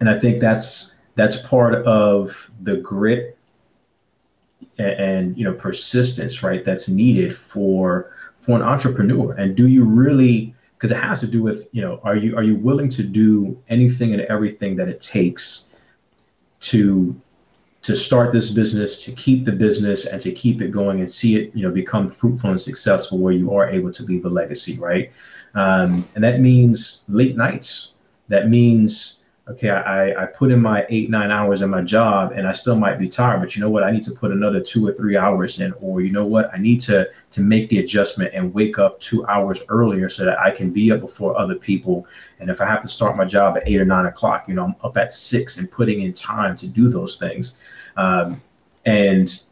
and 0.00 0.08
I 0.08 0.18
think 0.18 0.40
that's 0.40 0.94
that's 1.14 1.38
part 1.42 1.74
of 1.86 2.50
the 2.62 2.76
grit 2.76 3.36
and, 4.78 5.00
and 5.00 5.38
you 5.38 5.44
know 5.44 5.52
persistence, 5.52 6.42
right? 6.42 6.64
That's 6.64 6.88
needed 6.88 7.36
for 7.36 8.12
for 8.36 8.56
an 8.56 8.62
entrepreneur. 8.62 9.32
And 9.34 9.54
do 9.54 9.66
you 9.66 9.84
really? 9.84 10.54
Because 10.76 10.92
it 10.92 11.02
has 11.02 11.20
to 11.20 11.26
do 11.26 11.42
with 11.42 11.68
you 11.72 11.82
know, 11.82 12.00
are 12.04 12.16
you 12.16 12.36
are 12.36 12.42
you 12.42 12.56
willing 12.56 12.88
to 12.90 13.02
do 13.02 13.60
anything 13.68 14.12
and 14.12 14.22
everything 14.22 14.76
that 14.76 14.88
it 14.88 15.00
takes 15.00 15.74
to 16.60 17.18
to 17.86 17.94
start 17.94 18.32
this 18.32 18.50
business, 18.50 19.04
to 19.04 19.12
keep 19.12 19.44
the 19.44 19.52
business, 19.52 20.06
and 20.06 20.20
to 20.20 20.32
keep 20.32 20.60
it 20.60 20.72
going 20.72 20.98
and 20.98 21.08
see 21.10 21.36
it, 21.36 21.54
you 21.54 21.62
know, 21.62 21.70
become 21.72 22.10
fruitful 22.10 22.50
and 22.50 22.60
successful, 22.60 23.16
where 23.16 23.32
you 23.32 23.54
are 23.54 23.70
able 23.70 23.92
to 23.92 24.02
leave 24.02 24.24
a 24.24 24.28
legacy, 24.28 24.76
right? 24.80 25.12
Um, 25.54 26.04
and 26.16 26.24
that 26.24 26.40
means 26.40 27.04
late 27.06 27.36
nights. 27.36 27.94
That 28.26 28.48
means 28.48 29.20
okay, 29.48 29.70
I, 29.70 30.24
I 30.24 30.26
put 30.26 30.50
in 30.50 30.60
my 30.60 30.84
eight 30.88 31.10
nine 31.10 31.30
hours 31.30 31.62
in 31.62 31.70
my 31.70 31.80
job, 31.80 32.32
and 32.32 32.48
I 32.48 32.50
still 32.50 32.74
might 32.74 32.98
be 32.98 33.08
tired, 33.08 33.38
but 33.38 33.54
you 33.54 33.62
know 33.62 33.70
what? 33.70 33.84
I 33.84 33.92
need 33.92 34.02
to 34.02 34.10
put 34.10 34.32
another 34.32 34.60
two 34.60 34.84
or 34.84 34.90
three 34.90 35.16
hours 35.16 35.60
in, 35.60 35.72
or 35.80 36.00
you 36.00 36.10
know 36.10 36.26
what? 36.26 36.52
I 36.52 36.58
need 36.58 36.80
to 36.80 37.08
to 37.30 37.40
make 37.40 37.68
the 37.70 37.78
adjustment 37.78 38.34
and 38.34 38.52
wake 38.52 38.80
up 38.80 39.00
two 39.00 39.24
hours 39.28 39.62
earlier 39.68 40.08
so 40.08 40.24
that 40.24 40.40
I 40.40 40.50
can 40.50 40.72
be 40.72 40.90
up 40.90 41.02
before 41.02 41.38
other 41.38 41.54
people. 41.54 42.04
And 42.40 42.50
if 42.50 42.60
I 42.60 42.66
have 42.66 42.82
to 42.82 42.88
start 42.88 43.16
my 43.16 43.26
job 43.26 43.56
at 43.56 43.62
eight 43.68 43.80
or 43.80 43.84
nine 43.84 44.06
o'clock, 44.06 44.48
you 44.48 44.54
know, 44.54 44.64
I'm 44.64 44.74
up 44.82 44.96
at 44.96 45.12
six 45.12 45.58
and 45.58 45.70
putting 45.70 46.02
in 46.02 46.12
time 46.12 46.56
to 46.56 46.68
do 46.68 46.88
those 46.88 47.16
things 47.16 47.60
um, 47.96 48.40
and 48.84 49.42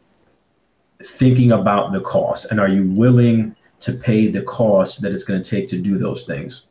thinking 1.03 1.51
about 1.51 1.91
the 1.91 2.01
cost 2.01 2.51
and 2.51 2.59
are 2.59 2.69
you 2.69 2.89
willing 2.91 3.55
to 3.79 3.93
pay 3.93 4.27
the 4.27 4.41
cost 4.43 5.01
that 5.01 5.11
it's 5.11 5.23
going 5.23 5.41
to 5.41 5.49
take 5.49 5.67
to 5.69 5.77
do 5.77 5.97
those 5.97 6.25
things? 6.25 6.67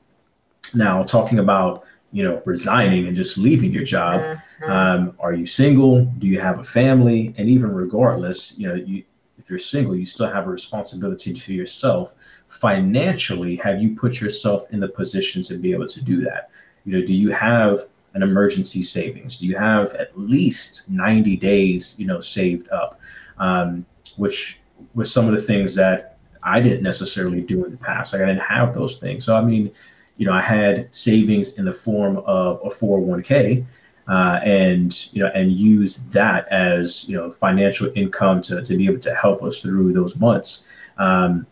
Now 0.75 1.03
talking 1.03 1.39
about 1.39 1.85
you 2.13 2.23
know 2.23 2.41
resigning 2.45 3.07
and 3.07 3.17
just 3.17 3.37
leaving 3.37 3.73
your 3.73 3.85
job 3.85 4.21
mm-hmm. 4.21 4.71
um, 4.71 5.17
are 5.19 5.35
you 5.35 5.47
single? 5.47 6.05
Do 6.05 6.27
you 6.27 6.41
have 6.41 6.59
a 6.59 6.65
family? 6.65 7.35
And 7.37 7.49
even 7.49 7.73
regardless 7.73 8.59
you 8.59 8.69
know 8.69 8.75
you 8.75 9.05
if 9.39 9.51
you're 9.51 9.59
single 9.59 9.95
you 9.95 10.07
still 10.07 10.29
have 10.29 10.47
a 10.47 10.51
responsibility 10.51 11.33
to 11.33 11.55
yourself. 11.55 12.15
Financially 12.49 13.57
have 13.57 13.83
you 13.83 13.97
put 13.97 14.21
yourself 14.21 14.65
in 14.71 14.79
the 14.79 14.89
position 14.89 15.43
to 15.43 15.57
be 15.57 15.73
able 15.73 15.89
to 15.89 16.03
do 16.03 16.23
that? 16.23 16.51
You 16.85 16.99
know 16.99 17.07
do 17.07 17.15
you 17.15 17.31
have 17.31 17.81
an 18.15 18.23
emergency 18.23 18.83
savings? 18.83 19.37
Do 19.37 19.47
you 19.47 19.57
have 19.57 19.95
at 19.95 20.19
least 20.19 20.89
90 20.89 21.37
days, 21.37 21.95
you 21.99 22.07
know, 22.07 22.21
saved 22.21 22.69
up? 22.71 23.01
Um, 23.39 23.85
which 24.17 24.61
was 24.95 25.13
some 25.13 25.27
of 25.27 25.33
the 25.33 25.41
things 25.41 25.75
that 25.75 26.19
I 26.43 26.61
didn't 26.61 26.83
necessarily 26.83 27.41
do 27.41 27.65
in 27.65 27.73
the 27.73 27.77
past. 27.77 28.13
Like 28.13 28.23
I 28.23 28.27
didn't 28.27 28.43
have 28.43 28.75
those 28.75 28.99
things. 28.99 29.25
So 29.25 29.37
I 29.37 29.43
mean, 29.43 29.73
you 30.17 30.27
know, 30.27 30.33
I 30.33 30.41
had 30.41 30.95
savings 30.95 31.55
in 31.59 31.65
the 31.65 31.73
form 31.73 32.19
of 32.19 32.61
a 32.65 32.69
401k. 32.69 33.67
Uh, 34.07 34.39
and 34.45 35.15
you 35.15 35.23
know, 35.23 35.31
and 35.35 35.51
use 35.53 36.09
that 36.09 36.47
as 36.49 37.09
you 37.09 37.17
know 37.17 37.31
financial 37.31 37.91
income 37.97 38.43
to, 38.43 38.61
to 38.61 38.77
be 38.77 38.85
able 38.85 38.99
to 38.99 39.15
help 39.15 39.43
us 39.43 39.63
through 39.63 39.95
those 39.95 40.15
months. 40.17 40.69
Um, 40.99 41.47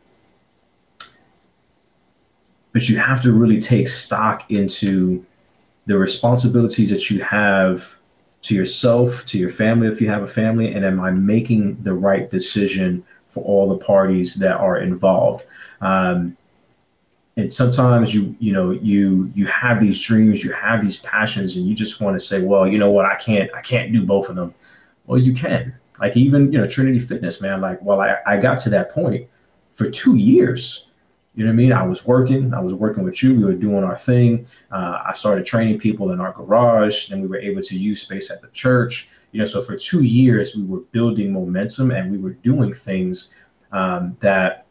but 2.72 2.88
you 2.88 2.98
have 2.98 3.22
to 3.22 3.32
really 3.32 3.58
take 3.58 3.88
stock 3.88 4.50
into 4.50 5.24
the 5.86 5.98
responsibilities 5.98 6.90
that 6.90 7.10
you 7.10 7.20
have 7.22 7.96
to 8.42 8.54
yourself, 8.54 9.24
to 9.26 9.38
your 9.38 9.50
family, 9.50 9.88
if 9.88 10.00
you 10.00 10.08
have 10.08 10.22
a 10.22 10.26
family, 10.26 10.72
and 10.72 10.84
am 10.84 11.00
I 11.00 11.10
making 11.10 11.82
the 11.82 11.94
right 11.94 12.30
decision 12.30 13.04
for 13.28 13.42
all 13.44 13.68
the 13.68 13.78
parties 13.78 14.34
that 14.36 14.56
are 14.56 14.78
involved? 14.78 15.44
Um, 15.80 16.36
and 17.36 17.50
sometimes 17.50 18.14
you 18.14 18.36
you 18.40 18.52
know 18.52 18.72
you 18.72 19.32
you 19.34 19.46
have 19.46 19.80
these 19.80 20.02
dreams, 20.02 20.44
you 20.44 20.52
have 20.52 20.82
these 20.82 20.98
passions, 20.98 21.56
and 21.56 21.66
you 21.66 21.74
just 21.74 22.00
want 22.00 22.14
to 22.14 22.24
say, 22.24 22.42
well, 22.42 22.68
you 22.68 22.78
know 22.78 22.90
what, 22.90 23.06
I 23.06 23.16
can't 23.16 23.50
I 23.54 23.62
can't 23.62 23.92
do 23.92 24.04
both 24.04 24.28
of 24.28 24.36
them. 24.36 24.54
Well, 25.06 25.18
you 25.18 25.32
can. 25.32 25.74
Like 25.98 26.16
even 26.16 26.52
you 26.52 26.58
know 26.58 26.68
Trinity 26.68 26.98
Fitness, 26.98 27.40
man. 27.40 27.60
Like, 27.60 27.80
well, 27.80 28.00
I, 28.00 28.16
I 28.26 28.36
got 28.36 28.60
to 28.62 28.70
that 28.70 28.90
point 28.90 29.26
for 29.72 29.90
two 29.90 30.16
years 30.16 30.88
you 31.34 31.44
know 31.44 31.50
what 31.50 31.54
I 31.54 31.56
mean? 31.56 31.72
I 31.72 31.82
was 31.82 32.04
working. 32.04 32.52
I 32.52 32.60
was 32.60 32.74
working 32.74 33.04
with 33.04 33.22
you. 33.22 33.34
We 33.34 33.44
were 33.44 33.54
doing 33.54 33.84
our 33.84 33.96
thing. 33.96 34.46
Uh, 34.70 34.98
I 35.06 35.14
started 35.14 35.46
training 35.46 35.78
people 35.78 36.12
in 36.12 36.20
our 36.20 36.32
garage. 36.32 37.08
Then 37.08 37.22
we 37.22 37.26
were 37.26 37.38
able 37.38 37.62
to 37.62 37.78
use 37.78 38.02
space 38.02 38.30
at 38.30 38.42
the 38.42 38.48
church. 38.48 39.08
You 39.32 39.38
know, 39.38 39.46
so 39.46 39.62
for 39.62 39.76
two 39.76 40.02
years 40.02 40.54
we 40.54 40.64
were 40.64 40.80
building 40.92 41.32
momentum 41.32 41.90
and 41.90 42.10
we 42.10 42.18
were 42.18 42.32
doing 42.32 42.74
things 42.74 43.32
um, 43.72 44.14
that 44.20 44.66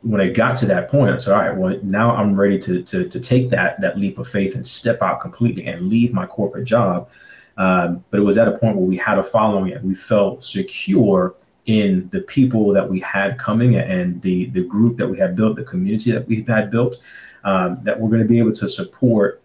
when 0.00 0.20
I 0.20 0.30
got 0.30 0.56
to 0.56 0.66
that 0.66 0.88
point, 0.88 1.12
I 1.12 1.16
said, 1.16 1.34
all 1.34 1.40
right, 1.40 1.56
well, 1.56 1.78
now 1.82 2.16
I'm 2.16 2.34
ready 2.34 2.58
to, 2.58 2.82
to, 2.82 3.08
to 3.08 3.20
take 3.20 3.50
that, 3.50 3.80
that 3.82 3.98
leap 3.98 4.18
of 4.18 4.26
faith 4.26 4.54
and 4.54 4.66
step 4.66 5.02
out 5.02 5.20
completely 5.20 5.66
and 5.66 5.88
leave 5.88 6.12
my 6.14 6.26
corporate 6.26 6.64
job. 6.64 7.08
Um, 7.58 8.02
but 8.10 8.18
it 8.18 8.22
was 8.22 8.38
at 8.38 8.48
a 8.48 8.52
point 8.52 8.76
where 8.76 8.86
we 8.86 8.96
had 8.96 9.18
a 9.18 9.22
following 9.22 9.72
and 9.72 9.86
we 9.86 9.94
felt 9.94 10.42
secure 10.42 11.34
in 11.66 12.08
the 12.12 12.20
people 12.20 12.72
that 12.72 12.88
we 12.88 13.00
had 13.00 13.38
coming 13.38 13.76
and 13.76 14.20
the 14.22 14.46
the 14.46 14.62
group 14.62 14.96
that 14.96 15.06
we 15.06 15.18
had 15.18 15.36
built, 15.36 15.56
the 15.56 15.64
community 15.64 16.10
that 16.10 16.26
we 16.26 16.42
had 16.42 16.70
built, 16.70 17.00
um, 17.44 17.78
that 17.82 17.98
we're 17.98 18.08
going 18.08 18.22
to 18.22 18.28
be 18.28 18.38
able 18.38 18.52
to 18.52 18.68
support 18.68 19.40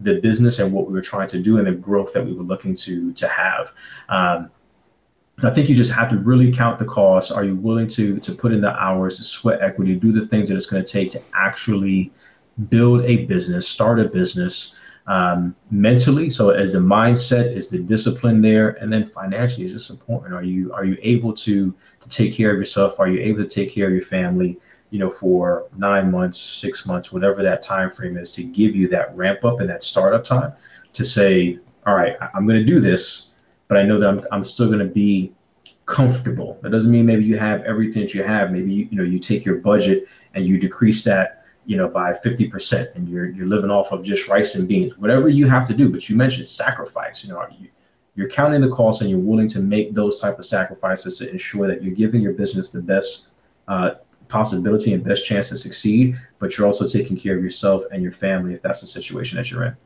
the 0.00 0.20
business 0.20 0.58
and 0.58 0.72
what 0.72 0.86
we 0.86 0.92
were 0.92 1.02
trying 1.02 1.28
to 1.28 1.40
do 1.40 1.58
and 1.58 1.66
the 1.66 1.72
growth 1.72 2.12
that 2.12 2.24
we 2.24 2.32
were 2.32 2.42
looking 2.42 2.74
to 2.74 3.12
to 3.12 3.28
have. 3.28 3.72
Um, 4.08 4.50
I 5.42 5.50
think 5.50 5.68
you 5.70 5.76
just 5.76 5.92
have 5.92 6.10
to 6.10 6.18
really 6.18 6.52
count 6.52 6.78
the 6.78 6.84
costs. 6.84 7.30
Are 7.30 7.44
you 7.44 7.56
willing 7.56 7.86
to 7.88 8.18
to 8.18 8.32
put 8.32 8.52
in 8.52 8.60
the 8.60 8.74
hours, 8.74 9.18
to 9.18 9.24
sweat 9.24 9.60
equity, 9.62 9.94
do 9.94 10.12
the 10.12 10.26
things 10.26 10.48
that 10.48 10.56
it's 10.56 10.66
going 10.66 10.84
to 10.84 10.92
take 10.92 11.10
to 11.10 11.20
actually 11.34 12.10
build 12.68 13.02
a 13.04 13.24
business, 13.26 13.66
start 13.66 14.00
a 14.00 14.04
business, 14.04 14.74
um, 15.06 15.56
mentally. 15.70 16.30
So 16.30 16.50
as 16.50 16.74
the 16.74 16.78
mindset, 16.78 17.56
is 17.56 17.68
the 17.68 17.82
discipline 17.82 18.40
there, 18.40 18.70
and 18.80 18.92
then 18.92 19.06
financially 19.06 19.66
is 19.66 19.72
just 19.72 19.90
important. 19.90 20.34
Are 20.34 20.42
you 20.42 20.72
are 20.72 20.84
you 20.84 20.96
able 21.02 21.32
to 21.34 21.74
to 22.00 22.08
take 22.08 22.34
care 22.34 22.50
of 22.50 22.58
yourself? 22.58 23.00
Are 23.00 23.08
you 23.08 23.20
able 23.20 23.42
to 23.42 23.48
take 23.48 23.72
care 23.72 23.86
of 23.86 23.92
your 23.92 24.02
family? 24.02 24.58
You 24.90 24.98
know, 24.98 25.10
for 25.10 25.68
nine 25.76 26.10
months, 26.10 26.38
six 26.38 26.86
months, 26.86 27.12
whatever 27.12 27.42
that 27.42 27.62
time 27.62 27.90
frame 27.90 28.16
is, 28.16 28.32
to 28.34 28.42
give 28.42 28.74
you 28.74 28.88
that 28.88 29.16
ramp 29.16 29.44
up 29.44 29.60
and 29.60 29.68
that 29.70 29.82
startup 29.84 30.24
time 30.24 30.52
to 30.92 31.04
say, 31.04 31.58
all 31.86 31.94
right, 31.94 32.16
I'm 32.34 32.46
going 32.46 32.58
to 32.58 32.64
do 32.64 32.80
this, 32.80 33.34
but 33.68 33.78
I 33.78 33.82
know 33.82 33.98
that 33.98 34.08
I'm 34.08 34.20
I'm 34.32 34.44
still 34.44 34.66
going 34.66 34.80
to 34.80 34.84
be 34.84 35.32
comfortable. 35.86 36.56
That 36.62 36.70
doesn't 36.70 36.90
mean 36.90 37.04
maybe 37.04 37.24
you 37.24 37.36
have 37.38 37.62
everything 37.62 38.02
that 38.02 38.14
you 38.14 38.22
have. 38.22 38.52
Maybe 38.52 38.72
you, 38.72 38.88
you 38.90 38.96
know 38.96 39.04
you 39.04 39.18
take 39.18 39.44
your 39.44 39.56
budget 39.56 40.06
and 40.34 40.46
you 40.46 40.58
decrease 40.58 41.02
that 41.04 41.39
you 41.66 41.76
know, 41.76 41.88
by 41.88 42.12
50% 42.12 42.94
and 42.94 43.08
you're 43.08 43.28
you're 43.30 43.46
living 43.46 43.70
off 43.70 43.92
of 43.92 44.02
just 44.02 44.28
rice 44.28 44.54
and 44.54 44.66
beans, 44.68 44.98
whatever 44.98 45.28
you 45.28 45.46
have 45.46 45.66
to 45.68 45.74
do. 45.74 45.88
But 45.88 46.08
you 46.08 46.16
mentioned 46.16 46.48
sacrifice, 46.48 47.24
you 47.24 47.30
know, 47.30 47.46
you, 47.58 47.68
you're 48.14 48.28
counting 48.28 48.60
the 48.60 48.68
cost 48.68 49.02
and 49.02 49.10
you're 49.10 49.18
willing 49.18 49.48
to 49.48 49.60
make 49.60 49.94
those 49.94 50.20
type 50.20 50.38
of 50.38 50.44
sacrifices 50.44 51.18
to 51.18 51.30
ensure 51.30 51.66
that 51.68 51.82
you're 51.82 51.94
giving 51.94 52.20
your 52.20 52.32
business 52.32 52.70
the 52.70 52.82
best 52.82 53.28
uh, 53.68 53.92
possibility 54.28 54.94
and 54.94 55.04
best 55.04 55.26
chance 55.26 55.48
to 55.50 55.56
succeed, 55.56 56.16
but 56.38 56.56
you're 56.56 56.66
also 56.66 56.86
taking 56.86 57.16
care 57.16 57.36
of 57.36 57.42
yourself 57.42 57.84
and 57.92 58.02
your 58.02 58.12
family 58.12 58.54
if 58.54 58.62
that's 58.62 58.80
the 58.80 58.86
situation 58.86 59.36
that 59.36 59.50
you're 59.50 59.64
in. 59.64 59.76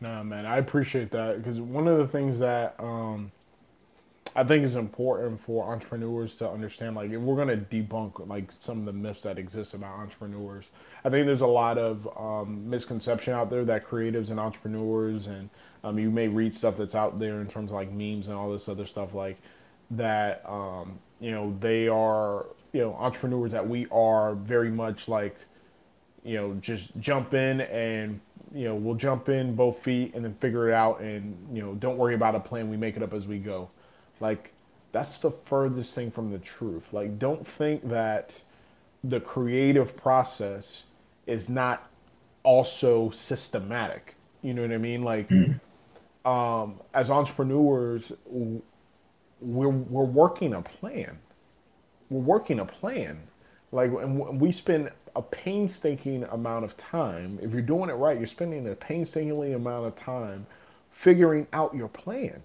Nah, 0.00 0.22
man, 0.22 0.46
I 0.46 0.56
appreciate 0.56 1.10
that 1.10 1.38
because 1.38 1.60
one 1.60 1.86
of 1.86 1.98
the 1.98 2.08
things 2.08 2.38
that 2.38 2.74
um, 2.78 3.30
I 4.36 4.44
think 4.44 4.64
it's 4.64 4.76
important 4.76 5.40
for 5.40 5.72
entrepreneurs 5.72 6.36
to 6.36 6.48
understand, 6.48 6.94
like, 6.94 7.10
if 7.10 7.20
we're 7.20 7.34
going 7.34 7.48
to 7.48 7.56
debunk 7.56 8.26
like 8.28 8.52
some 8.58 8.78
of 8.78 8.84
the 8.84 8.92
myths 8.92 9.22
that 9.24 9.38
exist 9.38 9.74
about 9.74 9.98
entrepreneurs, 9.98 10.70
I 11.04 11.10
think 11.10 11.26
there's 11.26 11.40
a 11.40 11.46
lot 11.46 11.78
of 11.78 12.08
um, 12.16 12.68
misconception 12.68 13.34
out 13.34 13.50
there 13.50 13.64
that 13.64 13.84
creatives 13.84 14.30
and 14.30 14.38
entrepreneurs, 14.38 15.26
and 15.26 15.50
um, 15.82 15.98
you 15.98 16.10
may 16.10 16.28
read 16.28 16.54
stuff 16.54 16.76
that's 16.76 16.94
out 16.94 17.18
there 17.18 17.40
in 17.40 17.48
terms 17.48 17.72
of 17.72 17.76
like 17.76 17.90
memes 17.90 18.28
and 18.28 18.36
all 18.36 18.52
this 18.52 18.68
other 18.68 18.86
stuff, 18.86 19.14
like 19.14 19.36
that. 19.90 20.44
Um, 20.48 21.00
you 21.18 21.32
know, 21.32 21.56
they 21.58 21.88
are 21.88 22.46
you 22.72 22.82
know 22.82 22.94
entrepreneurs 22.94 23.50
that 23.50 23.66
we 23.68 23.88
are 23.90 24.36
very 24.36 24.70
much 24.70 25.08
like, 25.08 25.36
you 26.22 26.36
know, 26.36 26.54
just 26.60 26.96
jump 27.00 27.34
in 27.34 27.62
and 27.62 28.20
you 28.54 28.64
know 28.64 28.76
we'll 28.76 28.94
jump 28.94 29.28
in 29.28 29.56
both 29.56 29.80
feet 29.80 30.14
and 30.14 30.24
then 30.24 30.34
figure 30.34 30.68
it 30.68 30.74
out, 30.74 31.00
and 31.00 31.36
you 31.52 31.62
know, 31.62 31.74
don't 31.74 31.98
worry 31.98 32.14
about 32.14 32.36
a 32.36 32.40
plan. 32.40 32.70
We 32.70 32.76
make 32.76 32.96
it 32.96 33.02
up 33.02 33.12
as 33.12 33.26
we 33.26 33.38
go 33.38 33.70
like, 34.20 34.52
that's 34.92 35.20
the 35.20 35.30
furthest 35.30 35.94
thing 35.94 36.10
from 36.10 36.30
the 36.30 36.38
truth. 36.38 36.92
Like, 36.92 37.18
don't 37.18 37.46
think 37.46 37.88
that 37.88 38.40
the 39.02 39.20
creative 39.20 39.96
process 39.96 40.84
is 41.26 41.48
not 41.48 41.90
also 42.42 43.10
systematic. 43.10 44.14
You 44.42 44.54
know 44.54 44.62
what 44.62 44.72
I 44.72 44.78
mean? 44.78 45.02
Like, 45.02 45.28
mm. 45.28 45.58
um, 46.24 46.80
as 46.94 47.10
entrepreneurs, 47.10 48.12
we're 48.26 48.60
we're 49.40 50.04
working 50.04 50.54
a 50.54 50.62
plan. 50.62 51.18
We're 52.10 52.20
working 52.20 52.60
a 52.60 52.64
plan. 52.64 53.18
Like, 53.72 53.90
and 53.90 54.40
we 54.40 54.52
spend 54.52 54.90
a 55.16 55.22
painstaking 55.22 56.24
amount 56.24 56.64
of 56.64 56.76
time. 56.76 57.38
If 57.40 57.52
you're 57.52 57.62
doing 57.62 57.88
it 57.88 57.94
right, 57.94 58.18
you're 58.18 58.26
spending 58.26 58.68
a 58.68 58.74
painstakingly 58.74 59.52
amount 59.52 59.86
of 59.86 59.94
time 59.96 60.46
figuring 60.90 61.46
out 61.52 61.74
your 61.74 61.88
plan 61.88 62.42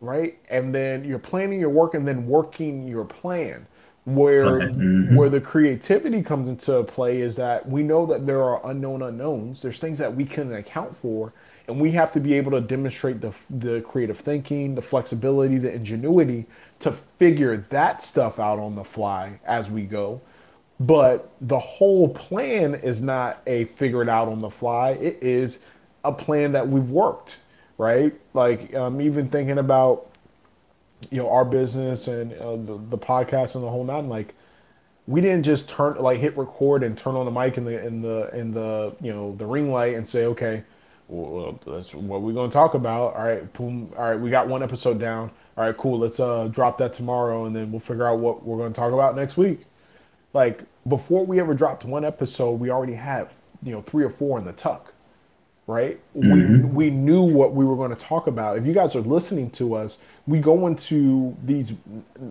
right? 0.00 0.38
And 0.48 0.74
then 0.74 1.04
you're 1.04 1.18
planning 1.18 1.60
your 1.60 1.70
work 1.70 1.94
and 1.94 2.06
then 2.06 2.26
working 2.26 2.88
your 2.88 3.04
plan. 3.04 3.66
Where 4.04 4.60
mm-hmm. 4.60 5.14
where 5.14 5.28
the 5.28 5.42
creativity 5.42 6.22
comes 6.22 6.48
into 6.48 6.82
play 6.84 7.20
is 7.20 7.36
that 7.36 7.68
we 7.68 7.82
know 7.82 8.06
that 8.06 8.26
there 8.26 8.42
are 8.42 8.60
unknown 8.70 9.02
unknowns. 9.02 9.60
There's 9.60 9.78
things 9.78 9.98
that 9.98 10.12
we 10.12 10.24
can 10.24 10.54
account 10.54 10.96
for, 10.96 11.34
and 11.68 11.78
we 11.78 11.90
have 11.92 12.10
to 12.12 12.20
be 12.20 12.32
able 12.32 12.50
to 12.52 12.62
demonstrate 12.62 13.20
the 13.20 13.32
the 13.50 13.82
creative 13.82 14.18
thinking, 14.18 14.74
the 14.74 14.80
flexibility, 14.80 15.58
the 15.58 15.72
ingenuity 15.72 16.46
to 16.78 16.92
figure 16.92 17.58
that 17.68 18.02
stuff 18.02 18.38
out 18.38 18.58
on 18.58 18.74
the 18.74 18.82
fly 18.82 19.38
as 19.44 19.70
we 19.70 19.82
go. 19.82 20.18
But 20.80 21.30
the 21.42 21.58
whole 21.58 22.08
plan 22.08 22.76
is 22.76 23.02
not 23.02 23.42
a 23.46 23.66
figure 23.66 24.00
it 24.00 24.08
out 24.08 24.28
on 24.28 24.40
the 24.40 24.50
fly. 24.50 24.92
It 24.92 25.18
is 25.20 25.60
a 26.04 26.12
plan 26.12 26.52
that 26.52 26.66
we've 26.66 26.88
worked 26.88 27.39
right? 27.80 28.12
Like 28.34 28.74
um, 28.74 29.00
even 29.00 29.28
thinking 29.28 29.58
about 29.58 30.10
you 31.10 31.16
know 31.16 31.30
our 31.30 31.46
business 31.46 32.08
and 32.08 32.34
uh, 32.34 32.56
the, 32.56 32.78
the 32.90 32.98
podcast 32.98 33.54
and 33.54 33.64
the 33.64 33.70
whole 33.70 33.84
nine. 33.84 34.08
Like 34.08 34.34
we 35.06 35.22
didn't 35.22 35.44
just 35.44 35.70
turn 35.70 35.96
like 35.96 36.20
hit 36.20 36.36
record 36.36 36.82
and 36.82 36.96
turn 36.96 37.16
on 37.16 37.24
the 37.24 37.30
mic 37.30 37.56
in 37.56 37.64
the 37.64 37.84
in 37.84 38.02
the 38.02 38.28
in 38.36 38.52
the 38.52 38.94
you 39.00 39.12
know 39.12 39.34
the 39.36 39.46
ring 39.46 39.72
light 39.72 39.94
and 39.94 40.06
say 40.06 40.26
okay. 40.26 40.62
Well, 41.08 41.58
that's 41.66 41.92
what 41.92 42.20
we're 42.20 42.32
to 42.34 42.52
talk 42.52 42.74
about. 42.74 43.16
All 43.16 43.24
right, 43.24 43.52
boom. 43.54 43.92
All 43.96 44.10
right, 44.10 44.20
we 44.20 44.30
got 44.30 44.46
one 44.46 44.62
episode 44.62 45.00
down. 45.00 45.32
All 45.56 45.64
right, 45.64 45.76
cool. 45.76 45.98
Let's 45.98 46.20
uh 46.20 46.48
drop 46.48 46.76
that 46.78 46.92
tomorrow, 46.92 47.46
and 47.46 47.56
then 47.56 47.72
we'll 47.72 47.80
figure 47.80 48.06
out 48.06 48.18
what 48.18 48.44
we're 48.44 48.68
to 48.68 48.74
talk 48.74 48.92
about 48.92 49.16
next 49.16 49.38
week. 49.38 49.62
Like 50.34 50.62
before 50.86 51.24
we 51.24 51.40
ever 51.40 51.54
dropped 51.54 51.86
one 51.86 52.04
episode, 52.04 52.60
we 52.60 52.70
already 52.70 52.94
have 52.94 53.32
you 53.62 53.72
know 53.72 53.80
three 53.80 54.04
or 54.04 54.10
four 54.10 54.38
in 54.38 54.44
the 54.44 54.52
tuck 54.52 54.92
right? 55.70 56.00
Mm-hmm. 56.16 56.74
We 56.74 56.88
we 56.88 56.90
knew 56.90 57.22
what 57.22 57.54
we 57.54 57.64
were 57.64 57.76
going 57.76 57.90
to 57.90 57.96
talk 57.96 58.26
about. 58.26 58.58
If 58.58 58.66
you 58.66 58.74
guys 58.74 58.96
are 58.96 59.00
listening 59.00 59.50
to 59.52 59.74
us, 59.74 59.98
we 60.26 60.38
go 60.38 60.66
into 60.66 61.36
these 61.44 61.72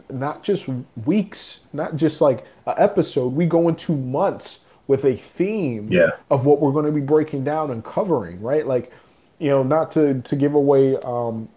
not 0.10 0.44
just 0.44 0.70
weeks, 1.06 1.62
not 1.74 1.96
just 1.96 2.22
like 2.22 2.46
an 2.68 2.76
episode. 2.78 3.34
We 3.34 3.46
go 3.46 3.70
into 3.70 3.96
months 3.96 4.66
with 4.88 5.06
a 5.06 5.16
theme 5.16 5.88
yeah. 5.92 6.10
of 6.32 6.46
what 6.46 6.60
we're 6.60 6.72
going 6.72 6.86
to 6.86 6.92
be 6.92 7.02
breaking 7.02 7.44
down 7.44 7.72
and 7.72 7.84
covering, 7.84 8.42
right? 8.42 8.66
Like, 8.66 8.92
you 9.38 9.50
know, 9.50 9.64
not 9.64 9.92
to 9.92 10.22
to 10.22 10.36
give 10.36 10.54
away 10.54 10.98
um, 10.98 11.48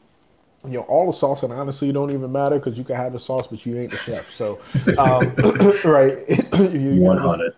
you 0.64 0.74
know 0.74 0.82
all 0.82 1.06
the 1.06 1.12
sauce 1.12 1.42
and 1.42 1.52
honestly 1.52 1.88
it 1.88 1.92
don't 1.92 2.10
even 2.12 2.30
matter 2.30 2.56
because 2.58 2.78
you 2.78 2.84
can 2.84 2.94
have 2.94 3.12
the 3.12 3.18
sauce 3.18 3.48
but 3.48 3.66
you 3.66 3.76
ain't 3.76 3.90
the 3.90 3.96
chef 3.96 4.32
so 4.32 4.60
um, 4.96 5.34
right 5.84 6.28
you, 6.72 7.00
100 7.00 7.54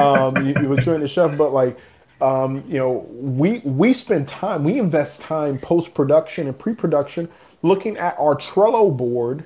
um, 0.00 0.44
you, 0.44 0.54
you 0.60 0.68
were 0.68 0.76
the 0.76 1.06
chef 1.06 1.38
but 1.38 1.52
like 1.52 1.78
um, 2.20 2.64
you 2.68 2.78
know, 2.78 3.06
we 3.10 3.58
we 3.60 3.92
spend 3.92 4.28
time, 4.28 4.64
we 4.64 4.78
invest 4.78 5.20
time 5.20 5.58
post 5.58 5.94
production 5.94 6.46
and 6.46 6.58
pre 6.58 6.74
production 6.74 7.28
looking 7.62 7.96
at 7.96 8.16
our 8.18 8.34
Trello 8.36 8.96
board 8.96 9.44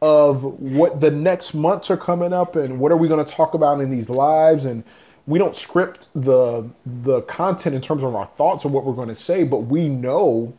of 0.00 0.42
what 0.60 1.00
the 1.00 1.10
next 1.10 1.54
months 1.54 1.90
are 1.90 1.96
coming 1.96 2.32
up 2.32 2.56
and 2.56 2.78
what 2.78 2.90
are 2.90 2.96
we 2.96 3.08
going 3.08 3.24
to 3.24 3.32
talk 3.32 3.54
about 3.54 3.80
in 3.80 3.90
these 3.90 4.08
lives. 4.08 4.64
And 4.64 4.82
we 5.26 5.38
don't 5.38 5.56
script 5.56 6.08
the 6.14 6.68
the 6.84 7.22
content 7.22 7.74
in 7.74 7.80
terms 7.80 8.02
of 8.02 8.14
our 8.14 8.26
thoughts 8.26 8.64
or 8.64 8.68
what 8.68 8.84
we're 8.84 8.92
going 8.92 9.08
to 9.08 9.14
say 9.14 9.44
but 9.44 9.60
we 9.60 9.88
know 9.88 10.52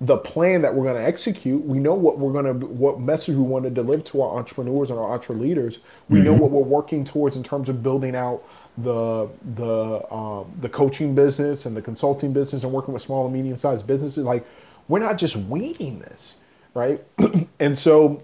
the 0.00 0.16
plan 0.16 0.62
that 0.62 0.74
we're 0.74 0.84
going 0.84 0.96
to 0.96 1.06
execute. 1.06 1.62
We 1.64 1.78
know 1.78 1.94
what 1.94 2.18
we're 2.18 2.32
going 2.32 2.60
to 2.60 2.66
what 2.66 3.00
message 3.00 3.34
we 3.36 3.42
want 3.42 3.64
to 3.64 3.70
deliver 3.70 4.02
to 4.02 4.22
our 4.22 4.38
entrepreneurs 4.38 4.90
and 4.90 4.98
our 4.98 5.18
EntreLeaders. 5.18 5.78
We 6.08 6.18
mm-hmm. 6.18 6.24
know 6.24 6.32
what 6.32 6.50
we're 6.50 6.62
working 6.62 7.04
towards 7.04 7.36
in 7.36 7.42
terms 7.42 7.68
of 7.68 7.82
building 7.82 8.16
out 8.16 8.42
the 8.78 9.28
the 9.54 10.12
um, 10.12 10.52
the 10.60 10.68
coaching 10.68 11.14
business 11.14 11.66
and 11.66 11.76
the 11.76 11.82
consulting 11.82 12.32
business 12.32 12.62
and 12.62 12.72
working 12.72 12.94
with 12.94 13.02
small 13.02 13.24
and 13.26 13.34
medium 13.34 13.58
sized 13.58 13.86
businesses. 13.86 14.24
Like 14.24 14.46
we're 14.88 15.00
not 15.00 15.18
just 15.18 15.36
waiting 15.36 15.98
this, 16.00 16.34
right? 16.74 17.02
and 17.60 17.76
so, 17.78 18.22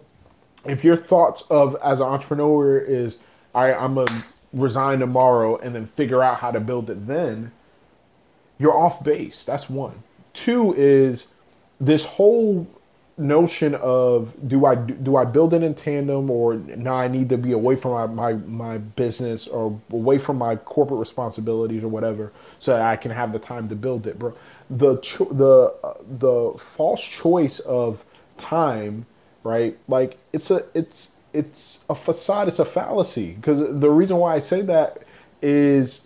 if 0.65 0.85
your 0.85 0.97
thoughts 0.97 1.43
of 1.51 1.77
as 1.83 2.01
an 2.01 2.07
entrepreneur 2.07 2.79
is, 2.79 3.19
I 3.55 3.73
right, 3.73 3.81
I'm 3.81 3.95
gonna 3.95 4.25
resign 4.53 5.01
tomorrow 5.01 5.59
and 5.59 5.75
then 5.75 5.87
figure 5.87 6.23
out 6.23 6.39
how 6.39 6.51
to 6.51 6.61
build 6.61 6.91
it, 6.91 7.07
then 7.07 7.53
you're 8.59 8.77
off 8.77 9.05
base. 9.05 9.45
That's 9.45 9.69
one. 9.69 10.03
Two 10.33 10.75
is 10.75 11.27
this 11.81 12.05
whole 12.05 12.67
notion 13.19 13.75
of 13.77 14.35
do 14.47 14.67
I 14.67 14.75
do 14.75 15.17
I 15.17 15.25
build 15.25 15.55
it 15.55 15.63
in 15.63 15.75
tandem 15.75 16.31
or 16.31 16.55
now 16.55 16.97
I 16.97 17.09
need 17.09 17.31
to 17.31 17.39
be 17.39 17.53
away 17.53 17.75
from 17.75 17.93
my, 17.93 18.07
my, 18.07 18.33
my 18.47 18.79
business 18.79 19.47
or 19.47 19.79
away 19.91 20.19
from 20.19 20.37
my 20.37 20.57
corporate 20.57 21.01
responsibilities 21.01 21.83
or 21.83 21.89
whatever 21.89 22.33
so 22.59 22.81
I 22.81 22.97
can 22.97 23.11
have 23.11 23.33
the 23.33 23.39
time 23.39 23.69
to 23.69 23.75
build 23.75 24.07
it, 24.07 24.19
bro. 24.19 24.35
The 24.69 24.97
the 25.31 25.75
the 26.19 26.59
false 26.59 27.03
choice 27.03 27.59
of 27.61 28.05
time, 28.37 29.07
right? 29.45 29.79
Like 29.89 30.19
it's 30.35 30.51
a 30.51 30.65
it's 30.75 31.13
it's 31.33 31.81
a 31.89 31.95
facade, 31.95 32.49
it's 32.49 32.59
a 32.59 32.65
fallacy 32.65 33.33
because 33.35 33.81
the 33.81 33.91
reason 33.91 34.19
why 34.19 34.35
I 34.35 34.41
say 34.41 34.61
that 34.63 35.05
is 35.41 36.01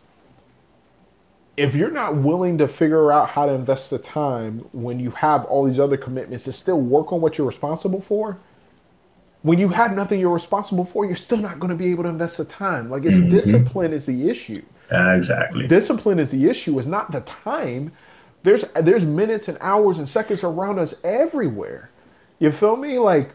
if 1.61 1.74
you're 1.74 1.90
not 1.90 2.16
willing 2.16 2.56
to 2.56 2.66
figure 2.66 3.12
out 3.12 3.28
how 3.28 3.44
to 3.44 3.52
invest 3.52 3.90
the 3.90 3.98
time 3.98 4.61
when 4.72 4.98
you 4.98 5.11
have 5.11 5.44
all 5.44 5.64
these 5.66 5.78
other 5.78 5.98
commitments 5.98 6.44
to 6.44 6.52
still 6.52 6.80
work 6.80 7.12
on 7.12 7.20
what 7.20 7.36
you're 7.36 7.46
responsible 7.46 8.00
for, 8.00 8.38
when 9.42 9.58
you 9.58 9.68
have 9.68 9.94
nothing 9.94 10.18
you're 10.18 10.32
responsible 10.32 10.86
for, 10.86 11.04
you're 11.04 11.16
still 11.16 11.36
not 11.36 11.61
going 11.61 11.68
to 11.68 11.76
be 11.76 11.90
able 11.90 12.02
to 12.04 12.08
invest 12.08 12.38
the 12.38 12.46
time. 12.46 12.88
Like 12.88 13.04
it's 13.04 13.18
mm-hmm. 13.18 13.28
discipline 13.28 13.92
is 13.92 14.06
the 14.06 14.30
issue. 14.30 14.62
Uh, 14.90 15.11
exactly. 15.11 15.66
Discipline 15.66 16.18
is 16.18 16.30
the 16.30 16.48
issue. 16.48 16.78
It's 16.78 16.88
not 16.88 17.12
the 17.12 17.20
time. 17.20 17.92
There's 18.42 18.62
there's 18.80 19.04
minutes 19.04 19.48
and 19.48 19.58
hours 19.61 19.98
and 19.98 20.08
seconds 20.08 20.42
around 20.42 20.78
us 20.78 20.94
everywhere. 21.04 21.90
You 22.38 22.50
feel 22.50 22.76
me? 22.76 22.98
Like, 22.98 23.34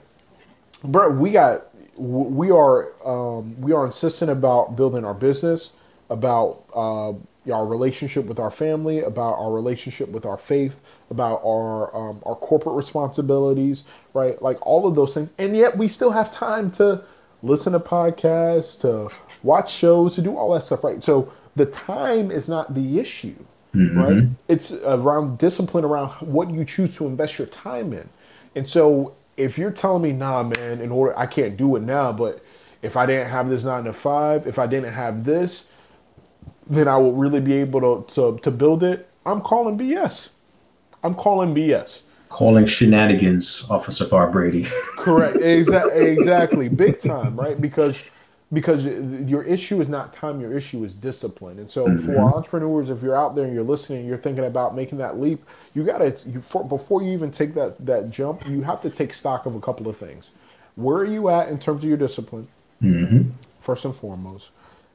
bro, 0.84 1.11
we 1.11 1.30
got 1.30 1.67
we 1.95 2.49
are 2.49 2.91
um, 3.05 3.55
we 3.61 3.71
are 3.71 3.86
insistent 3.86 4.32
about 4.32 4.76
building 4.76 5.05
our 5.05 5.13
business, 5.13 5.73
about 6.09 6.63
uh, 6.73 7.13
our 7.52 7.66
relationship 7.66 8.26
with 8.26 8.39
our 8.39 8.52
family, 8.52 9.02
about 9.02 9.36
our 9.38 9.52
relationship 9.52 10.10
with 10.10 10.26
our 10.26 10.38
faith, 10.38 10.80
about 11.10 11.41
our 11.46 11.96
um, 11.96 12.22
our 12.26 12.36
corporate 12.36 12.76
responsibilities, 12.76 13.84
right? 14.14 14.41
Like 14.41 14.66
all 14.66 14.88
of 14.88 14.96
those 14.96 15.14
things, 15.14 15.32
and 15.38 15.56
yet 15.56 15.78
we 15.78 15.88
still 15.88 16.12
have 16.12 16.32
time 16.32 16.72
to 16.72 17.04
listen 17.43 17.74
to 17.74 17.80
podcasts, 17.80 18.80
to 18.82 19.14
watch 19.43 19.72
shows, 19.72 20.16
to 20.16 20.22
do 20.22 20.36
all 20.36 20.54
that 20.54 20.64
stuff, 20.64 20.84
right? 20.84 21.04
So 21.04 21.32
the 21.56 21.68
time 21.68 22.32
is 22.32 22.50
not 22.50 22.74
the 22.74 23.00
issue, 23.00 23.36
mm-hmm. 23.76 23.98
right? 24.00 24.24
It's 24.48 24.72
around 24.72 25.38
discipline 25.38 25.86
around 25.86 26.10
what 26.22 26.50
you 26.50 26.66
choose 26.66 26.96
to 26.98 27.06
invest 27.06 27.38
your 27.38 27.48
time 27.48 27.93
in, 27.93 28.10
and 28.56 28.68
so 28.68 29.14
if 29.38 29.58
you're 29.58 29.72
telling 29.72 30.02
me, 30.02 30.14
nah, 30.14 30.43
man, 30.43 30.82
in 30.82 30.91
order 30.91 31.18
I 31.18 31.26
can't 31.26 31.58
do 31.58 31.76
it 31.76 31.84
now, 31.84 32.12
but 32.12 32.43
if 32.82 32.96
I 32.96 33.06
didn't 33.06 33.30
have 33.30 33.50
this 33.50 33.66
nine 33.66 33.84
to 33.86 33.93
five, 33.93 34.48
if 34.48 34.60
I 34.60 34.68
didn't 34.68 34.93
have 34.93 35.24
this 35.24 35.68
then 36.68 36.88
I 36.88 36.97
will 36.97 37.13
really 37.13 37.41
be 37.41 37.53
able 37.53 37.82
to, 37.82 38.13
to, 38.16 38.39
to 38.39 38.51
build 38.51 38.84
it. 38.84 39.09
I'm 39.26 39.41
calling 39.41 39.78
BS. 39.78 40.30
I'm 41.03 41.13
calling 41.13 41.53
BS. 41.53 42.01
Calling 42.30 42.66
shenanigans, 42.66 43.70
Officer 43.70 44.05
Barbrady. 44.05 44.70
Correct. 44.97 45.38
Exactly. 45.38 46.07
Exactly. 46.07 46.70
Big 46.70 46.99
time, 46.99 47.39
right? 47.39 47.59
Because 47.59 47.99
because 48.53 48.86
your 48.86 49.43
issue 49.43 49.82
is 49.82 49.89
not 49.89 50.13
time 50.13 50.39
your 50.39 50.55
issue 50.55 50.84
is 50.84 50.93
discipline 50.93 51.57
and 51.57 51.70
so 51.70 51.88
mm-hmm. 51.88 52.05
for 52.05 52.20
entrepreneurs 52.20 52.89
if 52.89 53.01
you're 53.01 53.16
out 53.16 53.36
there 53.36 53.45
and 53.45 53.53
you're 53.53 53.63
listening 53.63 54.05
you're 54.05 54.18
thinking 54.18 54.45
about 54.45 54.76
making 54.76 54.97
that 54.97 55.20
leap 55.20 55.43
you 55.74 55.84
got 55.84 55.97
to 55.97 56.30
you, 56.30 56.39
before 56.68 57.01
you 57.01 57.11
even 57.11 57.32
take 57.32 57.55
that 57.55 57.76
that 57.84 58.11
jump 58.11 58.47
you 58.47 58.61
have 58.61 58.82
to 58.82 58.89
take 58.89 59.13
stock 59.13 59.47
of 59.47 59.55
a 59.55 59.59
couple 59.59 59.88
of 59.88 59.97
things 59.97 60.30
where 60.76 60.97
are 60.97 61.05
you 61.05 61.28
at 61.30 61.49
in 61.49 61.57
terms 61.57 61.84
of 61.84 61.89
your 61.89 61.97
discipline 61.97 62.47
mm-hmm. 62.82 63.30
first 63.61 63.84
and 63.84 63.95
foremost 63.95 64.51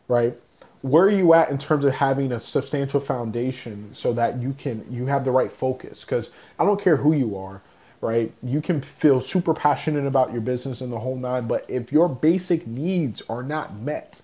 right 0.07 0.39
where 0.83 1.05
are 1.05 1.11
you 1.11 1.35
at 1.35 1.51
in 1.51 1.59
terms 1.59 1.85
of 1.85 1.93
having 1.93 2.33
a 2.33 2.41
substantial 2.41 3.01
foundation 3.01 3.93
so 3.93 4.13
that 4.13 4.41
you 4.41 4.55
can 4.55 4.85
you 4.91 5.07
have 5.07 5.25
the 5.25 5.31
right 5.31 5.51
focus 5.51 6.01
because 6.01 6.31
i 6.59 6.65
don't 6.65 6.81
care 6.81 6.97
who 6.97 7.13
you 7.13 7.37
are 7.37 7.61
right? 8.01 8.33
You 8.43 8.63
can 8.63 8.81
feel 8.81 9.21
super 9.21 9.53
passionate 9.53 10.07
about 10.07 10.33
your 10.33 10.41
business 10.41 10.81
and 10.81 10.93
the 10.93 10.99
whole 10.99 11.17
nine, 11.17 11.47
but 11.47 11.65
if 11.69 11.93
your 11.93 12.09
basic 12.09 12.67
needs 12.67 13.23
are 13.29 13.43
not 13.43 13.77
met, 13.77 14.21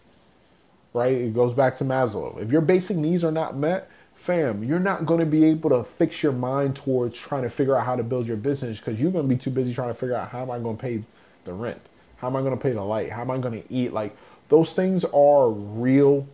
right? 0.95 1.13
It 1.13 1.35
goes 1.35 1.53
back 1.53 1.77
to 1.77 1.85
Maslow. 1.85 2.41
If 2.41 2.51
your 2.51 2.63
basic 2.63 2.97
needs 2.97 3.23
are 3.23 3.33
not 3.33 3.57
met, 3.57 3.91
fam, 4.15 4.65
you're 4.65 4.81
not 4.81 5.05
going 5.05 5.21
to 5.21 5.27
be 5.27 5.45
able 5.45 5.71
to 5.71 5.85
fix 5.85 6.23
your 6.23 6.33
mind 6.33 6.77
towards 6.77 7.19
trying 7.19 7.43
to 7.43 7.51
figure 7.51 7.77
out 7.77 7.85
how 7.85 7.97
to 7.97 8.03
build 8.03 8.27
your 8.27 8.39
business 8.39 8.79
because 8.79 8.99
you're 8.99 9.13
going 9.13 9.29
to 9.29 9.35
be 9.35 9.39
too 9.39 9.51
busy 9.51 9.75
trying 9.75 9.89
to 9.89 9.95
figure 9.95 10.17
out 10.17 10.31
how 10.31 10.41
am 10.41 10.51
I 10.51 10.59
going 10.59 10.77
to 10.77 10.83
pay 10.83 11.03
the 11.45 11.53
rent? 11.53 11.81
How 12.17 12.29
am 12.29 12.37
I 12.37 12.41
going 12.41 12.57
to 12.57 12.63
pay 12.63 12.73
the 12.73 12.83
light? 12.83 13.11
How 13.11 13.21
am 13.21 13.31
I 13.31 13.37
going 13.37 13.63
to 13.63 13.73
eat? 13.73 13.93
Like 13.93 14.17
those 14.49 14.75
things 14.75 15.05
are 15.05 15.51
real, 15.51 16.27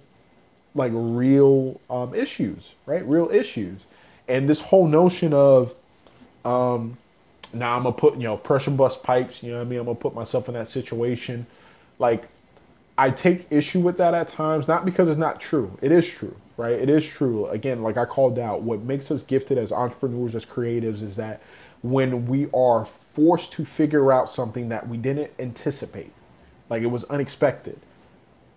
like 0.75 0.93
real 0.95 1.81
um, 1.91 2.15
issues, 2.15 2.75
right? 2.87 3.07
Real 3.07 3.31
issues. 3.31 3.81
And 4.29 4.49
this 4.49 4.61
whole 4.61 4.87
notion 4.87 5.33
of, 5.33 5.75
um, 6.45 6.97
now 7.53 7.77
I'm 7.77 7.83
gonna 7.83 7.95
put 7.95 8.15
you 8.15 8.23
know 8.23 8.37
pressure 8.37 8.71
bust 8.71 9.03
pipes. 9.03 9.43
You 9.43 9.53
know 9.53 9.59
what 9.59 9.67
I 9.67 9.69
mean? 9.69 9.79
I'm 9.81 9.85
gonna 9.85 9.99
put 9.99 10.15
myself 10.15 10.49
in 10.49 10.55
that 10.55 10.69
situation. 10.69 11.47
Like 11.99 12.29
I 12.97 13.11
take 13.11 13.47
issue 13.51 13.81
with 13.81 13.97
that 13.99 14.15
at 14.15 14.29
times, 14.29 14.69
not 14.69 14.85
because 14.85 15.09
it's 15.09 15.19
not 15.19 15.41
true. 15.41 15.77
It 15.83 15.93
is 15.93 16.09
true, 16.09 16.35
right? 16.57 16.75
It 16.75 16.89
is 16.89 17.07
true. 17.07 17.47
Again, 17.49 17.83
like 17.83 17.97
I 17.97 18.05
called 18.05 18.39
out, 18.39 18.63
what 18.63 18.81
makes 18.81 19.11
us 19.11 19.23
gifted 19.23 19.59
as 19.59 19.73
entrepreneurs, 19.73 20.35
as 20.35 20.47
creatives, 20.47 21.03
is 21.03 21.17
that 21.17 21.43
when 21.83 22.27
we 22.27 22.49
are 22.55 22.85
forced 22.85 23.53
to 23.53 23.65
figure 23.65 24.13
out 24.13 24.29
something 24.29 24.69
that 24.69 24.87
we 24.87 24.97
didn't 24.97 25.31
anticipate, 25.39 26.13
like 26.71 26.83
it 26.83 26.87
was 26.87 27.05
unexpected, 27.05 27.79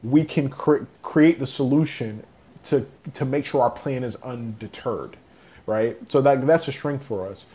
we 0.05 0.23
can 0.23 0.49
cre- 0.49 0.83
create 1.01 1.39
the 1.39 1.47
solution 1.47 2.23
to 2.65 2.85
to 3.13 3.25
make 3.25 3.45
sure 3.45 3.61
our 3.61 3.69
plan 3.69 4.03
is 4.03 4.15
undeterred, 4.17 5.17
right? 5.65 5.97
So 6.09 6.21
that 6.21 6.45
that's 6.45 6.67
a 6.67 6.71
strength 6.71 7.03
for 7.03 7.27
us. 7.27 7.45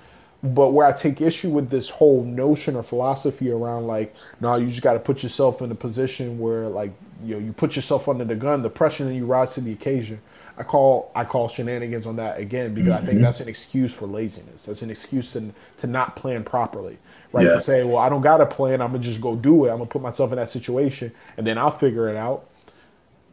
But 0.42 0.68
where 0.70 0.86
I 0.86 0.92
take 0.92 1.20
issue 1.20 1.50
with 1.50 1.68
this 1.68 1.90
whole 1.90 2.24
notion 2.24 2.74
or 2.74 2.82
philosophy 2.82 3.50
around 3.50 3.86
like, 3.86 4.14
no, 4.40 4.56
you 4.56 4.68
just 4.70 4.80
got 4.80 4.94
to 4.94 4.98
put 4.98 5.22
yourself 5.22 5.60
in 5.60 5.70
a 5.70 5.74
position 5.74 6.38
where 6.38 6.66
like, 6.66 6.92
you 7.22 7.34
know, 7.34 7.40
you 7.40 7.52
put 7.52 7.76
yourself 7.76 8.08
under 8.08 8.24
the 8.24 8.34
gun, 8.34 8.62
the 8.62 8.70
pressure, 8.70 9.04
and 9.04 9.14
you 9.14 9.26
rise 9.26 9.52
to 9.54 9.60
the 9.60 9.72
occasion. 9.72 10.18
I 10.60 10.62
call 10.62 11.10
I 11.14 11.24
call 11.24 11.48
shenanigans 11.48 12.06
on 12.06 12.16
that 12.16 12.38
again 12.38 12.74
because 12.74 12.92
mm-hmm. 12.92 13.02
I 13.02 13.06
think 13.06 13.16
mm-hmm. 13.16 13.22
that's 13.22 13.40
an 13.40 13.48
excuse 13.48 13.94
for 13.94 14.06
laziness. 14.06 14.64
That's 14.64 14.82
an 14.82 14.90
excuse 14.90 15.32
to, 15.32 15.50
to 15.78 15.86
not 15.86 16.16
plan 16.16 16.44
properly, 16.44 16.98
right? 17.32 17.46
Yeah. 17.46 17.54
To 17.54 17.62
say, 17.62 17.82
well, 17.82 17.96
I 17.96 18.10
don't 18.10 18.20
got 18.20 18.42
a 18.42 18.46
plan. 18.46 18.82
I'm 18.82 18.92
gonna 18.92 19.02
just 19.02 19.22
go 19.22 19.34
do 19.34 19.64
it. 19.64 19.70
I'm 19.70 19.78
gonna 19.78 19.88
put 19.88 20.02
myself 20.02 20.32
in 20.32 20.36
that 20.36 20.50
situation, 20.50 21.12
and 21.38 21.46
then 21.46 21.56
I'll 21.56 21.70
figure 21.70 22.10
it 22.10 22.16
out. 22.16 22.50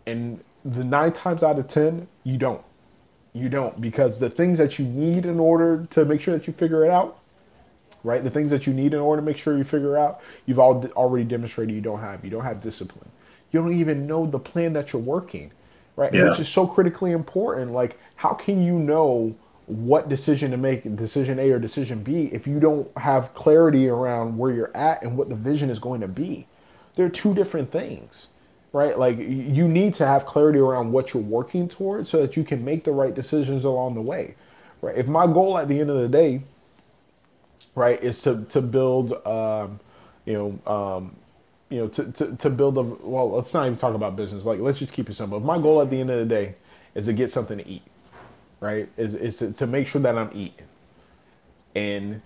And 0.05 0.41
the 0.63 0.85
nine 0.85 1.11
times 1.11 1.43
out 1.43 1.59
of 1.59 1.67
ten, 1.67 2.07
you 2.23 2.37
don't 2.37 2.61
you 3.33 3.49
don't 3.49 3.81
because 3.81 4.19
the 4.19 4.29
things 4.29 4.57
that 4.57 4.79
you 4.79 4.85
need 4.85 5.25
in 5.25 5.37
order 5.37 5.85
to 5.91 6.05
make 6.05 6.21
sure 6.21 6.35
that 6.37 6.47
you 6.47 6.53
figure 6.53 6.85
it 6.85 6.89
out 6.89 7.19
right 8.03 8.23
the 8.23 8.29
things 8.29 8.49
that 8.49 8.65
you 8.65 8.73
need 8.73 8.93
in 8.93 8.99
order 8.99 9.21
to 9.21 9.25
make 9.25 9.37
sure 9.37 9.57
you 9.57 9.63
figure 9.63 9.97
out 9.97 10.21
you've 10.45 10.59
all 10.59 10.83
already 10.95 11.23
demonstrated 11.23 11.75
you 11.75 11.81
don't 11.81 11.99
have 11.99 12.23
you 12.23 12.31
don't 12.31 12.43
have 12.43 12.61
discipline 12.61 13.09
you 13.51 13.61
don't 13.61 13.73
even 13.73 14.07
know 14.07 14.25
the 14.25 14.39
plan 14.39 14.73
that 14.73 14.91
you're 14.91 15.01
working 15.01 15.51
right 15.97 16.13
yeah. 16.13 16.29
which 16.29 16.39
is 16.39 16.47
so 16.47 16.65
critically 16.65 17.11
important 17.11 17.71
like 17.73 17.99
how 18.15 18.33
can 18.33 18.63
you 18.63 18.79
know 18.79 19.35
what 19.65 20.07
decision 20.07 20.49
to 20.49 20.57
make 20.57 20.95
decision 20.95 21.37
a 21.39 21.51
or 21.51 21.59
decision 21.59 22.01
b 22.01 22.29
if 22.31 22.47
you 22.47 22.59
don't 22.59 22.89
have 22.97 23.33
clarity 23.33 23.89
around 23.89 24.37
where 24.37 24.53
you're 24.53 24.75
at 24.77 25.03
and 25.03 25.17
what 25.17 25.27
the 25.27 25.35
vision 25.35 25.69
is 25.69 25.77
going 25.77 25.99
to 25.99 26.07
be 26.07 26.47
they're 26.95 27.09
two 27.09 27.33
different 27.33 27.69
things 27.69 28.27
right? 28.77 28.97
Like 28.97 29.17
you 29.17 29.67
need 29.67 29.93
to 29.95 30.05
have 30.05 30.25
clarity 30.25 30.59
around 30.59 30.91
what 30.91 31.13
you're 31.13 31.23
working 31.23 31.67
towards 31.67 32.09
so 32.09 32.21
that 32.21 32.37
you 32.37 32.43
can 32.43 32.63
make 32.63 32.83
the 32.83 32.91
right 32.91 33.13
decisions 33.13 33.65
along 33.65 33.95
the 33.95 34.01
way, 34.01 34.35
right? 34.81 34.95
If 34.95 35.07
my 35.07 35.25
goal 35.25 35.57
at 35.57 35.67
the 35.67 35.79
end 35.79 35.89
of 35.89 35.97
the 35.97 36.07
day, 36.07 36.41
right, 37.75 38.01
is 38.03 38.21
to 38.23 38.45
to 38.45 38.61
build, 38.61 39.13
um, 39.25 39.79
you 40.25 40.33
know, 40.65 40.71
um, 40.71 41.15
you 41.69 41.79
know, 41.79 41.87
to, 41.89 42.11
to 42.13 42.35
to 42.37 42.49
build 42.49 42.77
a 42.77 42.81
well, 42.81 43.31
let's 43.31 43.53
not 43.53 43.65
even 43.65 43.77
talk 43.77 43.95
about 43.95 44.15
business. 44.15 44.45
Like 44.45 44.59
let's 44.59 44.79
just 44.79 44.93
keep 44.93 45.09
it 45.09 45.15
simple. 45.15 45.37
If 45.37 45.43
my 45.43 45.57
goal 45.57 45.81
at 45.81 45.89
the 45.89 45.99
end 45.99 46.09
of 46.11 46.19
the 46.19 46.25
day 46.25 46.55
is 46.95 47.05
to 47.05 47.13
get 47.13 47.31
something 47.31 47.57
to 47.57 47.67
eat, 47.67 47.83
right, 48.59 48.89
is 48.97 49.13
is 49.15 49.37
to, 49.37 49.53
to 49.53 49.67
make 49.67 49.87
sure 49.87 50.01
that 50.01 50.17
I'm 50.17 50.31
eating, 50.33 50.65
and 51.75 52.21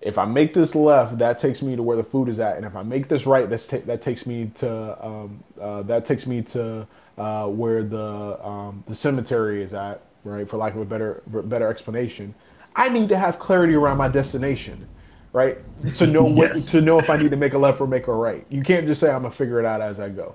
if 0.00 0.18
I 0.18 0.24
make 0.24 0.54
this 0.54 0.74
left, 0.74 1.18
that 1.18 1.38
takes 1.38 1.62
me 1.62 1.76
to 1.76 1.82
where 1.82 1.96
the 1.96 2.04
food 2.04 2.28
is 2.28 2.40
at, 2.40 2.56
and 2.56 2.64
if 2.64 2.76
I 2.76 2.82
make 2.82 3.08
this 3.08 3.26
right, 3.26 3.48
that's 3.48 3.66
ta- 3.66 3.80
that 3.86 4.02
takes 4.02 4.26
me 4.26 4.50
to 4.56 5.06
um, 5.06 5.42
uh, 5.60 5.82
that 5.82 6.04
takes 6.04 6.26
me 6.26 6.42
to 6.42 6.86
uh, 7.18 7.48
where 7.48 7.82
the 7.82 8.38
um, 8.46 8.84
the 8.86 8.94
cemetery 8.94 9.62
is 9.62 9.74
at, 9.74 10.02
right? 10.24 10.48
For 10.48 10.56
lack 10.56 10.74
of 10.74 10.80
a 10.80 10.84
better 10.84 11.22
better 11.26 11.68
explanation, 11.68 12.34
I 12.76 12.88
need 12.88 13.08
to 13.08 13.18
have 13.18 13.38
clarity 13.38 13.74
around 13.74 13.98
my 13.98 14.08
destination, 14.08 14.86
right? 15.32 15.58
To 15.96 16.06
know 16.06 16.24
what 16.24 16.54
to 16.54 16.80
know 16.80 16.98
if 16.98 17.10
I 17.10 17.16
need 17.16 17.30
to 17.30 17.36
make 17.36 17.54
a 17.54 17.58
left 17.58 17.80
or 17.80 17.86
make 17.86 18.06
a 18.06 18.12
right. 18.12 18.44
You 18.50 18.62
can't 18.62 18.86
just 18.86 19.00
say 19.00 19.10
I'm 19.10 19.22
gonna 19.22 19.34
figure 19.34 19.58
it 19.58 19.64
out 19.64 19.80
as 19.80 20.00
I 20.00 20.08
go, 20.08 20.34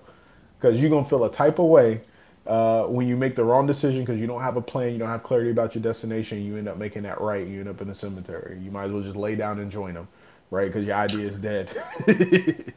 because 0.60 0.80
you're 0.80 0.90
gonna 0.90 1.08
feel 1.08 1.24
a 1.26 1.32
type 1.32 1.60
of 1.60 1.66
way 1.66 2.02
uh, 2.46 2.84
when 2.84 3.08
you 3.08 3.16
make 3.16 3.36
the 3.36 3.44
wrong 3.44 3.66
decision 3.66 4.02
because 4.02 4.20
you 4.20 4.28
don't 4.28 4.42
have 4.42 4.58
a 4.58 4.62
plan, 4.62 4.92
you 4.92 4.98
don't 4.98 5.10
have 5.10 5.24
clarity 5.24 5.52
about 5.52 5.76
your 5.76 5.82
destination, 5.82 6.44
you 6.44 6.58
end 6.58 6.68
up 6.68 6.78
making 6.78 7.04
that 7.04 7.22
right, 7.22 7.48
you 7.48 7.60
end 7.60 7.70
up 7.70 7.82
in 7.82 7.90
a 7.90 7.96
cemetery. 7.96 8.60
You 8.60 8.72
might 8.72 8.86
as 8.86 8.92
well 8.92 9.02
just 9.02 9.16
lay 9.16 9.36
down 9.36 9.60
and 9.60 9.72
join 9.72 9.94
them, 9.94 10.08
right? 10.52 10.68
Because 10.68 10.86
your 10.86 10.96
idea 10.96 11.28
is 11.28 11.40
dead. 11.40 11.70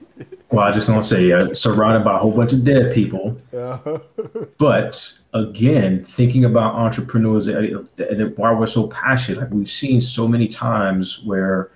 well, 0.50 0.64
I 0.64 0.70
just 0.70 0.88
want 0.88 1.02
to 1.02 1.08
say, 1.08 1.32
uh, 1.32 1.52
surrounded 1.52 2.04
by 2.04 2.14
a 2.14 2.18
whole 2.18 2.30
bunch 2.30 2.52
of 2.52 2.64
dead 2.64 2.94
people. 2.94 3.36
but 4.58 5.12
again, 5.34 6.04
thinking 6.04 6.44
about 6.44 6.74
entrepreneurs 6.74 7.48
uh, 7.48 7.84
and 8.08 8.36
why 8.38 8.52
we're 8.52 8.66
so 8.68 8.86
passionate, 8.86 9.40
like 9.40 9.50
we've 9.50 9.70
seen 9.70 10.00
so 10.00 10.28
many 10.28 10.46
times 10.46 11.24
where 11.24 11.72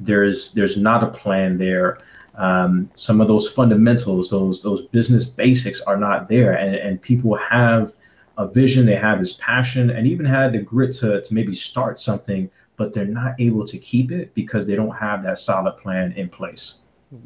there's 0.00 0.52
there's 0.52 0.76
not 0.76 1.02
a 1.02 1.08
plan 1.08 1.58
there 1.58 1.98
um, 2.36 2.90
some 2.94 3.20
of 3.20 3.28
those 3.28 3.48
fundamentals, 3.48 4.30
those 4.30 4.60
those 4.60 4.82
business 4.88 5.24
basics 5.24 5.80
are 5.82 5.96
not 5.96 6.28
there, 6.28 6.54
and, 6.54 6.74
and 6.74 7.00
people 7.00 7.36
have 7.36 7.94
a 8.38 8.48
vision, 8.48 8.86
they 8.86 8.96
have 8.96 9.20
this 9.20 9.34
passion, 9.34 9.90
and 9.90 10.06
even 10.06 10.26
had 10.26 10.52
the 10.52 10.58
grit 10.58 10.92
to 10.94 11.22
to 11.22 11.34
maybe 11.34 11.52
start 11.52 11.98
something, 11.98 12.50
but 12.76 12.92
they're 12.92 13.04
not 13.04 13.34
able 13.38 13.64
to 13.64 13.78
keep 13.78 14.10
it 14.10 14.34
because 14.34 14.66
they 14.66 14.74
don't 14.74 14.94
have 14.96 15.22
that 15.22 15.38
solid 15.38 15.76
plan 15.76 16.12
in 16.12 16.28
place. 16.28 16.78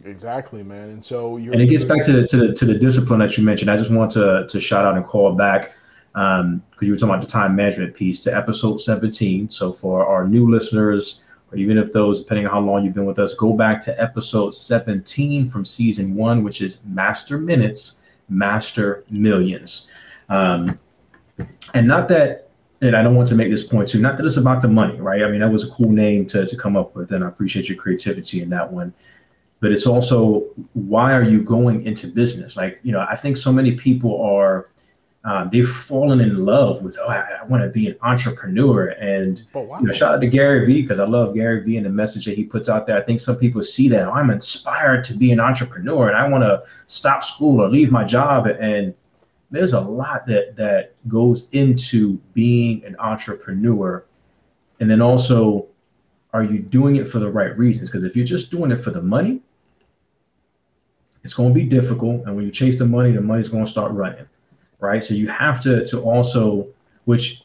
Exactly, 0.04 0.62
man. 0.62 0.90
And 0.90 1.04
so 1.04 1.36
and 1.36 1.62
it 1.62 1.66
gets 1.70 1.84
back 1.84 2.02
to 2.04 2.12
the, 2.12 2.26
to 2.26 2.36
the 2.36 2.52
to 2.52 2.66
the 2.66 2.74
discipline 2.74 3.20
that 3.20 3.38
you 3.38 3.44
mentioned. 3.44 3.70
I 3.70 3.78
just 3.78 3.90
want 3.90 4.10
to 4.12 4.46
to 4.46 4.60
shout 4.60 4.84
out 4.84 4.96
and 4.96 5.04
call 5.04 5.32
back 5.32 5.72
because 6.12 6.40
um, 6.40 6.62
you 6.82 6.90
were 6.90 6.96
talking 6.96 7.14
about 7.14 7.22
the 7.22 7.30
time 7.30 7.56
management 7.56 7.94
piece 7.94 8.20
to 8.20 8.36
episode 8.36 8.78
17. 8.78 9.48
So 9.48 9.72
for 9.72 10.04
our 10.04 10.26
new 10.28 10.50
listeners 10.50 11.22
or 11.51 11.59
even 11.59 11.78
if 11.78 11.92
those, 11.92 12.22
depending 12.22 12.46
on 12.46 12.53
how 12.53 12.61
long 12.61 12.84
you've 12.84 12.94
been 12.94 13.07
with 13.07 13.18
us, 13.18 13.34
go 13.34 13.53
back 13.53 13.80
to 13.82 14.01
episode 14.01 14.55
17 14.55 15.46
from 15.46 15.64
season 15.64 16.14
one, 16.14 16.44
which 16.44 16.61
is 16.61 16.84
Master 16.84 17.38
Minutes, 17.38 18.01
Master 18.28 19.05
Millions. 19.11 19.88
Um, 20.28 20.78
and 21.74 21.88
not 21.88 22.09
that, 22.09 22.51
and 22.80 22.94
I 22.94 23.03
don't 23.03 23.14
want 23.14 23.28
to 23.28 23.34
make 23.34 23.51
this 23.51 23.66
point 23.66 23.88
too, 23.88 24.01
not 24.01 24.16
that 24.18 24.26
it's 24.26 24.36
about 24.36 24.62
the 24.62 24.68
money, 24.68 25.01
right? 25.01 25.22
I 25.22 25.30
mean, 25.30 25.40
that 25.40 25.51
was 25.51 25.66
a 25.66 25.70
cool 25.70 25.90
name 25.90 26.26
to, 26.26 26.46
to 26.46 26.57
come 26.57 26.76
up 26.76 26.94
with, 26.94 27.12
and 27.12 27.24
I 27.24 27.28
appreciate 27.28 27.68
your 27.68 27.78
creativity 27.78 28.42
in 28.42 28.51
that 28.51 28.70
one. 28.70 28.92
But 29.61 29.72
it's 29.72 29.86
also, 29.86 30.44
why 30.74 31.12
are 31.14 31.22
you 31.22 31.42
going 31.42 31.84
into 31.84 32.07
business? 32.07 32.57
Like, 32.57 32.79
you 32.84 32.92
know, 32.92 33.04
I 33.08 33.16
think 33.16 33.37
so 33.37 33.53
many 33.53 33.75
people 33.75 34.22
are 34.22 34.68
um, 35.29 35.50
they've 35.53 35.68
fallen 35.68 36.22
in 36.22 36.46
love 36.46 36.83
with, 36.83 36.96
oh, 37.03 37.09
I, 37.09 37.41
I 37.42 37.45
want 37.45 37.63
to 37.63 37.68
be 37.68 37.87
an 37.87 37.96
entrepreneur. 38.00 38.87
And 38.99 39.42
wow. 39.53 39.79
you 39.79 39.87
know, 39.87 39.92
shout 39.92 40.14
out 40.14 40.22
to 40.22 40.26
Gary 40.26 40.64
Vee 40.64 40.80
because 40.80 40.99
I 40.99 41.05
love 41.05 41.34
Gary 41.34 41.63
Vee 41.63 41.76
and 41.76 41.84
the 41.84 41.91
message 41.91 42.25
that 42.25 42.34
he 42.34 42.45
puts 42.45 42.67
out 42.67 42.87
there. 42.87 42.96
I 42.96 43.03
think 43.03 43.21
some 43.21 43.37
people 43.37 43.63
see 43.63 43.91
that 43.91 44.09
oh, 44.09 44.13
I'm 44.13 44.30
inspired 44.30 45.05
to 45.05 45.14
be 45.14 45.30
an 45.30 45.38
entrepreneur 45.38 46.09
and 46.09 46.17
I 46.17 46.26
want 46.26 46.45
to 46.45 46.63
stop 46.87 47.22
school 47.22 47.61
or 47.61 47.68
leave 47.68 47.92
my 47.92 48.05
job. 48.05 48.46
And 48.46 48.95
there's 49.50 49.75
a 49.75 49.80
lot 49.80 50.26
that 50.29 50.57
that 50.57 50.95
goes 51.09 51.50
into 51.50 52.17
being 52.33 52.83
an 52.87 52.96
entrepreneur. 52.99 54.07
And 54.80 54.91
then 54.91 55.03
also, 55.03 55.67
are 56.33 56.42
you 56.42 56.59
doing 56.59 56.96
it 56.96 57.07
for 57.07 57.18
the 57.18 57.30
right 57.30 57.55
reasons? 57.59 57.91
Because 57.91 58.05
if 58.05 58.17
you're 58.17 58.25
just 58.25 58.50
doing 58.50 58.71
it 58.71 58.79
for 58.79 58.92
the 58.92 59.03
money, 59.03 59.42
it's 61.22 61.34
going 61.34 61.53
to 61.53 61.55
be 61.55 61.67
difficult. 61.67 62.25
And 62.25 62.34
when 62.34 62.46
you 62.46 62.50
chase 62.50 62.79
the 62.79 62.87
money, 62.87 63.13
the 63.13 63.21
money's 63.21 63.49
going 63.49 63.67
to 63.67 63.71
start 63.71 63.92
running 63.92 64.26
right? 64.80 65.03
So 65.03 65.14
you 65.14 65.29
have 65.29 65.61
to 65.63 65.84
to 65.87 66.00
also, 66.00 66.67
which 67.05 67.42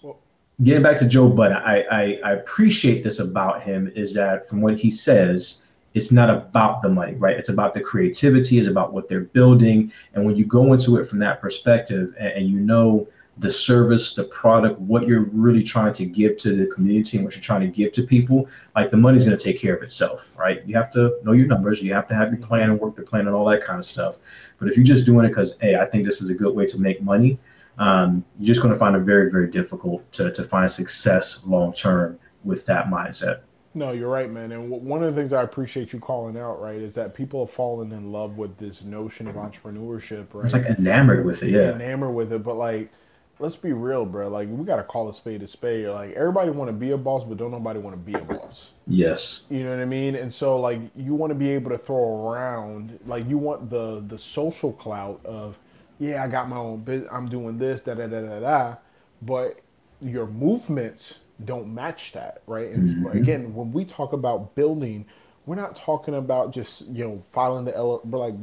getting 0.64 0.84
back 0.84 0.98
to 0.98 1.08
Joe 1.08 1.30
Budden, 1.30 1.58
I, 1.58 1.82
I, 1.92 2.20
I 2.24 2.32
appreciate 2.34 3.04
this 3.04 3.20
about 3.20 3.62
him 3.62 3.92
is 3.96 4.14
that 4.14 4.48
from 4.48 4.62
what 4.62 4.78
he 4.78 4.90
says, 4.90 5.64
it's 5.94 6.12
not 6.12 6.30
about 6.30 6.82
the 6.82 6.90
money, 6.90 7.14
right? 7.16 7.38
It's 7.38 7.50
about 7.50 7.74
the 7.74 7.82
creativity, 7.82 8.58
it's 8.58 8.68
about 8.68 8.94
what 8.94 9.08
they're 9.08 9.22
building. 9.22 9.92
And 10.14 10.26
when 10.26 10.36
you 10.36 10.46
go 10.46 10.74
into 10.74 10.98
it 10.98 11.08
from 11.08 11.20
that 11.20 11.40
perspective 11.40 12.16
and, 12.20 12.30
and 12.30 12.48
you 12.48 12.60
know 12.60 13.08
the 13.38 13.50
service, 13.50 14.14
the 14.14 14.26
product, 14.26 14.80
what 14.80 15.08
you're 15.08 15.26
really 15.32 15.64
trying 15.64 15.92
to 15.94 16.06
give 16.06 16.38
to 16.38 16.56
the 16.56 16.68
community 16.68 17.18
and 17.18 17.26
what 17.26 17.36
you're 17.36 17.42
trying 17.42 17.62
to 17.62 17.68
give 17.68 17.92
to 17.94 18.04
people, 18.04 18.48
like 18.76 18.92
the 18.92 18.98
money's 18.98 19.26
going 19.26 19.36
to 19.36 19.44
take 19.44 19.60
care 19.60 19.76
of 19.76 19.82
itself, 19.82 20.38
right? 20.38 20.62
You 20.68 20.76
have 20.76 20.94
to 20.94 21.20
know 21.24 21.32
your 21.32 21.48
numbers, 21.48 21.82
you 21.82 21.94
have 21.94 22.08
to 22.10 22.16
have 22.16 22.32
your 22.32 22.42
plan 22.42 22.70
and 22.70 22.80
work 22.80 22.96
the 22.96 23.02
plan 23.02 23.26
and 23.26 23.36
all 23.36 23.46
that 23.46 23.64
kind 23.64 23.80
of 23.80 23.86
stuff. 23.86 24.20
But 24.60 24.68
if 24.68 24.78
you're 24.78 24.86
just 24.86 25.06
doing 25.06 25.26
it 25.26 25.30
because, 25.30 25.58
hey, 25.62 25.76
I 25.76 25.86
think 25.86 26.06
this 26.06 26.22
is 26.22 26.30
a 26.30 26.36
good 26.36 26.56
way 26.56 26.66
to 26.68 26.80
make 26.80 27.02
money, 27.02 27.40
um, 27.80 28.24
you're 28.38 28.48
just 28.48 28.62
going 28.62 28.74
to 28.74 28.80
find 28.80 28.96
it 28.96 29.00
very, 29.00 29.32
very 29.32 29.50
difficult 29.50 30.10
to, 30.14 30.32
to 30.32 30.44
find 30.44 30.70
success 30.70 31.44
long 31.46 31.74
term 31.74 32.20
with 32.44 32.68
that 32.68 32.86
mindset. 32.86 33.42
No, 33.76 33.92
you're 33.92 34.10
right, 34.10 34.30
man. 34.30 34.52
And 34.52 34.70
one 34.70 35.04
of 35.04 35.16
the 35.16 35.20
things 35.20 35.34
I 35.34 35.42
appreciate 35.42 35.92
you 35.92 36.00
calling 36.00 36.38
out, 36.38 36.62
right, 36.62 36.76
is 36.76 36.94
that 36.94 37.16
people 37.16 37.44
have 37.44 37.54
fallen 37.54 37.92
in 37.92 38.12
love 38.12 38.38
with 38.38 38.56
this 38.58 38.84
notion 38.84 39.28
of 39.28 39.34
entrepreneurship, 39.34 40.28
right? 40.34 40.46
It's 40.46 40.54
like 40.54 40.68
enamored 40.68 41.26
with 41.26 41.42
it, 41.42 41.50
yeah. 41.50 41.74
Enamored 41.74 42.14
with 42.14 42.32
it, 42.32 42.44
but 42.44 42.56
like 42.56 42.92
let's 43.40 43.56
be 43.56 43.74
real, 43.74 44.06
bro. 44.06 44.28
Like 44.30 44.48
we 44.50 44.64
gotta 44.66 44.84
call 44.84 45.10
a 45.10 45.14
spade 45.14 45.44
a 45.44 45.48
spade. 45.48 45.88
Like 45.88 46.12
everybody 46.12 46.52
want 46.52 46.70
to 46.70 46.74
be 46.74 46.92
a 46.92 46.98
boss, 46.98 47.24
but 47.24 47.38
don't 47.38 47.52
nobody 47.52 47.80
want 47.80 47.94
to 47.94 48.00
be 48.00 48.14
a 48.14 48.22
boss. 48.22 48.72
Yes. 48.88 49.44
You 49.50 49.64
know 49.64 49.72
what 49.72 49.80
I 49.80 49.86
mean? 49.86 50.16
And 50.16 50.34
so 50.34 50.60
like 50.60 50.80
you 50.96 51.14
want 51.14 51.32
to 51.32 51.36
be 51.36 51.50
able 51.52 51.72
to 51.72 51.78
throw 51.78 52.32
around, 52.32 53.00
like 53.06 53.28
you 53.28 53.38
want 53.38 53.70
the 53.70 54.04
the 54.08 54.18
social 54.18 54.74
clout 54.74 55.22
of, 55.26 55.58
yeah, 56.00 56.24
I 56.24 56.28
got 56.28 56.50
my 56.50 56.58
own 56.58 56.82
business. 56.82 57.10
I'm 57.12 57.30
doing 57.30 57.58
this, 57.58 57.82
da 57.82 57.96
da 57.96 58.08
da 58.08 58.22
da 58.22 58.40
da, 58.40 58.76
but 59.22 59.60
your 60.02 60.28
movements 60.28 61.20
don't 61.46 61.74
match 61.74 62.12
that, 62.14 62.44
right? 62.48 62.70
And 62.72 62.90
mm-hmm. 62.90 63.18
again, 63.18 63.54
when 63.54 63.72
we 63.72 63.86
talk 63.86 64.14
about 64.14 64.56
building, 64.56 65.06
we're 65.46 65.56
not 65.56 65.76
talking 65.76 66.16
about 66.16 66.54
just 66.54 66.82
you 66.88 67.04
know 67.04 67.24
filing 67.32 67.66
the 67.66 67.76
L, 67.76 68.02
but 68.06 68.18
like 68.18 68.36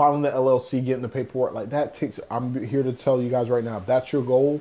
filing 0.00 0.22
the 0.22 0.30
LLC, 0.30 0.82
getting 0.82 1.02
the 1.02 1.08
paperwork, 1.10 1.52
like 1.52 1.68
that 1.68 1.92
takes. 1.92 2.18
I'm 2.30 2.66
here 2.66 2.82
to 2.82 2.90
tell 2.90 3.20
you 3.20 3.28
guys 3.28 3.50
right 3.50 3.62
now, 3.62 3.76
if 3.76 3.84
that's 3.84 4.14
your 4.14 4.22
goal, 4.22 4.58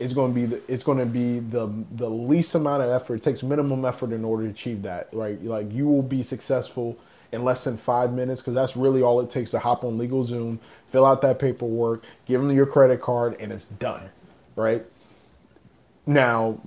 it's 0.00 0.12
going 0.12 0.34
to 0.34 0.34
be 0.34 0.46
the 0.46 0.60
it's 0.66 0.82
going 0.82 0.98
to 0.98 1.06
be 1.06 1.38
the 1.38 1.72
the 1.92 2.10
least 2.10 2.56
amount 2.56 2.82
of 2.82 2.90
effort. 2.90 3.14
It 3.14 3.22
takes 3.22 3.44
minimum 3.44 3.84
effort 3.84 4.10
in 4.10 4.24
order 4.24 4.46
to 4.46 4.50
achieve 4.50 4.82
that, 4.82 5.08
right? 5.12 5.40
Like 5.44 5.72
you 5.72 5.86
will 5.86 6.02
be 6.02 6.24
successful 6.24 6.98
in 7.30 7.44
less 7.44 7.62
than 7.62 7.76
five 7.76 8.12
minutes 8.12 8.40
because 8.40 8.54
that's 8.54 8.76
really 8.76 9.00
all 9.00 9.20
it 9.20 9.30
takes 9.30 9.52
to 9.52 9.60
hop 9.60 9.84
on 9.84 9.96
LegalZoom, 9.96 10.58
fill 10.88 11.06
out 11.06 11.22
that 11.22 11.38
paperwork, 11.38 12.02
give 12.26 12.42
them 12.42 12.50
your 12.50 12.66
credit 12.66 13.00
card, 13.00 13.36
and 13.38 13.52
it's 13.52 13.66
done, 13.66 14.10
right? 14.56 14.84
Now, 16.04 16.58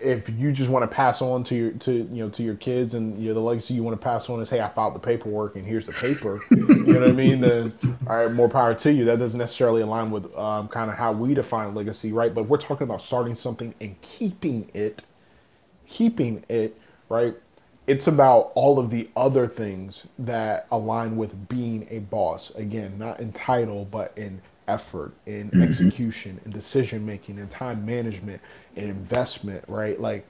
if 0.00 0.28
you 0.30 0.52
just 0.52 0.70
want 0.70 0.82
to 0.82 0.94
pass 0.94 1.22
on 1.22 1.42
to 1.44 1.54
your 1.54 1.70
to 1.72 1.92
you 1.92 2.24
know 2.24 2.28
to 2.30 2.42
your 2.42 2.54
kids 2.56 2.94
and 2.94 3.18
you 3.20 3.28
know 3.28 3.34
the 3.34 3.40
legacy 3.40 3.74
you 3.74 3.82
want 3.82 3.98
to 3.98 4.02
pass 4.02 4.28
on 4.28 4.40
is 4.40 4.50
hey 4.50 4.60
I 4.60 4.68
filed 4.68 4.94
the 4.94 5.00
paperwork 5.00 5.56
and 5.56 5.64
here's 5.64 5.86
the 5.86 5.92
paper 5.92 6.40
you 6.50 6.66
know 6.66 7.00
what 7.00 7.08
I 7.08 7.12
mean? 7.12 7.40
Then 7.40 7.72
all 8.06 8.16
right 8.16 8.32
more 8.32 8.48
power 8.48 8.74
to 8.74 8.92
you. 8.92 9.04
That 9.04 9.18
doesn't 9.18 9.38
necessarily 9.38 9.82
align 9.82 10.10
with 10.10 10.34
um, 10.36 10.68
kind 10.68 10.90
of 10.90 10.96
how 10.96 11.12
we 11.12 11.34
define 11.34 11.74
legacy 11.74 12.12
right? 12.12 12.34
But 12.34 12.44
we're 12.44 12.58
talking 12.58 12.84
about 12.84 13.02
starting 13.02 13.34
something 13.34 13.74
and 13.80 14.00
keeping 14.00 14.70
it 14.74 15.02
keeping 15.86 16.44
it 16.48 16.78
right? 17.08 17.34
It's 17.86 18.06
about 18.06 18.52
all 18.54 18.78
of 18.78 18.90
the 18.90 19.10
other 19.14 19.46
things 19.46 20.06
that 20.18 20.66
align 20.70 21.16
with 21.16 21.48
being 21.48 21.86
a 21.90 21.98
boss. 21.98 22.50
Again 22.54 22.98
not 22.98 23.20
entitled 23.20 23.90
but 23.90 24.12
in 24.16 24.40
effort 24.68 25.12
in 25.26 25.50
mm-hmm. 25.50 25.62
execution 25.62 26.40
and 26.44 26.52
decision 26.52 27.04
making 27.04 27.38
and 27.38 27.50
time 27.50 27.84
management 27.84 28.40
and 28.76 28.88
investment, 28.88 29.64
right? 29.68 30.00
Like 30.00 30.26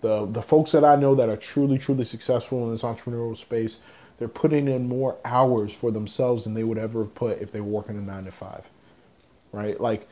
the 0.00 0.26
the 0.26 0.42
folks 0.42 0.72
that 0.72 0.84
I 0.84 0.96
know 0.96 1.14
that 1.14 1.28
are 1.28 1.36
truly 1.36 1.78
truly 1.78 2.04
successful 2.04 2.64
in 2.64 2.72
this 2.72 2.82
entrepreneurial 2.82 3.36
space, 3.36 3.78
they're 4.18 4.28
putting 4.28 4.68
in 4.68 4.88
more 4.88 5.16
hours 5.24 5.72
for 5.72 5.90
themselves 5.90 6.44
than 6.44 6.54
they 6.54 6.64
would 6.64 6.78
ever 6.78 7.00
have 7.00 7.14
put 7.14 7.40
if 7.40 7.52
they 7.52 7.60
were 7.60 7.68
working 7.68 7.96
a 7.96 8.00
9 8.00 8.24
to 8.24 8.30
5. 8.30 8.70
Right? 9.52 9.80
Like 9.80 10.08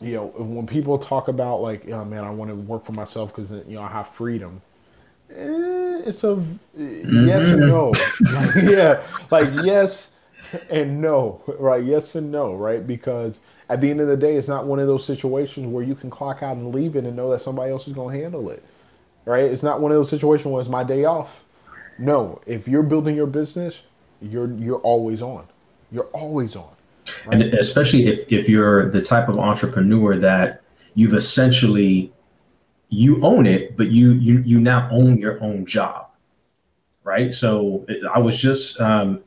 you 0.00 0.14
know, 0.14 0.26
when 0.36 0.66
people 0.66 0.98
talk 0.98 1.28
about 1.28 1.60
like, 1.60 1.88
oh 1.90 2.04
man, 2.04 2.24
I 2.24 2.30
want 2.30 2.50
to 2.50 2.54
work 2.54 2.84
for 2.84 2.92
myself 2.92 3.34
because 3.34 3.50
you 3.50 3.76
know 3.76 3.82
I 3.82 3.88
have 3.88 4.08
freedom. 4.08 4.60
Eh, 5.30 6.02
it's 6.06 6.24
a 6.24 6.36
mm-hmm. 6.36 7.26
yes 7.26 7.48
and 7.48 7.60
no. 7.60 7.86
like, 7.88 8.70
yeah, 8.70 9.02
like 9.30 9.46
yes 9.64 10.13
and 10.70 11.00
no, 11.00 11.42
right? 11.58 11.82
Yes 11.82 12.14
and 12.14 12.30
no, 12.30 12.54
right? 12.54 12.86
Because 12.86 13.40
at 13.68 13.80
the 13.80 13.90
end 13.90 14.00
of 14.00 14.08
the 14.08 14.16
day, 14.16 14.36
it's 14.36 14.48
not 14.48 14.66
one 14.66 14.78
of 14.78 14.86
those 14.86 15.04
situations 15.04 15.66
where 15.66 15.84
you 15.84 15.94
can 15.94 16.10
clock 16.10 16.42
out 16.42 16.56
and 16.56 16.74
leave 16.74 16.96
it 16.96 17.04
and 17.04 17.16
know 17.16 17.30
that 17.30 17.40
somebody 17.40 17.70
else 17.70 17.88
is 17.88 17.94
going 17.94 18.16
to 18.16 18.22
handle 18.22 18.50
it, 18.50 18.62
right? 19.24 19.44
It's 19.44 19.62
not 19.62 19.80
one 19.80 19.90
of 19.90 19.96
those 19.96 20.10
situations 20.10 20.46
where 20.46 20.60
it's 20.60 20.70
my 20.70 20.84
day 20.84 21.04
off. 21.04 21.44
No, 21.98 22.40
if 22.46 22.68
you're 22.68 22.82
building 22.82 23.14
your 23.14 23.26
business, 23.26 23.82
you're 24.20 24.52
you're 24.54 24.80
always 24.80 25.22
on. 25.22 25.46
You're 25.92 26.08
always 26.12 26.56
on. 26.56 26.68
Right? 27.26 27.42
And 27.42 27.54
especially 27.54 28.06
if 28.06 28.30
if 28.32 28.48
you're 28.48 28.90
the 28.90 29.00
type 29.00 29.28
of 29.28 29.38
entrepreneur 29.38 30.16
that 30.18 30.62
you've 30.94 31.14
essentially 31.14 32.12
you 32.88 33.22
own 33.24 33.46
it, 33.46 33.76
but 33.76 33.88
you 33.88 34.12
you 34.12 34.40
you 34.40 34.60
now 34.60 34.88
own 34.90 35.18
your 35.18 35.42
own 35.42 35.66
job, 35.66 36.08
right? 37.02 37.32
So 37.32 37.86
I 38.12 38.18
was 38.18 38.38
just 38.38 38.80
um, 38.80 39.23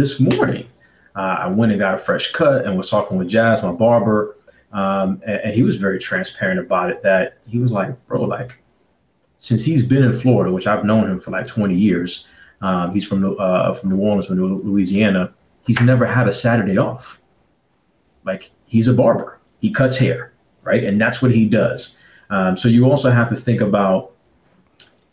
this 0.00 0.18
morning 0.18 0.66
uh, 1.14 1.36
I 1.40 1.48
went 1.48 1.72
and 1.72 1.78
got 1.78 1.94
a 1.94 1.98
fresh 1.98 2.32
cut 2.32 2.64
and 2.64 2.74
was 2.74 2.88
talking 2.88 3.18
with 3.18 3.28
Jazz, 3.28 3.62
my 3.62 3.72
barber, 3.72 4.34
um, 4.72 5.20
and, 5.26 5.40
and, 5.44 5.54
he 5.54 5.62
was 5.62 5.76
very 5.76 5.98
transparent 5.98 6.58
about 6.58 6.88
it. 6.88 7.02
That 7.02 7.36
he 7.46 7.58
was 7.58 7.70
like, 7.70 8.06
"Bro, 8.06 8.22
like, 8.22 8.62
since 9.36 9.62
he's 9.62 9.84
been 9.84 10.02
in 10.02 10.12
Florida, 10.14 10.50
which 10.50 10.66
I've 10.66 10.84
known 10.84 11.10
him 11.10 11.20
for 11.20 11.32
like 11.32 11.46
20 11.46 11.74
years, 11.74 12.26
um, 12.62 12.92
he's 12.92 13.04
from 13.04 13.36
uh, 13.38 13.74
from 13.74 13.90
New 13.90 13.98
Orleans, 13.98 14.26
from 14.26 14.38
Louisiana. 14.38 15.34
He's 15.66 15.80
never 15.80 16.06
had 16.06 16.28
a 16.28 16.32
Saturday 16.32 16.78
off. 16.78 17.20
Like, 18.24 18.50
he's 18.64 18.88
a 18.88 18.94
barber. 18.94 19.38
He 19.60 19.70
cuts 19.70 19.98
hair, 19.98 20.32
right, 20.62 20.84
and 20.84 20.98
that's 20.98 21.20
what 21.20 21.32
he 21.34 21.46
does. 21.46 21.98
Um, 22.30 22.56
so 22.56 22.68
you 22.68 22.90
also 22.90 23.10
have 23.10 23.28
to 23.28 23.36
think 23.36 23.60
about 23.60 24.09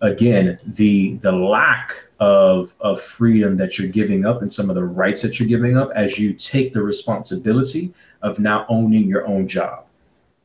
again 0.02 0.58
the 0.66 1.16
the 1.16 1.32
lack 1.32 2.04
of 2.20 2.76
of 2.80 3.02
freedom 3.02 3.56
that 3.58 3.78
you're 3.78 3.92
giving 3.92 4.26
up 4.26 4.42
and 4.42 4.52
some 4.52 4.70
of 4.70 4.76
the 4.76 4.84
rights 4.84 5.22
that 5.22 5.40
you're 5.40 5.50
giving 5.50 5.78
up 5.78 5.92
as 5.96 6.20
you 6.20 6.34
take 6.34 6.74
the 6.74 6.82
responsibility 6.82 7.94
of 8.22 8.40
now 8.40 8.66
owning 8.70 9.08
your 9.08 9.26
own 9.28 9.48
job. 9.48 9.86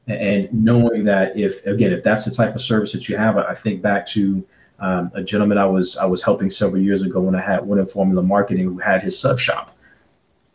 And 0.08 0.52
knowing 0.52 1.04
that 1.04 1.36
if 1.36 1.64
again 1.66 1.92
if 1.92 2.02
that's 2.02 2.24
the 2.24 2.30
type 2.30 2.54
of 2.54 2.60
service 2.60 2.92
that 2.92 3.08
you 3.08 3.16
have 3.16 3.38
i 3.38 3.54
think 3.54 3.80
back 3.82 4.04
to 4.08 4.44
um, 4.80 5.12
a 5.14 5.22
gentleman 5.22 5.58
i 5.58 5.64
was 5.64 5.96
i 5.96 6.04
was 6.04 6.24
helping 6.24 6.50
several 6.50 6.82
years 6.82 7.02
ago 7.02 7.20
when 7.20 7.36
i 7.36 7.40
had 7.40 7.64
Winning 7.64 7.86
Formula 7.86 8.20
Marketing 8.20 8.64
who 8.64 8.78
had 8.78 9.02
his 9.02 9.18
sub 9.18 9.38
shop. 9.38 9.76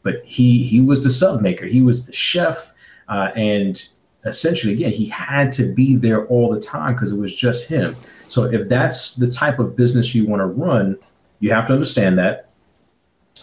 But 0.03 0.21
he 0.25 0.63
he 0.63 0.81
was 0.81 1.01
the 1.01 1.09
sub 1.09 1.41
maker. 1.41 1.65
He 1.65 1.81
was 1.81 2.05
the 2.05 2.13
chef 2.13 2.73
uh, 3.07 3.29
and 3.35 3.87
essentially 4.25 4.73
again 4.73 4.91
he 4.91 5.05
had 5.05 5.53
to 5.53 5.73
be 5.73 5.95
there 5.95 6.25
all 6.27 6.53
the 6.53 6.59
time 6.59 6.93
because 6.93 7.13
it 7.13 7.17
was 7.17 7.33
just 7.33 7.69
him 7.69 7.95
so 8.27 8.43
if 8.43 8.67
that's 8.67 9.15
the 9.15 9.29
type 9.29 9.59
of 9.59 9.75
business 9.75 10.13
you 10.13 10.27
want 10.27 10.41
to 10.41 10.45
run, 10.45 10.97
you 11.39 11.51
have 11.51 11.67
to 11.67 11.73
understand 11.73 12.17
that. 12.17 12.49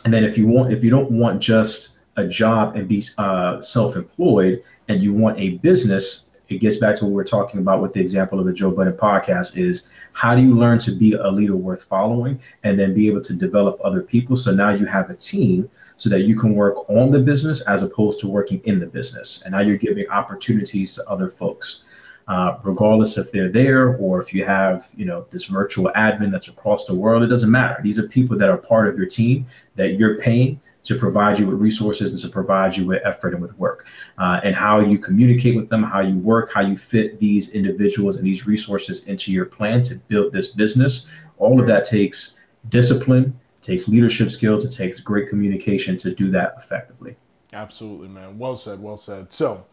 And 0.04 0.12
then 0.12 0.24
if 0.24 0.36
you 0.36 0.46
want, 0.46 0.72
if 0.72 0.84
you 0.84 0.90
don't 0.90 1.10
want 1.10 1.40
just 1.40 1.98
a 2.16 2.26
job 2.26 2.76
and 2.76 2.86
be 2.88 3.02
uh, 3.18 3.60
self-employed, 3.60 4.62
and 4.88 5.02
you 5.02 5.14
want 5.14 5.38
a 5.38 5.50
business, 5.58 6.30
it 6.48 6.58
gets 6.58 6.76
back 6.76 6.94
to 6.96 7.04
what 7.06 7.14
we're 7.14 7.24
talking 7.24 7.58
about 7.58 7.80
with 7.80 7.94
the 7.94 8.00
example 8.00 8.38
of 8.38 8.44
the 8.44 8.52
Joe 8.52 8.70
Budden 8.70 8.92
podcast: 8.94 9.56
is 9.56 9.88
how 10.12 10.34
do 10.34 10.42
you 10.42 10.54
learn 10.54 10.78
to 10.80 10.92
be 10.92 11.14
a 11.14 11.28
leader 11.28 11.56
worth 11.56 11.82
following, 11.82 12.38
and 12.62 12.78
then 12.78 12.92
be 12.92 13.08
able 13.08 13.22
to 13.22 13.34
develop 13.34 13.80
other 13.82 14.02
people. 14.02 14.36
So 14.36 14.52
now 14.52 14.70
you 14.70 14.86
have 14.86 15.08
a 15.08 15.14
team 15.14 15.70
so 15.96 16.10
that 16.10 16.22
you 16.22 16.36
can 16.36 16.54
work 16.54 16.88
on 16.90 17.10
the 17.10 17.20
business 17.20 17.60
as 17.62 17.82
opposed 17.82 18.20
to 18.20 18.28
working 18.28 18.60
in 18.64 18.80
the 18.80 18.86
business. 18.86 19.42
And 19.44 19.52
now 19.52 19.60
you're 19.60 19.76
giving 19.76 20.08
opportunities 20.08 20.94
to 20.96 21.08
other 21.08 21.28
folks 21.28 21.84
uh, 22.26 22.58
regardless 22.62 23.18
if 23.18 23.30
they're 23.32 23.50
there 23.50 23.96
or 23.96 24.20
if 24.20 24.32
you 24.32 24.44
have 24.44 24.90
you 24.96 25.04
know 25.04 25.26
this 25.30 25.44
virtual 25.44 25.90
admin 25.94 26.30
that's 26.30 26.48
across 26.48 26.84
the 26.86 26.94
world 26.94 27.22
it 27.22 27.26
doesn't 27.26 27.50
matter. 27.50 27.80
These 27.82 27.98
are 27.98 28.08
people 28.08 28.36
that 28.38 28.48
are 28.48 28.56
part 28.56 28.88
of 28.88 28.96
your 28.96 29.06
team 29.06 29.46
that 29.76 29.94
you're 29.94 30.18
paying 30.18 30.60
to 30.84 30.94
provide 30.94 31.38
you 31.38 31.46
with 31.46 31.58
resources 31.58 32.12
and 32.12 32.20
to 32.20 32.28
provide 32.28 32.76
you 32.76 32.86
with 32.86 33.02
effort 33.06 33.32
and 33.32 33.40
with 33.40 33.58
work. 33.58 33.86
Uh, 34.18 34.40
and 34.44 34.54
how 34.54 34.80
you 34.80 34.98
communicate 34.98 35.56
with 35.56 35.68
them 35.68 35.82
how 35.82 36.00
you 36.00 36.16
work 36.18 36.52
how 36.52 36.60
you 36.60 36.76
fit 36.76 37.18
these 37.18 37.50
individuals 37.50 38.16
and 38.16 38.26
these 38.26 38.46
resources 38.46 39.04
into 39.04 39.32
your 39.32 39.46
plan 39.46 39.82
to 39.82 39.96
build 40.08 40.32
this 40.32 40.48
business 40.48 41.08
all 41.38 41.60
of 41.60 41.66
that 41.66 41.84
takes 41.84 42.38
discipline 42.68 43.38
takes 43.60 43.88
leadership 43.88 44.30
skills 44.30 44.64
it 44.64 44.70
takes 44.70 45.00
great 45.00 45.28
communication 45.28 45.96
to 45.96 46.14
do 46.14 46.30
that 46.30 46.54
effectively. 46.58 47.16
Absolutely 47.52 48.08
man. 48.08 48.38
Well 48.38 48.56
said 48.56 48.80
well 48.80 48.96
said. 48.96 49.32
So 49.32 49.64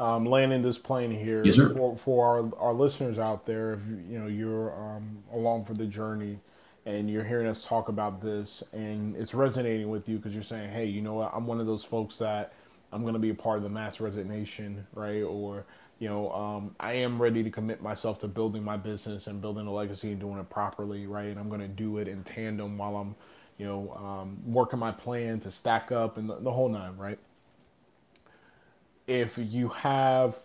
um, 0.00 0.24
landing 0.24 0.62
this 0.62 0.78
plane 0.78 1.10
here 1.10 1.44
yes, 1.44 1.56
for, 1.56 1.96
for 1.96 2.26
our, 2.26 2.68
our 2.68 2.72
listeners 2.72 3.18
out 3.18 3.44
there. 3.44 3.74
If 3.74 3.80
you 4.10 4.18
know 4.18 4.26
you're 4.26 4.74
um, 4.74 5.22
along 5.32 5.66
for 5.66 5.74
the 5.74 5.86
journey 5.86 6.38
and 6.86 7.10
you're 7.10 7.24
hearing 7.24 7.46
us 7.46 7.66
talk 7.66 7.88
about 7.88 8.22
this 8.22 8.62
and 8.72 9.14
it's 9.14 9.34
resonating 9.34 9.90
with 9.90 10.08
you 10.08 10.16
because 10.16 10.32
you're 10.32 10.42
saying, 10.42 10.70
hey, 10.70 10.86
you 10.86 11.02
know 11.02 11.14
what? 11.14 11.30
I'm 11.34 11.46
one 11.46 11.60
of 11.60 11.66
those 11.66 11.84
folks 11.84 12.16
that 12.16 12.54
I'm 12.92 13.02
going 13.02 13.12
to 13.14 13.20
be 13.20 13.28
a 13.28 13.34
part 13.34 13.58
of 13.58 13.62
the 13.62 13.68
mass 13.68 14.00
resignation, 14.00 14.86
right? 14.94 15.22
Or 15.22 15.66
you 15.98 16.08
know, 16.08 16.32
um, 16.32 16.74
I 16.80 16.94
am 16.94 17.20
ready 17.20 17.42
to 17.42 17.50
commit 17.50 17.82
myself 17.82 18.18
to 18.20 18.28
building 18.28 18.64
my 18.64 18.78
business 18.78 19.26
and 19.26 19.42
building 19.42 19.66
a 19.66 19.72
legacy 19.72 20.10
and 20.12 20.18
doing 20.18 20.38
it 20.38 20.48
properly, 20.48 21.06
right? 21.06 21.28
And 21.28 21.38
I'm 21.38 21.50
going 21.50 21.60
to 21.60 21.68
do 21.68 21.98
it 21.98 22.08
in 22.08 22.24
tandem 22.24 22.78
while 22.78 22.96
I'm, 22.96 23.14
you 23.58 23.66
know, 23.66 23.92
um, 23.92 24.38
working 24.46 24.78
my 24.78 24.92
plan 24.92 25.40
to 25.40 25.50
stack 25.50 25.92
up 25.92 26.16
and 26.16 26.28
the, 26.28 26.36
the 26.36 26.50
whole 26.50 26.70
nine, 26.70 26.96
right? 26.96 27.18
If 29.10 29.36
you 29.38 29.68
have 29.70 30.38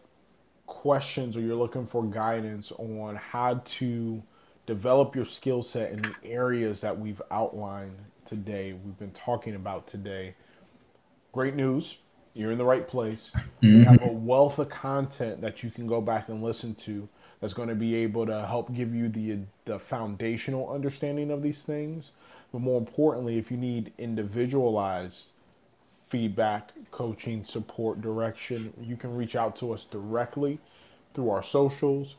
questions 0.66 1.38
or 1.38 1.42
you're 1.42 1.56
looking 1.56 1.86
for 1.86 2.04
guidance 2.04 2.72
on 2.72 3.16
how 3.16 3.62
to 3.64 4.24
develop 4.66 5.16
your 5.16 5.26
skill 5.26 5.62
set 5.62 5.92
in 5.92 6.02
the 6.02 6.16
areas 6.24 6.82
that 6.82 6.98
we've 6.98 7.22
outlined 7.30 7.96
today, 8.26 8.74
we've 8.74 8.98
been 8.98 9.12
talking 9.12 9.54
about 9.54 9.86
today, 9.86 10.34
great 11.32 11.54
news 11.54 11.98
you're 12.36 12.52
in 12.52 12.58
the 12.58 12.66
right 12.66 12.88
place. 12.88 13.32
Mm-hmm. 13.34 13.68
You 13.68 13.84
have 13.86 14.02
a 14.02 14.12
wealth 14.12 14.60
of 14.60 14.70
content 14.70 15.42
that 15.42 15.64
you 15.64 15.72
can 15.72 15.88
go 15.88 16.02
back 16.02 16.30
and 16.30 16.44
listen 16.44 16.76
to 16.76 17.08
that's 17.40 17.54
going 17.54 17.70
to 17.70 17.76
be 17.76 17.96
able 17.96 18.26
to 18.26 18.46
help 18.46 18.74
give 18.74 18.94
you 18.94 19.10
the 19.10 19.40
the 19.64 19.80
foundational 19.80 20.70
understanding 20.70 21.32
of 21.32 21.42
these 21.42 21.64
things. 21.64 22.12
But 22.52 22.62
more 22.62 22.78
importantly, 22.78 23.36
if 23.36 23.50
you 23.50 23.58
need 23.58 23.94
individualized 23.98 25.28
feedback, 26.16 26.72
coaching, 26.92 27.44
support, 27.44 28.00
direction, 28.00 28.72
you 28.82 28.96
can 28.96 29.14
reach 29.14 29.36
out 29.36 29.54
to 29.58 29.74
us 29.74 29.84
directly 29.84 30.58
through 31.14 31.30
our 31.30 31.44
socials, 31.44 32.16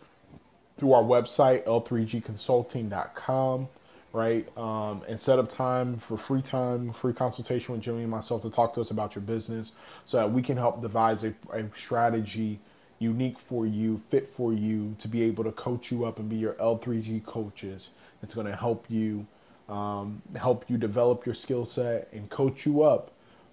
through 0.77 0.93
our 0.93 1.03
website, 1.03 1.65
l3gconsulting.com 1.65 3.67
right? 4.13 4.59
Um, 4.59 5.03
and 5.09 5.19
set 5.19 5.39
up 5.39 5.49
time 5.49 5.97
for 5.97 6.19
free 6.19 6.43
time, 6.43 6.93
free 6.93 7.15
consultation 7.15 7.75
with 7.75 7.83
Jimmie 7.83 8.03
and 8.03 8.11
myself 8.11 8.43
to 8.43 8.51
talk 8.51 8.75
to 8.75 8.83
us 8.83 8.91
about 8.91 9.15
your 9.15 9.23
business 9.23 9.73
so 10.05 10.19
that 10.19 10.31
we 10.31 10.43
can 10.43 10.59
help 10.59 10.83
devise 10.83 11.25
a, 11.25 11.33
a 11.53 11.65
strategy 11.75 12.61
unique 12.99 13.39
for 13.39 13.67
you, 13.67 13.99
fit 14.11 14.29
for 14.29 14.53
you 14.53 14.95
to 14.99 15.09
be 15.09 15.23
able 15.23 15.45
to 15.45 15.53
coach 15.53 15.91
you 15.91 16.05
up 16.05 16.19
and 16.19 16.29
be 16.29 16.37
your 16.37 16.53
L3G 16.55 17.25
coaches. 17.25 17.91
It's 18.23 18.35
going 18.35 18.47
to 18.47 18.57
help 18.57 18.85
you 18.91 19.27
um, 19.71 20.21
help 20.35 20.67
you 20.69 20.77
develop 20.77 21.25
your 21.25 21.35
skill 21.35 21.65
set 21.65 22.09
and 22.13 22.29
coach 22.31 22.67
you 22.67 22.83
up 22.83 23.11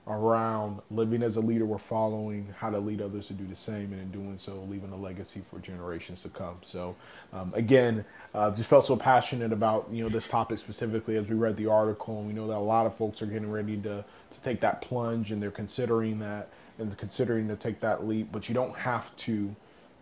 around 0.07 0.81
living 0.91 1.23
as 1.23 1.38
a 1.38 1.39
leader 1.39 1.65
we're 1.65 1.77
following 1.77 2.53
how 2.57 2.69
to 2.69 2.77
lead 2.77 3.01
others 3.01 3.27
to 3.27 3.34
do 3.34 3.45
the 3.47 3.55
same 3.55 3.93
and 3.93 4.01
in 4.01 4.11
doing 4.11 4.38
so 4.38 4.65
leaving 4.69 4.91
a 4.91 4.95
legacy 4.95 5.41
for 5.49 5.59
generations 5.59 6.23
to 6.23 6.30
come. 6.30 6.57
So 6.61 6.95
um, 7.31 7.53
again 7.55 8.03
uh, 8.34 8.51
just 8.51 8.69
felt 8.69 8.85
so 8.85 8.97
passionate 8.97 9.53
about 9.53 9.88
you 9.91 10.03
know 10.03 10.09
this 10.09 10.27
topic 10.27 10.57
specifically 10.57 11.15
as 11.15 11.30
we 11.30 11.35
read 11.35 11.55
the 11.55 11.67
article 11.67 12.19
and 12.19 12.27
we 12.27 12.34
know 12.34 12.47
that 12.47 12.57
a 12.57 12.59
lot 12.59 12.85
of 12.85 12.95
folks 12.97 13.21
are 13.21 13.27
getting 13.27 13.51
ready 13.51 13.77
to, 13.77 14.03
to 14.31 14.41
take 14.41 14.59
that 14.59 14.81
plunge 14.81 15.31
and 15.31 15.41
they're 15.41 15.51
considering 15.51 16.19
that 16.19 16.49
and 16.80 16.97
considering 16.97 17.47
to 17.47 17.55
take 17.55 17.80
that 17.80 18.05
leap 18.05 18.27
but 18.31 18.49
you 18.49 18.55
don't 18.55 18.75
have 18.75 19.15
to 19.15 19.55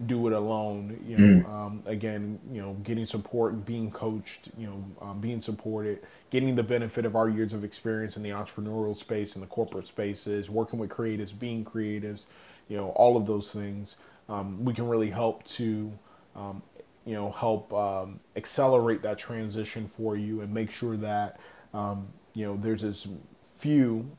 do 0.07 0.28
it 0.28 0.34
alone. 0.34 0.99
You 1.06 1.18
know, 1.18 1.44
mm. 1.44 1.49
um, 1.49 1.84
again, 1.86 2.40
you 2.52 2.61
know, 2.61 2.73
getting 2.84 3.06
support, 3.06 3.65
being 3.65 3.91
coached, 3.91 4.49
you 4.57 4.68
know, 4.68 4.84
um, 5.02 5.19
being 5.19 5.41
supported, 5.41 6.02
getting 6.30 6.56
the 6.56 6.64
benefit 6.64 7.06
of 7.06 7.15
our 7.15 7.30
years 7.30 7.53
of 7.53 7.64
experience 7.64 8.18
in 8.18 8.23
the 8.23 8.30
entrepreneurial 8.30 8.95
space 8.95 9.36
and 9.36 9.44
the 9.44 9.48
corporate 9.48 9.88
spaces, 9.88 10.49
working 10.49 10.80
with 10.80 10.90
creatives, 10.90 11.38
being 11.38 11.64
creatives, 11.64 12.26
you 12.68 12.78
know, 12.78 12.90
all 12.90 13.18
of 13.18 13.26
those 13.26 13.53
things. 13.53 13.95
Um, 14.30 14.64
we 14.64 14.73
can 14.73 14.88
really 14.88 15.10
help 15.10 15.44
to, 15.45 15.91
um, 16.36 16.61
you 17.06 17.14
know, 17.14 17.32
help 17.32 17.73
um, 17.73 18.19
accelerate 18.36 19.02
that 19.02 19.18
transition 19.18 19.88
for 19.88 20.15
you 20.15 20.41
and 20.41 20.53
make 20.53 20.72
sure 20.72 20.95
that, 20.98 21.40
um, 21.73 22.07
you 22.34 22.45
know, 22.45 22.57
there's 22.61 22.84
as 22.84 23.07
few, 23.44 24.10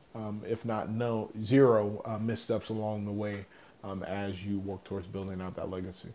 if 0.45 0.63
not 0.65 0.89
no 0.89 1.29
zero 1.41 2.01
uh, 2.05 2.17
missteps 2.17 2.69
along 2.69 3.05
the 3.05 3.11
way 3.11 3.45
um, 3.83 4.03
as 4.03 4.45
you 4.45 4.59
work 4.59 4.83
towards 4.83 5.07
building 5.07 5.41
out 5.41 5.55
that 5.55 5.69
legacy. 5.69 6.09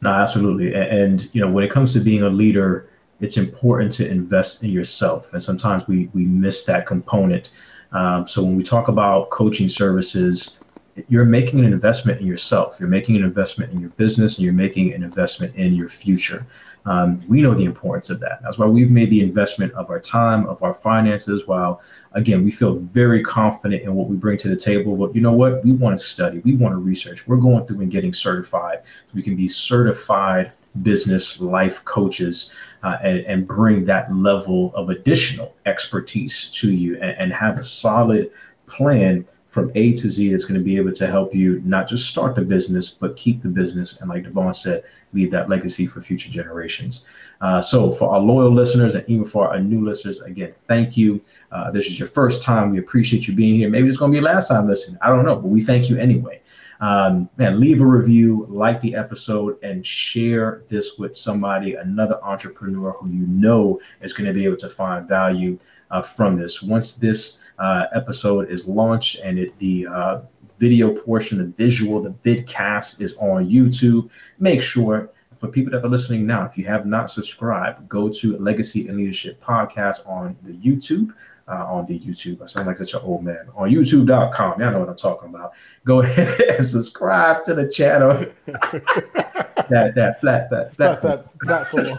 No, 0.00 0.10
absolutely. 0.10 0.74
And, 0.74 0.84
and, 0.84 1.30
you 1.32 1.40
know, 1.40 1.50
when 1.50 1.64
it 1.64 1.70
comes 1.70 1.92
to 1.92 2.00
being 2.00 2.22
a 2.22 2.28
leader, 2.28 2.90
it's 3.20 3.36
important 3.36 3.92
to 3.92 4.10
invest 4.10 4.64
in 4.64 4.70
yourself. 4.70 5.32
And 5.32 5.42
sometimes 5.42 5.86
we 5.86 6.08
we 6.14 6.24
miss 6.24 6.64
that 6.64 6.86
component. 6.86 7.50
Um, 7.92 8.26
so 8.26 8.42
when 8.42 8.56
we 8.56 8.62
talk 8.62 8.88
about 8.88 9.30
coaching 9.30 9.68
services, 9.68 10.60
you're 11.08 11.24
making 11.24 11.60
an 11.60 11.72
investment 11.72 12.20
in 12.20 12.26
yourself. 12.26 12.78
You're 12.80 12.88
making 12.88 13.16
an 13.16 13.24
investment 13.24 13.72
in 13.72 13.80
your 13.80 13.90
business, 13.90 14.38
and 14.38 14.44
you're 14.44 14.54
making 14.54 14.92
an 14.94 15.02
investment 15.02 15.54
in 15.54 15.74
your 15.74 15.88
future. 15.88 16.46
Um, 16.86 17.22
we 17.28 17.42
know 17.42 17.54
the 17.54 17.64
importance 17.64 18.10
of 18.10 18.20
that. 18.20 18.40
That's 18.42 18.58
why 18.58 18.66
we've 18.66 18.90
made 18.90 19.10
the 19.10 19.20
investment 19.20 19.72
of 19.74 19.90
our 19.90 20.00
time, 20.00 20.46
of 20.46 20.62
our 20.62 20.74
finances. 20.74 21.46
While 21.46 21.82
again, 22.12 22.44
we 22.44 22.50
feel 22.50 22.74
very 22.74 23.22
confident 23.22 23.82
in 23.82 23.94
what 23.94 24.08
we 24.08 24.16
bring 24.16 24.38
to 24.38 24.48
the 24.48 24.56
table. 24.56 24.96
But 24.96 25.14
you 25.14 25.20
know 25.20 25.32
what? 25.32 25.64
We 25.64 25.72
want 25.72 25.96
to 25.98 26.02
study. 26.02 26.38
We 26.38 26.56
want 26.56 26.72
to 26.72 26.78
research. 26.78 27.28
We're 27.28 27.36
going 27.36 27.66
through 27.66 27.80
and 27.80 27.90
getting 27.90 28.12
certified. 28.12 28.80
So 28.84 29.12
we 29.14 29.22
can 29.22 29.36
be 29.36 29.48
certified 29.48 30.52
business 30.82 31.40
life 31.40 31.84
coaches 31.84 32.52
uh, 32.82 32.96
and, 33.02 33.18
and, 33.20 33.46
bring 33.46 33.84
that 33.84 34.14
level 34.14 34.72
of 34.76 34.88
additional 34.88 35.56
expertise 35.66 36.48
to 36.52 36.70
you 36.70 36.94
and, 37.00 37.10
and 37.18 37.32
have 37.32 37.58
a 37.58 37.64
solid 37.64 38.30
plan 38.68 39.26
from 39.50 39.70
A 39.74 39.92
to 39.92 40.08
Z 40.08 40.30
that's 40.30 40.44
going 40.44 40.58
to 40.58 40.64
be 40.64 40.76
able 40.76 40.92
to 40.92 41.06
help 41.06 41.34
you 41.34 41.60
not 41.64 41.88
just 41.88 42.08
start 42.08 42.34
the 42.34 42.40
business, 42.40 42.88
but 42.88 43.16
keep 43.16 43.42
the 43.42 43.48
business. 43.48 44.00
And 44.00 44.08
like 44.08 44.22
Devon 44.22 44.54
said, 44.54 44.84
leave 45.12 45.30
that 45.32 45.48
legacy 45.48 45.86
for 45.86 46.00
future 46.00 46.30
generations. 46.30 47.04
Uh, 47.40 47.60
so 47.60 47.90
for 47.90 48.10
our 48.10 48.20
loyal 48.20 48.52
listeners 48.52 48.94
and 48.94 49.08
even 49.08 49.24
for 49.24 49.48
our 49.48 49.58
new 49.58 49.84
listeners, 49.84 50.20
again, 50.20 50.52
thank 50.68 50.96
you. 50.96 51.20
Uh, 51.50 51.70
this 51.70 51.86
is 51.86 51.98
your 51.98 52.08
first 52.08 52.42
time. 52.42 52.70
We 52.70 52.78
appreciate 52.78 53.26
you 53.26 53.34
being 53.34 53.56
here. 53.56 53.68
Maybe 53.68 53.88
it's 53.88 53.96
going 53.96 54.12
to 54.12 54.16
be 54.18 54.22
your 54.22 54.32
last 54.32 54.48
time 54.48 54.68
listening. 54.68 54.98
I 55.02 55.08
don't 55.08 55.24
know, 55.24 55.36
but 55.36 55.48
we 55.48 55.60
thank 55.60 55.90
you 55.90 55.98
anyway. 55.98 56.40
Um, 56.80 57.28
man, 57.36 57.60
leave 57.60 57.80
a 57.82 57.86
review, 57.86 58.46
like 58.48 58.80
the 58.80 58.94
episode, 58.94 59.58
and 59.62 59.86
share 59.86 60.62
this 60.68 60.98
with 60.98 61.14
somebody, 61.14 61.74
another 61.74 62.18
entrepreneur 62.22 62.92
who 62.92 63.10
you 63.10 63.26
know 63.26 63.80
is 64.00 64.14
going 64.14 64.26
to 64.26 64.32
be 64.32 64.46
able 64.46 64.56
to 64.56 64.68
find 64.68 65.06
value 65.06 65.58
uh, 65.90 66.00
from 66.00 66.36
this. 66.36 66.62
Once 66.62 66.96
this 66.96 67.44
uh, 67.58 67.86
episode 67.94 68.50
is 68.50 68.66
launched 68.66 69.20
and 69.22 69.38
it, 69.38 69.58
the 69.58 69.86
uh, 69.86 70.20
video 70.58 70.94
portion, 70.94 71.38
the 71.38 71.44
visual, 71.44 72.02
the 72.02 72.10
vidcast 72.24 73.00
is 73.00 73.16
on 73.18 73.50
YouTube, 73.50 74.08
make 74.38 74.62
sure 74.62 75.10
for 75.38 75.48
people 75.48 75.72
that 75.72 75.84
are 75.84 75.88
listening 75.88 76.26
now, 76.26 76.44
if 76.44 76.58
you 76.58 76.66
have 76.66 76.84
not 76.84 77.10
subscribed, 77.10 77.88
go 77.88 78.10
to 78.10 78.36
Legacy 78.38 78.88
In 78.88 78.98
Leadership 78.98 79.42
Podcast 79.42 80.06
on 80.06 80.36
the 80.42 80.52
YouTube 80.52 81.14
uh, 81.50 81.66
on 81.66 81.84
the 81.86 81.98
YouTube. 81.98 82.40
I 82.42 82.46
sound 82.46 82.66
like 82.66 82.76
such 82.76 82.94
an 82.94 83.00
old 83.02 83.24
man. 83.24 83.48
On 83.56 83.68
YouTube.com. 83.68 84.60
Y'all 84.60 84.72
know 84.72 84.80
what 84.80 84.88
I'm 84.88 84.96
talking 84.96 85.28
about. 85.28 85.52
Go 85.84 86.00
ahead 86.02 86.40
and 86.40 86.64
subscribe 86.64 87.44
to 87.44 87.54
the 87.54 87.68
channel. 87.68 88.10
that 88.46 89.92
that 89.94 90.20
flat 90.20 90.48
flat 90.48 90.74
flat, 90.76 91.00
flat, 91.00 91.26
platform. 91.42 91.98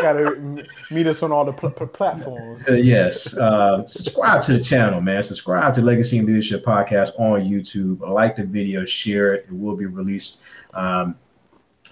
Gotta 0.00 0.64
meet 0.90 1.06
us 1.06 1.22
on 1.22 1.32
all 1.32 1.44
the 1.44 1.52
pl- 1.52 1.70
pl- 1.70 1.88
platforms. 1.88 2.68
Uh, 2.68 2.74
yes. 2.74 3.36
Uh, 3.36 3.86
subscribe 3.86 4.42
to 4.44 4.52
the 4.52 4.62
channel, 4.62 5.00
man. 5.00 5.22
Subscribe 5.22 5.74
to 5.74 5.82
Legacy 5.82 6.18
In 6.18 6.26
Leadership 6.26 6.64
Podcast 6.64 7.18
on 7.18 7.42
YouTube. 7.42 8.00
Like 8.00 8.36
the 8.36 8.44
video, 8.44 8.84
share 8.84 9.34
it. 9.34 9.46
It 9.48 9.52
will 9.52 9.76
be 9.76 9.86
released. 9.86 10.44
Um, 10.74 11.16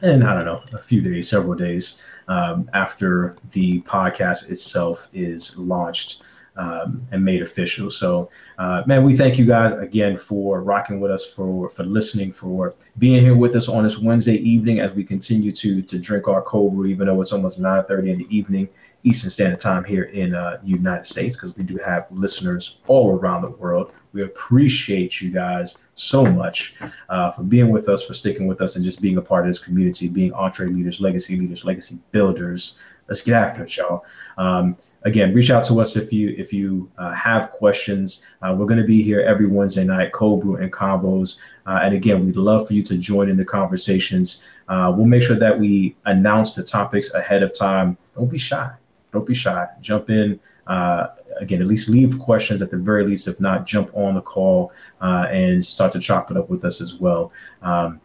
and 0.03 0.25
I 0.25 0.35
don't 0.35 0.45
know, 0.45 0.61
a 0.75 0.79
few 0.79 1.01
days, 1.01 1.29
several 1.29 1.55
days 1.55 2.03
um, 2.27 2.69
after 2.75 3.37
the 3.53 3.81
podcast 3.83 4.51
itself 4.51 5.09
is 5.13 5.57
launched 5.57 6.23
um, 6.57 7.07
and 7.11 7.25
made 7.25 7.43
official. 7.43 7.91
So, 7.91 8.31
uh, 8.59 8.83
man, 8.87 9.05
we 9.05 9.17
thank 9.17 9.39
you 9.39 9.45
guys 9.45 9.73
again 9.73 10.17
for 10.17 10.63
rocking 10.63 11.01
with 11.01 11.11
us, 11.11 11.25
for 11.25 11.69
for 11.69 11.85
listening, 11.85 12.33
for 12.33 12.75
being 12.99 13.23
here 13.23 13.37
with 13.37 13.57
us 13.57 13.69
on 13.69 13.85
this 13.85 13.99
Wednesday 13.99 14.37
evening 14.37 14.81
as 14.81 14.93
we 14.93 15.05
continue 15.05 15.53
to 15.53 15.83
to 15.83 15.99
drink 15.99 16.29
our 16.29 16.43
cold 16.43 16.75
brew, 16.75 16.87
even 16.87 17.07
though 17.07 17.21
it's 17.21 17.33
almost 17.33 17.61
9:30 17.61 18.11
in 18.11 18.19
the 18.19 18.37
evening 18.37 18.69
Eastern 19.05 19.31
Standard 19.31 19.61
Time 19.61 19.85
here 19.85 20.05
in 20.05 20.35
uh, 20.35 20.59
United 20.63 21.05
States, 21.05 21.37
because 21.37 21.57
we 21.57 21.65
do 21.65 21.77
have 21.85 22.07
listeners 22.11 22.79
all 22.87 23.17
around 23.17 23.43
the 23.43 23.51
world. 23.51 23.93
We 24.13 24.23
appreciate 24.23 25.21
you 25.21 25.33
guys 25.33 25.79
so 25.95 26.25
much 26.25 26.77
uh, 27.09 27.33
for 27.33 27.43
being 27.43 27.71
with 27.71 27.89
us, 27.89 28.05
for 28.05 28.15
sticking 28.15 28.47
with 28.47 28.61
us, 28.61 28.77
and 28.77 28.85
just 28.85 29.01
being 29.01 29.17
a 29.17 29.23
part 29.23 29.47
of 29.47 29.51
this 29.51 29.59
community, 29.59 30.09
being 30.09 30.33
EntreLeaders, 30.33 31.01
legacy 31.01 31.37
leaders, 31.37 31.65
legacy 31.65 31.99
builders. 32.11 32.77
Let's 33.13 33.21
get 33.21 33.35
after 33.35 33.65
it, 33.65 33.77
y'all. 33.77 34.07
Um, 34.39 34.75
again, 35.03 35.35
reach 35.35 35.51
out 35.51 35.65
to 35.65 35.79
us 35.83 35.97
if 35.97 36.15
you 36.15 36.35
if 36.39 36.51
you 36.51 36.91
uh, 36.97 37.13
have 37.13 37.51
questions. 37.51 38.25
Uh, 38.41 38.55
we're 38.57 38.65
going 38.65 38.81
to 38.81 38.87
be 38.87 39.03
here 39.03 39.21
every 39.21 39.47
Wednesday 39.47 39.85
night, 39.85 40.13
cold 40.13 40.41
brew 40.41 40.57
and 40.57 40.73
convos. 40.73 41.37
Uh, 41.67 41.81
and 41.83 41.95
again, 41.95 42.25
we'd 42.25 42.37
love 42.37 42.67
for 42.67 42.73
you 42.73 42.81
to 42.81 42.97
join 42.97 43.29
in 43.29 43.37
the 43.37 43.45
conversations. 43.45 44.49
Uh, 44.67 44.91
we'll 44.97 45.05
make 45.05 45.23
sure 45.23 45.37
that 45.37 45.61
we 45.61 45.95
announce 46.07 46.55
the 46.55 46.63
topics 46.63 47.13
ahead 47.13 47.43
of 47.43 47.55
time. 47.55 47.99
Don't 48.17 48.31
be 48.31 48.39
shy. 48.39 48.73
Don't 49.13 49.27
be 49.27 49.35
shy. 49.35 49.67
Jump 49.83 50.09
in. 50.09 50.41
Uh, 50.67 51.09
again, 51.39 51.61
at 51.61 51.67
least 51.69 51.91
leave 51.91 52.19
questions 52.19 52.63
at 52.63 52.71
the 52.71 52.79
very 52.79 53.05
least. 53.05 53.29
If 53.29 53.43
not, 53.43 53.67
jump 53.67 53.91
on 53.95 54.15
the 54.15 54.23
call 54.23 54.73
uh, 55.03 55.27
and 55.31 55.63
start 55.63 55.93
to 55.93 56.01
chop 56.01 56.31
it 56.31 56.39
up 56.39 56.49
with 56.49 56.65
us 56.65 56.81
as 56.81 56.95
well. 56.95 57.31
Um, 57.61 58.01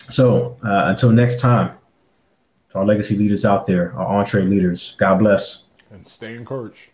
so 0.00 0.56
until 0.60 1.12
next 1.12 1.38
time, 1.38 1.78
to 2.74 2.80
our 2.80 2.84
legacy 2.84 3.16
leaders 3.16 3.44
out 3.44 3.66
there, 3.66 3.94
our 3.96 4.22
EntreLeaders. 4.24 4.98
God 4.98 5.18
bless 5.20 5.68
and 5.90 6.06
stay 6.06 6.34
encouraged. 6.34 6.90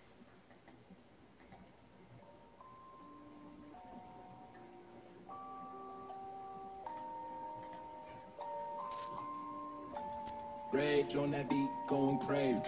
rage 10.72 11.16
on 11.16 11.32
that 11.32 11.50
beat, 11.50 11.68
going 11.88 12.16
crazy. 12.20 12.60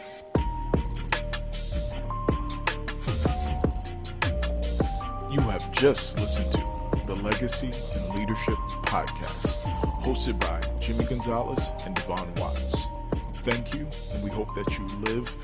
You 5.31 5.41
have 5.43 5.71
just 5.71 6.19
listened 6.19 6.53
to 6.53 7.07
the 7.07 7.15
Legacy 7.15 7.69
In 7.69 8.19
Leadership 8.19 8.57
Podcast, 8.83 9.63
hosted 10.03 10.41
by 10.41 10.61
Jimmie 10.81 11.05
Gonzalez 11.05 11.69
and 11.87 11.95
Devon 11.95 12.35
Watts. 12.35 12.82
Thank 13.43 13.75
you, 13.75 13.89
and 14.15 14.23
we 14.23 14.31
hope 14.31 14.55
that 14.55 14.79
you 14.79 14.87
live, 14.99 15.35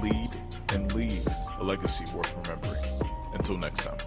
lead, 0.00 0.30
and 0.68 0.92
leave 0.92 1.26
a 1.58 1.64
legacy 1.64 2.04
worth 2.14 2.32
remembering. 2.36 2.80
Until 3.34 3.56
next 3.56 3.80
time. 3.80 3.98